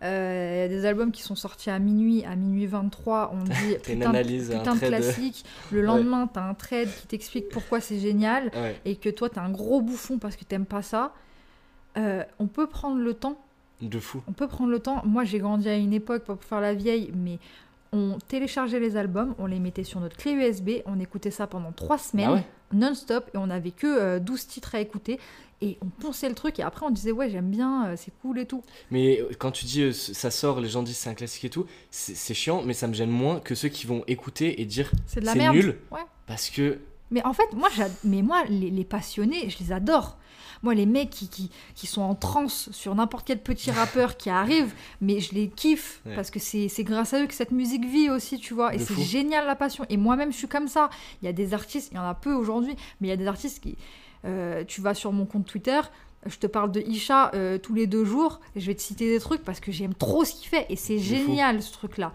Euh, 0.03 0.55
Il 0.55 0.61
y 0.61 0.65
a 0.65 0.69
des 0.69 0.87
albums 0.87 1.11
qui 1.13 1.23
sont 1.23 1.35
sortis 1.35 1.69
à 1.71 1.79
minuit, 1.79 2.25
à 2.25 2.35
minuit 2.37 2.67
23, 2.67 3.33
on 3.35 3.43
dit 3.45 3.53
putain, 3.83 4.09
analyse, 4.11 4.51
un 4.53 4.59
putain 4.59 4.75
de 4.77 4.79
classique. 4.81 5.45
Le 5.73 5.83
lendemain, 5.83 6.27
t'as 6.33 6.43
un 6.49 6.55
trade 6.55 6.89
qui 7.01 7.07
t'explique 7.09 7.49
pourquoi 7.51 7.81
c'est 7.81 7.99
génial 7.99 8.51
Ouais, 8.55 8.81
et 8.85 8.97
que 8.97 9.09
toi, 9.11 9.29
t'es 9.29 9.41
un 9.41 9.51
gros 9.51 9.83
bouffon 9.83 10.19
parce 10.19 10.37
que 10.37 10.45
t'aimes 10.45 10.65
pas 10.67 10.83
ça. 10.83 11.13
Euh, 11.99 12.23
on 12.39 12.47
peut 12.47 12.67
prendre 12.69 12.97
le 12.99 13.13
temps 13.15 13.39
de 13.83 13.99
fou. 13.99 14.23
on 14.29 14.33
peut 14.33 14.47
prendre 14.49 14.71
le 14.71 14.79
temps. 14.79 15.03
Moi, 15.05 15.25
j'ai 15.25 15.39
grandi 15.41 15.69
à 15.69 15.77
une 15.77 15.93
époque, 15.93 16.25
pas 16.25 16.35
pour 16.37 16.45
faire 16.45 16.61
la 16.61 16.75
vieille, 16.75 17.11
mais 17.15 17.39
on 17.93 18.19
téléchargeait 18.29 18.81
les 18.81 18.97
albums, 18.97 19.35
on 19.39 19.47
les 19.47 19.59
mettait 19.59 19.85
sur 19.85 20.01
notre 20.01 20.17
clé 20.17 20.33
USB, 20.33 20.71
on 20.87 21.01
écoutait 21.01 21.31
ça 21.31 21.47
pendant 21.47 21.73
trois 21.73 21.99
semaines, 21.99 22.29
Ah 22.31 22.35
ouais 22.35 22.45
non-stop, 22.73 23.29
et 23.35 23.37
on 23.37 23.51
avait 23.51 23.73
que 23.73 23.87
euh, 23.89 24.19
12 24.21 24.47
titres 24.47 24.77
à 24.77 24.81
écouter. 24.81 25.19
Et 25.61 25.77
on 25.83 25.87
ponçait 25.87 26.29
le 26.29 26.35
truc, 26.37 26.59
et 26.61 26.63
après 26.63 26.87
on 26.87 26.91
disait, 26.91 27.11
ouais, 27.11 27.29
j'aime 27.29 27.51
bien, 27.51 27.89
euh, 27.89 27.95
c'est 27.97 28.13
cool 28.23 28.39
et 28.39 28.47
tout. 28.47 28.63
Mais 28.93 29.21
euh, 29.21 29.29
quand 29.39 29.51
tu 29.51 29.65
dis 29.65 29.83
euh, 29.83 29.93
ça 29.93 30.31
sort, 30.31 30.61
les 30.61 30.69
gens 30.69 30.83
disent 30.85 30.97
c'est 30.97 31.11
un 31.11 31.15
classique 31.15 31.45
et 31.45 31.51
tout, 31.51 31.67
c'est 31.91 32.33
chiant, 32.33 32.63
mais 32.63 32.73
ça 32.73 32.87
me 32.87 32.95
gêne 32.95 33.11
moins 33.11 33.41
que 33.41 33.55
ceux 33.57 33.69
qui 33.69 33.87
vont 33.89 34.05
écouter 34.07 34.61
et 34.63 34.65
dire 34.67 34.91
C'est 35.07 35.21
de 35.21 35.27
la 35.27 35.33
c'est 35.33 35.39
merde. 35.39 35.57
nul. 35.57 35.79
Ouais. 35.91 36.01
Parce 36.27 36.49
que. 36.49 36.79
Mais 37.11 37.23
en 37.27 37.33
fait, 37.33 37.53
moi, 37.55 37.69
mais 38.05 38.23
moi 38.23 38.45
les, 38.49 38.71
les 38.71 38.85
passionnés, 38.85 39.51
je 39.51 39.59
les 39.59 39.73
adore. 39.73 40.17
Moi, 40.63 40.75
les 40.75 40.85
mecs 40.87 41.09
qui, 41.11 41.29
qui, 41.29 41.51
qui 41.75 41.87
sont 41.87 42.03
en 42.03 42.15
transe 42.15 42.69
sur 42.73 42.95
n'importe 42.95 43.27
quel 43.27 43.41
petit 43.41 43.71
rappeur 43.71 44.17
qui 44.19 44.29
arrive, 44.29 44.75
mais 45.01 45.21
je 45.21 45.35
les 45.35 45.49
kiffe 45.49 46.03
Ouais. 46.07 46.15
parce 46.15 46.31
que 46.31 46.39
c'est 46.39 46.69
grâce 46.85 47.15
à 47.15 47.23
eux 47.23 47.27
que 47.27 47.35
cette 47.35 47.51
musique 47.53 47.85
vit 47.87 48.11
aussi, 48.11 48.39
tu 48.39 48.53
vois. 48.55 48.75
Et 48.75 48.79
c'est 48.79 49.01
génial 49.01 49.47
la 49.47 49.57
passion. 49.57 49.87
Et 49.89 49.97
moi-même, 49.97 50.33
je 50.33 50.37
suis 50.37 50.49
comme 50.49 50.69
ça. 50.69 50.91
Il 51.23 51.27
y 51.27 51.29
a 51.29 51.33
des 51.33 51.55
artistes, 51.55 51.89
il 51.93 51.97
y 51.97 51.99
en 51.99 52.05
a 52.09 52.15
peu 52.15 52.33
aujourd'hui, 52.35 52.77
mais 53.01 53.09
il 53.09 53.11
y 53.11 53.15
a 53.15 53.17
des 53.17 53.27
artistes 53.27 53.63
qui. 53.63 53.77
euh, 54.27 54.65
tu 54.65 54.81
vas 54.83 54.93
sur 54.95 55.13
mon 55.13 55.25
compte 55.25 55.47
Twitter, 55.47 55.81
je 56.27 56.37
te 56.37 56.47
parle 56.47 56.71
de 56.73 56.81
Isha 56.83 57.31
euh, 57.35 57.57
tous 57.57 57.73
les 57.73 57.87
deux 57.87 58.05
jours, 58.05 58.41
et 58.55 58.61
je 58.61 58.67
vais 58.67 58.75
te 58.75 58.83
citer 58.83 59.09
des 59.11 59.19
trucs 59.19 59.43
parce 59.43 59.61
que 59.61 59.73
j'aime 59.73 59.95
trop 59.95 60.25
ce 60.27 60.35
qu'il 60.35 60.49
fait. 60.49 60.67
Et 60.69 60.77
c'est 60.77 60.99
fou. 60.99 61.03
génial 61.05 61.63
ce 61.63 61.73
truc-là. 61.73 62.13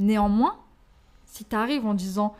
Néanmoins, 0.00 0.56
si 1.26 1.44
tu 1.44 1.54
arrives 1.54 1.84
en 1.86 1.92
disant 1.94 2.34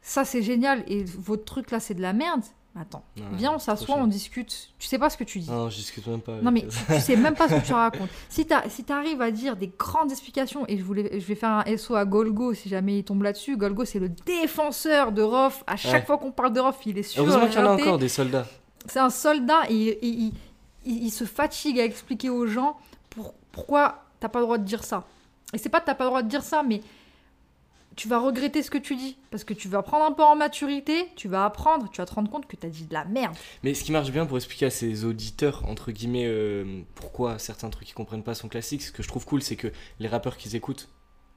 ça 0.00 0.24
c'est 0.24 0.42
génial 0.42 0.82
et 0.86 1.04
votre 1.04 1.44
truc 1.44 1.70
là 1.70 1.80
c'est 1.80 1.94
de 1.94 2.02
la 2.02 2.12
merde, 2.14 2.42
attends, 2.80 3.04
Ouais, 3.16 3.22
viens 3.32 3.54
on 3.54 3.58
s'assoit, 3.58 3.96
on 3.96 4.06
discute. 4.06 4.70
Tu 4.78 4.86
sais 4.88 4.98
pas 4.98 5.10
ce 5.10 5.16
que 5.16 5.24
tu 5.24 5.38
dis. 5.38 5.50
Non, 5.50 5.70
je 5.70 5.76
discute 5.76 6.06
même 6.06 6.20
pas. 6.20 6.36
Non 6.42 6.50
mais 6.50 6.62
tu, 6.66 6.78
tu 6.94 7.00
sais 7.00 7.16
même 7.16 7.34
pas 7.34 7.48
ce 7.48 7.54
que 7.54 7.66
tu 7.66 7.72
racontes. 7.74 8.08
Si 8.28 8.46
tu 8.46 8.54
si 8.68 8.84
arrives 8.92 9.22
à 9.22 9.30
dire 9.30 9.56
des 9.56 9.70
grandes 9.78 10.10
explications, 10.10 10.64
et 10.68 10.78
je, 10.78 10.82
voulais, 10.84 11.20
je 11.20 11.24
vais 11.26 11.34
faire 11.34 11.50
un 11.66 11.76
SO 11.76 11.94
à 11.94 12.04
Golgo 12.04 12.54
si 12.54 12.68
jamais 12.68 12.98
il 12.98 13.04
tombe 13.04 13.22
là-dessus, 13.22 13.56
Golgo 13.56 13.84
c'est 13.84 13.98
le 14.00 14.08
défenseur 14.08 15.12
de 15.12 15.22
Rof. 15.22 15.62
À 15.66 15.76
chaque 15.76 15.92
Ouais. 15.92 16.06
fois 16.06 16.18
qu'on 16.18 16.32
parle 16.32 16.52
de 16.52 16.60
Rof, 16.60 16.76
il 16.86 16.98
est 16.98 17.02
sûr. 17.02 17.22
Heureusement 17.22 17.46
qu'il 17.46 17.58
y 17.58 17.62
en 17.62 17.66
a 17.66 17.72
encore 17.74 17.98
des 17.98 18.08
soldats. 18.08 18.46
C'est 18.86 19.00
un 19.00 19.10
soldat 19.10 19.62
et, 19.70 19.86
et 20.06 20.32
il, 20.84 21.10
se 21.10 21.24
fatigue 21.24 21.80
à 21.80 21.84
expliquer 21.84 22.28
aux 22.28 22.46
gens 22.46 22.76
pour, 23.10 23.34
pourquoi 23.52 24.02
t'as 24.20 24.28
pas 24.28 24.40
le 24.40 24.44
droit 24.44 24.58
de 24.58 24.64
dire 24.64 24.84
ça. 24.84 25.04
Et 25.52 25.58
c'est 25.58 25.68
pas 25.68 25.80
que 25.80 25.86
t'as 25.86 25.94
pas 25.94 26.04
le 26.04 26.10
droit 26.10 26.22
de 26.22 26.28
dire 26.28 26.42
ça, 26.42 26.62
mais 26.62 26.82
tu 27.96 28.08
vas 28.08 28.18
regretter 28.18 28.62
ce 28.62 28.70
que 28.70 28.78
tu 28.78 28.96
dis. 28.96 29.16
Parce 29.30 29.44
que 29.44 29.54
tu 29.54 29.68
vas 29.68 29.82
prendre 29.82 30.04
un 30.04 30.12
peu 30.12 30.22
en 30.22 30.36
maturité, 30.36 31.06
tu 31.16 31.28
vas 31.28 31.44
apprendre, 31.44 31.88
tu 31.90 32.00
vas 32.00 32.06
te 32.06 32.14
rendre 32.14 32.30
compte 32.30 32.46
que 32.46 32.56
t'as 32.56 32.68
dit 32.68 32.84
de 32.84 32.92
la 32.94 33.04
merde. 33.04 33.34
Mais 33.62 33.74
ce 33.74 33.84
qui 33.84 33.92
marche 33.92 34.10
bien 34.10 34.26
pour 34.26 34.36
expliquer 34.36 34.66
à 34.66 34.70
ses 34.70 35.04
auditeurs, 35.04 35.64
entre 35.68 35.92
guillemets, 35.92 36.26
euh, 36.26 36.82
pourquoi 36.94 37.38
certains 37.38 37.70
trucs 37.70 37.86
qu'ils 37.86 37.94
comprennent 37.94 38.22
pas 38.22 38.34
sont 38.34 38.48
classiques, 38.48 38.82
ce 38.82 38.92
que 38.92 39.02
je 39.02 39.08
trouve 39.08 39.24
cool, 39.24 39.42
c'est 39.42 39.56
que 39.56 39.68
les 40.00 40.08
rappeurs 40.08 40.36
qu'ils 40.36 40.56
écoutent, 40.56 40.88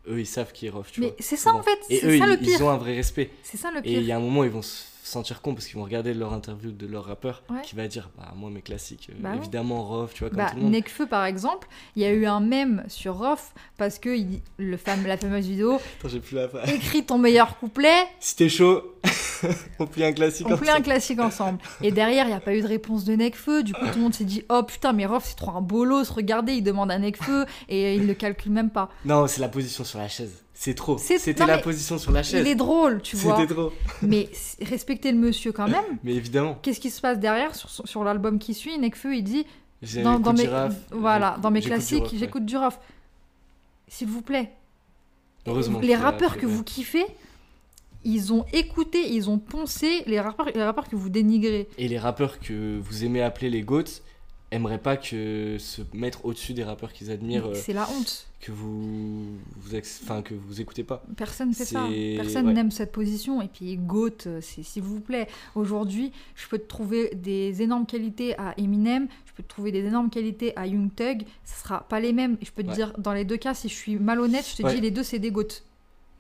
eux, 0.07 0.19
ils 0.19 0.25
savent 0.25 0.51
qui 0.51 0.67
est 0.67 0.69
Rof, 0.69 0.91
tu 0.91 1.01
mais 1.01 1.13
c'est 1.19 1.35
ça 1.35 1.49
souvent. 1.51 1.59
en 1.59 1.63
fait, 1.63 1.77
c'est 1.89 1.99
ça 1.99 2.25
ils, 2.25 2.31
le 2.31 2.37
pire. 2.37 2.57
ils 2.59 2.63
ont 2.63 2.69
un 2.69 2.77
vrai 2.77 2.95
respect. 2.95 3.29
C'est 3.43 3.57
ça 3.57 3.71
le 3.71 3.79
Et 3.85 3.93
il 3.93 4.01
y 4.01 4.05
pire. 4.05 4.15
a 4.15 4.17
un 4.17 4.21
moment, 4.21 4.43
ils 4.43 4.49
vont 4.49 4.61
se 4.61 4.83
sentir 5.07 5.41
con 5.41 5.53
parce 5.53 5.65
qu'ils 5.67 5.77
vont 5.77 5.83
regarder 5.83 6.13
leur 6.13 6.33
interview 6.33 6.71
de 6.71 6.85
leur 6.87 7.05
rappeur 7.05 7.43
Ouais. 7.49 7.61
qui 7.63 7.75
va 7.75 7.87
dire 7.87 8.09
Bah, 8.17 8.31
moi, 8.35 8.49
mes 8.49 8.61
classiques, 8.61 9.09
euh, 9.11 9.17
Bah 9.19 9.35
évidemment, 9.35 9.83
Rof, 9.83 10.13
tu 10.13 10.19
vois, 10.21 10.29
comme 10.29 10.37
Bah, 10.37 10.49
tout 10.51 10.57
le 10.57 10.63
monde. 10.63 10.71
Nekfeu 10.71 11.05
par 11.07 11.25
exemple, 11.25 11.67
il 11.95 12.01
y 12.01 12.05
a 12.05 12.11
eu 12.11 12.25
un 12.25 12.39
mème 12.39 12.83
sur 12.87 13.17
Rof 13.17 13.53
parce 13.77 13.99
que 13.99 14.09
il- 14.15 14.41
le 14.57 14.77
fam- 14.77 15.05
la 15.05 15.17
fameuse 15.17 15.47
vidéo 15.47 15.75
Attends, 15.99 16.09
j'ai 16.09 16.19
plus 16.19 16.35
la 16.35 16.47
écris 16.73 17.05
ton 17.05 17.17
meilleur 17.17 17.57
couplet, 17.57 18.05
Si 18.19 18.35
t'es 18.35 18.49
chaud, 18.49 18.93
On 19.79 19.85
plie 19.85 20.03
un 20.03 20.11
classique 20.13 20.47
On 20.49 20.57
plie 20.57 20.67
un 20.67 20.73
ensemble. 20.73 20.85
classique 20.85 21.19
ensemble. 21.19 21.59
Et 21.81 21.91
derrière, 21.91 22.25
il 22.25 22.29
n'y 22.29 22.33
a 22.35 22.39
pas 22.39 22.55
eu 22.55 22.61
de 22.61 22.67
réponse 22.67 23.03
de 23.05 23.13
Necfeu. 23.15 23.61
Du 23.63 23.73
coup, 23.73 23.85
tout 23.85 23.95
le 23.97 24.01
monde 24.01 24.13
s'est 24.15 24.23
dit 24.25 24.43
Oh 24.49 24.63
putain, 24.63 24.93
mais 24.93 25.05
Rof, 25.05 25.25
c'est 25.25 25.35
trop 25.35 25.51
un 25.51 25.61
bolos. 25.61 26.09
Regardez, 26.09 26.53
il 26.53 26.63
demande 26.63 26.89
un 26.91 26.99
Necfeu 26.99 27.45
et 27.69 27.95
il 27.95 28.01
ne 28.01 28.07
le 28.07 28.13
calcule 28.15 28.51
même 28.51 28.71
pas. 28.71 28.89
Non, 29.05 29.27
c'est 29.27 29.39
la 29.41 29.47
position 29.49 29.83
sur 29.83 29.99
la 29.99 30.07
chaise. 30.07 30.43
C'est 30.59 30.73
trop. 30.73 30.97
C'était 30.97 31.45
la 31.45 31.59
position 31.59 31.99
sur 31.99 32.11
la 32.11 32.23
chaise. 32.23 32.43
Il 32.43 32.49
est 32.49 32.55
drôle, 32.55 33.03
tu 33.03 33.15
vois. 33.15 33.37
C'était 33.39 33.53
trop. 33.53 33.71
Mais 34.01 34.27
respectez 34.59 35.11
le 35.11 35.17
monsieur 35.19 35.51
quand 35.51 35.67
même. 35.67 35.99
Mais 36.03 36.15
évidemment. 36.15 36.57
Qu'est-ce 36.63 36.79
qui 36.79 36.89
se 36.89 36.99
passe 36.99 37.19
derrière 37.19 37.53
sur, 37.53 37.69
sur 37.69 38.03
l'album 38.03 38.39
qui 38.39 38.55
suit? 38.55 38.79
Necfeu, 38.79 39.15
il 39.15 39.23
dit 39.23 39.45
dans, 40.03 40.33
mes, 40.33 40.41
girafe, 40.41 40.75
voilà, 40.89 41.37
dans 41.43 41.51
mes 41.51 41.61
classiques, 41.61 42.07
j'écoute 42.15 42.45
du. 42.45 42.55
S'il 43.87 44.07
vous 44.07 44.23
plaît. 44.23 44.51
Heureusement 45.45 45.79
les 45.79 45.95
rappeurs 45.95 46.37
que 46.37 46.47
vous 46.47 46.63
kiffez, 46.63 47.05
ils 48.03 48.33
ont 48.33 48.43
écouté, 48.51 49.13
ils 49.13 49.29
ont 49.29 49.37
poncé 49.37 50.03
les 50.07 50.19
rappeurs, 50.19 50.47
les 50.47 50.63
rappeurs 50.63 50.89
que 50.89 50.95
vous 50.95 51.09
dénigrez. 51.09 51.69
Et 51.77 51.87
les 51.87 51.99
rappeurs 51.99 52.39
que 52.39 52.79
vous 52.79 53.05
aimez 53.05 53.21
appeler 53.21 53.51
les 53.51 53.61
GOATs 53.61 54.01
aimeraient 54.51 54.77
pas 54.77 54.95
que 54.95 55.57
se 55.59 55.81
mettre 55.93 56.23
au-dessus 56.25 56.53
des 56.53 56.63
rappeurs 56.63 56.93
qu'ils 56.93 57.11
admirent, 57.11 57.47
euh, 57.47 57.53
C'est 57.55 57.73
la 57.73 57.89
honte. 57.89 58.27
que 58.39 58.51
vous, 58.53 59.25
vous 59.57 59.75
enfin 60.03 60.21
que 60.21 60.33
vous 60.33 60.61
écoutez 60.61 60.83
pas. 60.83 61.03
Personne 61.17 61.53
fait 61.53 61.65
ça. 61.65 61.85
Personne 62.15 62.47
ouais. 62.47 62.53
n'aime 62.53 62.71
cette 62.71 62.91
position. 62.93 63.41
Et 63.41 63.47
puis, 63.49 63.75
GOAT, 63.75 64.25
euh, 64.27 64.39
s'il 64.41 64.83
vous 64.83 65.01
plaît. 65.01 65.27
Aujourd'hui, 65.55 66.13
je 66.35 66.47
peux 66.47 66.57
te 66.59 66.67
trouver 66.67 67.09
des 67.15 67.61
énormes 67.61 67.85
qualités 67.85 68.37
à 68.37 68.53
Eminem, 68.57 69.07
je 69.25 69.33
peux 69.33 69.43
te 69.43 69.49
trouver 69.49 69.71
des 69.73 69.83
énormes 69.83 70.09
qualités 70.09 70.55
à 70.55 70.65
Young 70.65 70.93
Thug. 70.95 71.23
Ce 71.43 71.61
sera 71.61 71.81
pas 71.87 71.99
les 71.99 72.13
mêmes. 72.13 72.37
Et 72.41 72.45
je 72.45 72.51
peux 72.53 72.63
te 72.63 72.69
Ouais. 72.69 72.75
dire, 72.75 72.93
dans 72.97 73.13
les 73.13 73.25
deux 73.25 73.37
cas, 73.37 73.53
si 73.53 73.67
je 73.67 73.73
suis 73.75 73.97
malhonnête, 73.97 74.47
je 74.49 74.55
te 74.57 74.63
Ouais. 74.63 74.75
dis 74.75 74.81
les 74.81 74.91
deux, 74.91 75.03
c'est 75.03 75.19
des 75.19 75.31
GOAT. 75.31 75.61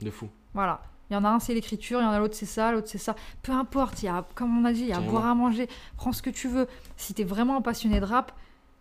De 0.01 0.09
fou. 0.11 0.27
Voilà. 0.53 0.81
Il 1.09 1.13
y 1.13 1.17
en 1.17 1.23
a 1.23 1.29
un, 1.29 1.39
c'est 1.39 1.53
l'écriture, 1.53 1.99
il 2.01 2.03
y 2.03 2.05
en 2.07 2.11
a 2.11 2.19
l'autre, 2.19 2.35
c'est 2.35 2.45
ça, 2.45 2.71
l'autre, 2.71 2.87
c'est 2.89 2.97
ça. 2.97 3.15
Peu 3.41 3.51
importe, 3.53 4.01
il 4.03 4.07
y 4.07 4.09
a, 4.09 4.25
comme 4.35 4.57
on 4.57 4.65
a 4.65 4.73
dit, 4.73 4.81
il 4.81 4.87
y 4.87 4.91
a 4.93 4.97
à 4.97 5.01
boire 5.01 5.25
à 5.25 5.35
manger. 5.35 5.67
Prends 5.95 6.11
ce 6.11 6.21
que 6.21 6.29
tu 6.29 6.47
veux. 6.49 6.67
Si 6.97 7.13
t'es 7.13 7.23
vraiment 7.23 7.57
un 7.57 7.61
passionné 7.61 7.99
de 7.99 8.05
rap, 8.05 8.33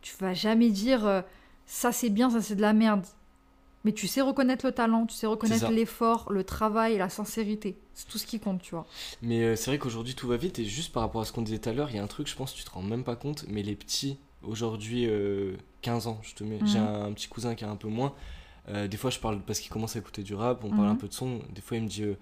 tu 0.03 0.15
vas 0.19 0.35
jamais 0.35 0.71
dire 0.71 1.07
euh, 1.07 1.21
ça 1.67 1.93
c'est 1.93 2.11
bien, 2.11 2.29
ça 2.31 2.43
c'est 2.43 2.57
de 2.57 2.63
la 2.63 2.73
merde. 2.73 3.07
Mais 3.85 3.93
tu 3.93 4.09
sais 4.09 4.21
reconnaître 4.21 4.67
le 4.67 4.73
talent, 4.73 5.07
tu 5.07 5.15
sais 5.15 5.29
reconnaître 5.29 5.71
l'effort, 5.71 6.33
le 6.33 6.43
travail 6.43 6.99
la 6.99 7.09
sincérité. 7.09 7.77
C'est 7.95 8.09
tout 8.09 8.19
ce 8.19 8.27
qui 8.27 8.41
compte, 8.41 8.61
tu 8.61 8.73
vois. 8.75 8.85
Mais 9.23 9.43
euh, 9.45 9.55
c'est 9.55 9.71
vrai 9.71 9.79
qu'aujourd'hui 9.79 10.17
tout 10.17 10.27
va 10.27 10.37
vite 10.37 10.59
et 10.59 10.65
juste 10.65 10.93
par 10.93 11.05
rapport 11.05 11.21
à 11.21 11.25
ce 11.25 11.31
qu'on 11.33 11.43
disait 11.43 11.59
tout 11.59 11.69
à 11.69 11.73
l'heure, 11.73 11.91
il 11.91 11.97
y 11.97 11.99
a 12.01 12.03
un 12.03 12.09
truc, 12.09 12.27
je 12.27 12.35
pense, 12.35 12.53
tu 12.53 12.65
te 12.65 12.71
rends 12.71 12.83
même 12.83 13.05
pas 13.05 13.15
compte, 13.15 13.45
mais 13.49 13.63
les 13.63 13.77
petits, 13.77 14.19
aujourd'hui, 14.43 15.07
euh, 15.07 15.55
15 15.83 16.09
ans, 16.09 16.19
je 16.23 16.35
te 16.35 16.43
mets, 16.43 16.59
Mhm. 16.59 16.67
j'ai 16.67 16.79
un, 16.79 17.05
un 17.05 17.13
petit 17.13 17.29
cousin 17.29 17.55
qui 17.55 17.65
a 17.65 17.71
un 17.71 17.77
peu 17.77 17.87
moins. 17.89 18.13
Euh, 18.69 18.89
des 18.89 18.97
fois, 18.97 19.11
je 19.11 19.19
parle 19.19 19.41
parce 19.41 19.61
qu'il 19.61 19.71
commence 19.71 19.97
à 19.97 19.99
écouter 20.01 20.23
du 20.23 20.35
rap, 20.35 20.65
on 20.65 20.71
parle 20.71 20.83
Mhm. 20.87 20.93
un 20.93 20.97
peu 20.97 21.09
de 21.09 21.13
son. 21.13 21.41
Des 21.55 21.61
fois, 21.61 21.77
il 21.77 21.85
me 21.85 21.89
dit, 21.89 22.03
euh, 22.03 22.17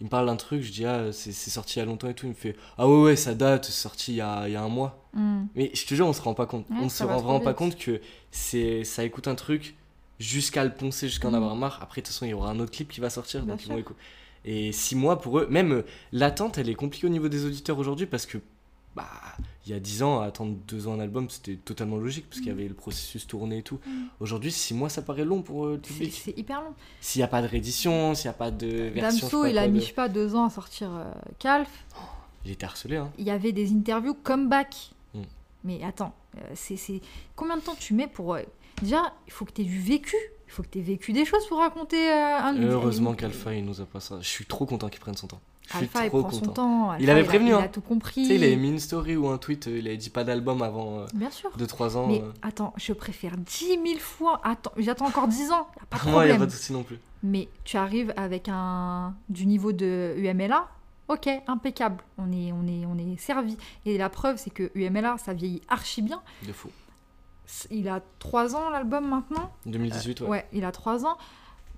il 0.00 0.04
me 0.04 0.10
parle 0.10 0.26
d'un 0.26 0.36
truc, 0.36 0.60
je 0.62 0.70
dis, 0.70 0.84
ah, 0.84 1.10
c'est 1.12 1.32
sorti 1.32 1.76
il 1.76 1.78
y 1.78 1.82
a 1.82 1.86
longtemps 1.86 2.08
et 2.08 2.14
tout. 2.14 2.26
Il 2.26 2.30
me 2.30 2.34
fait, 2.34 2.54
ah 2.76 2.86
ouais, 2.86 3.02
ouais, 3.02 3.16
ça 3.16 3.34
date, 3.34 3.64
c'est 3.64 3.72
sorti 3.72 4.12
il 4.12 4.16
y 4.16 4.20
a, 4.20 4.46
il 4.46 4.52
y 4.52 4.56
a 4.56 4.62
un 4.62 4.68
mois. 4.68 5.02
Hmm. 5.14 5.44
Mais 5.54 5.70
je 5.74 5.86
te 5.86 5.94
jure, 5.94 6.06
on 6.06 6.12
se 6.12 6.20
rend 6.20 6.34
pas 6.34 6.44
compte. 6.46 6.68
Ouais, 6.68 6.76
on 6.80 6.88
se 6.90 7.02
rend 7.02 7.16
vraiment 7.18 7.40
pas 7.40 7.54
compte 7.54 7.76
que 7.78 8.00
ça 8.30 9.04
écoute 9.04 9.26
un 9.28 9.34
truc 9.34 9.74
jusqu'à 10.18 10.64
le 10.64 10.72
poncer, 10.74 11.08
jusqu'à 11.08 11.28
en 11.28 11.30
Mhm. 11.30 11.36
avoir 11.38 11.56
marre. 11.56 11.78
Après, 11.82 12.00
de 12.02 12.06
toute 12.06 12.12
façon, 12.14 12.26
il 12.26 12.30
y 12.30 12.34
aura 12.34 12.50
un 12.50 12.58
autre 12.60 12.72
clip 12.72 12.90
qui 12.92 13.00
va 13.00 13.08
sortir. 13.10 13.42
Bien 13.42 13.54
donc 13.54 13.64
ils 13.64 13.68
vont 13.70 13.78
écouter. 13.78 13.98
Et 14.44 14.70
six 14.72 14.94
mois 14.94 15.18
pour 15.20 15.38
eux, 15.40 15.46
même 15.50 15.72
euh, 15.72 15.82
l'attente, 16.12 16.58
elle 16.58 16.68
est 16.68 16.74
compliquée 16.74 17.06
au 17.06 17.10
niveau 17.10 17.28
des 17.28 17.44
auditeurs 17.46 17.78
aujourd'hui 17.78 18.06
parce 18.06 18.26
que 18.26 18.38
bah 18.96 19.06
il 19.66 19.72
y 19.72 19.74
a 19.74 19.80
10 19.80 20.02
ans, 20.02 20.20
attendre 20.20 20.56
deux 20.66 20.88
ans 20.88 20.94
un 20.94 21.00
album, 21.00 21.28
c'était 21.28 21.56
totalement 21.56 21.96
logique 21.98 22.26
parce 22.28 22.38
qu'il 22.40 22.48
y 22.48 22.52
Mhm. 22.52 22.58
avait 22.58 22.68
le 22.68 22.74
processus 22.74 23.26
tourné 23.26 23.58
et 23.58 23.62
tout. 23.62 23.78
Mhm. 23.86 24.06
Aujourd'hui, 24.20 24.50
six 24.50 24.74
mois, 24.74 24.88
ça 24.88 25.02
paraît 25.02 25.24
long 25.24 25.42
pour 25.42 25.66
euh, 25.66 25.74
le 25.76 25.80
C'est 25.84 25.92
public. 25.94 26.22
c'est 26.24 26.38
hyper 26.38 26.60
long. 26.62 26.72
S'il 27.00 27.20
n'y 27.20 27.24
a 27.24 27.28
pas 27.28 27.42
de 27.42 27.46
réédition, 27.48 28.14
s'il 28.14 28.26
n'y 28.28 28.34
a 28.34 28.38
pas 28.38 28.50
de 28.50 28.66
version. 28.66 29.10
je 29.10 29.14
sais 29.16 29.20
Damso, 29.22 29.44
il 29.46 29.58
a 29.58 29.68
mis, 29.68 29.80
je 29.80 29.86
sais 29.86 29.92
pas, 29.92 30.08
deux 30.08 30.34
ans 30.34 30.44
à 30.46 30.50
sortir 30.50 30.90
euh, 30.92 31.04
Calf. 31.38 31.68
Il 32.44 32.50
était 32.52 32.64
harcelé, 32.64 32.96
hein. 32.96 33.10
Il 33.18 33.24
y 33.24 33.30
avait 33.30 33.52
des 33.52 33.72
interviews 33.72 34.14
comeback. 34.14 34.92
Mm. 35.14 35.22
Mais 35.64 35.82
attends, 35.82 36.14
euh, 36.36 36.40
c'est 36.54 36.76
c'est- 36.76 37.00
combien 37.34 37.56
de 37.56 37.62
temps 37.62 37.74
tu 37.78 37.92
mets 37.94 38.06
pour. 38.08 38.34
euh, 38.34 38.42
Déjà, 38.82 39.14
il 39.26 39.32
faut 39.32 39.44
que 39.46 39.52
tu 39.52 39.62
aies 39.62 39.64
du 39.64 39.80
vécu. 39.80 40.14
Il 40.46 40.52
faut 40.52 40.62
que 40.62 40.68
tu 40.68 40.78
aies 40.78 40.82
vécu 40.82 41.12
des 41.12 41.24
choses 41.24 41.44
pour 41.48 41.58
raconter 41.58 41.96
euh, 42.08 42.38
un 42.38 42.62
Heureusement 42.62 43.14
qu'Alpha, 43.14 43.52
il 43.54 43.64
nous 43.64 43.80
a 43.80 43.86
pas 43.86 44.00
ça. 44.00 44.18
Je 44.20 44.28
suis 44.28 44.44
trop 44.46 44.64
content 44.66 44.88
qu'il 44.88 45.00
prenne 45.00 45.16
son 45.16 45.26
temps. 45.26 45.40
Je 45.66 45.70
suis 45.76 45.78
Alpha, 45.84 46.04
il 46.04 46.10
prend 46.10 46.30
son 46.30 46.40
content. 46.40 46.52
temps. 46.52 46.94
Il 46.94 47.00
Alpha, 47.10 47.12
avait 47.12 47.20
a- 47.20 47.24
prévenu, 47.24 47.50
Il 47.50 47.54
hein. 47.54 47.58
a 47.64 47.68
tout 47.68 47.80
compris. 47.80 48.22
Tu 48.22 48.28
sais, 48.28 48.34
il 48.36 48.44
avait 48.44 48.56
mis 48.56 48.68
une 48.70 48.78
story 48.78 49.16
ou 49.16 49.28
un 49.28 49.36
tweet, 49.38 49.66
euh, 49.66 49.78
il 49.78 49.86
avait 49.88 49.96
dit 49.96 50.10
pas 50.10 50.22
d'album 50.24 50.62
avant 50.62 51.04
Bien 51.14 51.30
sûr. 51.30 51.50
2-3 51.58 51.96
ans. 51.96 52.06
Mais 52.06 52.20
euh. 52.22 52.30
attends, 52.42 52.72
je 52.76 52.92
préfère 52.92 53.36
10 53.36 53.78
000 53.84 53.98
fois. 53.98 54.40
Attends, 54.44 54.72
j'attends 54.76 55.06
encore 55.06 55.26
10 55.28 55.50
ans. 55.50 55.66
Y 55.76 55.82
a 55.82 55.86
pas 55.90 55.98
de 56.04 56.10
Moi, 56.10 56.24
il 56.24 56.26
n'y 56.26 56.32
a 56.32 56.34
problème. 56.34 56.38
pas 56.38 56.46
de 56.46 56.50
souci 56.52 56.72
non 56.72 56.82
plus. 56.84 56.98
Mais 57.22 57.48
tu 57.64 57.76
arrives 57.76 58.12
avec 58.16 58.48
un 58.48 59.14
du 59.28 59.46
niveau 59.46 59.72
de 59.72 60.14
UMLA, 60.18 60.68
ok, 61.08 61.28
impeccable. 61.48 62.02
On 62.18 62.30
est, 62.30 62.52
on 62.52 62.66
est, 62.68 62.86
on 62.86 62.96
est 62.98 63.16
servi. 63.18 63.56
Et 63.84 63.98
la 63.98 64.08
preuve, 64.08 64.36
c'est 64.36 64.50
que 64.50 64.70
UMLA, 64.76 65.16
ça 65.18 65.32
vieillit 65.32 65.62
archi 65.68 66.00
bien. 66.02 66.20
De 66.46 66.52
fou. 66.52 66.68
Il 67.70 67.88
a 67.88 68.00
3 68.18 68.54
ans 68.56 68.70
l'album 68.70 69.08
maintenant? 69.08 69.52
2018, 69.66 70.20
ouais. 70.22 70.28
Ouais, 70.28 70.46
il 70.52 70.64
a 70.64 70.72
3 70.72 71.06
ans. 71.06 71.16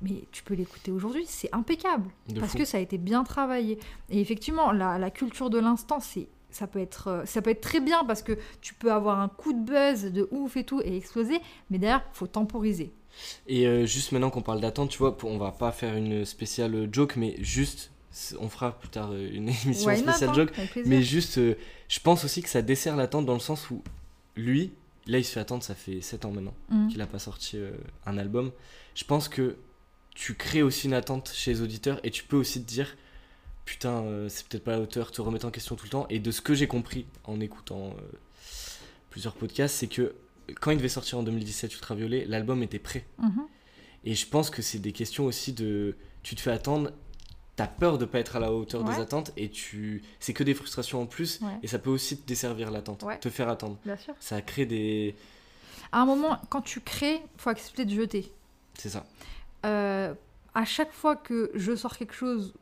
Mais 0.02 0.24
tu 0.32 0.42
peux 0.42 0.54
l'écouter 0.54 0.90
aujourd'hui, 0.92 1.24
c'est 1.26 1.48
impeccable. 1.54 2.10
De 2.28 2.38
parce 2.40 2.52
fou. 2.52 2.58
que 2.58 2.64
ça 2.64 2.78
a 2.78 2.80
été 2.80 2.98
bien 2.98 3.24
travaillé. 3.24 3.78
Et 4.10 4.20
effectivement, 4.20 4.70
la, 4.72 4.98
la 4.98 5.10
culture 5.10 5.50
de 5.50 5.58
l'instant, 5.58 6.00
c'est. 6.00 6.28
Ça 6.50 6.66
peut, 6.66 6.78
être, 6.78 7.08
euh, 7.08 7.24
ça 7.26 7.42
peut 7.42 7.50
être 7.50 7.60
très 7.60 7.78
bien 7.80 8.04
parce 8.06 8.22
que 8.22 8.32
tu 8.62 8.72
peux 8.72 8.90
avoir 8.90 9.20
un 9.20 9.28
coup 9.28 9.52
de 9.52 9.58
buzz 9.62 10.04
de 10.10 10.26
ouf 10.30 10.56
et 10.56 10.64
tout 10.64 10.80
et 10.82 10.96
exploser, 10.96 11.40
mais 11.68 11.76
derrière, 11.78 12.02
faut 12.14 12.26
temporiser. 12.26 12.90
Et 13.46 13.66
euh, 13.66 13.84
juste 13.84 14.12
maintenant 14.12 14.30
qu'on 14.30 14.40
parle 14.40 14.60
d'attente, 14.62 14.88
tu 14.88 14.96
vois, 14.98 15.14
on 15.24 15.36
va 15.36 15.52
pas 15.52 15.72
faire 15.72 15.94
une 15.94 16.24
spéciale 16.24 16.88
joke, 16.90 17.16
mais 17.16 17.36
juste, 17.40 17.90
on 18.40 18.48
fera 18.48 18.72
plus 18.78 18.88
tard 18.88 19.10
euh, 19.12 19.28
une 19.30 19.48
émission 19.64 19.90
not, 19.90 19.96
spéciale 19.98 20.30
hein, 20.30 20.34
joke. 20.34 20.52
Mais 20.86 21.02
juste, 21.02 21.36
euh, 21.36 21.54
je 21.88 22.00
pense 22.00 22.24
aussi 22.24 22.40
que 22.40 22.48
ça 22.48 22.62
dessert 22.62 22.96
l'attente 22.96 23.26
dans 23.26 23.34
le 23.34 23.40
sens 23.40 23.68
où 23.70 23.82
lui, 24.34 24.72
là, 25.06 25.18
il 25.18 25.24
se 25.26 25.32
fait 25.32 25.40
attendre, 25.40 25.62
ça 25.62 25.74
fait 25.74 26.00
7 26.00 26.24
ans 26.24 26.30
maintenant 26.30 26.54
Mm. 26.70 26.88
qu'il 26.88 27.02
a 27.02 27.06
pas 27.06 27.18
sorti 27.18 27.58
euh, 27.58 27.72
un 28.06 28.16
album. 28.16 28.52
Je 28.94 29.04
pense 29.04 29.28
que 29.28 29.56
tu 30.18 30.34
crées 30.34 30.62
aussi 30.62 30.88
une 30.88 30.94
attente 30.94 31.30
chez 31.32 31.52
les 31.52 31.60
auditeurs 31.62 32.00
et 32.02 32.10
tu 32.10 32.24
peux 32.24 32.36
aussi 32.36 32.60
te 32.60 32.66
dire, 32.68 32.96
putain, 33.64 34.02
euh, 34.02 34.28
c'est 34.28 34.44
peut-être 34.48 34.64
pas 34.64 34.72
à 34.74 34.76
la 34.78 34.82
hauteur, 34.82 35.12
te 35.12 35.22
remettre 35.22 35.46
en 35.46 35.52
question 35.52 35.76
tout 35.76 35.84
le 35.84 35.90
temps. 35.90 36.06
Et 36.10 36.18
de 36.18 36.32
ce 36.32 36.40
que 36.40 36.54
j'ai 36.54 36.66
compris 36.66 37.06
en 37.22 37.38
écoutant 37.38 37.90
euh, 37.90 38.16
plusieurs 39.10 39.34
podcasts, 39.34 39.76
c'est 39.76 39.86
que 39.86 40.16
quand 40.60 40.72
il 40.72 40.76
devait 40.78 40.88
sortir 40.88 41.18
en 41.18 41.22
2017 41.22 41.72
Ultraviolet, 41.72 42.24
l'album 42.26 42.64
était 42.64 42.80
prêt. 42.80 43.06
Mhm. 43.18 43.46
Et 44.02 44.16
je 44.16 44.26
pense 44.26 44.50
que 44.50 44.60
c'est 44.60 44.80
des 44.80 44.90
questions 44.90 45.24
aussi 45.24 45.52
de. 45.52 45.94
Tu 46.24 46.34
te 46.34 46.40
fais 46.40 46.50
attendre, 46.50 46.90
t'as 47.54 47.68
peur 47.68 47.96
de 47.96 48.04
pas 48.04 48.18
être 48.18 48.34
à 48.34 48.40
la 48.40 48.52
hauteur 48.52 48.82
des 48.82 48.98
attentes 48.98 49.30
et 49.36 49.50
tu. 49.50 50.02
C'est 50.18 50.32
que 50.32 50.42
des 50.42 50.54
frustrations 50.54 51.00
en 51.00 51.06
plus 51.06 51.38
Ouais. 51.42 51.48
et 51.62 51.68
ça 51.68 51.78
peut 51.78 51.90
aussi 51.90 52.18
te 52.18 52.26
desservir 52.26 52.72
l'attente, 52.72 53.04
Ouais. 53.04 53.20
te 53.20 53.30
faire 53.30 53.48
attendre. 53.48 53.78
Bien 53.84 53.96
sûr. 53.96 54.14
Ça 54.18 54.42
crée 54.42 54.66
des. 54.66 55.14
À 55.92 56.00
un 56.02 56.06
moment, 56.06 56.40
quand 56.48 56.62
tu 56.62 56.80
crées, 56.80 57.20
faut 57.36 57.50
accepter 57.50 57.84
de 57.84 57.94
jeter. 57.94 58.32
C'est 58.74 58.88
ça. 58.88 59.06
Euh, 59.66 60.14
à 60.54 60.64
chaque 60.64 60.92
fois 60.92 61.16
que 61.16 61.50
je 61.54 61.74
sors 61.74 61.96
quelque 61.96 62.14
chose, 62.14 62.54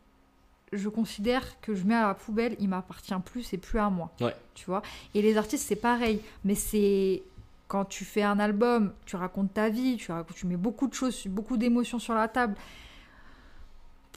je 0.72 0.88
considère 0.88 1.60
que 1.60 1.74
je 1.74 1.84
mets 1.84 1.94
à 1.94 2.08
la 2.08 2.14
poubelle, 2.14 2.56
il 2.58 2.68
m'appartient 2.68 3.14
plus, 3.24 3.42
c'est 3.42 3.56
plus 3.58 3.78
à 3.78 3.88
moi. 3.90 4.10
Ouais. 4.20 4.34
Tu 4.54 4.66
vois? 4.66 4.82
Et 5.14 5.22
les 5.22 5.36
artistes, 5.36 5.66
c'est 5.66 5.76
pareil. 5.76 6.20
Mais 6.44 6.54
c'est 6.54 7.22
quand 7.68 7.84
tu 7.84 8.04
fais 8.04 8.22
un 8.22 8.38
album, 8.38 8.92
tu 9.06 9.16
racontes 9.16 9.52
ta 9.54 9.68
vie, 9.68 9.96
tu, 9.96 10.10
racontes- 10.12 10.36
tu 10.36 10.46
mets 10.46 10.56
beaucoup 10.56 10.86
de 10.88 10.94
choses, 10.94 11.26
beaucoup 11.26 11.56
d'émotions 11.56 11.98
sur 11.98 12.14
la 12.14 12.28
table. 12.28 12.54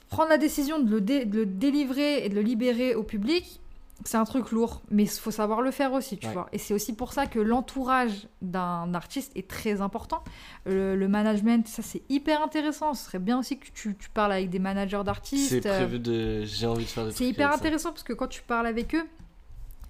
Prendre 0.08 0.30
la 0.30 0.38
décision 0.38 0.80
de 0.80 0.90
le, 0.90 1.00
dé- 1.00 1.24
de 1.24 1.38
le 1.40 1.46
délivrer 1.46 2.24
et 2.24 2.28
de 2.28 2.34
le 2.34 2.40
libérer 2.42 2.94
au 2.96 3.04
public, 3.04 3.59
c'est 4.04 4.16
un 4.16 4.24
truc 4.24 4.50
lourd, 4.50 4.80
mais 4.90 5.02
il 5.02 5.08
faut 5.10 5.30
savoir 5.30 5.60
le 5.62 5.70
faire 5.70 5.92
aussi, 5.92 6.16
tu 6.18 6.26
Ouais. 6.26 6.32
vois. 6.32 6.48
Et 6.52 6.58
c'est 6.58 6.72
aussi 6.72 6.94
pour 6.94 7.12
ça 7.12 7.26
que 7.26 7.38
l'entourage 7.38 8.28
d'un 8.40 8.94
artiste 8.94 9.30
est 9.36 9.46
très 9.48 9.80
important. 9.82 10.22
Le, 10.64 10.96
le 10.96 11.08
management, 11.08 11.68
ça 11.68 11.82
c'est 11.82 12.02
hyper 12.08 12.42
intéressant. 12.42 12.94
Ce 12.94 13.04
serait 13.04 13.18
bien 13.18 13.38
aussi 13.38 13.58
que 13.58 13.66
tu, 13.74 13.94
tu 13.96 14.08
parles 14.10 14.32
avec 14.32 14.48
des 14.50 14.58
managers 14.58 15.02
d'artistes. 15.04 15.48
C'est 15.50 15.66
euh, 15.66 15.76
prévu 15.76 15.98
de. 15.98 16.44
J'ai 16.44 16.66
envie 16.66 16.84
de 16.84 16.88
faire 16.90 17.04
des 17.06 17.12
c'est 17.12 17.26
hyper 17.26 17.50
ça. 17.50 17.56
intéressant 17.56 17.90
parce 17.90 18.02
que 18.02 18.12
quand 18.14 18.28
tu 18.28 18.42
parles 18.42 18.66
avec 18.66 18.94
eux, 18.94 19.06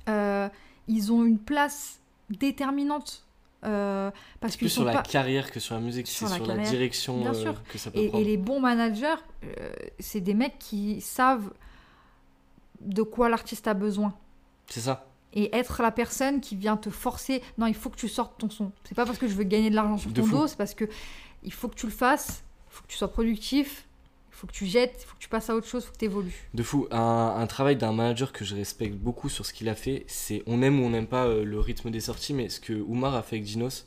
euh, 0.08 0.48
ils 0.88 1.12
ont 1.12 1.24
une 1.24 1.38
place 1.38 2.00
déterminante. 2.30 3.24
euh, 3.64 4.10
parce 4.40 4.56
Plus 4.56 4.70
sur 4.70 4.84
la 4.84 4.92
pas... 4.94 5.02
carrière 5.02 5.50
que 5.52 5.60
sur 5.60 5.74
la 5.74 5.80
musique, 5.82 6.08
c'est 6.08 6.26
sur 6.26 6.46
la 6.46 6.56
direction 6.56 7.20
bien 7.20 7.34
euh, 7.34 7.52
que 7.68 7.76
ça 7.78 7.90
peut 7.90 7.98
Et, 7.98 8.06
et 8.06 8.08
prendre. 8.08 8.24
les 8.24 8.36
bons 8.38 8.58
managers, 8.60 9.20
c'est 9.98 10.20
des 10.20 10.34
mecs 10.34 10.58
qui 10.58 11.00
savent 11.00 11.52
de 12.80 13.02
quoi 13.02 13.28
l'artiste 13.28 13.68
a 13.68 13.74
besoin. 13.74 14.14
C'est 14.68 14.80
ça. 14.80 15.06
Et 15.32 15.54
être 15.54 15.82
la 15.82 15.92
personne 15.92 16.40
qui 16.40 16.56
vient 16.56 16.76
te 16.76 16.90
forcer, 16.90 17.42
non, 17.58 17.66
il 17.66 17.74
faut 17.74 17.88
que 17.90 17.96
tu 17.96 18.08
sortes 18.08 18.38
ton 18.38 18.50
son. 18.50 18.72
C'est 18.84 18.94
pas 18.96 19.06
parce 19.06 19.18
que 19.18 19.28
je 19.28 19.34
veux 19.34 19.44
gagner 19.44 19.70
de 19.70 19.74
l'argent 19.76 19.96
sur 19.98 20.10
De 20.10 20.20
ton 20.20 20.26
fou. 20.26 20.36
dos, 20.38 20.46
c'est 20.48 20.56
parce 20.58 20.74
que 20.74 20.84
il 21.42 21.52
faut 21.52 21.68
que 21.68 21.76
tu 21.76 21.86
le 21.86 21.92
fasses, 21.92 22.42
il 22.68 22.74
faut 22.74 22.82
que 22.82 22.88
tu 22.88 22.96
sois 22.96 23.12
productif, 23.12 23.86
il 24.30 24.34
faut 24.34 24.46
que 24.48 24.52
tu 24.52 24.66
jettes, 24.66 24.98
il 25.02 25.06
faut 25.06 25.14
que 25.14 25.20
tu 25.22 25.28
passes 25.28 25.48
à 25.48 25.54
autre 25.54 25.68
chose, 25.68 25.84
il 25.84 25.86
faut 25.86 25.92
que 25.92 25.98
tu 25.98 26.04
évolues. 26.06 26.48
De 26.54 26.62
fou. 26.64 26.88
Un, 26.90 27.34
un 27.38 27.46
travail 27.46 27.76
d'un 27.76 27.92
manager 27.92 28.32
que 28.32 28.44
je 28.44 28.56
respecte 28.56 28.96
beaucoup 28.96 29.28
sur 29.28 29.46
ce 29.46 29.52
qu'il 29.52 29.68
a 29.68 29.74
fait, 29.76 30.04
c'est 30.08 30.42
on 30.46 30.62
aime 30.62 30.80
ou 30.80 30.84
on 30.84 30.90
n'aime 30.90 31.06
pas 31.06 31.26
euh, 31.26 31.44
le 31.44 31.60
rythme 31.60 31.90
des 31.90 32.00
sorties, 32.00 32.34
mais 32.34 32.48
ce 32.48 32.58
que 32.58 32.72
Oumar 32.72 33.14
a 33.14 33.22
fait 33.22 33.36
avec 33.36 33.44
Dinos, 33.46 33.86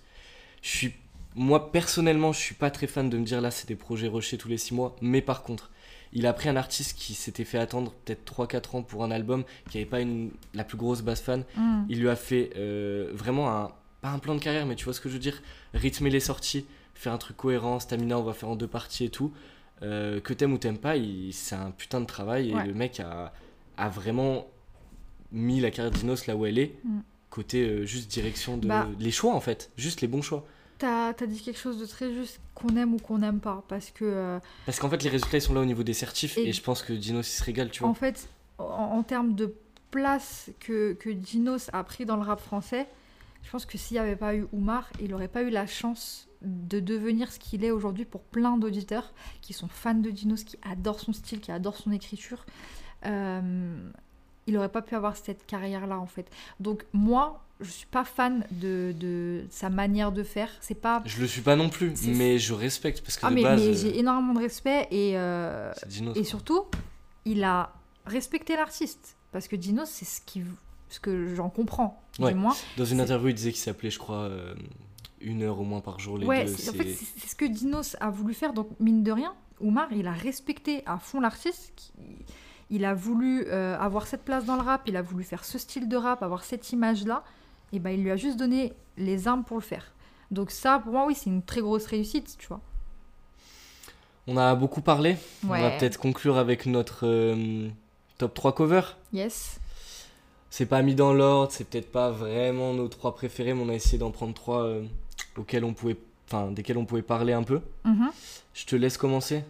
je 0.62 0.70
suis, 0.70 0.94
moi 1.36 1.72
personnellement, 1.74 2.32
je 2.32 2.40
suis 2.40 2.56
pas 2.56 2.72
très 2.72 2.88
fan 2.88 3.10
de 3.10 3.18
me 3.18 3.26
dire 3.26 3.42
là 3.42 3.52
c'est 3.52 3.68
des 3.68 3.76
projets 3.76 4.08
rushés 4.08 4.38
tous 4.38 4.48
les 4.48 4.58
six 4.58 4.74
mois, 4.74 4.96
mais 5.02 5.22
par 5.22 5.44
contre, 5.44 5.72
Il 6.14 6.26
a 6.28 6.34
pris 6.34 6.48
un 6.50 6.56
artiste 6.56 6.98
qui 6.98 7.14
s'était 7.14 7.44
fait 7.44 7.58
attendre 7.58 7.94
peut-être 8.06 8.24
3-4 8.32 8.78
ans 8.78 8.82
pour 8.84 9.04
un 9.04 9.12
album, 9.12 9.44
qui 9.70 9.78
n'avait 9.78 9.90
pas 9.90 10.00
une, 10.00 10.32
la 10.54 10.64
plus 10.64 10.78
grosse 10.78 11.02
base 11.02 11.22
fan. 11.22 11.44
Mm. 11.58 11.84
Il 11.90 12.00
lui 12.00 12.10
a 12.10 12.16
fait 12.16 12.52
euh, 12.56 13.10
vraiment 13.14 13.50
un, 13.52 13.72
pas 14.02 14.10
un 14.10 14.20
plan 14.20 14.36
de 14.36 14.40
carrière, 14.40 14.66
mais 14.66 14.76
tu 14.76 14.86
vois 14.86 14.94
ce 14.94 15.02
que 15.02 15.10
je 15.10 15.14
veux 15.16 15.20
dire? 15.20 15.42
Rythmer 15.74 16.10
les 16.10 16.20
sorties, 16.20 16.66
faire 16.94 17.14
un 17.14 17.18
truc 17.18 17.38
cohérent, 17.38 17.80
Stamina, 17.80 18.18
on 18.20 18.24
va 18.24 18.34
faire 18.34 18.50
en 18.50 18.56
deux 18.56 18.68
parties 18.68 19.06
et 19.06 19.10
tout. 19.10 19.32
Euh, 19.82 20.20
que 20.22 20.34
t'aimes 20.34 20.54
ou 20.54 20.58
t'aimes 20.58 20.78
pas, 20.78 20.94
c'est 21.32 21.56
un 21.56 21.72
putain 21.72 22.00
de 22.00 22.06
travail 22.06 22.52
et 22.52 22.68
le 22.68 22.74
mec 22.74 23.00
a, 23.02 23.34
a 23.76 23.90
vraiment 23.90 24.48
mis 25.32 25.60
la 25.60 25.72
carrière 25.72 25.92
d'Inos 25.92 26.28
là 26.28 26.36
où 26.36 26.46
elle 26.46 26.60
est, 26.60 26.76
Mm. 26.86 27.00
côté 27.30 27.64
euh, 27.68 27.86
juste 27.86 28.10
direction 28.10 28.56
de. 28.58 28.68
Bah. 28.68 28.88
Les 29.00 29.12
choix 29.12 29.34
en 29.34 29.40
fait, 29.42 29.72
juste 29.76 30.02
les 30.02 30.08
bons 30.08 30.22
choix. 30.22 30.46
T'as 30.80 31.10
as 31.10 31.26
dit 31.28 31.42
quelque 31.42 31.60
chose 31.60 31.80
de 31.80 31.86
très 31.86 32.14
juste, 32.14 32.40
qu'on 32.56 32.76
aime 32.76 32.94
ou 32.94 32.98
qu'on 32.98 33.20
n'aime 33.20 33.40
pas. 33.40 33.64
Parce 33.68 33.92
que, 33.92 34.04
euh, 34.06 34.40
Parce 34.66 34.80
qu'en 34.80 34.90
fait, 34.90 35.02
les 35.04 35.10
résultats 35.10 35.38
ils 35.38 35.42
sont 35.42 35.54
là 35.54 35.62
au 35.62 35.66
niveau 35.66 35.84
des 35.84 35.94
certifs 35.94 36.38
Et- 36.38 36.50
et, 36.50 36.54
je 36.54 36.62
pense 36.62 36.82
que 36.82 36.94
Dinos 36.94 37.28
il 37.28 37.38
se 37.38 37.44
régale, 37.44 37.70
tu 37.72 37.82
vois. 37.82 37.90
en 37.90 37.94
fait, 37.94 38.28
en, 38.58 38.64
en 38.66 39.04
termes 39.04 39.36
de 39.36 39.54
place 39.92 40.50
que, 40.60 40.94
que 40.94 41.10
Dinos 41.10 41.70
a 41.74 41.84
pris 41.84 42.06
dans 42.06 42.16
le 42.16 42.24
rap 42.24 42.40
français, 42.42 42.88
je 43.44 43.52
pense 43.52 43.66
que 43.66 43.78
s'il 43.78 43.96
n'y 43.96 44.00
avait 44.00 44.16
pas 44.16 44.36
eu 44.36 44.48
Oumar, 44.54 44.90
il 45.02 45.12
n'aurait 45.12 45.28
pas 45.28 45.44
eu 45.44 45.50
la 45.50 45.68
chance 45.68 46.28
de 46.42 46.80
devenir 46.80 47.32
ce 47.32 47.40
qu'il 47.40 47.64
est 47.64 47.72
aujourd'hui 47.72 48.04
pour 48.06 48.22
plein 48.22 48.58
d'auditeurs 48.58 49.14
qui 49.42 49.54
sont 49.54 49.68
fans 49.68 49.94
de 49.94 50.10
Dinos, 50.10 50.44
qui 50.44 50.58
adorent 50.64 51.00
son 51.00 51.14
style, 51.14 51.40
qui 51.40 51.52
adorent 51.52 51.78
son 51.78 51.92
écriture. 51.92 52.46
Euh, 53.06 53.90
il 54.48 54.54
n'aurait 54.54 54.70
pas 54.70 54.82
pu 54.82 54.96
avoir 54.96 55.16
cette 55.16 55.46
carrière-là, 55.46 56.00
en 56.00 56.06
fait. 56.06 56.30
Donc, 56.60 56.86
moi, 56.92 57.44
je 57.64 57.72
suis 57.72 57.86
pas 57.88 58.04
fan 58.04 58.46
de, 58.52 58.94
de 59.00 59.44
sa 59.50 59.70
manière 59.70 60.12
de 60.12 60.24
faire. 60.24 60.50
C'est 60.62 60.76
pas. 60.80 61.02
Je 61.06 61.20
le 61.22 61.28
suis 61.28 61.42
pas 61.42 61.56
non 61.56 61.70
plus, 61.70 61.94
mais 62.08 62.38
je 62.40 62.54
respecte 62.54 63.02
parce 63.02 63.18
que 63.18 63.26
Ah, 63.26 63.30
de 63.30 63.36
mais, 63.36 63.44
base, 63.44 63.62
mais 63.62 63.68
euh, 63.70 63.74
j'ai 63.74 63.98
énormément 64.00 64.34
de 64.34 64.40
respect 64.40 64.88
et. 64.92 65.14
euh, 65.18 65.72
Dinos. 65.88 66.16
et 66.18 66.24
surtout, 66.24 66.66
il 67.26 67.44
a 67.44 67.74
respecté 68.06 68.56
l'artiste. 68.56 69.16
Parce 69.32 69.48
que 69.48 69.56
Dinos, 69.56 69.90
c'est 69.90 70.06
ce, 70.06 70.22
qui, 70.26 70.44
ce 70.90 71.00
que 71.00 71.34
j'en 71.34 71.50
comprends, 71.50 72.04
Ouais. 72.20 72.34
moins. 72.36 72.56
Dans 72.78 72.86
une 72.86 73.02
interview, 73.02 73.30
il 73.30 73.34
disait 73.34 73.52
qu'il 73.52 73.62
s'appelait, 73.62 73.90
je 73.90 73.98
crois, 73.98 74.24
euh, 74.26 74.54
une 75.22 75.42
heure 75.42 75.60
au 75.60 75.64
moins 75.64 75.82
par 75.82 76.00
jour 76.00 76.18
les 76.20 76.26
Ouais, 76.28 76.46
deux. 76.46 76.54
c'est- 76.54 76.70
en 76.70 76.74
fait, 76.74 76.94
c'est 76.94 77.28
ce 77.30 77.36
que 77.36 77.46
Dinos 77.46 77.96
a 78.00 78.10
voulu 78.12 78.34
faire. 78.36 78.54
Donc, 78.54 78.70
mine 78.80 79.02
de 79.04 79.12
rien, 79.12 79.34
Oumar, 79.60 79.88
il 79.92 80.06
a 80.08 80.12
respecté 80.12 80.84
à 80.86 81.00
fond 81.00 81.20
l'artiste. 81.20 81.94
Il 82.70 82.86
a 82.86 82.94
voulu 82.94 83.46
euh, 83.48 83.78
avoir 83.80 84.08
cette 84.08 84.24
place 84.24 84.46
dans 84.46 84.56
le 84.56 84.62
rap, 84.62 84.82
il 84.88 84.98
a 84.98 85.02
voulu 85.02 85.24
faire 85.24 85.46
ce 85.46 85.58
style 85.58 85.88
de 85.88 85.96
rap, 85.96 86.22
avoir 86.24 86.44
cette 86.44 86.72
image-là. 86.72 87.24
Et 87.74 87.80
ben, 87.80 87.90
il 87.90 88.04
lui 88.04 88.12
a 88.12 88.16
juste 88.16 88.38
donné 88.38 88.72
les 88.98 89.28
armes 89.28 89.44
pour 89.44 89.58
le 89.58 89.64
faire. 89.64 89.92
Donc, 90.32 90.52
ça, 90.52 90.80
pour 90.80 90.94
moi, 90.94 91.06
oui, 91.06 91.16
c'est 91.16 91.30
une 91.30 91.44
très 91.44 91.62
grosse 91.62 91.86
réussite, 91.88 92.38
tu 92.38 92.48
vois. 92.48 92.62
On 94.28 94.38
a 94.38 94.56
beaucoup 94.56 94.82
parlé. 94.82 95.18
On 95.44 95.48
va 95.48 95.72
peut-être 95.72 96.00
conclure 96.00 96.38
avec 96.38 96.66
notre 96.66 97.06
euh, 97.06 97.68
top 98.18 98.34
3 98.34 98.56
cover. 98.56 98.82
Yes. 99.12 99.60
C'est 100.50 100.68
pas 100.68 100.84
mis 100.84 100.94
dans 100.94 101.14
l'ordre, 101.14 101.52
c'est 101.52 101.68
peut-être 101.68 101.92
pas 101.92 102.12
vraiment 102.12 102.76
nos 102.76 102.88
trois 102.88 103.16
préférés, 103.16 103.56
mais 103.56 103.64
on 103.64 103.70
a 103.70 103.74
essayé 103.74 103.98
d'en 103.98 104.12
prendre 104.12 104.36
trois 104.36 104.62
euh, 104.62 104.84
auxquels 105.36 105.66
on 105.66 105.74
pouvait, 105.74 105.98
enfin, 106.28 106.52
desquels 106.52 106.78
on 106.78 106.86
pouvait 106.86 107.02
parler 107.02 107.34
un 107.34 107.42
peu. 107.42 107.60
Mhm. 107.86 108.12
Je 108.54 108.66
te 108.68 108.76
laisse 108.76 108.96
commencer. 108.98 109.44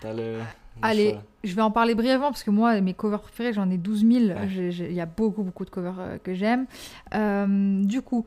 T'as 0.00 0.14
le. 0.14 0.40
Le 0.82 0.86
Allez, 0.86 1.10
choix. 1.12 1.22
je 1.44 1.54
vais 1.54 1.62
en 1.62 1.70
parler 1.70 1.94
brièvement 1.94 2.28
parce 2.28 2.42
que 2.42 2.50
moi, 2.50 2.80
mes 2.80 2.94
covers 2.94 3.20
préférés, 3.20 3.52
j'en 3.52 3.70
ai 3.70 3.78
12 3.78 4.00
000. 4.06 4.24
Ouais. 4.26 4.48
J'ai- 4.48 4.70
j'ai- 4.72 4.88
Il 4.88 4.94
y 4.94 5.00
a 5.00 5.06
beaucoup, 5.06 5.42
beaucoup 5.42 5.64
de 5.64 5.70
covers 5.70 5.98
euh, 5.98 6.18
que 6.18 6.34
j'aime. 6.34 6.66
Euh, 7.14 7.82
du 7.84 8.02
coup, 8.02 8.26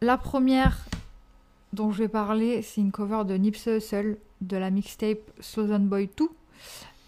la 0.00 0.16
première 0.18 0.84
dont 1.72 1.90
je 1.90 1.98
vais 2.04 2.08
parler, 2.08 2.62
c'est 2.62 2.80
une 2.80 2.92
cover 2.92 3.24
de 3.26 3.34
Nipsey 3.34 3.76
Hussle 3.78 4.16
de 4.40 4.56
la 4.56 4.70
mixtape 4.70 5.18
Slow 5.40 5.78
Boy 5.78 6.08
2, 6.16 6.28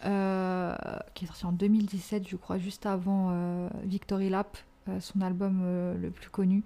euh, 0.04 0.74
qui 1.14 1.24
est 1.24 1.28
sortie 1.28 1.46
en 1.46 1.52
2017, 1.52 2.28
je 2.28 2.36
crois, 2.36 2.58
juste 2.58 2.86
avant 2.86 3.68
Victory 3.84 4.28
Lap, 4.30 4.56
son 5.00 5.20
album 5.20 5.62
le 6.00 6.10
plus 6.10 6.30
connu. 6.30 6.62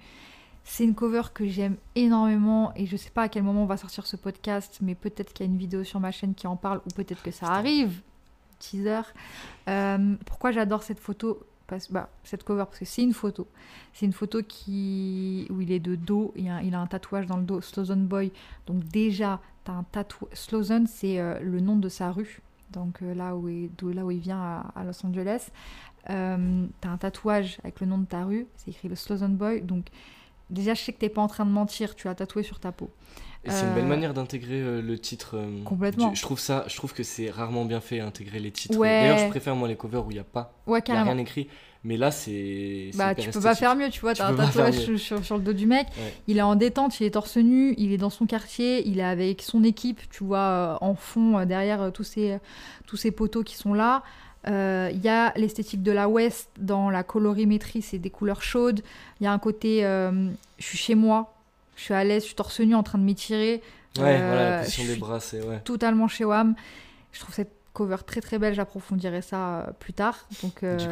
C'est 0.65 0.85
une 0.85 0.95
cover 0.95 1.23
que 1.35 1.47
j'aime 1.47 1.77
énormément 1.97 2.73
et 2.77 2.87
je 2.87 2.97
sais 2.97 3.11
pas 3.11 3.23
à 3.23 3.29
quel 3.29 3.43
moment 3.43 3.63
on 3.65 3.67
va 3.67 3.77
sortir 3.77 4.07
ce 4.07 4.17
podcast, 4.17 4.79
mais 4.81 4.95
peut-être 4.95 5.33
qu'il 5.33 5.45
y 5.45 5.49
a 5.49 5.53
une 5.53 5.59
vidéo 5.59 5.83
sur 5.85 5.99
ma 6.01 6.13
chaîne 6.13 6.35
qui 6.35 6.47
en 6.47 6.57
parle 6.57 6.81
ou 6.87 6.91
peut-être 6.95 7.23
que 7.23 7.31
ça 7.33 7.47
arrive. 7.49 8.01
Teaser. 8.61 9.01
Euh, 9.69 10.15
pourquoi 10.25 10.53
j'adore 10.53 10.83
cette 10.85 11.01
photo? 11.01 11.41
Parce, 11.67 11.91
bah, 11.91 12.09
Cette 12.23 12.45
cover 12.45 12.65
Parce 12.67 12.79
que 12.79 12.85
c'est 12.85 13.03
une 13.03 13.13
photo. 13.13 13.47
C'est 13.93 14.07
une 14.07 14.13
photo 14.13 14.41
qui, 14.43 15.47
où 15.51 15.61
il 15.61 15.73
est 15.73 15.81
de 15.81 15.97
dos, 15.97 16.33
il 16.37 16.49
a, 16.49 16.63
il 16.63 16.75
a 16.75 16.81
un 16.81 16.87
tatouage 16.87 17.27
dans 17.27 17.39
le 17.39 17.43
dos, 17.45 17.61
Slowzone 17.61 18.07
Boy. 18.07 18.31
Donc 18.67 18.85
déjà, 18.85 19.41
tu 19.65 19.71
as 19.71 19.75
un 19.75 19.83
tatouage. 19.85 20.31
Slowzone, 20.35 20.87
c'est 20.87 21.19
euh, 21.19 21.41
le 21.41 21.61
nom 21.61 21.77
de 21.77 21.89
sa 21.89 22.13
rue. 22.13 22.41
Donc 22.71 23.03
euh, 23.03 23.15
là, 23.15 23.35
où 23.37 23.49
il, 23.49 23.71
d'où- 23.77 23.91
là 23.93 24.05
où 24.05 24.11
il 24.11 24.21
vient 24.21 24.39
à, 24.41 24.73
à 24.77 24.85
Los 24.85 25.05
Angeles. 25.05 25.49
Euh, 26.11 26.67
tu 26.81 26.89
as 26.89 26.91
un 26.93 26.97
tatouage 26.99 27.59
avec 27.65 27.81
le 27.81 27.87
nom 27.87 27.99
de 27.99 28.07
ta 28.07 28.25
rue. 28.25 28.47
C'est 28.57 28.71
écrit 28.71 28.89
le 28.89 28.95
Slowzone 28.95 29.37
Boy. 29.37 29.63
Donc 29.63 29.87
déjà, 30.53 30.75
je 30.75 30.81
sais 30.83 30.93
que 30.93 30.99
t'es 30.99 31.09
pas 31.09 31.23
en 31.23 31.29
train 31.29 31.45
de 31.45 31.51
mentir. 31.51 31.95
Tu 31.97 32.07
l'as 32.07 32.15
tatoué 32.15 32.43
sur 32.43 32.61
ta 32.61 32.71
peau. 32.73 32.91
Et 33.45 33.51
c'est 33.51 33.65
une 33.67 33.75
belle 33.75 33.85
euh, 33.85 33.89
manière 33.89 34.15
d'intégrer 34.15 34.61
euh, 34.61 34.81
le 34.81 34.99
titre. 35.01 35.33
euh, 35.37 35.65
Complètement. 35.65 36.11
du- 36.11 36.17
je 36.17 36.23
trouve 36.23 36.39
ça, 36.39 36.65
je 36.69 36.77
trouve 36.77 36.93
que 36.95 37.03
c'est 37.03 37.29
rarement 37.29 37.65
bien 37.65 37.81
fait 37.81 37.99
intégrer 37.99 38.39
les 38.39 38.53
titres. 38.53 38.79
Ouais. 38.79 38.89
D'ailleurs, 39.03 39.19
je 39.19 39.29
préfère 39.31 39.57
moi 39.57 39.67
les 39.67 39.75
covers 39.75 40.07
où 40.07 40.13
il 40.13 40.17
y 40.17 40.21
a 40.21 40.25
pas, 40.25 40.55
Ouais, 40.69 40.81
y 40.87 40.93
a 40.93 41.03
rien 41.03 41.19
écrit. 41.19 41.49
Mais 41.85 41.97
là, 41.97 42.13
c'est. 42.13 42.93
Bah, 42.95 43.13
tu 43.17 43.29
peux 43.31 43.41
pas 43.41 43.57
faire 43.57 43.75
mieux, 43.75 43.91
tu 43.91 44.01
vois. 44.01 44.13
Tu 44.15 44.19
T'as 44.19 44.29
un 44.29 44.37
tatouage 44.37 44.79
sur, 44.79 44.97
sur- 45.01 45.25
sur 45.25 45.37
le 45.37 45.43
dos 45.43 45.53
du 45.53 45.67
mec. 45.67 45.89
Ouais. 45.99 46.15
Il 46.29 46.39
est 46.39 46.43
en 46.43 46.55
détente, 46.55 47.01
il 47.01 47.07
est 47.07 47.11
torse 47.11 47.37
nu, 47.39 47.75
il 47.77 47.93
est 47.93 47.99
dans 47.99 48.11
son 48.11 48.27
quartier, 48.27 48.87
il 48.87 49.01
est 49.01 49.05
avec 49.05 49.43
son 49.43 49.65
équipe, 49.65 50.01
tu 50.09 50.23
vois, 50.23 50.79
en 50.81 50.95
fond, 50.95 51.45
derrière 51.45 51.91
tous, 51.93 52.05
ces, 52.05 52.39
tous 52.87 52.97
ces 52.97 53.11
poteaux 53.11 53.43
qui 53.43 53.57
sont 53.57 53.75
là. 53.75 54.05
Euh, 54.49 54.91
Il 54.93 55.01
y 55.03 55.09
a 55.09 55.33
l'esthétique 55.37 55.83
de 55.83 55.93
la 55.93 56.09
West 56.09 56.49
dans 56.59 56.91
la 56.91 57.03
colorimétrie, 57.03 57.83
c'est 57.83 57.99
des 57.99 58.11
couleurs 58.11 58.43
chaudes. 58.43 58.81
Il 59.21 59.25
y 59.25 59.27
a 59.27 59.33
un 59.33 59.39
côté, 59.39 59.85
euh, 59.85 60.29
je 60.59 60.65
suis 60.65 60.79
chez 60.79 60.95
moi, 60.95 61.35
je 61.77 61.83
suis 61.85 61.95
à 61.95 62.03
l'aise, 62.05 62.23
je 62.23 62.27
suis 62.29 62.35
torse 62.35 62.61
nu 62.61 62.75
en 62.75 62.83
train 62.83 62.99
de 62.99 63.05
m'étirer. 63.05 63.63
Ouais, 63.99 64.05
Euh, 64.21 64.27
voilà, 64.29 64.51
la 64.51 64.59
position 64.61 64.85
je 64.85 64.93
des 64.93 64.97
bras, 64.99 65.21
c'est. 65.21 65.43
Ouais. 65.43 65.61
totalement 65.61 66.09
chez 66.09 66.25
WAM. 66.25 66.55
Je 67.13 67.21
trouve 67.21 67.35
cette 67.35 67.53
cover 67.75 67.97
très 68.07 68.21
très 68.21 68.39
belle, 68.39 68.53
j'approfondirai 68.55 69.23
ça 69.23 69.61
euh, 69.61 69.67
plus 69.79 69.93
tard. 69.95 70.27
Donc, 70.43 70.63
euh, 70.63 70.77
Du 70.77 70.87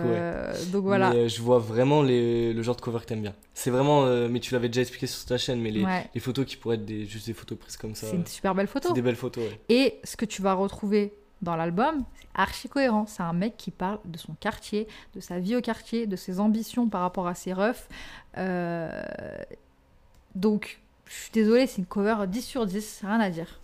coup, 0.64 0.72
donc 0.72 0.84
voilà. 0.84 1.10
Mais, 1.10 1.16
euh, 1.16 1.28
je 1.28 1.42
vois 1.42 1.58
vraiment 1.58 2.02
les- 2.02 2.52
le 2.54 2.62
genre 2.62 2.76
de 2.76 2.80
cover 2.80 3.00
que 3.00 3.04
t'aimes 3.06 3.20
bien. 3.22 3.34
C'est 3.52 3.70
vraiment. 3.70 4.04
euh, 4.06 4.28
mais 4.30 4.40
tu 4.40 4.54
l'avais 4.54 4.68
déjà 4.68 4.80
expliqué 4.82 5.06
sur 5.06 5.24
ta 5.26 5.36
chaîne, 5.38 5.60
mais 5.60 5.70
les, 5.70 5.84
Ouais, 5.84 6.08
les 6.14 6.20
photos 6.20 6.46
qui 6.46 6.56
pourraient 6.56 6.76
être 6.76 6.84
des, 6.86 7.04
juste 7.04 7.26
des 7.26 7.34
photos 7.34 7.58
prises 7.58 7.76
comme 7.76 7.94
ça. 7.94 8.06
c'est 8.06 8.16
une 8.16 8.26
super 8.26 8.54
belle 8.54 8.66
photo. 8.66 8.88
C'est 8.88 8.94
des 8.94 9.02
belles 9.02 9.16
photos, 9.16 9.44
ouais. 9.44 9.60
Et 9.68 9.98
ce 10.04 10.16
que 10.16 10.24
tu 10.24 10.40
vas 10.40 10.54
retrouver 10.54 11.12
dans 11.42 11.56
l'album, 11.56 12.04
c'est 12.20 12.28
archi 12.34 12.68
cohérent. 12.68 13.06
C'est 13.06 13.22
un 13.22 13.32
mec 13.32 13.56
qui 13.56 13.70
parle 13.70 13.98
de 14.04 14.18
son 14.18 14.34
quartier, 14.34 14.86
de 15.14 15.20
sa 15.20 15.38
vie 15.38 15.56
au 15.56 15.60
quartier, 15.60 16.06
de 16.06 16.16
ses 16.16 16.38
ambitions 16.40 16.88
par 16.88 17.00
rapport 17.00 17.26
à 17.26 17.34
ses 17.34 17.52
refs. 17.52 17.88
Euh, 18.38 19.02
Donc, 20.34 20.80
je 21.06 21.14
suis 21.14 21.30
désolée, 21.32 21.66
c'est 21.66 21.78
une 21.78 21.86
cover 21.86 22.26
10 22.28 22.42
sur 22.42 22.66
10, 22.66 23.00
rien 23.02 23.20
à 23.20 23.30
dire. 23.30 23.60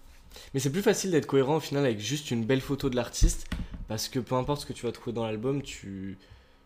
Mais 0.53 0.61
c'est 0.61 0.71
plus 0.73 0.83
facile 0.83 1.11
d'être 1.11 1.27
cohérent 1.27 1.57
au 1.57 1.61
final 1.61 1.85
avec 1.85 1.99
juste 2.01 2.31
une 2.31 2.45
belle 2.45 2.61
photo 2.61 2.91
de 2.91 2.97
l'artiste. 2.97 3.47
Parce 3.89 4.09
que 4.09 4.19
peu 4.19 4.35
importe 4.35 4.63
ce 4.63 4.67
que 4.67 4.73
tu 4.73 4.85
vas 4.85 4.93
trouver 4.93 5.13
dans 5.15 5.25
l'album, 5.25 5.63
tu. 5.63 6.19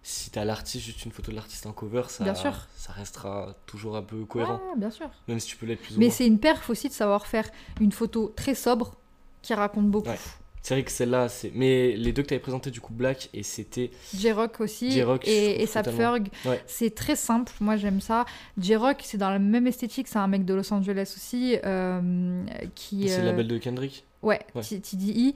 Si 0.03 0.31
t'as 0.31 0.47
l'artiste, 0.47 0.87
juste 0.87 1.05
une 1.05 1.13
photo 1.13 1.31
de 1.31 1.37
l'artiste 1.37 1.67
en 1.67 1.73
cover, 1.73 2.05
ça, 2.09 2.25
Bien 2.25 2.35
sûr. 2.35 2.67
ça 2.75 2.93
restera 2.93 3.55
toujours 3.67 3.97
un 3.97 4.03
peu 4.03 4.25
cohérent. 4.25 4.55
Ouais, 4.55 4.79
bien 4.79 4.91
sûr. 4.91 5.11
Même 5.29 5.39
si 5.39 5.49
tu 5.49 5.57
peux 5.59 5.67
l'être 5.67 5.83
plus 5.83 5.97
ou 5.97 5.99
Mais 5.99 6.07
moins. 6.07 6.15
c'est 6.15 6.27
une 6.27 6.39
perf 6.41 6.71
aussi 6.71 6.89
de 6.89 6.95
savoir 6.95 7.27
faire 7.27 7.47
une 7.83 7.93
photo 7.93 8.33
très 8.35 8.55
sobre 8.55 8.95
qui 9.43 9.53
raconte 9.53 9.91
beaucoup. 9.91 10.09
Ouais. 10.09 10.19
C'est 10.63 10.75
vrai 10.75 10.83
que 10.85 10.91
celle-là, 10.91 11.29
c'est. 11.31 11.53
Mais 11.55 11.93
les 11.97 12.13
deux 12.13 12.23
que 12.23 12.29
t'avais 12.29 12.41
présenté 12.41 12.71
du 12.71 12.81
coup 12.83 12.93
Black 12.93 13.31
et 13.33 13.43
c'était. 13.43 13.91
J-Rock 14.15 14.61
aussi 14.61 14.91
J-Rock, 14.91 15.27
et, 15.27 15.63
et 15.63 15.67
Sap 15.67 15.87
totalement. 15.87 16.13
Ferg. 16.15 16.29
Ouais. 16.45 16.63
C'est 16.67 16.95
très 16.95 17.17
simple, 17.17 17.53
moi 17.61 17.77
j'aime 17.77 18.01
ça. 18.03 18.27
J-Rock, 18.59 18.99
c'est 19.03 19.17
dans 19.19 19.31
la 19.31 19.39
même 19.39 19.67
esthétique, 19.67 20.07
c'est 20.09 20.19
un 20.19 20.27
mec 20.29 20.45
de 20.45 20.53
Los 20.55 20.71
Angeles 20.73 21.15
aussi 21.17 21.57
euh, 21.65 22.43
qui. 22.75 23.09
C'est 23.09 23.19
le 23.19 23.23
euh, 23.23 23.31
label 23.31 23.49
de 23.49 23.57
Kendrick. 23.59 24.05
Ouais, 24.23 24.41
Ouais. 24.55 24.61
TDI. 24.63 25.35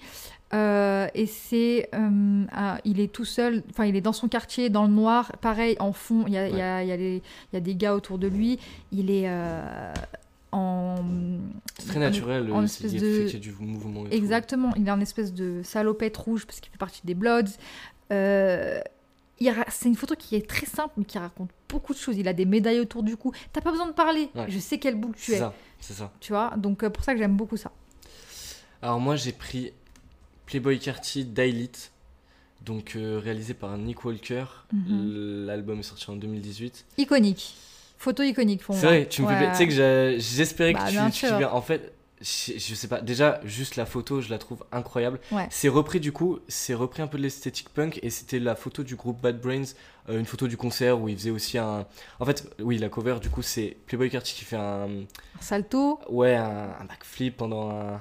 Euh, 0.52 1.08
et 1.14 1.24
c'est. 1.26 1.88
euh, 1.94 2.44
il 2.84 3.00
est 3.00 3.10
tout 3.10 3.24
seul, 3.24 3.62
enfin, 3.70 3.86
il 3.86 3.96
est 3.96 4.02
dans 4.02 4.12
son 4.12 4.28
quartier, 4.28 4.68
dans 4.68 4.82
le 4.84 4.92
noir. 4.92 5.32
Pareil, 5.40 5.74
en 5.80 5.92
fond, 5.94 6.24
il 6.26 6.34
y 6.34 6.36
a, 6.38 6.48
il 6.48 6.56
y 6.56 6.60
a- 6.60 6.82
il 6.82 6.88
y 6.88 6.92
a 6.92 6.96
les- 6.96 7.22
il 7.52 7.54
y 7.54 7.56
a 7.56 7.60
des 7.60 7.74
gars 7.74 7.94
autour 7.94 8.18
de 8.18 8.26
lui. 8.28 8.58
Il 8.92 9.10
est 9.10 9.24
euh, 9.26 9.92
en. 10.54 10.94
C'est 11.78 11.86
très 11.88 11.96
en- 11.98 12.00
naturel, 12.00 12.52
en 12.52 12.60
euh, 12.60 12.64
espèce 12.64 12.92
il 12.92 13.00
de- 13.00 13.06
fait 13.18 13.24
qu'il 13.26 13.34
y 13.34 13.36
a 13.36 13.38
du 13.40 13.52
mouvement 13.62 14.06
et 14.06 14.10
tout. 14.10 14.14
Exactement, 14.16 14.72
il 14.76 14.86
est 14.86 14.90
en 14.90 15.00
espèce 15.00 15.32
de 15.34 15.62
salopette 15.62 16.16
rouge 16.16 16.46
parce 16.46 16.60
qu'il 16.60 16.70
fait 16.70 16.78
partie 16.78 17.00
des 17.04 17.14
Bloods. 17.14 17.50
Euh, 18.12 18.80
c'est 19.68 19.88
une 19.88 19.96
photo 19.96 20.14
qui 20.16 20.36
est 20.36 20.48
très 20.48 20.66
simple 20.66 20.94
mais 20.96 21.04
qui 21.04 21.18
raconte 21.18 21.50
beaucoup 21.68 21.92
de 21.92 21.98
choses. 21.98 22.16
Il 22.16 22.28
a 22.28 22.32
des 22.32 22.44
médailles 22.44 22.80
autour 22.80 23.02
du 23.02 23.16
cou. 23.16 23.32
T'as 23.52 23.60
pas 23.60 23.70
besoin 23.72 23.86
de 23.88 23.92
parler. 23.92 24.30
Ouais. 24.34 24.46
Je 24.48 24.58
sais 24.58 24.78
quelle 24.78 24.94
boule 24.94 25.14
tu 25.16 25.32
C'est 25.32 25.36
es. 25.36 25.38
ça, 25.38 25.54
c'est 25.80 25.94
ça. 25.94 26.12
Tu 26.20 26.32
vois, 26.32 26.54
donc 26.56 26.82
euh, 26.84 26.90
pour 26.90 27.04
ça 27.04 27.12
que 27.12 27.18
j'aime 27.18 27.36
beaucoup 27.36 27.56
ça. 27.56 27.70
Alors 28.80 29.00
moi 29.00 29.16
j'ai 29.16 29.32
pris 29.32 29.72
Playboy 30.46 30.78
Carty 30.78 31.24
Daylit, 31.24 31.70
donc 32.64 32.94
euh, 32.96 33.18
réalisé 33.22 33.54
par 33.54 33.76
Nick 33.76 34.04
Walker. 34.04 34.44
Mhm. 34.72 35.46
L'album 35.46 35.80
est 35.80 35.82
sorti 35.82 36.10
en 36.10 36.16
2018. 36.16 36.84
Iconique. 36.98 37.56
Photo 38.04 38.22
iconique 38.22 38.62
pour 38.62 38.74
C'est 38.74 38.82
moi. 38.82 38.90
vrai, 38.90 39.06
tu 39.08 39.22
me 39.22 39.26
Ouais. 39.26 39.50
Tu 39.50 39.56
sais 39.56 39.66
que 39.68 40.16
j'espérais 40.18 40.72
Bah, 40.72 40.80
que 40.80 40.86
tu, 40.86 40.92
bien 40.92 41.10
tu 41.10 41.26
viens- 41.26 41.50
En 41.52 41.60
fait, 41.62 41.92
je, 42.20 42.52
je 42.56 42.74
sais 42.74 42.88
pas, 42.88 43.00
déjà, 43.00 43.40
juste 43.44 43.76
la 43.76 43.84
photo, 43.86 44.20
je 44.20 44.30
la 44.30 44.38
trouve 44.38 44.64
incroyable. 44.72 45.18
Ouais. 45.32 45.46
C'est 45.50 45.68
repris 45.68 46.00
du 46.00 46.12
coup, 46.12 46.38
c'est 46.48 46.74
repris 46.74 47.02
un 47.02 47.06
peu 47.06 47.18
de 47.18 47.22
l'esthétique 47.22 47.68
punk 47.70 47.98
et 48.02 48.10
c'était 48.10 48.38
la 48.38 48.54
photo 48.54 48.82
du 48.82 48.94
groupe 48.96 49.20
Bad 49.20 49.40
Brains, 49.40 49.64
euh, 50.08 50.18
une 50.18 50.24
photo 50.26 50.46
du 50.46 50.56
concert 50.56 51.00
où 51.00 51.08
il 51.08 51.16
faisait 51.16 51.30
aussi 51.30 51.58
un. 51.58 51.86
En 52.20 52.24
fait, 52.24 52.48
oui, 52.60 52.78
la 52.78 52.88
cover 52.88 53.16
du 53.20 53.30
coup, 53.30 53.42
c'est 53.42 53.76
Playboy 53.86 54.10
Carty 54.10 54.34
qui 54.34 54.44
fait 54.44 54.56
un. 54.56 54.84
Un 54.86 55.42
salto. 55.42 55.98
Ouais, 56.08 56.34
un, 56.36 56.70
un 56.80 56.84
backflip 56.84 57.36
pendant 57.36 57.70
un 57.70 58.00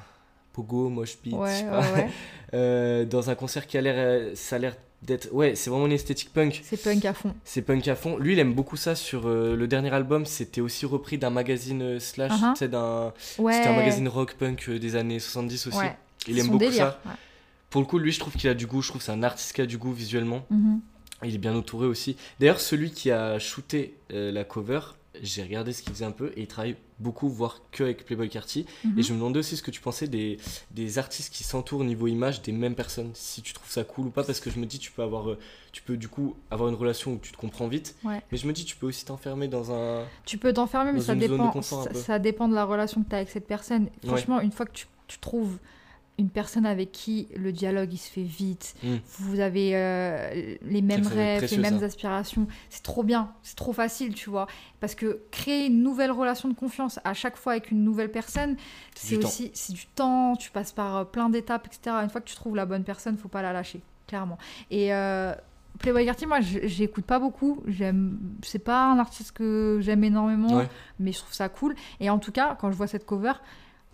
pogo, 0.54 0.89
mosh 0.89 1.16
pit, 1.18 1.32
je 1.34 1.38
Ouais, 1.38 1.49
sais 1.49 1.64
ouais, 1.66 1.70
pas. 1.72 2.04
Euh, 2.56 3.04
dans 3.06 3.32
un 3.32 3.36
concert 3.36 3.66
qui 3.66 3.80
a 3.80 3.82
l'air. 3.82 3.95
euh, 3.97 4.32
Ça 4.36 4.58
a 4.58 4.60
l'air 4.60 4.76
d'être. 5.04 5.32
Ouais, 5.32 5.56
c'est 5.56 5.70
vraiment 5.70 5.86
une 5.86 5.91
esthétique 5.91 6.32
punk. 6.34 6.62
C'est 6.64 6.82
punk 6.82 7.06
à 7.06 7.14
fond. 7.14 7.34
C'est 7.43 7.62
punk 7.62 7.88
à 7.88 7.95
fond. 7.95 8.18
Lui, 8.18 8.34
il 8.34 8.39
aime 8.39 8.54
beaucoup 8.54 8.78
ça 8.78 8.95
sur 8.95 9.28
euh, 9.28 9.56
le 9.56 9.68
dernier 9.68 9.91
album. 9.93 10.26
C'était 10.26 10.62
aussi 10.62 10.86
repris 10.86 11.18
d'un 11.18 11.30
magazine 11.30 11.82
euh, 11.82 11.99
slash, 11.99 12.32
sais, 12.56 12.68
d'un. 12.68 13.14
Ouais. 13.38 13.54
C'était 13.54 13.68
un 13.68 13.76
magazine 13.76 14.08
rock 14.08 14.36
punk 14.36 14.70
euh, 14.70 14.80
des 14.80 14.95
années 14.95 15.20
70 15.20 15.68
aussi. 15.68 15.78
Ouais. 15.78 15.95
Il 16.28 16.39
aime 16.39 16.47
beaucoup 16.47 16.60
délire. 16.60 16.78
ça. 16.78 17.01
Ouais. 17.06 17.16
Pour 17.70 17.82
le 17.82 17.88
coup, 17.88 17.99
lui, 17.99 18.12
je 18.12 18.20
trouve 18.20 18.34
qu'il 18.34 18.49
a 18.49 18.54
du 18.54 18.68
goût. 18.68 18.82
Je 18.82 18.89
trouve 18.89 18.99
que 18.99 19.06
c'est 19.06 19.12
un 19.12 19.24
artiste 19.24 19.54
qui 19.54 19.62
a 19.62 19.66
du 19.66 19.78
goût 19.78 19.91
visuellement. 19.93 20.45
Mhm. 20.49 20.80
Il 21.24 21.36
est 21.36 21.39
bien 21.39 21.56
entouré 21.56 21.88
aussi. 21.88 22.18
D'ailleurs, 22.39 22.60
celui 22.60 22.91
qui 22.91 23.10
a 23.10 23.39
shooté 23.39 23.95
la 24.10 24.43
cover, 24.43 24.82
j'ai 25.22 25.43
regardé 25.43 25.74
ce 25.74 25.84
qu'il 25.84 25.93
faisait 25.93 26.05
un 26.05 26.11
peu 26.11 26.32
et 26.36 26.41
il 26.41 26.47
travaille 26.47 26.76
beaucoup, 26.99 27.30
voire 27.30 27.61
que 27.72 27.84
avec 27.84 28.05
Playboy 28.05 28.30
Carty. 28.30 28.66
Mhm. 28.84 28.99
Et 28.99 29.03
je 29.03 29.14
me 29.14 29.18
demandais 29.20 29.39
aussi 29.39 29.57
ce 29.57 29.64
que 29.64 29.72
tu 29.72 29.82
pensais 29.82 30.07
des, 30.07 30.38
des 30.72 30.97
artistes 30.97 31.34
qui 31.34 31.43
s'entourent 31.43 31.84
niveau 31.84 32.07
image 32.07 32.41
des 32.41 32.51
mêmes 32.51 32.76
personnes. 32.76 33.11
Si 33.14 33.41
tu 33.41 33.53
trouves 33.53 33.70
ça 33.70 33.84
cool 33.84 34.07
ou 34.07 34.09
pas, 34.09 34.24
parce 34.24 34.39
que 34.39 34.49
je 34.49 34.59
me 34.59 34.66
dis, 34.66 34.80
tu 34.80 34.91
peux 34.91 35.03
avoir, 35.03 35.30
euh, 35.30 35.38
tu 35.72 35.82
peux 35.82 35.97
du 35.97 36.07
coup 36.07 36.36
avoir 36.49 36.70
une 36.70 36.76
relation 36.76 37.14
où 37.14 37.20
tu 37.22 37.32
te 37.32 37.38
comprends 37.38 37.68
vite. 37.68 37.95
Ouais. 38.03 38.22
Mais 38.32 38.38
je 38.38 38.47
me 38.47 38.53
dis, 38.53 38.66
tu 38.66 38.76
peux 38.76 38.88
aussi 38.88 39.05
t'enfermer 39.05 39.47
dans 39.47 39.72
un. 39.72 40.05
Tu 40.26 40.38
peux 40.38 40.53
t'enfermer, 40.53 40.93
mais 40.93 41.01
ça 41.01 41.16
dépend, 41.16 41.61
ça, 41.61 42.20
dépend 42.20 42.47
de 42.47 42.55
la 42.55 42.66
relation 42.66 43.03
que 43.03 43.09
tu 43.09 43.16
as 43.16 43.20
avec 43.20 43.30
cette 43.30 43.47
personne. 43.47 43.84
Ouais. 43.84 44.07
Franchement, 44.07 44.39
une 44.41 44.51
fois 44.51 44.66
que 44.66 44.74
tu, 44.74 44.88
tu 45.07 45.20
trouves 45.20 45.59
une 46.20 46.30
personne 46.30 46.66
avec 46.68 46.91
qui 46.91 47.28
le 47.36 47.51
dialogue 47.51 47.91
il 47.91 47.97
se 47.97 48.09
fait 48.09 48.22
vite, 48.24 48.76
Mm. 48.84 48.95
vous 49.20 49.39
avez 49.39 49.72
euh, 49.76 50.55
les 50.61 50.82
mêmes 50.84 51.07
rêves, 51.07 51.39
précieux, 51.39 51.57
les 51.57 51.64
mêmes 51.70 51.80
ça. 51.80 51.86
aspirations, 51.86 52.47
c'est 52.70 52.84
trop 52.84 53.01
bien, 53.03 53.32
c'est 53.41 53.55
trop 53.55 53.74
facile, 53.74 54.14
tu 54.14 54.30
vois. 54.30 54.45
Parce 54.80 54.93
que 54.93 55.22
créer 55.32 55.66
une 55.68 55.82
nouvelle 55.82 56.11
relation 56.11 56.47
de 56.49 56.53
confiance 56.53 56.99
à 57.03 57.14
chaque 57.16 57.36
fois 57.36 57.53
avec 57.53 57.72
une 57.72 57.84
nouvelle 57.84 58.11
personne, 58.11 58.57
C'est 58.95 59.18
aussi 59.24 59.49
c'est 59.55 59.74
du 59.74 59.88
temps, 59.88 60.36
tu 60.36 60.51
passes 60.51 60.72
par 60.72 60.97
euh, 60.97 61.03
plein 61.03 61.30
d'étapes, 61.30 61.66
etc. 61.68 61.95
Une 62.03 62.09
fois 62.09 62.22
que 62.22 62.28
tu 62.30 62.36
trouves 62.36 62.55
la 62.55 62.66
bonne 62.68 62.84
personne, 62.84 63.18
faut 63.18 63.28
pas 63.28 63.41
la 63.41 63.51
lâcher, 63.53 63.82
clairement. 64.07 64.38
Et 64.70 64.93
euh, 64.93 65.34
Playboy 65.80 66.05
Carty, 66.05 66.28
moi, 66.28 66.39
j'écoute 66.41 67.05
pas 67.05 67.18
beaucoup. 67.18 67.64
J'aime, 67.66 68.20
c'est 68.43 68.59
pas 68.64 68.86
un 68.91 68.99
artiste 68.99 69.32
que 69.32 69.80
j'aime 69.82 70.03
énormément, 70.03 70.57
Ouais. 70.57 70.70
mais 70.99 71.11
je 71.11 71.18
trouve 71.18 71.34
ça 71.34 71.49
cool. 71.49 71.74
Et 71.99 72.11
en 72.11 72.20
tout 72.20 72.32
cas, 72.32 72.55
quand 72.61 72.72
je 72.72 72.78
vois 72.78 72.86
cette 72.86 73.07
cover, 73.07 73.34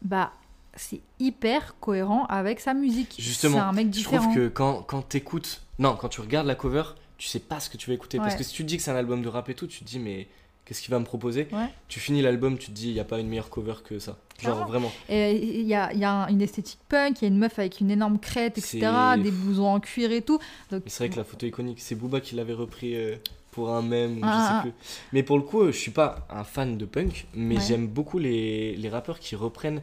bah, 0.02 0.34
c'est 0.80 1.02
hyper 1.20 1.76
cohérent 1.80 2.26
avec 2.26 2.60
sa 2.60 2.74
musique. 2.74 3.16
Justement, 3.20 3.58
c'est 3.58 3.64
un 3.64 3.72
mec 3.74 3.88
Je 3.88 3.92
différent. 3.92 4.24
trouve 4.24 4.36
que 4.36 4.48
quand, 4.48 4.82
quand 4.84 5.02
t'écoutes. 5.02 5.62
Non, 5.78 5.96
quand 5.96 6.10
tu 6.10 6.22
regardes 6.22 6.48
la 6.48 6.56
cover, 6.56 6.84
tu 7.18 7.28
sais 7.28 7.40
pas 7.40 7.60
ce 7.60 7.70
que 7.70 7.78
tu 7.78 7.90
vas 7.90 7.94
écouter. 7.96 8.18
Parce 8.18 8.36
que 8.36 8.44
si 8.44 8.54
tu 8.54 8.64
te 8.64 8.68
dis 8.68 8.78
que 8.78 8.84
c'est 8.84 8.92
un 8.92 8.96
album 8.96 9.22
de 9.22 9.28
rap 9.30 9.50
et 9.50 9.54
tout, 9.56 9.68
tu 9.68 9.80
te 9.80 9.86
dis, 9.86 10.00
mais 10.00 10.28
qu'est-ce 10.66 10.82
qu'il 10.82 10.92
va 10.92 11.00
me 11.00 11.06
proposer? 11.06 11.48
Ouais. 11.52 11.68
Tu 11.88 12.00
finis 12.00 12.22
l'album, 12.22 12.58
tu 12.58 12.68
te 12.68 12.72
dis, 12.72 12.88
il 12.90 12.94
n'y 12.94 13.00
a 13.00 13.04
pas 13.06 13.20
une 13.20 13.28
meilleure 13.28 13.50
cover 13.50 13.76
que 13.84 14.00
ça. 14.00 14.18
Genre 14.42 14.54
Clairement. 14.54 14.66
vraiment. 14.68 14.92
Il 15.10 15.62
y 15.68 15.74
a, 15.76 15.94
y 15.94 16.04
a 16.06 16.12
un- 16.12 16.28
une 16.30 16.42
esthétique 16.42 16.80
punk, 16.88 17.22
il 17.22 17.24
y 17.24 17.26
a 17.26 17.28
une 17.30 17.38
meuf 17.40 17.60
avec 17.60 17.82
une 17.82 17.92
énorme 17.92 18.20
crête, 18.20 18.58
etc. 18.58 18.88
Des 19.22 19.32
blousons 19.32 19.68
en 19.68 19.80
cuir 19.82 20.12
et 20.14 20.22
tout. 20.22 20.40
Donc, 20.72 20.84
c'est 20.88 21.04
vrai 21.06 21.10
que 21.14 21.18
la 21.18 21.26
photo 21.26 21.46
iconique, 21.46 21.80
c'est 21.82 21.96
Booba 21.96 22.22
qui 22.22 22.36
l'avait 22.36 22.54
repris 22.54 22.96
euh, 22.96 23.16
pour 23.52 23.70
un 23.72 23.82
mème 23.82 24.18
ou 24.20 24.22
Ah, 24.24 24.28
je 24.28 24.32
ah. 24.32 24.56
sais 24.64 24.70
plus. 24.70 24.74
Mais 25.12 25.24
pour 25.24 25.36
le 25.38 25.44
coup, 25.44 25.62
euh, 25.64 25.72
je 25.74 25.78
suis 25.78 25.92
pas 25.92 26.26
un 26.30 26.44
fan 26.46 26.78
de 26.78 26.86
punk, 26.86 27.26
mais 27.34 27.56
Ouais. 27.58 27.62
j'aime 27.68 27.88
beaucoup 27.88 28.18
les, 28.20 28.76
les 28.78 28.90
rappeurs 28.90 29.20
qui 29.20 29.36
reprennent 29.36 29.82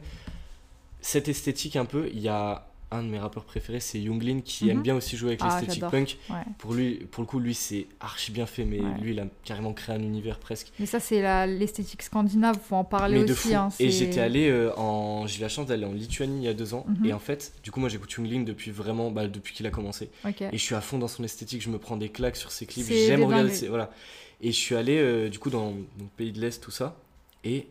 cette 1.07 1.27
esthétique 1.29 1.75
un 1.75 1.85
peu. 1.85 2.09
Il 2.13 2.19
y 2.19 2.27
a 2.27 2.67
un 2.89 3.03
de 3.03 3.09
mes 3.09 3.19
rappeurs 3.19 3.43
préférés, 3.43 3.81
c'est 3.81 3.99
Younglin, 3.99 4.39
qui 4.39 4.63
Mhm. 4.65 4.71
aime 4.71 4.81
bien 4.81 4.95
aussi 4.95 5.17
jouer 5.17 5.29
avec 5.31 5.41
Ah, 5.43 5.59
l'esthétique 5.59 5.83
punk. 5.91 6.17
ouais. 6.29 6.35
Pour 6.57 6.73
lui, 6.73 6.95
pour 7.11 7.21
le 7.21 7.27
coup, 7.27 7.37
lui, 7.39 7.53
c'est 7.53 7.85
archi 7.99 8.31
bien 8.31 8.45
fait, 8.45 8.63
mais 8.63 8.79
Ouais. 8.79 8.97
lui, 9.01 9.11
il 9.11 9.19
a 9.19 9.25
carrément 9.43 9.73
créé 9.73 9.93
un 9.93 9.99
univers 10.01 10.39
presque. 10.39 10.71
Mais 10.79 10.85
ça, 10.85 11.01
c'est 11.01 11.21
l'esthétique 11.47 12.01
scandinave, 12.01 12.57
faut 12.63 12.77
en 12.77 12.85
parler 12.85 13.19
mais 13.19 13.25
de 13.25 13.33
aussi. 13.33 13.49
fou. 13.49 13.55
hein, 13.55 13.67
et 13.79 13.89
j'étais 13.91 14.21
allé 14.21 14.47
euh, 14.49 14.73
en. 14.77 15.27
J'ai 15.27 15.39
eu 15.39 15.41
la 15.41 15.49
chance 15.49 15.65
d'aller 15.67 15.85
en 15.85 15.91
Lituanie 15.91 16.37
il 16.43 16.45
y 16.45 16.47
a 16.47 16.53
deux 16.53 16.73
ans. 16.73 16.85
Mhm. 16.87 17.05
Et 17.07 17.11
en 17.13 17.19
fait, 17.19 17.51
du 17.61 17.71
coup, 17.71 17.81
moi, 17.81 17.89
j'écoute 17.89 18.11
Younglin 18.13 18.43
depuis 18.43 18.71
vraiment. 18.71 19.11
Bah, 19.11 19.27
depuis 19.27 19.53
qu'il 19.53 19.65
a 19.67 19.69
commencé. 19.69 20.09
Et 20.25 20.57
je 20.57 20.63
suis 20.63 20.75
à 20.75 20.81
fond 20.81 20.97
dans 20.97 21.09
son 21.09 21.25
esthétique, 21.25 21.61
je 21.61 21.69
me 21.69 21.79
prends 21.79 21.97
des 21.97 22.07
claques 22.09 22.37
sur 22.37 22.51
ses 22.51 22.65
clips, 22.65 22.85
j'aime 22.87 23.23
regarder 23.23 23.49
ses- 23.53 23.67
voilà. 23.67 23.91
Et 24.39 24.51
je 24.53 24.57
suis 24.57 24.75
allé 24.75 24.97
euh, 24.97 25.27
du 25.29 25.39
coup 25.39 25.49
dans 25.49 25.71
le 25.71 26.05
pays 26.15 26.31
de 26.31 26.39
l'Est, 26.39 26.61
tout 26.63 26.71
ça, 26.71 26.95
et 27.43 27.67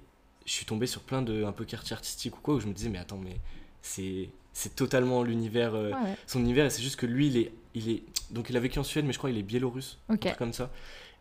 je 0.46 0.52
suis 0.52 0.64
tombé 0.64 0.86
sur 0.86 1.02
plein 1.02 1.20
de 1.22 1.44
un 1.44 1.52
peu 1.52 1.64
quartiers 1.66 1.94
artistiques 1.94 2.36
ou 2.38 2.40
quoi, 2.40 2.54
où 2.54 2.60
je 2.60 2.66
me 2.66 2.72
disais, 2.72 2.88
mais 2.88 2.98
attends, 2.98 3.18
mais 3.22 3.36
c'est 3.82 4.30
c'est 4.52 4.74
totalement 4.74 5.22
l'univers, 5.22 5.74
euh, 5.74 5.90
Ouais, 5.90 6.16
son 6.26 6.40
univers, 6.40 6.64
et 6.64 6.70
c'est 6.70 6.80
juste 6.82 6.96
que 6.96 7.04
lui, 7.04 7.26
il 7.26 7.36
est, 7.36 7.52
il 7.74 7.90
est. 7.90 8.02
Donc 8.30 8.48
il 8.48 8.56
a 8.56 8.60
vécu 8.60 8.78
en 8.78 8.84
Suède, 8.84 9.04
mais 9.04 9.12
je 9.12 9.18
crois 9.18 9.28
qu'il 9.28 9.38
est 9.38 9.42
biélorusse, 9.42 9.98
un 10.08 10.14
Ok. 10.14 10.20
truc 10.20 10.36
comme 10.38 10.54
ça. 10.54 10.70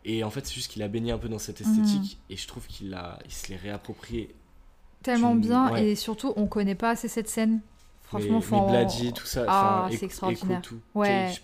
Et 0.06 0.24
en 0.24 0.30
fait, 0.30 0.46
c'est 0.46 0.54
juste 0.54 0.70
qu'il 0.70 0.82
a 0.82 0.88
baigné 0.88 1.12
un 1.12 1.18
peu 1.18 1.28
dans 1.28 1.38
cette 1.38 1.60
Mhm. 1.60 1.66
esthétique, 1.82 2.18
et 2.30 2.36
je 2.36 2.46
trouve 2.48 2.66
qu'il 2.66 2.94
a, 2.94 3.18
il 3.26 3.32
se 3.32 3.48
l'est 3.48 3.56
réapproprié. 3.56 4.34
Tellement 5.02 5.34
bien, 5.34 5.70
ouais. 5.72 5.88
et 5.90 5.94
surtout, 5.96 6.32
on 6.36 6.46
connaît 6.46 6.74
pas 6.74 6.90
assez 6.90 7.08
cette 7.08 7.28
scène. 7.28 7.60
Franchement, 8.02 8.36
mais, 8.38 8.40
faut 8.44 8.54
mais 8.56 8.60
tout 9.12 9.26
ça, 9.26 9.44
Ah, 9.48 9.88
c'est 9.90 10.04
extraordinaire. 10.04 10.60
Echo 10.60 10.70
to- 10.70 10.80
Ouais, 10.94 11.28
je 11.28 11.34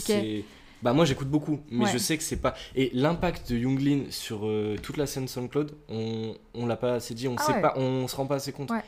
sais 0.00 0.44
Bah 0.82 0.92
moi 0.92 1.04
j'écoute 1.04 1.28
beaucoup, 1.28 1.60
mais 1.70 1.84
Ouais. 1.84 1.92
je 1.92 1.98
sais 1.98 2.16
que 2.16 2.22
c'est 2.24 2.36
pas. 2.40 2.54
Et 2.74 2.90
l'impact 2.92 3.52
de 3.52 3.56
Younglin 3.58 4.04
sur 4.10 4.46
euh, 4.46 4.76
toute 4.82 4.96
la 4.96 5.06
scène 5.06 5.28
SoundCloud, 5.28 5.72
on 5.88 6.34
on 6.54 6.66
l'a 6.66 6.76
pas 6.76 6.94
assez 6.94 7.14
dit, 7.14 7.28
on 7.28 7.36
Ah 7.38 7.42
sait 7.44 7.52
ouais. 7.52 7.60
pas, 7.62 7.74
on 7.76 8.08
se 8.08 8.16
rend 8.16 8.26
pas 8.26 8.36
assez 8.36 8.52
compte. 8.52 8.70
Ouais. 8.70 8.82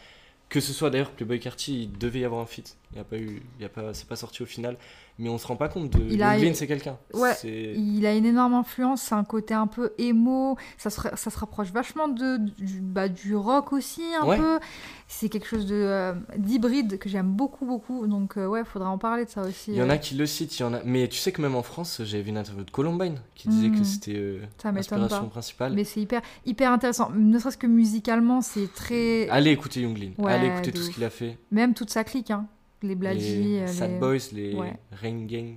Que 0.49 0.61
ce 0.61 0.73
soit 0.73 0.91
d'ailleurs 0.91 1.11
Playboy 1.11 1.41
Carty, 1.41 1.85
il 1.85 1.99
devait 1.99 2.21
y 2.21 2.25
avoir 2.25 2.41
un 2.41 2.47
feat, 2.47 2.77
il 2.95 3.01
a 3.01 3.05
pas 3.05 3.17
eu, 3.19 3.43
il 3.59 3.65
a 3.65 3.69
pas, 3.69 3.93
c'est 3.93 4.07
pas 4.09 4.17
sorti 4.17 4.43
au 4.43 4.47
final, 4.47 4.77
mais 5.19 5.29
on 5.29 5.37
se 5.39 5.47
rend 5.47 5.57
pas 5.57 5.69
compte 5.69 5.91
de. 5.91 6.05
Il 6.13 6.23
a- 6.23 6.39
c'est 6.55 6.67
quelqu'un. 6.67 6.97
Ouais, 7.13 7.33
Il 7.45 8.07
a 8.07 8.15
une 8.15 8.25
énorme 8.25 8.55
influence, 8.55 9.03
c'est 9.03 9.15
un 9.17 9.25
côté 9.25 9.53
un 9.53 9.67
peu 9.67 9.93
émo, 9.99 10.57
ça 10.79 10.91
se, 10.91 11.01
ça 11.01 11.31
se 11.31 11.39
rapproche 11.39 11.73
vachement 11.73 12.07
de, 12.09 12.37
du, 12.37 12.81
bah, 12.81 13.09
du 13.09 13.35
rock 13.35 13.73
aussi 13.73 14.03
un 14.21 14.27
Ouais. 14.27 14.37
peu. 14.37 14.61
C'est 15.09 15.29
quelque 15.29 15.47
chose 15.47 15.67
de, 15.67 15.75
euh, 15.75 16.15
d'hybride 16.39 16.99
que 16.99 17.09
j'aime 17.09 17.31
beaucoup, 17.33 17.67
beaucoup. 17.67 18.07
Donc 18.07 18.37
euh, 18.37 18.47
ouais, 18.47 18.65
faudra 18.65 18.89
en 18.91 18.99
parler 18.99 19.25
de 19.25 19.31
ça 19.31 19.43
aussi. 19.43 19.73
Il 19.73 19.77
y 19.77 19.83
en 19.83 19.91
a 19.91 19.99
qui 19.99 20.15
le 20.15 20.25
citent, 20.27 20.59
il 20.59 20.63
y 20.63 20.65
en 20.65 20.73
a. 20.75 20.81
Mais 20.85 21.09
tu 21.09 21.19
sais 21.19 21.31
que 21.33 21.43
même 21.43 21.55
en 21.55 21.63
France, 21.63 22.01
j'avais 22.05 22.23
vu 22.23 22.31
une 22.31 22.39
interview 22.39 22.65
de 22.65 22.71
Columbine 22.71 23.19
qui 23.35 23.49
disait 23.49 23.71
que 23.71 23.85
c'était 23.85 24.15
euh, 24.17 24.41
l'inspiration 24.65 25.29
principale. 25.29 25.73
Mais 25.75 25.85
c'est 25.85 26.01
hyper, 26.01 26.23
hyper 26.47 26.73
intéressant. 26.73 27.11
Ne 27.15 27.39
serait-ce 27.39 27.59
que 27.59 27.67
musicalement, 27.67 28.41
c'est 28.41 28.73
très... 28.73 29.29
Allez 29.29 29.51
écouter 29.51 29.81
Younglin, 29.83 30.13
Ouais, 30.19 30.33
allez 30.33 30.47
écouter 30.49 30.73
tout 30.73 30.83
ce 30.83 30.91
qu'il 30.91 31.05
a 31.05 31.11
fait. 31.11 31.39
Même 31.51 31.75
toute 31.75 31.91
sa 31.91 32.03
clique, 32.05 32.31
hein. 32.31 32.47
Les 32.85 32.95
les 32.95 33.61
euh, 33.63 33.67
Sad 33.67 33.91
les- 33.93 33.99
Boys, 33.99 34.17
les 34.33 34.55
Ouais. 34.55 34.77
Rain 34.93 35.25
Gang. 35.27 35.57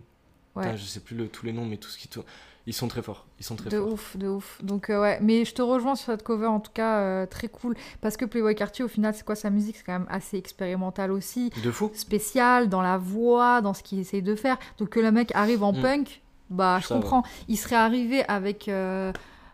Ouais. 0.55 0.63
Putain, 0.63 0.75
je 0.75 0.85
sais 0.85 0.99
plus 1.01 1.15
le- 1.15 1.27
tous 1.27 1.45
les 1.45 1.53
noms, 1.53 1.65
mais 1.65 1.77
tout 1.77 1.89
ce 1.89 1.97
qui 1.97 2.07
tourne. 2.07 2.25
Ils 2.65 2.73
sont 2.73 2.87
très 2.89 3.01
forts. 3.01 3.25
Ils 3.39 3.45
sont 3.45 3.55
très 3.55 3.69
De 3.69 3.77
forts. 3.79 3.93
ouf, 3.93 4.17
de 4.17 4.27
ouf. 4.27 4.59
Donc 4.63 4.89
euh, 4.89 4.99
ouais, 5.01 5.19
mais 5.21 5.45
je 5.45 5.53
te 5.53 5.61
rejoins 5.61 5.95
sur 5.95 6.07
cette 6.11 6.23
cover 6.23 6.47
en 6.47 6.59
tout 6.59 6.71
cas, 6.73 6.99
euh, 6.99 7.25
très 7.25 7.47
cool. 7.47 7.75
Parce 8.01 8.17
que 8.17 8.25
Playboy 8.25 8.55
Carty, 8.55 8.83
au 8.83 8.87
final, 8.89 9.13
c'est 9.15 9.23
quoi 9.25 9.35
sa 9.35 9.49
musique? 9.49 9.77
C'est 9.77 9.83
quand 9.85 9.93
même 9.99 10.07
assez 10.09 10.37
expérimental 10.37 11.11
aussi. 11.11 11.49
De 11.63 11.71
fou. 11.71 11.91
spécial 11.93 12.67
dans 12.67 12.81
la 12.81 12.97
voix, 12.97 13.61
dans 13.61 13.73
ce 13.73 13.83
qu'il 13.83 13.99
essaye 13.99 14.21
de 14.21 14.35
faire. 14.35 14.57
Donc 14.79 14.89
que 14.89 14.99
le 14.99 15.11
mec 15.11 15.31
arrive 15.33 15.63
en 15.63 15.71
Mm. 15.73 15.81
punk, 15.81 16.21
bah 16.49 16.79
je 16.81 16.87
Ça 16.87 16.95
va. 16.95 16.99
comprends. 17.01 17.23
Il 17.47 17.55
serait 17.57 17.75
arrivé 17.77 18.23
avec 18.27 18.67
euh, 18.67 19.13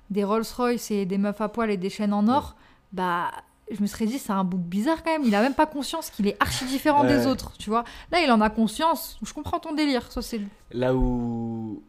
des 0.10 0.24
Rolls-Royce 0.24 0.90
et 0.90 1.06
des 1.06 1.18
meufs 1.20 1.40
à 1.42 1.50
poil 1.50 1.70
et 1.70 1.78
des 1.78 1.90
chaînes 1.92 2.14
en 2.14 2.28
or, 2.28 2.56
bah 2.94 3.30
je 3.72 3.82
me 3.82 3.88
serais 3.88 4.06
dit 4.06 4.20
c'est 4.20 4.32
un 4.34 4.44
bout 4.44 4.58
bizarre 4.58 5.04
quand 5.04 5.12
même. 5.12 5.24
Il 5.26 5.34
a 5.36 5.42
même 5.42 5.54
pas 5.54 5.66
conscience 5.66 6.10
qu'il 6.10 6.28
est 6.28 6.36
archi 6.40 6.66
différent 6.66 7.04
des 7.04 7.26
autres, 7.28 7.54
tu 7.58 7.70
vois. 7.70 7.84
Là 8.12 8.22
il 8.22 8.32
en 8.32 8.42
a 8.42 8.50
conscience. 8.50 9.18
Je 9.24 9.34
comprends 9.34 9.60
ton 9.60 9.74
délire. 9.74 10.12
Ça 10.12 10.22
c'est 10.22 10.42
Là 10.72 10.94
où 10.96 11.82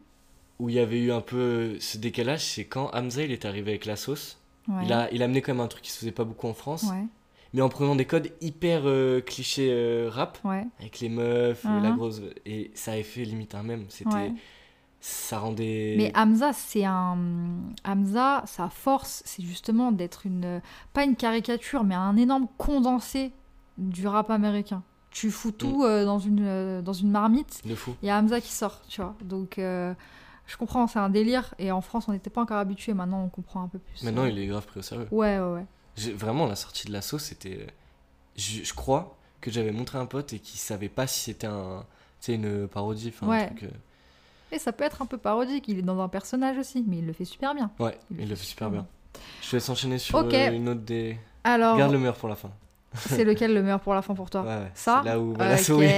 où 0.59 0.69
il 0.69 0.75
y 0.75 0.79
avait 0.79 0.99
eu 0.99 1.11
un 1.11 1.19
peu 1.21 1.77
ce 1.79 1.97
décalage, 1.97 2.45
c'est 2.45 2.63
quand 2.65 2.89
Hamza 2.93 3.23
il 3.23 3.31
est 3.31 3.43
arrivé 3.45 3.71
avec 3.71 3.85
la 3.85 3.95
sauce. 3.97 4.37
ouais. 4.69 4.83
Il 4.85 4.93
a 4.93 5.09
il 5.11 5.21
a 5.21 5.25
amené 5.25 5.41
quand 5.41 5.53
même 5.53 5.59
un 5.61 5.67
truc 5.67 5.83
qui 5.83 5.91
se 5.91 5.99
faisait 5.99 6.11
pas 6.13 6.23
beaucoup 6.23 6.47
en 6.47 6.53
France, 6.53 6.83
ouais, 6.83 7.03
mais 7.53 7.61
en 7.61 7.67
prenant 7.69 7.95
des 7.95 8.05
codes 8.05 8.31
hyper 8.41 8.83
euh, 8.85 9.19
clichés 9.21 9.69
euh, 9.71 10.09
rap 10.09 10.37
ouais, 10.45 10.65
avec 10.79 11.01
les 11.01 11.09
meufs, 11.09 11.63
Mhm. 11.65 11.83
la 11.83 11.91
grosse 11.91 12.21
et 12.45 12.71
ça 12.73 12.93
avait 12.93 13.03
fait 13.03 13.25
limite 13.25 13.53
un 13.53 13.63
même. 13.63 13.85
C'était. 13.89 14.31
Ça 15.07 15.37
rendait. 15.37 15.93
Mais 15.97 16.11
Hamza, 16.15 16.51
c'est 16.51 16.83
un. 16.83 17.17
Hamza, 17.83 18.41
sa 18.47 18.69
force, 18.69 19.21
c'est 19.25 19.43
justement 19.43 19.91
d'être 19.91 20.25
une. 20.25 20.61
Pas 20.93 21.03
une 21.03 21.15
caricature, 21.15 21.83
mais 21.83 21.93
un 21.95 22.15
énorme 22.17 22.47
condensé 22.57 23.31
du 23.77 24.07
rap 24.07 24.31
américain. 24.31 24.81
Tu 25.11 25.29
fous 25.29 25.51
tout 25.51 25.81
Mm. 25.81 25.85
euh, 25.85 26.05
dans, 26.05 26.17
une, 26.19 26.43
euh, 26.45 26.81
dans 26.81 26.93
une 26.93 27.11
marmite, 27.11 27.61
de 27.65 27.75
fou. 27.75 27.95
il 28.01 28.07
y 28.07 28.09
a 28.09 28.17
Hamza 28.17 28.41
qui 28.41 28.51
sort, 28.51 28.81
tu 28.87 28.99
vois. 29.01 29.15
Donc, 29.23 29.59
euh, 29.59 29.93
je 30.47 30.57
comprends, 30.57 30.87
c'est 30.87 30.99
un 30.99 31.09
délire. 31.09 31.53
Et 31.59 31.71
en 31.71 31.81
France, 31.81 32.05
on 32.07 32.11
n'était 32.11 32.31
pas 32.31 32.41
encore 32.41 32.57
habitué. 32.57 32.93
Maintenant, 32.95 33.23
on 33.23 33.29
comprend 33.29 33.61
un 33.61 33.67
peu 33.67 33.77
plus. 33.79 34.01
Maintenant 34.03 34.25
il 34.25 34.37
est 34.39 34.47
grave 34.47 34.65
pris 34.65 34.79
au 34.79 34.83
sérieux. 34.83 35.07
Ouais, 35.11 35.37
ouais, 35.39 35.53
ouais. 35.99 36.13
Vraiment, 36.13 36.47
la 36.47 36.55
sortie 36.55 36.87
de 36.87 36.91
la 36.93 37.01
sauce, 37.03 37.25
c'était. 37.25 37.67
Je, 38.37 38.63
je 38.63 38.73
crois 38.73 39.15
que 39.39 39.51
j'avais 39.51 39.71
montré 39.71 39.99
à 39.99 40.01
un 40.01 40.05
pote 40.07 40.33
et 40.33 40.39
qui 40.39 40.57
savait 40.57 40.89
pas 40.89 41.05
si 41.07 41.19
c'était 41.19 41.47
un, 41.47 41.85
une 42.27 42.67
parodie. 42.67 43.09
enfin, 43.15 43.27
un 43.27 43.29
Ouais. 43.29 43.45
truc, 43.47 43.63
euh, 43.63 43.69
Et 44.51 44.59
ça 44.59 44.71
peut 44.71 44.83
être 44.83 45.01
un 45.01 45.05
peu 45.05 45.17
parodique. 45.17 45.67
Il 45.67 45.79
est 45.79 45.83
dans 45.83 45.99
un 45.99 46.07
personnage 46.07 46.57
aussi, 46.57 46.83
mais 46.87 46.97
il 46.97 47.07
le 47.07 47.13
fait 47.13 47.25
super 47.25 47.55
bien. 47.55 47.71
Ouais, 47.79 47.97
il, 48.17 48.29
le 48.29 48.35
fait 48.35 48.45
super 48.45 48.69
bien. 48.69 48.85
Je 49.41 49.49
te 49.49 49.55
laisse 49.55 49.69
enchaîner 49.69 49.97
sur 49.97 50.17
euh, 50.17 50.51
une 50.51 50.69
autre 50.69 50.81
des. 50.81 51.17
Alors, 51.43 51.77
Garde 51.77 51.91
le 51.91 51.99
meilleur 51.99 52.15
pour 52.15 52.29
la 52.29 52.35
fin. 52.35 52.51
C'est 52.95 53.23
lequel 53.23 53.53
le 53.53 53.61
meilleur 53.61 53.79
pour 53.79 53.93
la 53.93 54.01
fin 54.01 54.13
pour 54.13 54.29
toi 54.29 54.41
Ouais, 54.41 54.47
ouais. 54.47 54.71
Ça 54.73 55.01
là 55.03 55.19
où 55.19 55.33
va 55.33 55.49
la 55.49 55.57
souris. 55.57 55.89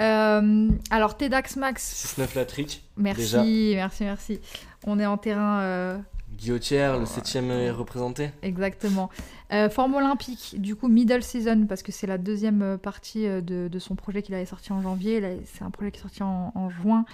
Euh, 0.00 0.70
alors, 0.90 1.18
TEDx 1.18 1.56
Max, 1.56 2.14
6-9 2.18 2.34
la 2.34 2.44
trick. 2.46 2.82
merci, 2.96 3.20
déjà. 3.20 3.44
merci, 3.44 4.04
merci. 4.04 4.40
On 4.86 4.98
est 4.98 5.04
en 5.04 5.18
terrain 5.18 5.60
euh, 5.60 5.98
Guillotière, 6.38 6.98
le 6.98 7.04
7ème 7.04 7.50
est 7.50 7.70
représenté. 7.70 8.30
Exactement. 8.42 9.10
Euh, 9.52 9.68
forme 9.68 9.94
olympique, 9.94 10.56
du 10.58 10.76
coup, 10.76 10.88
middle 10.88 11.22
season, 11.22 11.66
parce 11.68 11.82
que 11.82 11.92
c'est 11.92 12.06
la 12.06 12.16
deuxième 12.16 12.62
euh, 12.62 12.76
partie 12.78 13.26
euh, 13.26 13.40
de, 13.42 13.68
de 13.68 13.78
son 13.78 13.94
projet 13.96 14.22
qu'il 14.22 14.34
avait 14.34 14.46
sorti 14.46 14.72
en 14.72 14.80
janvier. 14.80 15.40
C'est 15.44 15.62
un 15.62 15.70
projet 15.70 15.90
qui 15.90 15.98
est 15.98 16.02
sorti 16.02 16.22
en, 16.22 16.52
en 16.54 16.70
juin. 16.70 17.04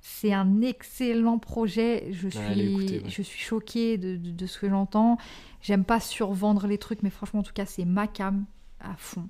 C'est 0.00 0.32
un 0.32 0.60
excellent 0.60 1.38
projet. 1.38 2.08
Je 2.12 2.28
suis, 2.28 2.38
allez 2.38 2.74
ouais. 2.74 3.02
je 3.08 3.22
suis 3.22 3.40
choquée 3.40 3.96
de, 3.98 4.16
de- 4.16 4.30
de 4.30 4.46
ce 4.46 4.58
que 4.58 4.68
j'entends. 4.68 5.16
J'aime 5.62 5.84
pas 5.84 5.98
survendre 6.00 6.66
les 6.66 6.78
trucs, 6.78 7.02
mais 7.02 7.10
franchement, 7.10 7.40
en 7.40 7.42
tout 7.42 7.54
cas, 7.54 7.66
c'est 7.66 7.84
ma 7.86 8.06
cam 8.06 8.44
à 8.80 8.94
fond. 8.98 9.28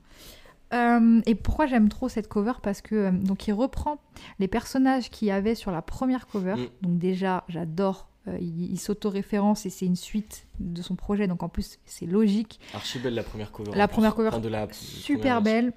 Euh, 0.75 1.21
et 1.27 1.37
pourquoi 1.37 1.67
j'aime 1.67 1.89
trop 1.89 2.09
cette 2.09 2.27
cover? 2.29 2.55
Parce 2.63 2.83
que 2.83 2.95
euh, 2.97 3.11
donc 3.13 3.47
il 3.47 3.53
reprend 3.53 3.99
les 4.41 4.49
personnages 4.49 5.09
qu'il 5.11 5.29
y 5.29 5.31
avait 5.31 5.55
sur 5.55 5.71
la 5.71 5.83
première 5.83 6.27
cover. 6.27 6.55
Mm. 6.57 6.67
Donc 6.83 6.99
déjà, 6.99 7.45
j'adore. 7.49 8.09
Euh, 8.29 8.39
il 8.41 8.71
il 8.73 8.79
s'auto-référence 8.79 9.67
et 9.67 9.71
c'est 9.71 9.87
une 9.87 9.97
suite 9.97 10.47
de 10.61 10.83
son 10.83 10.97
projet. 10.97 11.27
Donc 11.29 11.43
en 11.43 11.49
plus, 11.49 11.79
c'est 11.85 12.07
logique. 12.07 12.61
Archi 12.75 12.99
belle 12.99 13.15
la 13.15 13.23
première 13.23 13.53
cover. 13.53 13.73
La 13.75 13.89
première 13.89 14.15
cover, 14.15 14.29
Enfin, 14.29 14.41
de 14.41 14.49
la 14.49 14.67
Super 14.73 15.19
première 15.19 15.43
belle. 15.43 15.73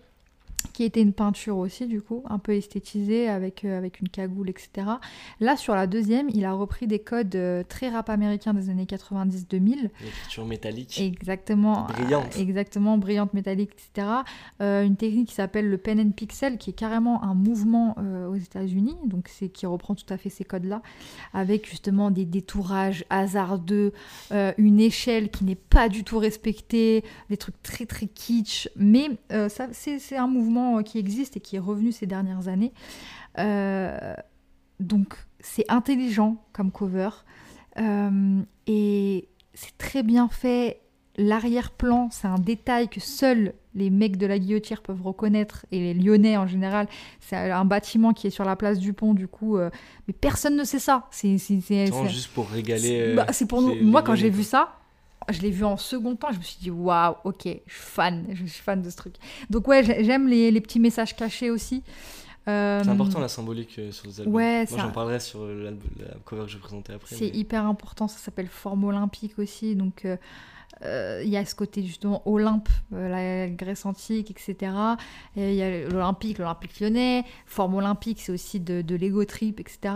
Qui 0.73 0.83
était 0.83 1.01
une 1.01 1.13
peinture 1.13 1.57
aussi, 1.57 1.87
du 1.87 2.01
coup, 2.01 2.23
un 2.29 2.39
peu 2.39 2.53
esthétisée 2.53 3.27
avec, 3.27 3.65
euh, 3.65 3.77
avec 3.77 3.99
une 3.99 4.09
cagoule, 4.09 4.49
etc. 4.49 4.87
Là, 5.39 5.57
sur 5.57 5.75
la 5.75 5.87
deuxième, 5.87 6.29
il 6.33 6.45
a 6.45 6.53
repris 6.53 6.87
des 6.87 6.99
codes 6.99 7.35
euh, 7.35 7.63
très 7.67 7.89
rap 7.89 8.09
américains 8.09 8.53
des 8.53 8.69
années 8.69 8.85
90-2000. 8.85 9.69
version. 9.69 9.89
L'écriture 10.01 10.45
métallique. 10.45 10.99
Exactement. 10.99 11.85
Brillante. 11.85 12.35
euh, 12.37 12.41
exactement, 12.41 12.97
brillante, 12.97 13.33
métallique, 13.33 13.71
etc. 13.71 14.07
Euh, 14.61 14.83
une 14.83 14.95
technique 14.95 15.29
qui 15.29 15.35
s'appelle 15.35 15.69
le 15.69 15.77
pen 15.77 15.99
and 15.99 16.11
pixel, 16.11 16.57
qui 16.57 16.71
est 16.71 16.73
carrément 16.73 17.23
un 17.23 17.33
mouvement 17.33 17.95
aux 18.29 18.35
États-Unis, 18.35 18.95
donc 19.05 19.27
c'est 19.29 19.49
qui 19.49 19.65
reprend 19.65 19.95
tout 19.95 20.11
à 20.11 20.17
fait 20.17 20.29
ces 20.29 20.43
codes-là, 20.43 20.81
avec 21.33 21.67
justement 21.69 22.11
des 22.11 22.25
détourages 22.25 23.05
hasardeux, 23.09 23.93
une 24.57 24.79
échelle 24.79 25.29
qui 25.29 25.43
n'est 25.43 25.55
pas 25.55 25.89
du 25.89 26.03
tout 26.03 26.17
respectée, 26.17 27.03
des 27.29 27.37
trucs 27.37 27.61
très 27.63 27.85
très 27.85 28.07
kitsch, 28.07 28.69
mais 28.75 29.09
ça, 29.49 29.67
c'est 29.71 30.17
un 30.17 30.27
mouvement 30.27 30.48
euh, 30.57 30.81
qui 30.81 30.97
existe 30.97 31.37
et 31.37 31.39
qui 31.39 31.55
est 31.55 31.59
revenu 31.59 31.91
ces 31.91 32.05
dernières 32.05 32.47
années. 32.47 32.73
Euh, 33.37 34.13
donc 34.79 35.15
c'est 35.39 35.65
intelligent 35.69 36.37
comme 36.53 36.71
cover 36.71 37.09
euh, 37.79 38.41
et 38.67 39.27
c'est 39.53 39.77
très 39.77 40.03
bien 40.03 40.27
fait. 40.29 40.81
L'arrière-plan, 41.17 42.07
c'est 42.11 42.27
un 42.27 42.39
détail 42.39 42.87
que 42.87 43.01
seuls 43.01 43.53
les 43.75 43.89
mecs 43.89 44.17
de 44.17 44.25
la 44.25 44.39
guillotière 44.39 44.81
peuvent 44.81 45.01
reconnaître 45.01 45.65
et 45.71 45.79
les 45.79 45.93
Lyonnais 45.93 46.37
en 46.37 46.47
général. 46.47 46.87
C'est 47.19 47.35
un 47.35 47.65
bâtiment 47.65 48.13
qui 48.13 48.27
est 48.27 48.29
sur 48.29 48.45
la 48.45 48.55
place 48.55 48.79
du 48.79 48.93
pont, 48.93 49.13
du 49.13 49.27
coup, 49.27 49.57
euh, 49.57 49.69
mais 50.07 50.13
personne 50.13 50.55
ne 50.55 50.63
sait 50.63 50.79
ça. 50.79 51.07
C'est, 51.11 51.37
juste 51.37 52.29
pour 52.33 52.49
régaler. 52.49 53.15
c'est 53.31 53.45
bah, 53.45 53.47
pour 53.49 53.61
nous. 53.61 53.75
Moi, 53.83 54.01
quand 54.01 54.15
j'ai 54.15 54.29
vu 54.29 54.43
ça, 54.43 54.78
je 55.31 55.41
l'ai 55.41 55.51
vu 55.51 55.63
en 55.65 55.77
second 55.77 56.15
temps. 56.15 56.31
Je 56.31 56.37
me 56.39 56.43
suis 56.43 56.57
dit, 56.61 56.71
waouh, 56.71 57.15
ok, 57.23 57.43
je 57.45 57.49
suis 57.49 57.59
fan. 57.83 58.25
Je 58.33 58.45
suis 58.45 58.61
fan 58.63 58.81
de 58.81 58.89
ce 58.89 58.95
truc. 58.97 59.15
Donc, 59.49 59.67
ouais, 59.67 59.83
j'ai- 59.83 60.03
j'aime 60.03 60.27
les, 60.27 60.51
les 60.51 60.61
petits 60.61 60.79
messages 60.79 61.15
cachés 61.15 61.49
aussi. 61.51 61.83
Euh, 62.47 62.81
C'est 62.83 62.89
important 62.89 63.19
la 63.19 63.27
symbolique 63.27 63.77
euh, 63.77 63.91
sur 63.91 64.07
les 64.07 64.19
albums. 64.21 64.33
Ouais, 64.35 64.65
Moi 64.71 64.79
j'en 64.79 64.91
parlerai 64.91 65.19
sur 65.19 65.45
la 65.45 65.71
cover 66.25 66.43
que 66.45 66.47
je 66.51 66.55
vais 66.57 66.61
présenter 66.61 66.93
après. 66.93 67.15
C'est 67.15 67.25
mais- 67.31 67.37
hyper 67.37 67.65
important, 67.65 68.07
ça 68.07 68.17
s'appelle 68.17 68.47
forme 68.47 68.85
olympique 68.85 69.37
aussi. 69.37 69.75
Donc, 69.75 70.05
euh, 70.05 70.17
euh, 70.83 71.21
il 71.23 71.29
y 71.29 71.37
a 71.37 71.45
ce 71.45 71.53
côté 71.53 71.83
justement 71.83 72.21
Olympe, 72.27 72.69
la 72.91 73.49
Grèce 73.49 73.85
antique, 73.85 74.31
etc. 74.31 74.71
Et 75.35 75.49
Il 75.51 75.55
y 75.55 75.61
a 75.61 75.89
l'Olympique, 75.89 76.37
l'Olympique 76.39 76.79
lyonnais. 76.79 77.23
Forme 77.45 77.75
olympique, 77.75 78.21
c'est 78.21 78.31
aussi 78.31 78.59
de, 78.59 78.81
de 78.81 78.95
l'ego 78.95 79.25
trip, 79.25 79.59
etc. 79.59 79.93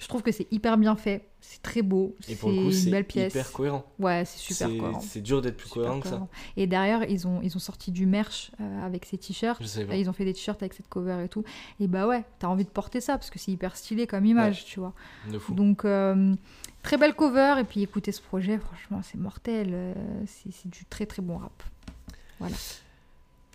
Je 0.00 0.08
trouve 0.08 0.22
que 0.22 0.32
c'est 0.32 0.48
hyper 0.52 0.76
bien 0.76 0.96
fait, 0.96 1.27
c'est 1.50 1.62
très 1.62 1.80
beau, 1.80 2.14
Et 2.20 2.32
c'est 2.32 2.34
pour 2.36 2.50
le 2.50 2.56
coup, 2.56 2.62
une 2.64 2.72
c'est 2.72 2.90
belle 2.90 3.06
pièce. 3.06 3.32
hyper 3.32 3.50
cohérent. 3.52 3.86
Ouais, 3.98 4.22
c'est 4.26 4.38
super 4.38 4.68
cohérent. 4.68 5.00
C'est 5.00 5.22
dur 5.22 5.40
d'être 5.40 5.56
plus 5.56 5.70
cohérent 5.70 5.98
que 6.00 6.06
ça. 6.08 6.28
Et 6.58 6.66
derrière, 6.66 7.04
ils 7.08 7.26
ont, 7.26 7.40
ils 7.42 7.56
ont 7.56 7.58
sorti 7.58 7.90
du 7.90 8.04
merch 8.04 8.50
euh, 8.60 8.84
avec 8.84 9.06
ces 9.06 9.16
t-shirts. 9.16 9.62
Ils 9.94 10.10
ont 10.10 10.12
fait 10.12 10.26
des 10.26 10.34
t-shirts 10.34 10.62
avec 10.62 10.74
cette 10.74 10.88
cover 10.88 11.24
et 11.24 11.28
tout. 11.30 11.44
Et 11.80 11.86
bah 11.86 12.06
ouais, 12.06 12.24
t'as 12.38 12.48
envie 12.48 12.64
de 12.64 12.68
porter 12.68 13.00
ça 13.00 13.16
parce 13.16 13.30
que 13.30 13.38
c'est 13.38 13.50
hyper 13.50 13.76
stylé 13.76 14.06
comme 14.06 14.26
image, 14.26 14.66
tu 14.66 14.78
vois. 14.78 14.92
De 15.32 15.38
fou. 15.38 15.54
Donc, 15.54 15.86
euh, 15.86 16.34
très 16.82 16.98
belle 16.98 17.14
cover. 17.14 17.54
Et 17.60 17.64
puis, 17.64 17.82
écoutez 17.82 18.12
ce 18.12 18.20
projet, 18.20 18.58
franchement, 18.58 19.00
c'est 19.02 19.18
mortel. 19.18 19.70
euh, 19.72 19.94
c'est 20.26 20.68
du 20.68 20.84
très 20.84 21.06
très 21.06 21.22
bon 21.22 21.38
rap. 21.38 21.62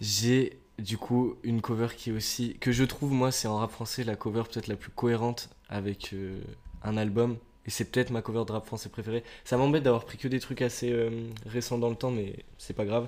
J'ai 0.02 0.58
du 0.80 0.98
coup 0.98 1.36
une 1.44 1.62
cover 1.62 1.90
qui 1.96 2.10
est 2.10 2.14
aussi. 2.14 2.58
que 2.60 2.72
je 2.72 2.84
trouve, 2.84 3.12
moi, 3.14 3.32
c'est 3.32 3.48
en 3.48 3.58
rap 3.58 3.70
français 3.72 4.04
la 4.04 4.16
cover 4.16 4.44
peut-être 4.52 4.68
la 4.68 4.76
plus 4.76 4.90
cohérente 4.90 5.50
avec 5.70 6.12
euh, 6.14 6.42
un 6.84 6.98
album. 6.98 7.38
Et 7.66 7.70
c'est 7.70 7.86
peut-être 7.86 8.10
ma 8.12 8.22
cover 8.22 8.44
de 8.46 8.52
rap 8.52 8.66
français 8.66 8.90
préférée. 8.90 9.24
Ça 9.46 9.56
m'embête 9.58 9.84
d'avoir 9.84 10.06
pris 10.06 10.18
que 10.18 10.28
des 10.28 10.40
trucs 10.40 10.62
assez 10.62 10.92
euh, 10.92 11.10
récents 11.46 11.78
dans 11.78 11.90
le 11.90 11.96
temps, 11.96 12.12
mais 12.12 12.36
c'est 12.58 12.74
pas 12.74 12.86
grave. 12.86 13.08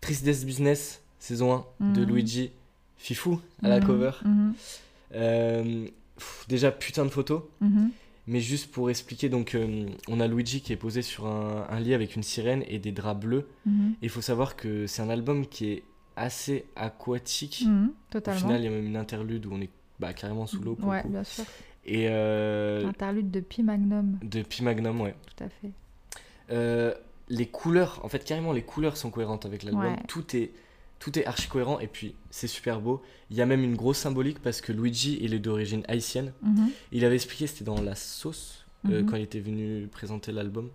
Tristesse 0.00 0.44
Business, 0.44 1.02
saison 1.18 1.64
1 1.80 1.92
de 1.92 2.00
Mhm. 2.00 2.08
Luigi. 2.08 2.50
Fifou 2.96 3.40
à 3.62 3.68
la 3.68 3.80
Mhm, 3.80 3.86
cover. 3.86 4.10
mhm, 4.24 4.54
Euh, 5.14 5.86
pff, 6.16 6.44
déjà, 6.48 6.70
putain 6.72 7.04
de 7.04 7.10
photos. 7.10 7.42
mhm. 7.60 7.90
Mais 8.28 8.38
juste 8.40 8.70
pour 8.70 8.88
expliquer, 8.88 9.28
donc 9.28 9.56
euh, 9.56 9.86
on 10.06 10.20
a 10.20 10.28
Luigi 10.28 10.60
qui 10.60 10.72
est 10.72 10.76
posé 10.76 11.02
sur 11.02 11.26
un, 11.26 11.66
un 11.68 11.80
lit 11.80 11.92
avec 11.92 12.14
une 12.14 12.22
sirène 12.22 12.62
et 12.68 12.78
des 12.78 12.92
draps 12.92 13.20
bleus. 13.20 13.48
Et 13.66 13.70
il 14.02 14.08
faut 14.10 14.20
savoir 14.20 14.54
que 14.54 14.86
c'est 14.86 15.02
un 15.02 15.10
album 15.10 15.44
qui 15.46 15.70
est 15.72 15.82
assez 16.14 16.64
aquatique. 16.76 17.64
Au 18.14 18.20
final, 18.30 18.60
il 18.60 18.64
y 18.64 18.68
a 18.68 18.70
même 18.70 18.86
une 18.86 18.96
interlude 18.96 19.46
où 19.46 19.52
on 19.52 19.60
est 19.60 19.70
bah, 19.98 20.12
carrément 20.12 20.46
sous 20.46 20.60
l'eau 20.60 20.76
ouais, 20.82 21.02
bien 21.04 21.24
sûr. 21.24 21.44
Et 21.84 22.06
euh, 22.08 22.86
Interlude 22.86 23.30
de 23.30 23.40
Pi 23.40 23.62
Magnum, 23.62 24.18
de 24.22 24.42
Pi 24.42 24.62
Magnum, 24.62 25.00
ouais. 25.00 25.14
tout 25.26 25.44
à 25.44 25.48
fait. 25.48 25.70
Euh, 26.50 26.94
les 27.28 27.46
couleurs, 27.46 28.00
en 28.04 28.08
fait, 28.08 28.24
carrément, 28.24 28.52
les 28.52 28.62
couleurs 28.62 28.96
sont 28.96 29.10
cohérentes 29.10 29.46
avec 29.46 29.62
l'album. 29.62 29.84
Ouais. 29.84 29.98
Tout 30.08 30.36
est. 30.36 30.50
Tout 30.98 31.18
est 31.18 31.26
archi 31.26 31.48
cohérent 31.48 31.80
et 31.80 31.88
puis 31.88 32.14
c'est 32.30 32.46
super 32.46 32.80
beau. 32.80 33.02
Il 33.28 33.36
y 33.36 33.42
a 33.42 33.46
même 33.46 33.64
une 33.64 33.74
grosse 33.74 33.98
symbolique 33.98 34.38
parce 34.40 34.60
que 34.60 34.70
Luigi, 34.70 35.18
il 35.20 35.34
est 35.34 35.40
d'origine 35.40 35.82
haïtienne. 35.88 36.32
Mhm, 36.42 36.70
Il 36.92 37.04
avait 37.04 37.16
expliqué, 37.16 37.48
c'était 37.48 37.64
dans 37.64 37.80
La 37.80 37.96
Sauce, 37.96 38.64
euh, 38.88 39.00
Mhm. 39.02 39.06
quand 39.10 39.16
il 39.16 39.22
était 39.22 39.40
venu 39.40 39.88
présenter 39.88 40.30
l'album 40.30 40.70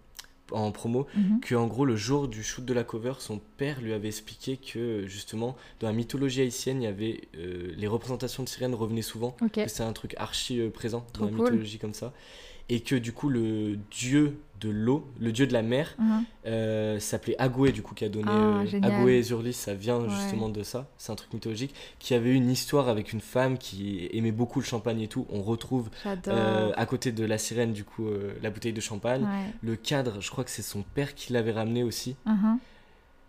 en 0.52 0.72
promo, 0.72 1.07
mhm. 1.15 1.40
que 1.41 1.56
en 1.56 1.68
gros 1.68 1.86
le 1.86 1.95
jour 1.95 2.28
du 2.28 2.44
shoot 2.44 2.64
de 2.64 2.74
la 2.74 2.84
cover, 2.84 3.14
son 3.19 3.40
père 3.57 3.82
lui 3.82 3.94
avait 3.94 4.07
expliqué 4.07 4.57
que 4.57 5.06
justement 5.07 5.56
dans 5.80 5.88
la 5.88 5.94
mythologie 5.94 6.41
haïtienne, 6.41 6.82
il 6.82 6.86
y 6.86 6.88
avait 6.88 7.22
euh, 7.38 7.74
les 7.76 7.88
représentations 7.88 8.44
de 8.44 8.49
sirènes 8.49 8.76
revenaient 8.76 9.02
souvent, 9.02 9.36
que 9.52 9.68
c'est 9.68 9.84
un 9.84 9.94
truc 9.94 10.14
archi 10.18 10.60
euh, 10.60 10.69
présent 10.69 11.06
Trop 11.14 11.26
dans 11.26 11.32
la 11.32 11.38
mythologie 11.38 11.80
comme 11.80 11.94
ça, 11.94 12.14
et 12.69 12.81
que 12.81 12.95
du 12.95 13.11
coup 13.14 13.30
le 13.30 13.77
dieu 13.91 14.38
de 14.60 14.69
l'eau, 14.69 15.07
le 15.19 15.31
dieu 15.31 15.45
de 15.45 15.53
la 15.53 15.61
mer, 15.61 15.94
Mhm. 15.99 16.23
euh, 16.48 16.99
s'appelait 16.99 17.35
Agoué 17.39 17.72
du 17.72 17.84
coup 17.84 17.94
qui 17.94 18.03
a 18.06 18.10
donné 18.10 18.26
Ah, 18.27 18.64
euh. 18.64 18.80
Agoué 18.81 19.18
et 19.18 19.22
Zurli, 19.22 19.53
ça 19.53 19.76
vient 19.76 19.99
Ouais. 19.99 20.10
justement 20.10 20.49
de 20.49 20.64
ça, 20.64 20.88
c'est 20.98 21.11
un 21.11 21.15
truc 21.15 21.31
mythologique, 21.31 21.76
qui 21.99 22.15
avait 22.15 22.34
une 22.34 22.49
histoire 22.49 22.89
avec 22.89 23.14
une 23.14 23.22
femme 23.22 23.60
qui 23.60 24.10
aimait 24.14 24.31
beaucoup 24.31 24.60
le 24.60 24.65
champagne 24.65 24.99
et 25.02 25.07
tout, 25.07 25.27
on 25.30 25.44
retrouve 25.44 25.89
euh, 26.27 26.72
à 26.76 26.85
côté 26.88 27.11
de 27.11 27.23
la 27.23 27.38
sirène 27.38 27.72
du 27.72 27.84
coup 27.84 28.07
la 28.41 28.49
bouteille 28.49 28.73
de 28.73 28.81
champagne. 28.81 29.22
Ouais. 29.23 29.53
Le 29.61 29.76
cadre, 29.76 30.22
je 30.22 30.31
crois 30.31 30.44
que 30.44 30.49
c'est 30.49 30.64
son 30.64 30.81
père 30.81 31.14
qui 31.14 31.34
l'avait 31.34 31.52
ramené 31.52 31.84
aussi. 31.84 32.15
Mhm. 32.26 32.57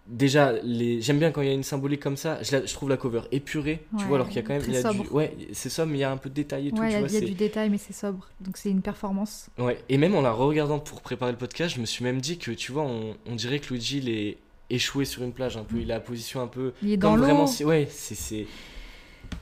Déjà, 0.09 0.53
les... 0.63 1.03
j'aime 1.03 1.19
bien 1.19 1.31
quand 1.33 1.43
il 1.43 1.49
y 1.49 1.51
a 1.51 1.55
une 1.55 1.63
symbolique 1.63 2.01
comme 2.01 2.17
ça. 2.17 2.43
Je, 2.43 2.57
la- 2.57 2.65
je 2.65 2.73
trouve 2.73 2.89
la 2.89 2.97
cover 2.97 3.21
épurée, 3.31 3.85
tu 3.99 4.05
vois, 4.07 4.17
alors 4.17 4.29
qu'il 4.29 4.37
y 4.37 4.39
a 4.39 4.43
quand 4.43 4.55
même. 4.55 4.63
il 4.67 4.73
y 4.73 4.77
a 4.79 4.83
du... 4.91 4.97
sobre. 4.99 5.15
Ouais, 5.15 5.37
c'est 5.53 5.69
ça, 5.69 5.85
mais 5.85 5.99
il 5.99 6.01
y 6.01 6.05
a 6.05 6.11
un 6.11 6.17
peu 6.17 6.31
de 6.31 6.35
détail 6.35 6.69
et 6.69 6.71
tout, 6.73 6.79
Ouais, 6.81 6.89
il 6.89 6.93
y 6.93 6.95
a, 6.97 6.99
vois. 7.01 7.09
il 7.09 7.13
y 7.15 7.17
a 7.17 7.21
c'est- 7.21 7.27
du 7.27 7.35
détail, 7.35 7.69
mais 7.69 7.77
c'est 7.79 7.93
sobre. 7.93 8.27
Donc 8.41 8.57
c'est 8.57 8.71
une 8.71 8.81
performance. 8.81 9.49
ouais. 9.59 9.79
Et 9.91 9.99
même 9.99 10.15
en 10.15 10.23
la 10.23 10.33
regardant 10.33 10.79
pour 10.79 11.03
préparer 11.03 11.33
le 11.33 11.37
podcast, 11.39 11.75
je 11.77 11.81
me 11.81 11.87
suis 11.87 12.03
même 12.05 12.21
dit 12.23 12.39
que, 12.39 12.51
tu 12.53 12.73
vois, 12.73 12.85
on, 12.85 13.17
on 13.27 13.35
dirait 13.35 13.59
que 13.59 13.69
Luigi, 13.75 13.99
il 13.99 14.09
est 14.09 14.39
échoué 14.71 15.05
sur 15.05 15.23
une 15.23 15.33
plage 15.33 15.57
un 15.59 15.65
peu. 15.65 15.77
Il 15.77 15.93
a 15.93 15.97
la 15.97 16.01
position 16.01 16.41
un 16.41 16.47
peu. 16.47 16.73
Il 16.83 16.93
est 16.93 16.97
dans 16.97 17.15
l'eau. 17.15 17.23
vraiment. 17.25 17.47
Ouais, 17.67 17.87
c'est. 17.91 18.15
c'est- 18.15 18.47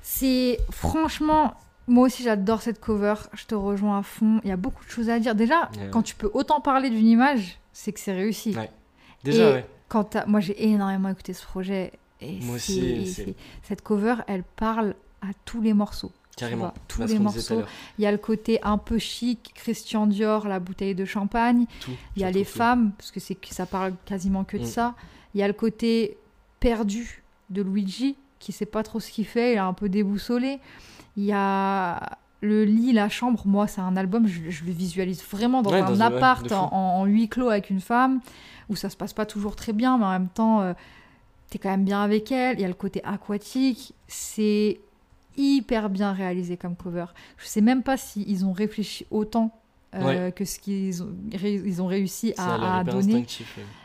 C'est 0.02 0.58
franchement, 0.70 1.54
moi 1.86 2.06
aussi 2.06 2.22
j'adore 2.22 2.62
cette 2.62 2.80
cover. 2.80 3.14
Je 3.34 3.44
te 3.46 3.54
rejoins 3.54 3.98
à 3.98 4.02
fond. 4.02 4.40
Il 4.44 4.48
y 4.48 4.52
a 4.52 4.56
beaucoup 4.56 4.84
de 4.84 4.90
choses 4.90 5.08
à 5.10 5.18
dire. 5.18 5.34
Déjà, 5.34 5.70
quand 5.92 6.02
tu 6.02 6.14
peux 6.16 6.30
autant 6.34 6.60
parler 6.60 6.90
d'une 6.90 7.06
image, 7.06 7.58
c'est 7.72 7.92
que 7.92 8.00
c'est 8.00 8.12
réussi. 8.14 8.56
Ouais. 8.56 8.70
Déjà, 9.24 9.50
Et- 9.50 9.52
ouais. 9.54 9.66
Quand 9.88 10.16
moi 10.26 10.40
j'ai 10.40 10.68
énormément 10.68 11.08
écouté 11.08 11.32
ce 11.32 11.44
projet. 11.44 11.92
Et 12.20 12.40
Moi 12.40 12.56
aussi, 12.56 13.06
c'est- 13.06 13.34
Cette 13.62 13.82
cover, 13.82 14.16
elle 14.26 14.42
parle 14.42 14.94
à 15.22 15.28
tous 15.44 15.60
les 15.60 15.74
morceaux. 15.74 16.12
Carrément. 16.36 16.74
tous 16.86 17.02
les 17.06 17.18
morceaux. 17.18 17.62
Il 17.98 18.02
y 18.04 18.06
a 18.06 18.12
le 18.12 18.18
côté 18.18 18.58
un 18.62 18.76
peu 18.76 18.98
chic, 18.98 19.52
Christian 19.54 20.06
Dior, 20.06 20.46
la 20.48 20.60
bouteille 20.60 20.94
de 20.94 21.06
champagne. 21.06 21.64
Tout. 21.80 21.92
Il 22.14 22.20
y 22.20 22.26
a 22.26 22.30
les 22.30 22.44
tout. 22.44 22.50
femmes, 22.50 22.92
parce 22.98 23.10
que 23.10 23.20
c'est 23.20 23.38
ça 23.48 23.64
parle 23.64 23.94
quasiment 24.04 24.44
que 24.44 24.58
de 24.58 24.62
Mm. 24.64 24.66
ça. 24.66 24.94
Il 25.34 25.40
y 25.40 25.42
a 25.42 25.46
le 25.46 25.54
côté 25.54 26.18
perdu 26.60 27.22
de 27.48 27.62
Luigi, 27.62 28.16
qui 28.38 28.52
sait 28.52 28.66
pas 28.66 28.82
trop 28.82 29.00
ce 29.00 29.10
qu'il 29.10 29.24
fait, 29.24 29.52
il 29.52 29.56
est 29.56 29.58
un 29.58 29.72
peu 29.72 29.88
déboussolé. 29.88 30.58
Il 31.16 31.24
y 31.24 31.32
a 31.32 32.18
le 32.42 32.64
lit, 32.64 32.92
la 32.92 33.08
chambre. 33.08 33.42
Moi, 33.46 33.66
c'est 33.66 33.80
un 33.80 33.96
album, 33.96 34.26
je, 34.26 34.50
je 34.50 34.64
le 34.64 34.72
visualise 34.72 35.22
vraiment 35.24 35.62
dans 35.62 35.70
Ouais, 35.70 35.80
un 35.80 35.90
dans 35.90 36.00
appart 36.02 36.52
en 36.52 37.06
huis 37.06 37.30
clos 37.30 37.48
avec 37.48 37.70
une 37.70 37.80
femme, 37.80 38.20
où 38.68 38.76
ça 38.76 38.90
se 38.90 38.96
passe 38.96 39.12
pas 39.12 39.26
toujours 39.26 39.56
très 39.56 39.72
bien, 39.72 39.98
mais 39.98 40.04
en 40.04 40.10
même 40.10 40.28
temps, 40.28 40.60
euh, 40.60 40.72
t'es 41.50 41.58
quand 41.58 41.70
même 41.70 41.84
bien 41.84 42.02
avec 42.02 42.32
elle. 42.32 42.58
Il 42.58 42.62
y 42.62 42.64
a 42.64 42.68
le 42.68 42.74
côté 42.74 43.02
aquatique. 43.04 43.94
C'est 44.08 44.80
hyper 45.36 45.90
bien 45.90 46.12
réalisé 46.12 46.56
comme 46.56 46.76
cover. 46.76 47.06
Je 47.38 47.46
sais 47.46 47.60
même 47.60 47.82
pas 47.82 47.96
s'ils 47.96 48.44
ont 48.44 48.52
réfléchi 48.52 49.06
autant 49.10 49.52
euh, 49.94 50.30
que 50.30 50.44
ce 50.44 50.58
qu'ils 50.58 51.02
ont, 51.02 51.14
ils 51.32 51.80
ont 51.80 51.86
réussi 51.86 52.34
à, 52.36 52.84
donner. 52.84 53.26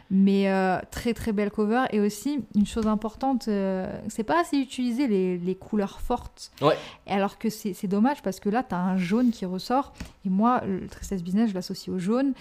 Mais 0.09 0.49
euh, 0.49 0.79
très 0.91 1.13
très 1.13 1.31
belle 1.31 1.51
cover. 1.51 1.85
Et 1.91 1.99
aussi, 2.01 2.43
une 2.55 2.65
chose 2.65 2.87
importante, 2.87 3.47
euh, 3.47 3.87
c'est 4.09 4.23
pas 4.23 4.41
assez 4.41 4.57
utilisé 4.57 5.07
les, 5.07 5.37
les 5.37 5.55
couleurs 5.55 6.01
fortes. 6.01 6.51
Ouais. 6.61 6.77
Alors 7.07 7.37
que 7.37 7.49
c'est 7.49 7.87
dommage 7.87 8.21
parce 8.21 8.39
que 8.39 8.49
là, 8.49 8.63
tu 8.63 8.75
as 8.75 8.79
un 8.79 8.97
jaune 8.97 9.31
qui 9.31 9.45
ressort. 9.45 9.93
Et 10.25 10.29
moi, 10.29 10.61
le 10.65 10.87
Tristesse 10.87 11.23
Business, 11.23 11.49
je 11.49 11.55
l'associe 11.55 11.95
au 11.95 11.99
jaune. 11.99 12.33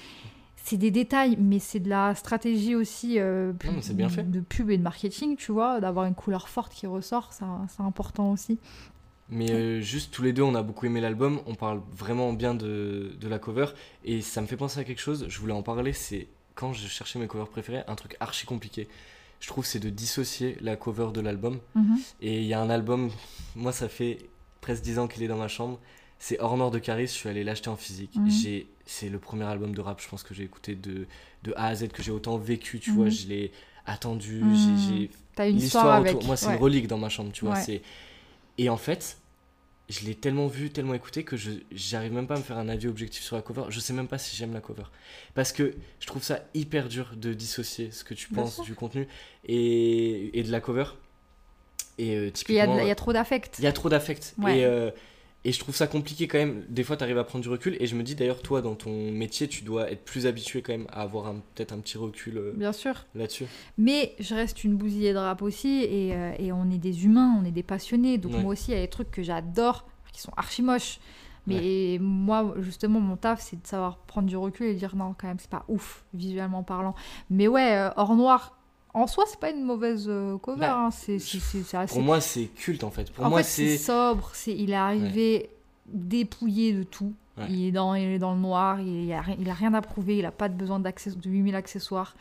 C'est 0.64 0.76
des 0.76 0.90
détails, 0.90 1.36
mais 1.38 1.58
c'est 1.58 1.80
de 1.80 1.88
la 1.88 2.14
stratégie 2.14 2.74
aussi 2.74 3.18
bien 3.94 4.08
fait. 4.08 4.30
de 4.30 4.40
pub 4.40 4.70
et 4.70 4.78
de 4.78 4.82
marketing, 4.82 5.36
tu 5.36 5.52
vois, 5.52 5.80
d'avoir 5.80 6.06
une 6.06 6.14
couleur 6.14 6.48
forte 6.48 6.72
qui 6.72 6.86
ressort, 6.86 7.30
c'est 7.32 7.82
important 7.82 8.30
aussi. 8.30 8.58
Mais 9.30 9.50
euh, 9.52 9.80
juste 9.80 10.12
tous 10.12 10.22
les 10.22 10.32
deux, 10.32 10.42
on 10.42 10.54
a 10.54 10.62
beaucoup 10.62 10.86
aimé 10.86 11.00
l'album. 11.00 11.40
On 11.46 11.54
parle 11.54 11.80
vraiment 11.92 12.32
bien 12.32 12.54
de, 12.54 13.12
de, 13.18 13.28
la 13.28 13.38
cover. 13.38 13.66
Et 14.04 14.22
ça 14.22 14.40
me 14.40 14.46
fait 14.46 14.56
penser 14.56 14.80
à 14.80 14.84
quelque 14.84 15.00
chose. 15.00 15.26
Je 15.28 15.38
voulais 15.38 15.52
en 15.52 15.62
parler. 15.62 15.92
C'est 15.92 16.26
quand 16.56 16.72
je 16.72 16.86
cherchais 16.88 17.18
mes 17.18 17.28
covers 17.28 17.48
préférés, 17.48 17.82
un 17.86 17.94
truc 17.94 18.16
archi 18.20 18.44
compliqué. 18.44 18.88
Je 19.38 19.46
trouve 19.46 19.64
c'est 19.64 19.78
de 19.78 19.88
dissocier 19.88 20.56
la 20.60 20.76
cover 20.76 21.08
de 21.14 21.20
l'album. 21.20 21.58
Mhm. 21.74 21.98
Et 22.20 22.40
il 22.40 22.46
y 22.46 22.54
a 22.54 22.60
un 22.60 22.70
album, 22.70 23.10
moi 23.54 23.72
ça 23.72 23.88
fait 23.88 24.18
presque 24.60 24.82
10 24.82 24.98
ans 24.98 25.08
qu'il 25.08 25.22
est 25.22 25.28
dans 25.28 25.38
ma 25.38 25.48
chambre. 25.48 25.78
C'est 26.18 26.38
Hors 26.40 26.56
Nord 26.56 26.72
de 26.72 26.78
Caris. 26.78 27.06
Je 27.06 27.12
suis 27.12 27.28
allé 27.28 27.44
l'acheter 27.44 27.70
en 27.70 27.76
physique. 27.76 28.16
Mhm. 28.16 28.30
j'ai 28.30 28.66
C'est 28.92 29.08
le 29.08 29.20
premier 29.20 29.44
album 29.44 29.72
de 29.72 29.80
rap, 29.80 30.00
je 30.02 30.08
pense, 30.08 30.24
que 30.24 30.34
j'ai 30.34 30.42
écouté 30.42 30.74
de, 30.74 31.06
de 31.44 31.52
A 31.54 31.68
à 31.68 31.74
Z, 31.76 31.88
que 31.90 32.02
j'ai 32.02 32.10
autant 32.10 32.38
vécu. 32.38 32.80
Tu 32.80 32.90
vois, 32.90 33.04
mhm. 33.04 33.10
je 33.12 33.28
l'ai 33.28 33.52
attendu. 33.86 34.42
J'ai. 34.88 35.10
T'as 35.36 35.48
une 35.48 35.58
histoire, 35.58 35.94
avec. 35.94 36.24
Moi, 36.24 36.36
c'est 36.36 36.52
une 36.52 36.60
relique 36.60 36.88
dans 36.88 36.98
ma 36.98 37.08
chambre, 37.08 37.30
tu 37.30 37.44
vois. 37.44 37.54
c'est 37.54 37.82
Et 38.58 38.68
en 38.68 38.76
fait, 38.76 39.16
je 39.88 40.04
l'ai 40.06 40.16
tellement 40.16 40.48
vu, 40.48 40.70
tellement 40.70 40.94
écouté 40.94 41.22
que 41.22 41.36
je 41.36 41.52
j'arrive 41.70 42.12
même 42.12 42.26
pas 42.26 42.34
à 42.34 42.38
me 42.38 42.42
faire 42.42 42.58
un 42.58 42.68
avis 42.68 42.88
objectif 42.88 43.22
sur 43.22 43.36
la 43.36 43.42
cover. 43.42 43.62
Je 43.68 43.78
sais 43.78 43.92
même 43.92 44.08
pas 44.08 44.18
si 44.18 44.34
j'aime 44.34 44.52
la 44.52 44.60
cover. 44.60 44.82
Parce 45.34 45.52
que 45.52 45.72
je 46.00 46.06
trouve 46.08 46.24
ça 46.24 46.40
hyper 46.54 46.88
dur 46.88 47.12
de 47.14 47.32
dissocier 47.32 47.92
ce 47.92 48.02
que 48.02 48.14
tu 48.14 48.28
penses 48.28 48.60
du 48.60 48.74
contenu 48.74 49.06
et, 49.44 50.36
et, 50.36 50.42
de 50.42 50.50
la 50.50 50.60
cover. 50.60 50.86
Et 51.96 52.16
euh, 52.16 52.32
il, 52.48 52.54
y 52.56 52.60
a, 52.60 52.82
il 52.82 52.88
y 52.88 52.90
a 52.90 52.96
trop 52.96 53.12
d'affect. 53.12 53.54
Il 53.60 53.64
y 53.64 53.68
a 53.68 53.72
trop 53.72 53.88
d'affect. 53.88 54.34
Et, 54.48 54.64
euh, 54.64 54.90
et 55.44 55.52
je 55.52 55.58
trouve 55.58 55.74
ça 55.74 55.86
compliqué 55.86 56.28
quand 56.28 56.38
même. 56.38 56.64
Des 56.68 56.84
fois, 56.84 56.96
tu 56.96 57.04
arrives 57.04 57.16
à 57.18 57.24
prendre 57.24 57.42
du 57.42 57.48
recul. 57.48 57.76
Et 57.80 57.86
je 57.86 57.96
me 57.96 58.02
dis 58.02 58.14
d'ailleurs, 58.14 58.42
toi, 58.42 58.60
dans 58.60 58.74
ton 58.74 59.10
métier, 59.10 59.48
tu 59.48 59.64
dois 59.64 59.90
être 59.90 60.04
plus 60.04 60.26
habitué 60.26 60.60
quand 60.60 60.72
même 60.72 60.86
à 60.90 61.00
avoir 61.02 61.32
peut-être 61.54 61.72
un 61.72 61.78
petit 61.78 61.96
recul 61.96 62.36
euh, 62.36 62.52
Bien 62.54 62.72
sûr. 62.72 63.06
là-dessus. 63.14 63.46
Mais 63.78 64.14
je 64.18 64.34
reste 64.34 64.64
une 64.64 64.76
bousillée 64.76 65.12
de 65.14 65.18
rap 65.18 65.40
aussi. 65.40 65.82
Et, 65.84 66.14
euh, 66.14 66.32
et 66.38 66.52
on 66.52 66.70
est 66.70 66.78
des 66.78 67.06
humains, 67.06 67.38
on 67.40 67.44
est 67.46 67.52
des 67.52 67.62
passionnés. 67.62 68.18
Donc 68.18 68.32
moi 68.32 68.52
aussi, 68.52 68.72
il 68.72 68.74
y 68.74 68.78
a 68.78 68.82
des 68.82 68.88
trucs 68.88 69.10
que 69.10 69.22
j'adore, 69.22 69.86
qui 70.12 70.20
sont 70.20 70.32
archi 70.36 70.62
moches. 70.62 71.00
Mais 71.46 71.96
moi, 72.00 72.54
justement, 72.58 73.00
mon 73.00 73.16
taf, 73.16 73.40
c'est 73.40 73.60
de 73.60 73.66
savoir 73.66 73.96
prendre 73.98 74.28
du 74.28 74.36
recul 74.36 74.66
et 74.66 74.74
dire 74.74 74.94
non, 74.94 75.14
quand 75.18 75.26
même, 75.26 75.38
c'est 75.38 75.50
pas 75.50 75.64
ouf, 75.68 76.04
visuellement 76.12 76.62
parlant. 76.62 76.94
Mais 77.30 77.48
ouais, 77.48 77.76
euh, 77.76 77.90
hors 77.96 78.14
noir, 78.14 78.59
en 78.92 79.06
soi, 79.06 79.24
c'est 79.26 79.38
pas 79.38 79.50
une 79.50 79.64
mauvaise 79.64 80.06
euh, 80.08 80.36
cover. 80.38 80.60
Bah, 80.60 80.76
hein. 80.76 80.90
c'est, 80.90 81.16
assez... 81.16 81.94
Pour 81.94 82.02
moi, 82.02 82.20
c'est 82.20 82.46
culte 82.46 82.84
en 82.84 82.90
fait. 82.90 83.12
Pour 83.12 83.26
moi, 83.26 83.42
c'est 83.42 83.78
sobre. 83.78 84.30
C'est, 84.34 84.54
il 84.54 84.70
est 84.70 84.74
arrivé 84.74 85.50
dépouillé 85.86 86.72
de 86.72 86.82
tout. 86.82 87.12
Il, 87.48 87.64
est 87.64 87.72
dans, 87.72 87.94
il 87.94 88.04
est 88.04 88.18
dans 88.18 88.34
le 88.34 88.40
noir. 88.40 88.80
Il 88.80 89.10
a, 89.12 89.22
il 89.38 89.48
a 89.48 89.54
rien 89.54 89.72
à 89.72 89.80
prouver. 89.80 90.18
Il 90.18 90.26
a 90.26 90.30
pas 90.30 90.50
de 90.50 90.54
besoin 90.54 90.78
de 90.78 90.90
8000 91.24 91.54
accessoires. 91.54 92.14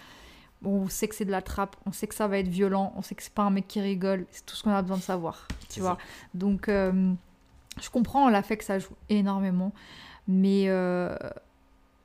Bon, 0.62 0.84
on 0.84 0.88
sait 0.88 1.10
que 1.10 1.16
c'est 1.16 1.26
de 1.26 1.32
la 1.32 1.42
trappe. 1.42 1.76
On 1.86 1.92
sait 1.92 2.08
que 2.08 2.16
ça 2.16 2.28
va 2.28 2.38
être 2.38 2.48
violent. 2.48 2.94
On 2.96 3.02
sait 3.02 3.16
que 3.16 3.24
c'est 3.24 3.34
pas 3.34 3.44
un 3.44 3.50
mec 3.50 3.68
qui 3.68 3.82
rigole. 3.82 4.26
C'est 4.32 4.46
tout 4.46 4.56
ce 4.56 4.64
qu'on 4.64 4.72
a 4.72 4.82
besoin 4.82 4.98
de 4.98 5.02
savoir. 5.02 5.48
Tu 5.70 5.82
vois. 5.82 5.98
Donc, 6.34 6.70
euh, 6.70 7.12
je 7.82 7.90
comprends 7.90 8.30
fait 8.44 8.58
que 8.58 8.64
ça 8.64 8.80
joue 8.80 8.96
énormément. 9.10 9.74
Mais 10.28 10.66
euh, 10.68 11.18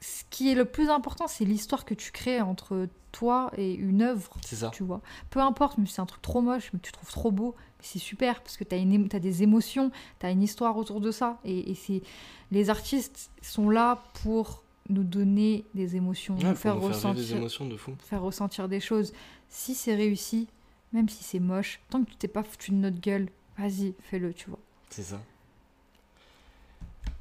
ce 0.05 0.25
qui 0.29 0.51
est 0.51 0.55
le 0.55 0.67
plus 0.67 0.91
important, 0.91 1.27
c'est 1.27 1.47
l'histoire 1.47 1.87
que 1.87 1.95
tu 1.95 2.13
crées 2.13 2.43
entre 2.43 2.89
toi 3.11 3.51
et 3.57 3.73
une 3.73 4.03
œuvre. 4.03 4.37
C'est 4.45 4.57
ça. 4.57 4.71
Tu 4.71 4.83
vois. 4.83 5.01
Peu 5.31 5.41
importe, 5.41 5.79
mais 5.79 5.87
c'est 5.87 6.03
un 6.03 6.07
truc 6.07 6.21
trop 6.21 6.43
moche, 6.43 6.71
mais 6.75 6.81
tu 6.81 6.93
trouves 6.93 7.11
trop 7.11 7.31
beau, 7.31 7.55
c'est 7.81 7.99
super 7.99 8.43
parce 8.43 8.59
que 8.59 8.65
tu 8.65 8.75
as, 8.75 9.17
as, 9.17 9.19
des 9.21 9.43
émotions, 9.43 9.91
tu 10.21 10.27
as 10.27 10.31
une 10.31 10.43
histoire 10.43 10.77
autour 10.77 11.01
de 11.01 11.11
ça. 11.11 11.39
Et, 11.45 11.73
et 11.73 12.03
les 12.51 12.69
artistes 12.69 13.31
sont 13.41 13.71
là 13.71 14.03
pour 14.23 14.63
nous 14.91 15.05
donner 15.05 15.65
des 15.75 15.97
émotions, 15.97 16.35
nous 16.35 16.55
faire, 16.55 16.79
ressentir, 16.79 17.15
des 17.15 17.33
émotions 17.33 17.67
de 17.67 17.77
faire 17.77 18.21
ressentir 18.21 18.69
des 18.69 18.81
choses. 18.81 19.15
Si 19.49 19.75
c'est 19.75 19.95
réussi, 19.95 20.49
même 20.93 21.09
si 21.09 21.25
c'est 21.25 21.41
moche, 21.41 21.81
tant 21.89 22.05
que 22.05 22.11
tu 22.11 22.17
t'es 22.17 22.29
pas 22.29 22.43
foutu 22.43 22.73
de 22.73 22.77
notre 22.77 23.01
gueule, 23.01 23.31
vas-y, 23.57 23.95
fais-le, 24.01 24.35
tu 24.35 24.51
vois. 24.51 24.61
C'est 24.91 25.03
ça. 25.03 25.21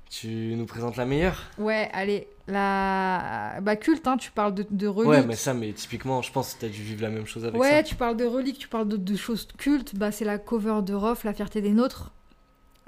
Tu 0.10 0.54
nous 0.56 0.66
présentes 0.66 0.96
la 0.96 1.06
meilleure? 1.06 1.42
Ouais, 1.58 1.90
allez, 1.92 2.28
la 2.48 3.60
bah, 3.62 3.76
culte, 3.76 4.08
hein, 4.08 4.18
tu 4.18 4.32
parles 4.32 4.54
de, 4.54 4.66
de 4.70 4.88
reliques. 4.88 5.10
Ouais, 5.10 5.26
mais 5.26 5.36
ça, 5.36 5.54
mais 5.54 5.74
typiquement, 5.74 6.22
je 6.22 6.32
pense 6.32 6.54
que 6.54 6.60
tu 6.60 6.66
as 6.66 6.70
dû 6.70 6.84
vivre 6.84 7.02
la 7.02 7.10
même 7.10 7.26
chose 7.26 7.46
avec 7.46 7.60
ouais, 7.60 7.70
ça. 7.70 7.76
Ouais, 7.78 7.84
tu 7.84 7.96
parles 7.96 8.18
de 8.18 8.26
reliques, 8.26 8.60
tu 8.60 8.68
parles 8.68 8.88
de, 8.88 9.16
choses 9.16 9.48
cultes. 9.58 9.96
Bah, 9.96 10.12
c'est 10.12 10.26
la 10.26 10.38
cover 10.38 10.82
de 10.84 10.94
Rof, 10.94 11.24
La 11.24 11.34
fierté 11.34 11.62
des 11.62 11.72
nôtres. 11.72 12.12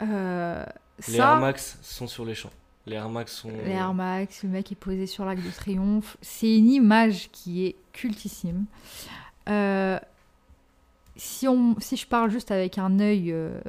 Euh, 0.02 0.64
les 1.08 1.18
Air 1.18 1.38
Max 1.38 1.80
sont 1.82 2.08
sur 2.08 2.26
les 2.26 2.36
champs. 2.36 2.52
Les 2.86 2.96
Air 2.96 3.10
Max 3.10 3.34
sont. 3.34 3.50
Les 3.66 3.72
Air 3.72 3.94
Max, 3.94 4.44
le 4.44 4.50
mec 4.50 4.72
est 4.72 4.76
posé 4.76 5.08
sur 5.08 5.26
l'Arc 5.26 5.38
de 5.38 5.50
Triomphe. 5.50 6.18
C'est 6.22 6.58
une 6.58 6.70
image 6.70 7.30
qui 7.32 7.66
est 7.66 7.76
cultissime. 7.94 8.66
Euh, 9.50 10.00
si, 11.16 11.48
on, 11.48 11.76
si 11.80 11.98
je 11.98 12.06
parle 12.06 12.30
juste 12.30 12.52
avec 12.52 12.78
un 12.78 13.00
œil 13.00 13.32
euh, 13.32 13.60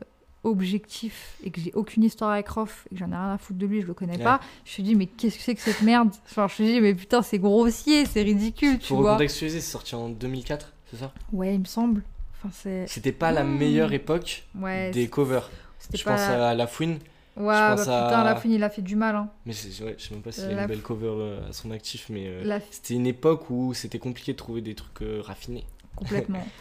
objectif 0.46 1.34
et 1.44 1.50
que 1.50 1.60
j'ai 1.60 1.72
aucune 1.74 2.04
histoire 2.04 2.30
avec 2.30 2.48
Rof 2.48 2.86
et 2.90 2.94
que 2.94 2.98
j'en 3.00 3.08
ai 3.10 3.14
rien 3.14 3.32
à 3.34 3.38
foutre 3.38 3.58
de 3.58 3.66
lui, 3.66 3.82
je 3.82 3.86
le 3.86 3.94
connais 3.94 4.18
pas, 4.18 4.40
je 4.64 4.80
me 4.82 4.86
dis 4.86 4.94
mais 4.94 5.06
qu'est-ce 5.06 5.36
que 5.36 5.42
c'est 5.42 5.54
que 5.54 5.60
cette 5.60 5.82
merde? 5.82 6.10
Enfin, 6.26 6.46
je 6.48 6.62
me 6.62 6.68
dis 6.68 6.80
mais 6.80 6.94
putain, 6.94 7.22
c'est 7.22 7.38
grossier, 7.38 8.06
c'est 8.06 8.22
ridicule, 8.22 8.78
tu 8.78 8.88
Pour 8.88 9.00
vois. 9.02 9.12
recontextualiser, 9.12 9.60
c'est 9.60 9.70
sorti 9.72 9.94
en 9.94 10.08
2004, 10.08 10.72
c'est 10.90 10.96
ça? 10.98 11.12
Ouais, 11.32 11.54
il 11.54 11.60
me 11.60 11.64
semble. 11.64 12.02
Enfin, 12.44 12.84
C'était 12.86 13.12
pas 13.12 13.32
la 13.32 13.44
meilleure 13.44 13.92
époque 13.92 14.44
des 14.92 15.08
covers. 15.08 15.50
Je 15.92 16.02
pense 16.02 16.20
à 16.20 16.54
La 16.54 16.66
Fouine. 16.66 16.98
Ouais, 17.36 17.44
bah 17.52 17.76
putain, 17.76 18.24
La 18.24 18.34
Fouine, 18.36 18.52
il 18.52 18.64
a 18.64 18.70
fait 18.70 18.80
du 18.82 18.96
mal. 18.96 19.14
Hein. 19.14 19.28
Mais 19.44 19.52
ouais, 19.52 19.94
je 19.98 20.04
sais 20.06 20.14
même 20.14 20.22
pas 20.22 20.32
s'il 20.32 20.50
y 20.50 20.54
a 20.54 20.62
une 20.62 20.66
belle 20.66 20.80
cover 20.80 21.06
euh, 21.18 21.48
à 21.48 21.52
son 21.52 21.70
actif, 21.70 22.06
mais 22.08 22.26
euh, 22.26 22.58
c'était 22.70 22.94
une 22.94 23.06
époque 23.06 23.50
où 23.50 23.74
c'était 23.74 23.98
compliqué 23.98 24.32
de 24.32 24.38
trouver 24.38 24.62
des 24.62 24.74
trucs 24.74 25.02
euh, 25.02 25.20
raffinés. 25.22 25.64
Complètement. 25.96 26.46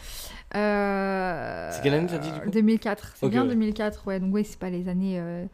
Euh, 0.53 1.69
c'est 1.72 1.81
quelle 1.81 1.95
année 1.95 2.07
t'as 2.07 2.17
dit 2.17 2.31
du 2.31 2.39
coup 2.39 2.49
2004. 2.49 3.13
C'est 3.15 3.30
bien 3.30 3.45
2004, 3.45 4.07
ouais. 4.07 4.19
Donc 4.19 4.34
oui, 4.34 4.45
c'est 4.45 4.59
pas 4.59 4.69
les 4.69 4.88
années 4.88 5.19
euh, 5.19 5.45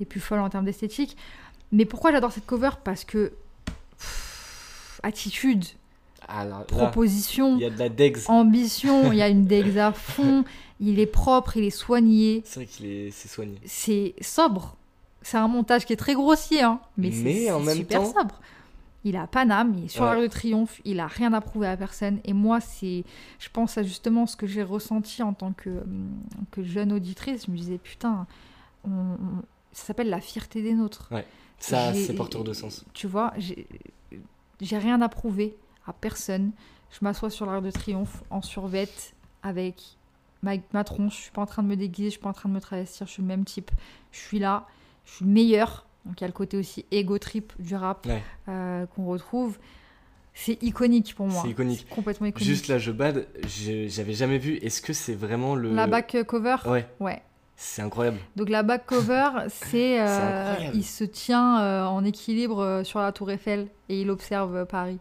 les 0.00 0.06
plus 0.06 0.20
folles 0.20 0.40
en 0.40 0.50
termes 0.50 0.64
d'esthétique. 0.64 1.16
Mais 1.72 1.84
pourquoi 1.84 2.12
j'adore 2.12 2.32
cette 2.32 2.46
cover? 2.46 2.70
Parce 2.84 3.04
que 3.04 3.32
attitude, 5.02 5.64
proposition, 6.68 7.56
il 7.56 7.62
y 7.62 7.64
a 7.64 7.70
de 7.70 7.78
la 7.78 7.88
degs. 7.88 8.18
ambition, 8.28 9.12
il 9.12 9.18
y 9.18 9.22
a 9.22 9.28
une 9.28 9.46
degs 9.46 9.78
à 9.78 9.92
fond. 9.94 10.44
Il 10.80 10.98
est 11.00 11.06
propre, 11.06 11.56
il 11.56 11.64
est 11.64 11.70
soigné. 11.70 12.42
C'est 12.44 12.60
vrai 12.60 12.66
qu'il 12.66 12.86
est, 12.86 13.10
soigné. 13.10 13.58
C'est 13.64 14.14
sobre. 14.20 14.76
C'est 15.22 15.38
un 15.38 15.48
montage 15.48 15.86
qui 15.86 15.94
est 15.94 15.96
très 15.96 16.14
grossier, 16.14 16.62
hein, 16.62 16.80
mais, 16.98 17.10
c'est 17.10 17.74
super 17.74 18.04
sobre 18.04 18.40
il 19.04 19.16
a 19.16 19.26
Paname, 19.26 19.74
il 19.76 19.84
est 19.84 19.88
sur 19.88 20.04
l'Arc 20.04 20.20
de 20.20 20.26
Triomphe, 20.26 20.80
il 20.84 20.98
a 20.98 21.06
rien 21.06 21.32
à 21.34 21.40
prouver 21.42 21.68
à 21.68 21.76
personne. 21.76 22.20
Et 22.24 22.32
moi, 22.32 22.60
c'est, 22.60 23.04
je 23.38 23.48
pense 23.50 23.76
à 23.76 23.82
justement 23.82 24.26
ce 24.26 24.34
que 24.34 24.46
j'ai 24.46 24.62
ressenti 24.62 25.22
en 25.22 25.34
tant 25.34 25.52
que, 25.52 25.68
hum, 25.68 26.10
que 26.50 26.62
jeune 26.62 26.92
auditrice. 26.92 27.46
Je 27.46 27.50
me 27.50 27.56
disais, 27.56 27.78
putain, 27.78 28.26
ça 28.84 29.84
s'appelle 29.86 30.08
la 30.08 30.20
fierté 30.20 30.62
des 30.62 30.72
nôtres. 30.72 31.08
Ouais, 31.10 31.26
ça, 31.58 31.92
c'est 31.92 32.14
porteur 32.14 32.44
de 32.44 32.54
sens. 32.54 32.84
Tu 32.94 33.06
vois, 33.06 33.34
j'ai 33.38 34.78
rien 34.78 35.00
à 35.02 35.08
prouver 35.10 35.54
à 35.86 35.92
personne. 35.92 36.52
Je 36.90 36.98
m'assois 37.02 37.28
sur 37.28 37.44
l'Arc 37.44 37.62
de 37.62 37.70
Triomphe 37.70 38.22
en 38.30 38.40
survette 38.40 39.14
avec 39.42 39.98
ma, 40.42 40.52
ma 40.72 40.82
tronche. 40.82 41.16
Je 41.16 41.22
suis 41.22 41.32
pas 41.32 41.42
en 41.42 41.46
train 41.46 41.62
de 41.62 41.68
me 41.68 41.76
déguiser, 41.76 42.08
je 42.08 42.12
suis 42.12 42.20
pas 42.20 42.30
en 42.30 42.34
train 42.34 42.48
de 42.48 42.54
me 42.54 42.60
travestir, 42.60 43.06
je 43.06 43.12
suis 43.12 43.22
le 43.22 43.28
même 43.28 43.44
type. 43.44 43.70
Je 44.12 44.18
suis 44.20 44.38
là, 44.38 44.66
je 45.04 45.12
suis 45.16 45.26
meilleur 45.26 45.86
donc 46.06 46.20
il 46.20 46.22
y 46.22 46.24
a 46.24 46.28
le 46.28 46.32
côté 46.32 46.56
aussi 46.56 46.84
ego 46.90 47.18
trip 47.18 47.52
du 47.58 47.74
rap 47.74 48.06
euh, 48.48 48.86
qu'on 48.86 49.06
retrouve. 49.06 49.58
C'est 50.34 50.60
iconique 50.62 51.14
pour 51.14 51.26
moi. 51.26 51.42
C'est 51.42 51.50
iconique. 51.50 51.86
complètement 51.88 52.26
iconique. 52.26 52.46
Juste 52.46 52.68
là, 52.68 52.78
je 52.78 52.90
bad, 52.90 53.26
j'avais 53.46 54.14
jamais 54.14 54.38
vu. 54.38 54.56
Est-ce 54.56 54.82
que 54.82 54.92
c'est 54.92 55.14
vraiment 55.14 55.54
le. 55.54 55.72
La 55.72 55.86
back 55.86 56.16
cover? 56.26 56.56
Ouais. 56.66 56.86
Ouais. 56.98 57.22
C'est 57.56 57.82
incroyable. 57.82 58.18
Donc 58.34 58.48
la 58.48 58.64
back 58.64 58.84
cover, 58.84 59.30
c'est. 59.48 60.00
Euh, 60.00 60.54
il 60.74 60.84
se 60.84 61.04
tient 61.04 61.60
euh, 61.60 61.84
en 61.84 62.04
équilibre 62.04 62.82
sur 62.84 62.98
la 62.98 63.12
Tour 63.12 63.30
Eiffel 63.30 63.68
et 63.88 64.00
il 64.00 64.10
observe 64.10 64.66
Paris. 64.66 64.98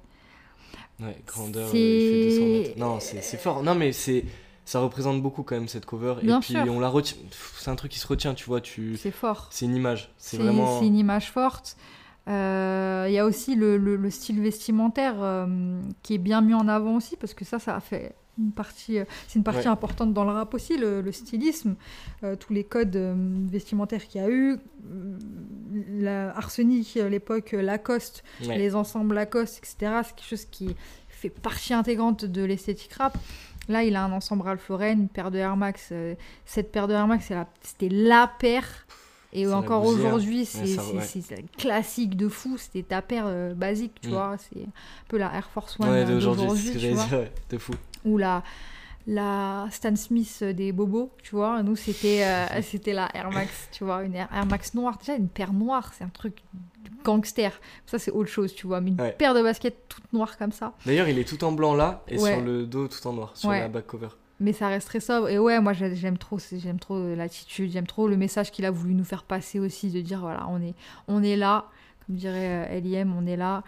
Ouais, 1.00 1.18
grandeur, 1.26 1.68
il 1.70 1.72
fait 1.72 2.30
200 2.30 2.46
mètres. 2.46 2.80
Non, 2.80 3.00
c'est 3.00 3.40
fort. 3.40 3.64
Non, 3.64 3.74
mais 3.74 3.92
c'est 3.92 4.24
ça 4.65 4.80
représente 4.80 5.22
beaucoup 5.22 5.44
quand 5.44 5.56
même 5.56 5.68
cette 5.68 5.85
cover 5.85 6.15
et 6.22 6.31
puis 6.41 6.56
on 6.57 6.80
la 6.80 6.90
retient 6.90 7.18
c'est 7.57 7.69
un 7.69 7.76
truc 7.76 7.91
qui 7.91 7.99
se 7.99 8.07
retient 8.07 8.34
tu 8.34 8.45
vois 8.45 8.61
tu 8.61 8.95
c'est 8.98 9.11
fort 9.11 9.48
c'est 9.52 9.65
une 9.65 9.76
image 9.76 10.14
c'est 10.18 10.38
vraiment 10.38 10.80
c'est 10.80 10.88
une 10.88 10.98
image 10.98 11.31
forte 11.31 11.76
euh, 12.30 13.06
il 13.10 13.14
y 13.14 13.19
a 13.19 13.26
aussi 13.26 13.56
le, 13.56 13.76
le, 13.77 14.10
style 14.10 14.41
vestimentaire 14.41 15.15
euh, 15.19 15.81
qui 16.03 16.14
est 16.14 16.18
bien 16.19 16.40
mis 16.40 16.53
en 16.53 16.69
avant 16.69 16.95
aussi 16.95 17.18
parce 17.18 17.34
que 17.34 17.44
ça 17.44 17.60
ça 17.60 17.76
a 17.76 17.81
fait 17.81 18.15
une 18.40 18.52
partie, 18.53 18.98
euh, 18.98 19.03
c'est 19.27 19.35
une 19.38 19.44
partie 19.44 19.60
Ouais. 19.68 19.68
importante 19.68 20.14
dans 20.14 20.23
le 20.23 20.31
rap 20.31 20.53
aussi, 20.56 20.76
le, 20.77 21.02
le 21.02 21.11
stylisme, 21.11 21.76
tous 22.40 22.52
les 22.52 22.64
codes 22.64 22.95
vestimentaires 23.52 24.07
qu'il 24.07 24.22
y 24.22 24.23
a 24.23 24.30
eu, 24.30 24.57
la 25.90 26.35
Arsenic 26.35 26.98
à 26.98 27.10
l'époque, 27.10 27.52
Lacoste, 27.52 28.23
Ouais. 28.48 28.57
les 28.57 28.73
ensembles 28.73 29.15
Lacoste, 29.15 29.57
etc. 29.60 30.02
C'est 30.03 30.15
quelque 30.15 30.27
chose 30.30 30.45
qui 30.45 30.76
fait 31.10 31.30
partie 31.30 31.73
intégrante 31.73 32.26
de 32.26 32.44
l'esthétique 32.44 32.94
rap. 32.94 33.18
Là, 33.69 33.84
il 33.84 33.95
a 33.95 34.03
un 34.03 34.11
ensemble 34.11 34.44
Ralph 34.44 34.68
Lauren, 34.69 34.91
une 34.94 35.07
paire 35.10 35.31
de 35.31 35.38
Air 35.38 35.56
Max. 35.56 35.90
euh, 35.91 36.15
cette 36.45 36.72
paire 36.72 36.88
de 36.88 36.94
Air 36.94 37.07
Max, 37.07 37.31
c'était 37.61 37.90
la 37.90 38.27
paire. 38.40 38.68
Et 39.35 39.48
encore 39.48 39.84
aujourd'hui, 39.85 40.45
c'est 40.45 40.61
ouais. 40.80 41.45
classique 41.57 42.15
de 42.15 42.27
fou. 42.30 42.57
C'était 42.60 42.84
ta 42.84 43.02
paire 43.02 43.23
euh, 43.26 43.53
basique, 43.56 43.94
tu 44.02 44.10
Mm. 44.10 44.11
vois. 44.11 44.35
C'est 44.38 44.61
un 44.61 44.68
peu 45.07 45.18
la 45.18 45.34
Air 45.34 45.49
Force 45.49 45.80
One 45.80 45.90
Ouais, 45.90 46.02
euh, 46.02 46.06
d'aujourd'hui, 46.06 46.49
c'est 46.52 46.57
ce 46.57 46.68
que 46.68 46.73
tu 46.73 46.80
j'allais 46.80 46.94
vois 46.94 47.06
dire, 47.06 47.18
ouais, 47.19 47.31
de 47.49 47.57
fou. 47.57 47.73
ou 48.06 48.18
la, 48.19 48.44
la 49.08 49.68
Stan 49.72 49.96
Smith 49.96 50.44
des 50.44 50.72
bobos, 50.72 51.12
tu 51.22 51.36
vois. 51.36 51.62
Nous, 51.64 51.76
c'était 51.76 52.24
euh, 52.26 52.46
c'était 52.62 52.94
la 52.94 53.10
Air 53.16 53.32
Max, 53.32 53.70
tu 53.72 53.84
vois, 53.84 54.04
une 54.04 54.16
Air, 54.16 54.30
Air 54.34 54.46
Max 54.46 54.74
noire. 54.74 54.98
Déjà, 54.98 55.16
une 55.16 55.28
paire 55.28 55.54
noire, 55.54 55.92
c'est 55.94 56.04
un 56.04 56.10
truc 56.10 56.38
gangster. 57.04 57.52
Ça, 57.86 58.00
c'est 58.00 58.12
autre 58.12 58.30
chose, 58.30 58.54
tu 58.56 58.68
vois. 58.68 58.80
Mais 58.82 58.92
une 58.92 59.02
Ouais. 59.02 59.12
paire 59.12 59.34
de 59.34 59.42
baskets 59.44 59.76
toute 59.90 60.12
noire 60.14 60.38
comme 60.38 60.52
ça. 60.52 60.74
D'ailleurs, 60.86 61.10
il 61.10 61.20
est 61.20 61.28
tout 61.28 61.44
en 61.44 61.52
blanc 61.52 61.76
là 61.76 62.04
et 62.08 62.18
Ouais. 62.20 62.34
sur 62.34 62.42
le 62.42 62.66
dos 62.66 62.88
tout 62.88 63.06
en 63.08 63.14
noir, 63.14 63.32
sur 63.36 63.50
Ouais. 63.50 63.60
la 63.60 63.68
back 63.68 63.88
cover. 63.88 64.10
Mais 64.40 64.52
ça 64.54 64.68
reste 64.68 64.88
très 64.88 65.00
sobre. 65.00 65.30
Et 65.30 65.38
ouais, 65.38 65.60
moi, 65.62 65.74
j'ai- 65.74 65.96
j'aime 65.96 66.18
trop, 66.18 66.38
j'aime 66.52 66.80
trop 66.80 66.98
l'attitude, 67.16 67.72
j'aime 67.72 67.88
trop 67.88 68.08
le 68.08 68.18
message 68.18 68.52
qu'il 68.52 68.66
a 68.66 68.72
voulu 68.72 68.94
nous 68.94 69.04
faire 69.04 69.24
passer 69.24 69.60
aussi, 69.60 69.90
de 69.92 70.02
dire, 70.02 70.20
voilà, 70.22 70.48
on 70.50 70.62
est, 70.62 70.74
on 71.08 71.22
est 71.24 71.36
là, 71.36 71.66
comme 72.06 72.16
dirait 72.16 72.66
euh, 72.68 72.78
L.I.M., 72.78 73.14
on 73.18 73.26
est 73.28 73.38
là, 73.38 73.64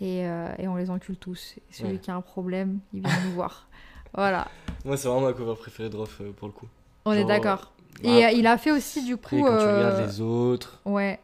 et, 0.00 0.26
euh, 0.26 0.48
et 0.58 0.68
on 0.68 0.76
les 0.76 0.90
encule 0.90 1.16
tous. 1.16 1.54
Et 1.58 1.62
celui 1.72 1.92
Ouais. 1.94 1.98
qui 1.98 2.10
a 2.10 2.14
un 2.14 2.20
problème, 2.20 2.78
il 2.94 3.00
vient 3.02 3.24
nous 3.26 3.32
voir. 3.32 3.68
Voilà, 4.14 4.48
Moi, 4.84 4.96
c'est 4.96 5.08
vraiment 5.08 5.26
ma 5.26 5.32
cover 5.32 5.54
préférée 5.58 5.88
de 5.90 5.96
Rof 5.96 6.18
euh, 6.20 6.32
pour 6.32 6.48
le 6.48 6.52
coup. 6.52 6.66
on 7.04 7.12
est 7.12 7.24
d'accord. 7.24 7.72
Bah, 8.02 8.10
Et 8.10 8.24
euh, 8.26 8.30
il 8.30 8.46
a 8.46 8.56
fait 8.58 8.70
aussi, 8.72 9.04
du 9.04 9.14
Après, 9.14 9.38
coup... 9.38 9.46
quand 9.46 9.56
tu 9.58 9.64
euh, 9.64 9.76
regardes 9.88 10.06
les 10.08 10.20
autres, 10.20 10.80
Ouais, 10.84 11.18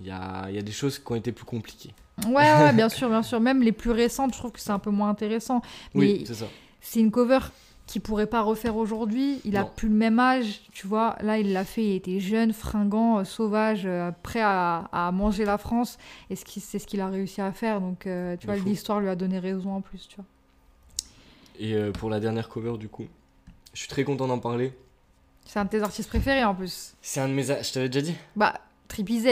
il 0.00 0.06
y 0.06 0.10
a, 0.10 0.50
y 0.50 0.58
a 0.58 0.62
des 0.62 0.72
choses 0.72 0.98
qui 0.98 1.12
ont 1.12 1.16
été 1.16 1.32
plus 1.32 1.44
compliquées. 1.44 1.94
ouais, 2.26 2.32
ouais, 2.34 2.72
bien 2.72 2.88
sûr, 2.90 3.08
bien 3.08 3.22
sûr. 3.22 3.40
Même 3.40 3.62
les 3.62 3.72
plus 3.72 3.90
récentes, 3.90 4.32
je 4.34 4.38
trouve 4.38 4.52
que 4.52 4.60
c'est 4.60 4.70
un 4.72 4.78
peu 4.78 4.90
moins 4.90 5.08
intéressant. 5.10 5.60
Oui, 5.94 6.18
Mais 6.20 6.26
c'est 6.26 6.34
ça. 6.34 6.46
c'est 6.80 7.00
une 7.00 7.10
cover 7.10 7.38
qu'il 7.86 8.00
pourrait 8.00 8.26
pas 8.26 8.40
refaire 8.42 8.76
aujourd'hui. 8.76 9.40
Il 9.44 9.56
a 9.56 9.62
Non. 9.62 9.70
plus 9.74 9.88
le 9.88 9.94
même 9.94 10.18
âge, 10.18 10.62
tu 10.72 10.86
vois. 10.86 11.16
Là, 11.20 11.38
il 11.38 11.52
l'a 11.52 11.64
fait, 11.64 11.84
il 11.84 11.94
était 11.96 12.20
jeune, 12.20 12.52
fringant, 12.52 13.18
euh, 13.18 13.24
sauvage, 13.24 13.82
euh, 13.84 14.10
prêt 14.22 14.40
à, 14.42 14.88
à 14.92 15.10
manger 15.12 15.44
la 15.44 15.58
France. 15.58 15.98
Et 16.30 16.36
ce 16.36 16.44
qui- 16.44 16.60
c'est 16.60 16.78
ce 16.78 16.86
qu'il 16.86 17.00
a 17.00 17.08
réussi 17.08 17.40
à 17.40 17.52
faire. 17.52 17.80
Donc, 17.80 18.06
euh, 18.06 18.36
tu 18.38 18.46
vois, 18.46 18.56
l'histoire 18.56 19.00
lui 19.00 19.08
a 19.08 19.16
donné 19.16 19.38
raison 19.38 19.74
en 19.74 19.80
plus, 19.80 20.06
tu 20.08 20.16
vois. 20.16 20.24
Et 21.62 21.74
euh, 21.74 21.92
pour 21.92 22.10
la 22.10 22.18
dernière 22.18 22.48
cover, 22.48 22.76
du 22.76 22.88
coup, 22.88 23.06
je 23.72 23.78
suis 23.78 23.88
très 23.88 24.02
content 24.04 24.26
d'en 24.26 24.38
parler. 24.40 24.72
C'est 25.46 25.58
un 25.60 25.64
de 25.64 25.70
tes 25.70 25.80
artistes 25.82 26.08
préférés 26.08 26.44
en 26.44 26.54
plus. 26.54 26.94
C'est 27.00 27.20
un 27.20 27.28
de 27.28 27.34
mes. 27.34 27.50
a- 27.50 27.62
Je 27.62 27.72
t'avais 27.72 27.88
déjà 27.88 28.04
dit 28.04 28.14
Bah, 28.36 28.60
Trippy 28.88 29.20
Z. 29.20 29.26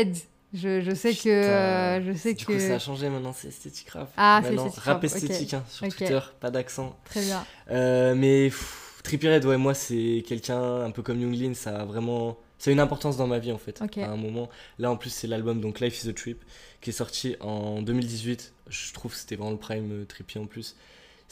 Je, 0.55 0.81
je 0.81 0.95
sais 0.95 1.13
que. 1.15 1.29
Euh, 1.29 2.05
je 2.05 2.17
sais 2.17 2.35
du 2.35 2.45
que. 2.45 2.53
coup, 2.53 2.59
ça 2.59 2.75
a 2.75 2.79
changé 2.79 3.09
maintenant, 3.09 3.33
c'est 3.33 3.49
esthétique 3.49 3.91
rap. 3.91 4.13
Ah, 4.17 4.41
c'est 4.45 4.55
esthétique 4.55 4.81
rap 4.81 5.03
esthétique 5.05 5.55
hein, 5.55 5.65
sur. 5.69 5.89
Twitter, 5.89 6.19
pas 6.41 6.51
d'accent. 6.51 6.97
Très 7.05 7.23
bien. 7.23 7.45
Euh, 7.71 8.15
mais 8.17 8.47
pff, 8.47 9.01
Trippie 9.05 9.29
Redd, 9.29 9.45
ouais, 9.45 9.57
moi, 9.57 9.75
c'est 9.75 10.25
quelqu'un 10.27 10.83
un 10.85 10.91
peu 10.93 11.03
comme 11.03 11.21
Younglin, 11.21 11.55
ça 11.55 11.81
a 11.81 11.85
vraiment. 11.85 12.37
Ça 12.59 12.71
a 12.71 12.73
une 12.73 12.81
importance 12.81 13.17
dans 13.17 13.27
ma 13.27 13.39
vie 13.39 13.53
en 13.53 13.59
fait. 13.59 13.81
À 13.81 14.11
un 14.11 14.17
moment. 14.17 14.49
Là, 14.79 14.91
en 14.91 14.97
plus, 14.97 15.11
c'est 15.11 15.27
l'album 15.27 15.61
donc 15.61 15.81
Life 15.81 16.05
is 16.05 16.09
a 16.09 16.13
Trip 16.13 16.45
qui 16.81 16.91
est 16.91 16.93
sorti 16.93 17.37
en 17.41 17.81
2018. 17.83 18.53
Je 18.69 18.93
trouve 18.93 19.13
que 19.13 19.19
c'était 19.19 19.35
vraiment 19.37 19.53
le 19.53 19.57
prime 19.57 19.91
euh, 20.03 20.05
Trippie 20.05 20.39
en 20.39 20.47
plus. 20.47 20.77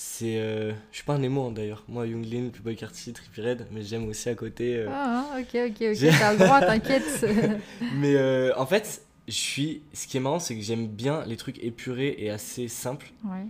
C'est. 0.01 0.39
euh, 0.39 0.73
Je 0.93 0.97
suis 0.99 1.05
pas 1.05 1.15
un 1.15 1.23
émo 1.23 1.49
hein, 1.49 1.51
d'ailleurs. 1.51 1.83
Moi, 1.89 2.07
Younglin, 2.07 2.51
Playboy 2.51 2.77
Carty, 2.77 3.12
Trippie 3.12 3.41
Redd, 3.41 3.66
mais 3.73 3.83
j'aime 3.83 4.07
aussi 4.09 4.29
à 4.29 4.35
côté. 4.37 4.77
euh, 4.77 4.87
Ah, 4.89 5.27
ah, 5.35 5.41
ok, 5.41 5.49
ok, 5.70 5.83
ok. 5.93 6.09
T'as 6.19 6.33
le 6.35 6.39
droit, 6.39 6.61
t'inquiète. 6.61 7.27
Mais 7.97 8.15
euh, 8.15 8.53
en 8.57 8.65
fait, 8.65 9.03
je 9.27 9.33
suis. 9.33 9.83
Ce 9.93 10.07
qui 10.07 10.16
est 10.16 10.20
marrant, 10.20 10.39
c'est 10.39 10.55
que 10.55 10.62
j'aime 10.62 10.87
bien 10.87 11.25
les 11.27 11.37
trucs 11.37 11.59
épurés 11.65 12.15
et 12.19 12.31
assez 12.31 12.69
simples. 12.69 13.11
ouais, 13.25 13.45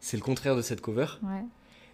C'est 0.00 0.16
le 0.16 0.24
contraire 0.24 0.56
de 0.56 0.62
cette 0.62 0.80
cover, 0.80 1.06
ouais. 1.22 1.42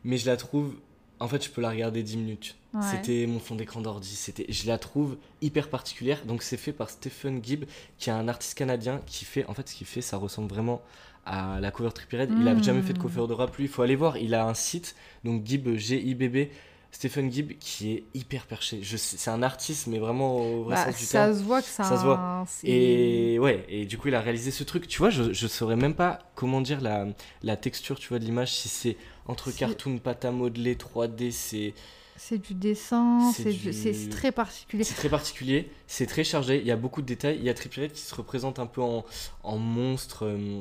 mais 0.04 0.16
je 0.16 0.24
la 0.26 0.38
trouve. 0.38 0.74
En 1.20 1.28
fait, 1.28 1.44
je 1.44 1.50
peux 1.50 1.60
la 1.60 1.68
regarder 1.70 2.02
10 2.02 2.16
minutes. 2.16 2.56
ouais. 2.74 2.80
C'était 2.90 3.26
mon 3.26 3.38
fond 3.40 3.54
d'écran 3.56 3.80
d'ordi. 3.82 4.08
C'était, 4.16 4.46
je 4.48 4.66
la 4.66 4.78
trouve 4.78 5.18
hyper 5.42 5.68
particulière. 5.68 6.24
Donc 6.24 6.42
c'est 6.42 6.56
fait 6.56 6.72
par 6.72 6.88
Stephen 6.90 7.44
Gibb, 7.44 7.64
qui 7.98 8.08
est 8.08 8.12
un 8.14 8.26
artiste 8.26 8.56
canadien 8.58 9.00
qui 9.06 9.24
fait, 9.26 9.44
en 9.46 9.54
fait, 9.54 9.68
ce 9.68 9.74
qu'il 9.76 9.86
fait, 9.86 10.00
ça 10.00 10.16
ressemble 10.16 10.48
vraiment 10.48 10.80
à 11.24 11.60
la 11.60 11.70
cover 11.70 11.90
Redd. 12.10 12.30
Il 12.40 12.48
a 12.48 12.54
Mm. 12.54 12.62
jamais 12.64 12.82
fait 12.82 12.92
de 12.92 12.98
cover 12.98 13.26
de 13.28 13.32
rap 13.32 13.56
lui. 13.56 13.64
Il 13.64 13.68
faut 13.70 13.82
aller 13.82 13.96
voir. 13.96 14.16
Il 14.16 14.34
a 14.34 14.44
un 14.46 14.54
site, 14.54 14.94
donc 15.24 15.44
Gibb 15.46 15.76
G 15.76 16.00
I 16.02 16.14
B 16.14 16.24
B. 16.28 16.48
Stephen 16.94 17.32
Gibb 17.32 17.52
qui 17.58 17.92
est 17.92 18.04
hyper 18.12 18.44
perché. 18.46 18.80
Je 18.82 18.98
c'est 18.98 19.30
un 19.30 19.42
artiste, 19.42 19.86
mais 19.86 19.98
vraiment 19.98 20.36
au 20.36 20.64
vrai 20.64 20.74
Bah, 20.74 20.92
sens 20.92 21.00
du 21.00 21.06
terme. 21.06 21.32
ça 21.32 21.38
se 21.38 21.42
voit 21.44 21.62
que 21.62 21.68
ça, 21.68 21.84
Ça 21.84 21.96
se 21.96 22.04
voit. 22.04 22.18
un- 22.18 22.44
Et 22.64 23.38
ouais, 23.38 23.64
et 23.70 23.86
du 23.86 23.96
coup, 23.96 24.08
il 24.08 24.14
a 24.14 24.20
réalisé 24.20 24.50
ce 24.50 24.62
truc. 24.62 24.86
Tu 24.86 24.98
vois, 24.98 25.08
je, 25.08 25.32
je 25.32 25.46
saurais 25.46 25.76
même 25.76 25.94
pas 25.94 26.18
comment 26.34 26.60
dire 26.60 26.82
la, 26.82 27.06
la 27.42 27.56
texture, 27.56 27.98
tu 27.98 28.08
vois, 28.10 28.18
de 28.18 28.24
l'image, 28.26 28.52
si 28.52 28.68
c'est 28.68 28.98
entre 29.26 29.50
cartoon, 29.52 29.96
pâte 29.98 30.26
à 30.26 30.32
modeler, 30.32 30.74
3D, 30.76 31.30
c'est 31.30 31.72
C'est 32.18 32.36
du 32.36 32.52
dessin, 32.52 33.32
C'est 33.32 33.52
du- 33.54 34.08
très 34.10 34.30
particulier. 34.30 34.84
c'est 34.84 34.94
très 34.94 35.08
particulier, 35.08 35.70
c'est 35.86 36.06
très 36.06 36.24
chargé, 36.24 36.60
il 36.60 36.66
y 36.66 36.70
a 36.72 36.76
beaucoup 36.76 37.00
de 37.00 37.06
détails. 37.06 37.36
Il 37.38 37.44
y 37.44 37.48
a 37.48 37.54
Trippie 37.54 37.80
Redd 37.80 37.92
qui 37.92 38.02
se 38.02 38.14
représente 38.14 38.58
un 38.58 38.66
peu 38.66 38.82
en, 38.82 39.06
en 39.44 39.56
monstre. 39.56 40.26
euh. 40.26 40.60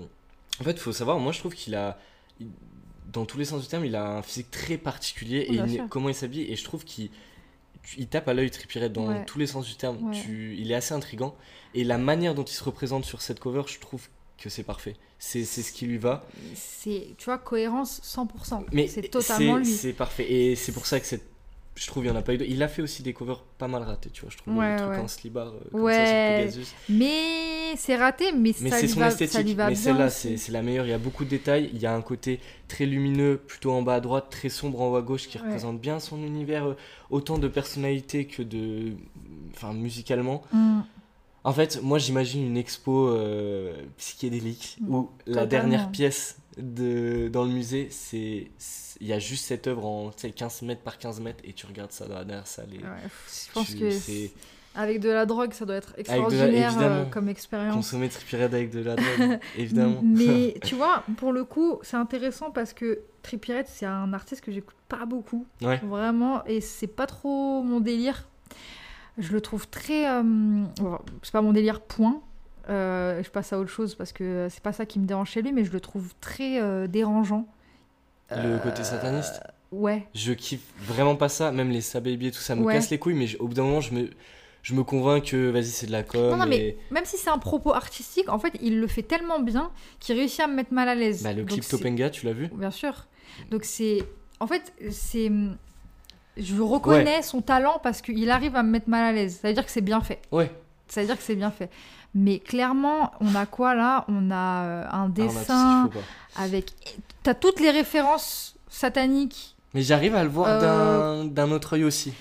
En 0.62 0.64
fait, 0.64 0.72
il 0.72 0.80
faut 0.80 0.94
savoir, 0.94 1.20
moi 1.20 1.32
je 1.32 1.40
trouve 1.40 1.54
qu'il 1.54 1.76
a, 1.76 2.00
dans 3.12 3.26
tous 3.26 3.38
les 3.38 3.46
sens 3.46 3.62
du 3.62 3.68
terme, 3.68 3.84
il 3.86 3.96
a 3.96 4.06
un 4.18 4.22
physique 4.22 4.52
très 4.52 4.78
particulier 4.78 5.40
et 5.50 5.54
il- 5.54 5.70
sûr. 5.72 5.86
comment 5.90 6.08
il 6.10 6.16
s'habille. 6.16 6.44
Et 6.52 6.56
je 6.56 6.64
trouve 6.64 6.86
qu'il 6.86 7.10
il 7.98 8.08
tape 8.08 8.28
à 8.28 8.34
l'œil 8.36 8.52
Trippie 8.52 8.78
Redd 8.80 8.94
dans 8.94 9.08
Ouais. 9.08 9.26
tous 9.26 9.40
les 9.40 9.48
sens 9.48 9.66
du 9.68 9.76
terme. 9.76 9.98
Ouais. 10.10 10.22
Tu, 10.22 10.56
il 10.58 10.72
est 10.72 10.76
assez 10.76 10.94
intrigant. 10.94 11.36
Et 11.74 11.84
la 11.84 11.98
manière 11.98 12.36
dont 12.36 12.44
il 12.44 12.54
se 12.54 12.64
représente 12.64 13.06
sur 13.06 13.22
cette 13.22 13.40
cover, 13.40 13.64
je 13.66 13.80
trouve 13.80 14.08
que 14.38 14.50
c'est 14.50 14.64
parfait. 14.64 14.96
C'est 15.18 15.44
c'est 15.46 15.64
ce 15.64 15.72
qui 15.72 15.86
lui 15.88 15.98
va. 15.98 16.24
C'est, 16.56 17.16
tu 17.18 17.26
vois, 17.26 17.38
cohérence 17.40 18.00
100%. 18.04 18.66
Mais 18.72 18.88
c'est 18.88 19.02
totalement 19.10 19.58
lui. 19.58 19.66
C'est 19.66 19.94
parfait. 19.94 20.32
Et 20.32 20.56
c'est 20.56 20.72
pour 20.72 20.86
ça 20.86 21.00
que 21.00 21.06
cette 21.08 21.31
je 21.76 21.88
trouve 21.88 22.04
il 22.06 22.08
y 22.08 22.12
en 22.12 22.16
a 22.16 22.22
pas 22.22 22.34
eu. 22.34 22.38
de- 22.38 22.46
Il 22.46 22.62
a 22.64 22.68
fait 22.68 22.82
aussi 22.82 23.02
des 23.04 23.14
covers 23.14 23.44
pas 23.58 23.68
mal 23.68 23.84
ratés, 23.84 24.10
tu 24.12 24.22
vois. 24.22 24.30
Je 24.30 24.38
trouve 24.38 24.56
Ouais, 24.58 24.74
le 24.74 24.78
truc 24.78 24.92
ouais. 24.92 24.98
en 25.00 25.08
slibard 25.08 25.48
euh, 25.48 25.60
comme 25.72 25.82
Ouais. 25.82 25.94
ça 25.94 26.06
sur 26.06 26.62
Pegasus. 26.62 26.76
Mais 26.90 27.76
c'est 27.78 27.96
raté, 27.96 28.32
mais, 28.34 28.54
Mais 28.62 28.70
c'est 28.72 28.88
son 28.88 29.00
va, 29.00 29.08
esthétique. 29.08 29.56
Mais 29.58 29.76
celle-là, 29.76 30.10
c'est 30.10 30.50
la 30.50 30.62
meilleure. 30.62 30.86
Il 30.86 30.90
y 30.90 30.94
a 30.94 30.98
beaucoup 30.98 31.24
de 31.26 31.30
détails. 31.30 31.70
Il 31.74 31.80
y 31.82 31.86
a 31.86 31.94
un 31.96 32.02
côté 32.02 32.40
très 32.68 32.86
lumineux, 32.86 33.38
plutôt 33.38 33.72
en 33.72 33.82
bas 33.82 33.96
à 33.96 34.00
droite, 34.02 34.28
très 34.30 34.50
sombre 34.50 34.82
en 34.82 34.92
haut 34.92 34.96
à 34.98 35.02
gauche, 35.02 35.28
qui 35.28 35.38
représente 35.38 35.80
bien 35.80 36.00
son 36.00 36.22
univers, 36.24 36.66
euh, 36.68 36.76
autant 37.10 37.38
de 37.38 37.48
personnalité 37.48 38.26
que 38.26 38.44
de. 38.44 38.94
Enfin, 39.56 39.74
musicalement. 39.74 40.44
Mm. 40.52 40.82
En 41.44 41.54
fait, 41.54 41.82
moi 41.82 41.98
j'imagine 41.98 42.46
une 42.46 42.58
expo 42.58 43.08
euh, 43.08 43.74
psychédélique 43.98 44.78
Mm, 44.82 44.94
où 44.96 45.10
la 45.26 45.46
dernière 45.48 45.90
pièce 45.90 46.38
de, 46.58 47.30
dans 47.30 47.44
le 47.46 47.52
musée, 47.52 47.88
c'est 47.92 48.52
il 49.00 49.08
y 49.08 49.14
a 49.14 49.20
juste 49.20 49.46
cette 49.46 49.68
œuvre 49.68 49.86
en 49.86 50.12
tu 50.12 50.20
sais, 50.22 50.32
15 50.32 50.62
mètres 50.64 50.82
par 50.82 50.98
15 50.98 51.20
mètres 51.22 51.40
et 51.44 51.54
tu 51.54 51.66
regardes 51.66 51.92
ça 51.92 52.08
dans 52.08 52.16
la 52.16 52.24
dernière 52.26 52.48
salle. 52.48 52.74
Et 52.74 52.78
Ouais, 52.78 53.02
pff, 53.04 53.48
je 53.48 53.54
pense 53.54 53.68
tu- 53.70 53.80
que 53.80 53.90
c'est 53.92 54.32
avec 54.76 55.00
de 55.00 55.10
la 55.10 55.26
drogue, 55.26 55.54
ça 55.54 55.66
doit 55.66 55.76
être 55.76 55.92
la- 55.94 56.00
extraordinaire 56.00 56.74
euh, 56.80 57.06
comme 57.06 57.28
expérience. 57.30 57.74
consommer 57.76 58.10
Trippie 58.10 58.36
Redd 58.38 58.54
avec 58.54 58.70
de 58.72 58.80
la 58.82 58.96
drogue, 58.96 59.40
évidemment. 59.58 60.02
Mais 60.04 60.56
tu 60.64 60.76
vois, 60.76 61.04
pour 61.18 61.34
le 61.34 61.44
coup, 61.46 61.80
c'est 61.82 61.98
intéressant 61.98 62.52
parce 62.52 62.74
que 62.74 63.02
Trippie 63.24 63.54
Redd, 63.54 63.66
c'est 63.68 63.86
un 63.86 64.14
artiste 64.14 64.42
que 64.42 64.52
j'écoute 64.52 64.76
pas 64.88 65.06
beaucoup. 65.06 65.46
Ouais. 65.62 65.78
Vraiment, 65.84 66.44
et 66.46 66.62
c'est 66.62 66.88
pas 66.88 67.06
trop 67.08 67.64
mon 67.64 67.80
délire. 67.80 68.28
Je 69.18 69.34
le 69.34 69.42
trouve 69.42 69.68
très. 69.68 70.10
euh, 70.10 70.64
c'est 71.22 71.32
pas 71.34 71.42
mon 71.42 71.52
délire, 71.54 71.82
point. 71.82 72.22
Euh, 72.72 73.22
je 73.22 73.30
passe 73.30 73.52
à 73.54 73.60
autre 73.60 73.70
chose 73.70 73.96
parce 73.96 74.12
que 74.14 74.48
c'est 74.50 74.64
pas 74.64 74.72
ça 74.74 74.86
qui 74.86 74.98
me 75.00 75.06
dérange 75.06 75.30
chez 75.30 75.42
lui, 75.42 75.52
mais 75.52 75.66
je 75.66 75.72
le 75.72 75.80
trouve 75.82 76.14
très 76.22 76.60
euh, 76.62 76.88
dérangeant. 76.88 77.46
Le 78.32 78.38
Euh, 78.38 78.58
côté 78.60 78.84
sataniste 78.84 79.42
Ouais. 79.72 80.08
Je 80.16 80.34
kiffe 80.34 80.64
vraiment 80.80 81.16
pas 81.16 81.30
ça, 81.30 81.52
même 81.52 81.70
les 81.70 81.82
Sababy 81.82 82.28
et 82.28 82.32
tout 82.32 82.40
ça 82.40 82.56
me 82.56 82.64
Ouais. 82.64 82.74
casse 82.74 82.90
les 82.90 82.98
couilles, 83.00 83.14
mais 83.16 83.28
je- 83.28 83.38
au 83.38 83.48
bout 83.48 83.54
d'un 83.54 83.64
moment, 83.64 83.80
je 83.82 83.94
me, 83.94 84.10
je 84.64 84.74
me 84.74 84.84
convainc 84.84 85.24
que 85.26 85.50
vas-y, 85.50 85.66
c'est 85.66 85.86
de 85.88 85.92
la 85.94 86.04
com. 86.04 86.30
Non, 86.30 86.38
non, 86.38 86.46
mais 86.46 86.78
même 86.92 87.06
si 87.06 87.18
c'est 87.18 87.30
un 87.30 87.38
propos 87.38 87.74
artistique, 87.74 88.28
en 88.30 88.38
fait, 88.40 88.54
il 88.62 88.80
le 88.80 88.88
fait 88.88 89.02
tellement 89.04 89.40
bien 89.40 89.72
qu'il 90.00 90.16
réussit 90.18 90.42
à 90.42 90.48
me 90.48 90.56
mettre 90.56 90.74
mal 90.74 90.88
à 90.90 90.96
l'aise. 90.96 91.24
Bah, 91.24 91.34
le 91.34 91.44
clip 91.46 91.66
Topenga, 91.68 92.10
tu 92.10 92.26
l'as 92.26 92.34
vu 92.34 92.50
Bien 92.54 92.72
sûr. 92.72 93.08
Donc 93.50 93.64
c'est. 93.64 94.00
En 94.42 94.48
fait, 94.48 94.74
c'est. 94.92 95.32
Je 96.38 96.62
reconnais 96.62 97.22
son 97.22 97.42
talent 97.42 97.80
parce 97.84 98.02
qu'il 98.02 98.30
arrive 98.30 98.56
à 98.56 98.64
me 98.64 98.70
mettre 98.72 98.90
mal 98.90 99.04
à 99.04 99.12
l'aise. 99.12 99.40
Ça 99.42 99.48
veut 99.50 99.54
dire 99.54 99.66
que 99.66 99.72
c'est 99.72 99.82
bien 99.82 100.02
fait. 100.02 100.20
Ouais. 100.32 100.52
Ça 100.92 101.02
veut 101.02 101.08
dire 101.08 101.18
que 101.18 101.24
c'est 101.24 101.36
bien 101.36 101.52
fait. 101.52 101.70
Mais 102.14 102.40
clairement, 102.40 103.12
on 103.22 103.34
a 103.36 103.46
quoi 103.46 103.74
là? 103.76 104.04
On 104.10 104.30
a 104.32 104.64
euh, 104.66 104.86
un 104.92 105.06
Ah, 105.06 105.08
dessin 105.10 105.90
quoi. 105.92 106.02
avec. 106.36 106.74
T'as 107.24 107.34
toutes 107.34 107.60
les 107.62 107.72
références 107.72 108.56
sataniques. 108.70 109.56
Mais 109.74 109.82
j'arrive 109.82 110.16
à 110.16 110.24
le 110.24 110.30
voir 110.30 110.48
Euh, 110.50 111.24
d'un- 111.24 111.26
d'un 111.30 111.52
autre 111.52 111.74
œil 111.78 111.86
aussi. 111.86 112.12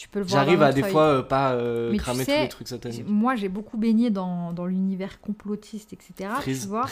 Tu 0.00 0.08
peux 0.08 0.20
le 0.20 0.24
voir. 0.24 0.42
J'arrive 0.44 0.62
à 0.62 0.72
des 0.72 0.82
œil. 0.82 0.92
fois 0.92 1.02
euh, 1.02 1.22
pas 1.22 1.52
euh, 1.52 1.90
Mais 1.90 1.98
tu 1.98 2.02
cramer 2.02 2.24
tous 2.24 2.30
les 2.30 2.48
trucs 2.48 2.68
sataniques. 2.68 3.06
Moi, 3.06 3.36
j'ai 3.36 3.50
beaucoup 3.50 3.76
baigné 3.76 4.08
dans, 4.08 4.50
dans 4.54 4.64
l'univers 4.64 5.20
complotiste, 5.20 5.92
etc. 5.92 6.30
Freeze. 6.40 6.62
Tu 6.62 6.68
vois 6.68 6.86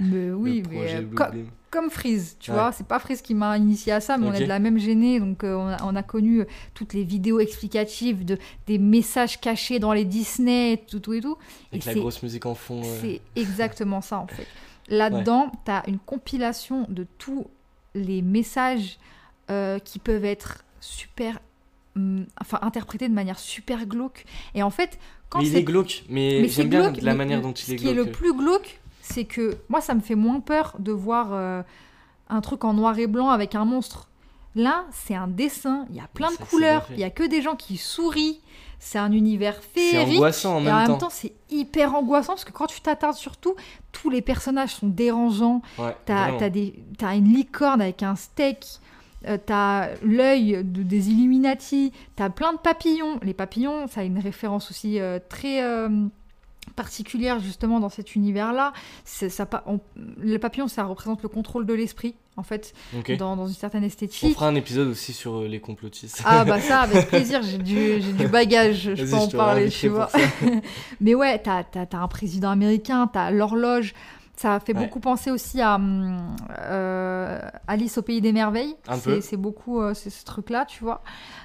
Mais 0.00 0.30
oui, 0.32 0.64
mais 0.68 0.96
euh, 0.96 1.44
comme 1.70 1.88
Freeze, 1.88 2.36
tu 2.40 2.50
Ouais. 2.50 2.56
vois. 2.56 2.72
C'est 2.72 2.88
pas 2.88 2.98
Freeze 2.98 3.22
qui 3.22 3.34
m'a 3.36 3.56
initié 3.58 3.92
à 3.92 4.00
ça, 4.00 4.18
mais 4.18 4.26
on 4.26 4.32
est 4.32 4.40
de 4.40 4.46
la 4.46 4.58
même 4.58 4.76
gênée. 4.76 5.20
Donc, 5.20 5.44
euh, 5.44 5.54
on, 5.54 5.68
a, 5.68 5.76
on 5.84 5.94
a 5.94 6.02
connu 6.02 6.44
toutes 6.74 6.94
les 6.94 7.04
vidéos 7.04 7.38
explicatives 7.38 8.24
de, 8.24 8.36
des 8.66 8.78
messages 8.78 9.40
cachés 9.40 9.78
dans 9.78 9.92
les 9.92 10.04
Disney, 10.04 10.82
tout, 10.90 10.98
tout 10.98 11.12
et 11.12 11.20
tout. 11.20 11.38
Avec 11.70 11.86
et 11.86 11.94
la 11.94 12.00
grosse 12.00 12.20
musique 12.24 12.44
en 12.44 12.56
fond. 12.56 12.82
C'est 12.82 13.20
exactement 13.36 14.00
ça, 14.00 14.18
en 14.18 14.26
fait. 14.26 14.48
Là-dedans, 14.88 15.52
tu 15.64 15.70
as 15.70 15.88
une 15.88 16.00
compilation 16.00 16.86
de 16.88 17.06
tous 17.18 17.46
les 17.94 18.20
messages 18.20 18.98
qui 19.84 20.00
peuvent 20.00 20.24
être 20.24 20.64
super. 20.80 21.38
Hum, 21.98 22.26
enfin, 22.40 22.58
interprétés 22.62 23.08
de 23.08 23.14
manière 23.14 23.38
super 23.38 23.86
glauque. 23.86 24.24
Et 24.54 24.62
en 24.62 24.70
fait, 24.70 24.98
quand 25.28 25.40
Mais 25.40 25.46
il 25.46 25.52
c'est 25.52 25.58
est 25.58 25.64
glauque, 25.64 26.04
mais, 26.08 26.38
mais 26.42 26.48
c'est 26.48 26.62
j'aime 26.62 26.68
bien 26.70 26.90
glauque, 26.90 27.02
la 27.02 27.14
manière 27.14 27.40
dont 27.42 27.52
il 27.52 27.64
Ce 27.64 27.72
est 27.72 27.76
qui 27.76 27.88
est 27.88 27.92
glauque. 27.94 28.06
le 28.06 28.12
plus 28.12 28.32
glauque, 28.34 28.80
c'est 29.02 29.24
que 29.24 29.56
moi, 29.68 29.80
ça 29.80 29.94
me 29.94 30.00
fait 30.00 30.14
moins 30.14 30.40
peur 30.40 30.76
de 30.78 30.92
voir 30.92 31.28
euh, 31.32 31.62
un 32.30 32.40
truc 32.40 32.64
en 32.64 32.72
noir 32.74 32.98
et 32.98 33.06
blanc 33.06 33.28
avec 33.30 33.54
un 33.54 33.64
monstre. 33.64 34.08
Là, 34.54 34.86
c'est 34.92 35.14
un 35.14 35.28
dessin, 35.28 35.86
il 35.90 35.96
y 35.96 36.00
a 36.00 36.08
plein 36.14 36.30
de 36.30 36.36
c'est 36.38 36.48
couleurs, 36.48 36.86
il 36.90 36.98
y 36.98 37.04
a 37.04 37.10
que 37.10 37.22
des 37.22 37.42
gens 37.42 37.54
qui 37.56 37.76
sourient. 37.76 38.40
C'est 38.80 38.98
un 38.98 39.10
univers 39.10 39.60
C'est 39.74 39.90
féerique. 39.90 40.16
angoissant 40.18 40.56
en 40.56 40.60
et 40.60 40.64
même 40.64 40.74
en 40.74 40.84
temps. 40.86 40.92
même 40.92 40.98
temps, 41.00 41.10
c'est 41.10 41.32
hyper 41.50 41.94
angoissant 41.96 42.34
parce 42.34 42.44
que 42.44 42.52
quand 42.52 42.66
tu 42.68 42.80
t'attardes 42.80 43.16
sur 43.16 43.36
tout, 43.36 43.56
tous 43.90 44.08
les 44.08 44.22
personnages 44.22 44.76
sont 44.76 44.86
dérangeants. 44.86 45.62
Ouais, 45.78 45.96
T'as 46.06 46.36
as 46.40 46.48
des- 46.48 46.78
t'as 46.96 47.16
une 47.16 47.28
licorne 47.32 47.80
avec 47.82 48.02
un 48.04 48.14
steak. 48.14 48.64
Euh, 49.26 49.36
t'as 49.44 49.88
l'œil 50.02 50.62
de- 50.64 50.82
des 50.82 51.10
Illuminati, 51.10 51.92
t'as 52.16 52.30
plein 52.30 52.52
de 52.52 52.58
papillons. 52.58 53.18
Les 53.22 53.34
papillons, 53.34 53.86
ça 53.88 54.00
a 54.02 54.04
une 54.04 54.18
référence 54.18 54.70
aussi 54.70 55.00
euh, 55.00 55.18
très 55.28 55.62
euh, 55.62 55.88
particulière 56.76 57.40
justement 57.40 57.80
dans 57.80 57.88
cet 57.88 58.14
univers-là. 58.14 58.72
Ça, 59.04 59.48
on- 59.66 59.80
les 60.22 60.38
papillons, 60.38 60.68
ça 60.68 60.84
représente 60.84 61.22
le 61.22 61.28
contrôle 61.28 61.66
de 61.66 61.74
l'esprit, 61.74 62.14
en 62.36 62.42
fait, 62.42 62.72
dans, 63.18 63.36
dans 63.36 63.46
une 63.48 63.54
certaine 63.54 63.82
On 63.82 63.86
esthétique. 63.86 64.34
fera 64.34 64.48
un 64.48 64.54
épisode 64.54 64.88
aussi 64.88 65.12
sur 65.12 65.42
les 65.42 65.60
complotistes. 65.60 66.22
Ah 66.24 66.44
bah 66.44 66.60
ça, 66.60 66.82
avec 66.82 67.08
plaisir, 67.08 67.40
j'ai 67.42 67.58
du, 67.58 68.26
bagage, 68.28 68.94
je 68.94 69.04
peux 69.04 69.14
en 69.14 69.28
parler, 69.28 69.70
tu 69.70 69.88
vois. 69.88 70.10
Mais 71.00 71.14
ouais, 71.14 71.38
t'as 71.40 71.64
as, 71.74 71.96
un 71.96 72.08
président 72.08 72.50
américain, 72.50 73.08
t'as 73.12 73.30
l'horloge. 73.30 73.94
Ça 74.40 74.60
fait 74.60 74.72
Ouais. 74.74 74.84
beaucoup 74.84 75.00
penser 75.00 75.30
aussi 75.32 75.60
à 75.60 75.74
hum, 75.74 76.36
euh, 76.60 77.40
Alice 77.66 77.98
au 77.98 78.02
pays 78.02 78.20
des 78.20 78.32
merveilles. 78.32 78.76
C'est- 79.20 79.36
beaucoup 79.36 79.80
euh, 79.80 79.94
ce 79.94 80.24
truc-là, 80.24 80.64
tu 80.64 80.84
vois. 80.84 81.02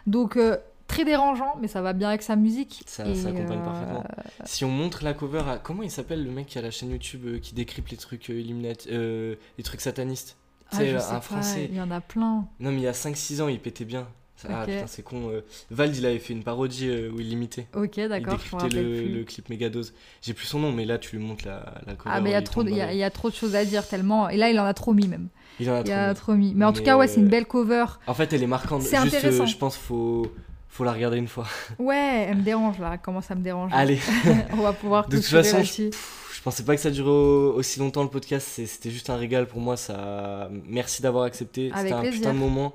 Donc 0.07 0.38
euh, 0.38 0.57
très 0.88 1.03
dérangeant, 1.03 1.56
mais 1.60 1.68
ça 1.68 1.82
va 1.82 1.94
bien 1.94 2.10
avec 2.10 2.22
sa 2.22 2.36
musique. 2.36 2.84
Ça, 2.86 3.06
Et, 3.07 3.15
ça 3.15 3.30
accompagne 3.30 3.64
parfaitement. 3.64 4.03
Si 4.45 4.64
on 4.64 4.70
montre 4.70 5.03
la 5.03 5.14
cover 5.14 5.44
à... 5.48 5.57
Comment 5.57 5.82
il 5.84 5.90
s'appelle 5.91 6.24
le 6.24 6.30
mec 6.32 6.45
qui 6.48 6.60
a 6.60 6.61
la 6.61 6.70
chaîne 6.72 6.91
YouTube 6.91 7.40
qui 7.41 7.56
décrypte 7.56 7.90
les 7.91 7.98
trucs 7.98 8.30
Illuminati... 8.30 8.90
les 8.90 9.64
trucs 9.64 9.82
satanistes? 9.82 10.38
Ah, 10.72 10.78
C'est 10.78 10.91
je 10.91 10.98
sais 10.99 11.11
un 11.11 11.15
pas, 11.15 11.22
français. 11.22 11.65
Il 11.72 11.76
y 11.76 11.82
en 11.82 11.90
a 11.91 12.02
plein. 12.02 12.45
Non 12.60 12.72
mais 12.72 12.78
il 12.78 12.84
y 12.84 12.88
a 12.88 12.91
5-6 12.94 13.41
ans 13.41 13.48
il 13.48 13.60
pétait 13.60 13.86
bien. 13.86 14.07
Ah 14.49 14.65
putain 14.65 14.88
c'est 14.88 15.03
con. 15.03 15.30
euh, 15.30 15.41
Vald 15.72 15.95
il 15.95 16.06
avait 16.06 16.20
fait 16.20 16.34
une 16.34 16.44
parodie 16.44 16.88
euh, 16.90 17.10
où 17.11 17.20
il 17.20 17.30
l'imitait. 17.30 17.68
Ok, 17.76 17.98
Il 17.98 18.07
d'accord, 18.10 18.40
je 18.40 18.56
me 18.56 18.61
décryptait 18.61 18.82
le, 18.82 19.07
le 19.20 19.24
clip 19.24 19.49
Megadose. 19.49 19.94
J'ai 20.22 20.34
plus 20.34 20.45
son 20.45 20.60
nom 20.60 20.72
mais 20.72 20.86
là 20.86 20.98
tu 20.98 21.15
lui 21.18 21.24
montres 21.24 21.45
la, 21.48 21.74
la 21.86 21.94
cover. 21.95 22.10
Ah, 22.15 22.22
mais 22.22 22.30
il 22.30 22.34
y, 22.34 22.36
a 22.36 22.40
il 22.40 22.44
trop, 22.44 22.61
tombe 22.64 22.70
il 22.70 22.76
y, 22.76 22.80
dans 22.80 22.84
a, 22.86 22.88
les- 22.88 22.94
il 22.95 22.99
y 22.99 23.03
a 23.03 23.10
trop 23.10 23.30
de 23.30 23.36
choses 23.36 23.56
à 23.56 23.64
dire 23.65 23.88
tellement. 23.88 24.30
Et 24.30 24.38
là, 24.38 24.49
il 24.49 24.60
en 24.60 24.65
a 24.65 24.74
trop 24.74 24.94
mis 24.94 25.07
même. 25.07 25.28
Il 25.60 25.70
en 25.70 25.76
a 25.76 25.80
Il 25.80 25.84
trop 25.86 25.94
a 25.94 26.07
mis. 26.10 26.15
trop 26.15 26.34
mis. 26.34 26.53
Mais 26.56 26.65
en 26.65 26.74
tout 26.74 26.84
cas, 26.84 26.98
ouais, 26.98 27.07
c'est 27.07 27.20
une 27.20 27.28
euh, 27.28 27.30
belle 27.30 27.45
cover. 27.45 27.86
En 28.07 28.14
fait 28.14 28.32
elle 28.34 28.44
est 28.44 28.48
marquante. 28.48 28.82
C'est 28.82 28.98
euh, 28.98 29.02
intéressant. 29.02 29.45
je 29.45 29.57
pense 29.57 29.78
faut 29.78 30.32
faut 30.70 30.84
la 30.84 30.91
regarder 30.94 31.18
une 31.18 31.28
fois. 31.28 31.45
Ouais, 31.80 32.26
elle 32.30 32.38
me 32.38 32.41
dérange 32.44 32.80
là. 32.80 32.98
Comment 32.98 33.22
ça 33.22 33.36
me 33.36 33.41
dérange 33.44 33.70
Allez. 33.74 33.99
On 34.53 34.57
va 34.61 34.74
pouvoir 34.74 35.07
De 35.07 35.18
toute 35.18 35.26
façon, 35.26 35.57
là-dessus. 35.57 35.91
Je 36.36 36.41
pensais 36.41 36.64
pas 36.64 36.76
que 36.76 36.82
ça 36.82 36.90
durait 36.90 37.10
au- 37.11 37.53
aussi 37.53 37.80
longtemps 37.80 38.02
le 38.03 38.10
podcast. 38.10 38.48
C'était 38.65 38.90
juste 38.90 39.10
un 39.11 39.15
régal 39.15 39.45
pour 39.48 39.61
moi. 39.61 39.78
Ça, 39.78 40.49
merci 40.68 41.02
d'avoir 41.03 41.26
accepté. 41.26 41.72
C'était 41.78 41.91
un 41.94 42.02
plaisir. 42.02 42.20
putain 42.20 42.34
de 42.34 42.40
moment. 42.40 42.74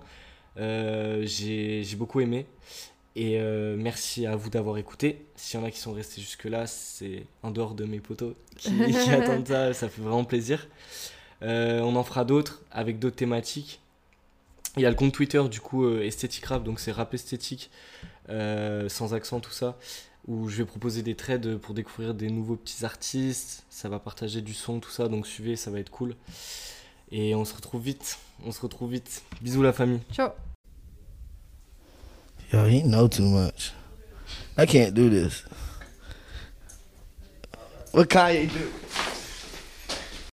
Euh, 0.59 1.23
J'ai 1.25 1.83
j'ai 1.85 1.97
beaucoup 1.97 2.21
aimé. 2.21 2.47
Et 3.17 3.41
euh, 3.41 3.75
merci 3.77 4.27
à 4.27 4.37
vous 4.37 4.49
d'avoir 4.49 4.79
écouté. 4.79 5.27
S'il 5.35 5.59
y 5.59 5.63
en 5.63 5.67
a 5.67 5.73
qui 5.73 5.81
sont 5.81 5.93
restés 5.93 6.21
jusque 6.21 6.45
là, 6.45 6.69
c'est 6.69 7.25
en 7.43 7.51
dehors 7.51 7.75
de 7.75 7.85
mes 7.85 7.99
potos 7.99 8.35
qui, 8.57 8.71
qui 8.93 9.11
attendent 9.11 9.49
ça. 9.49 9.75
Ça 9.75 9.89
fait 9.89 10.03
vraiment 10.03 10.25
plaisir. 10.25 10.69
Euh, 11.43 11.81
on 11.81 11.97
en 11.97 12.05
fera 12.05 12.25
d'autres 12.25 12.63
avec 12.71 13.01
d'autres 13.01 13.17
thématiques. 13.17 13.81
Il 14.77 14.83
y 14.83 14.87
a 14.87 14.91
le 14.91 14.95
compte 14.95 15.13
Twitter 15.13 15.43
du 15.51 15.61
coup 15.61 15.85
euh, 15.85 16.03
Esthétique 16.05 16.45
Rap, 16.45 16.63
donc 16.63 16.79
c'est 16.79 16.93
rap 16.93 17.13
esthétique, 17.13 17.71
sans 18.29 19.15
accent 19.15 19.41
tout 19.41 19.51
ça, 19.51 19.77
où 20.29 20.49
je 20.49 20.59
vais 20.59 20.65
proposer 20.65 21.03
des 21.03 21.17
trades 21.17 21.57
pour 21.57 21.75
découvrir 21.75 22.15
des 22.15 22.31
nouveaux 22.31 22.57
petits 22.57 22.85
artistes. 22.85 23.65
Ça 23.69 23.89
va 23.89 23.99
partager 23.99 24.43
du 24.43 24.55
son, 24.55 24.79
tout 24.79 24.91
ça, 24.91 25.09
donc 25.09 25.27
suivez, 25.27 25.57
ça 25.57 25.73
va 25.73 25.81
être 25.81 25.91
cool. 25.91 26.15
Et 27.11 27.35
on 27.35 27.45
se 27.45 27.55
retrouve 27.55 27.83
vite. 27.83 28.19
On 28.45 28.53
se 28.53 28.61
retrouve 28.61 28.93
vite. 28.93 29.23
Bisous 29.41 29.63
la 29.63 29.73
famille. 29.73 30.01
Ciao. 30.13 30.31
Yo, 32.51 32.65
he 32.65 32.83
know 32.83 33.09
too 33.09 33.27
much. 33.27 33.73
I 34.57 34.65
can't 34.65 34.95
do 34.95 35.11
this. 35.11 35.43
What 37.93 38.09
Kanye 38.09 38.51
do? 38.51 38.73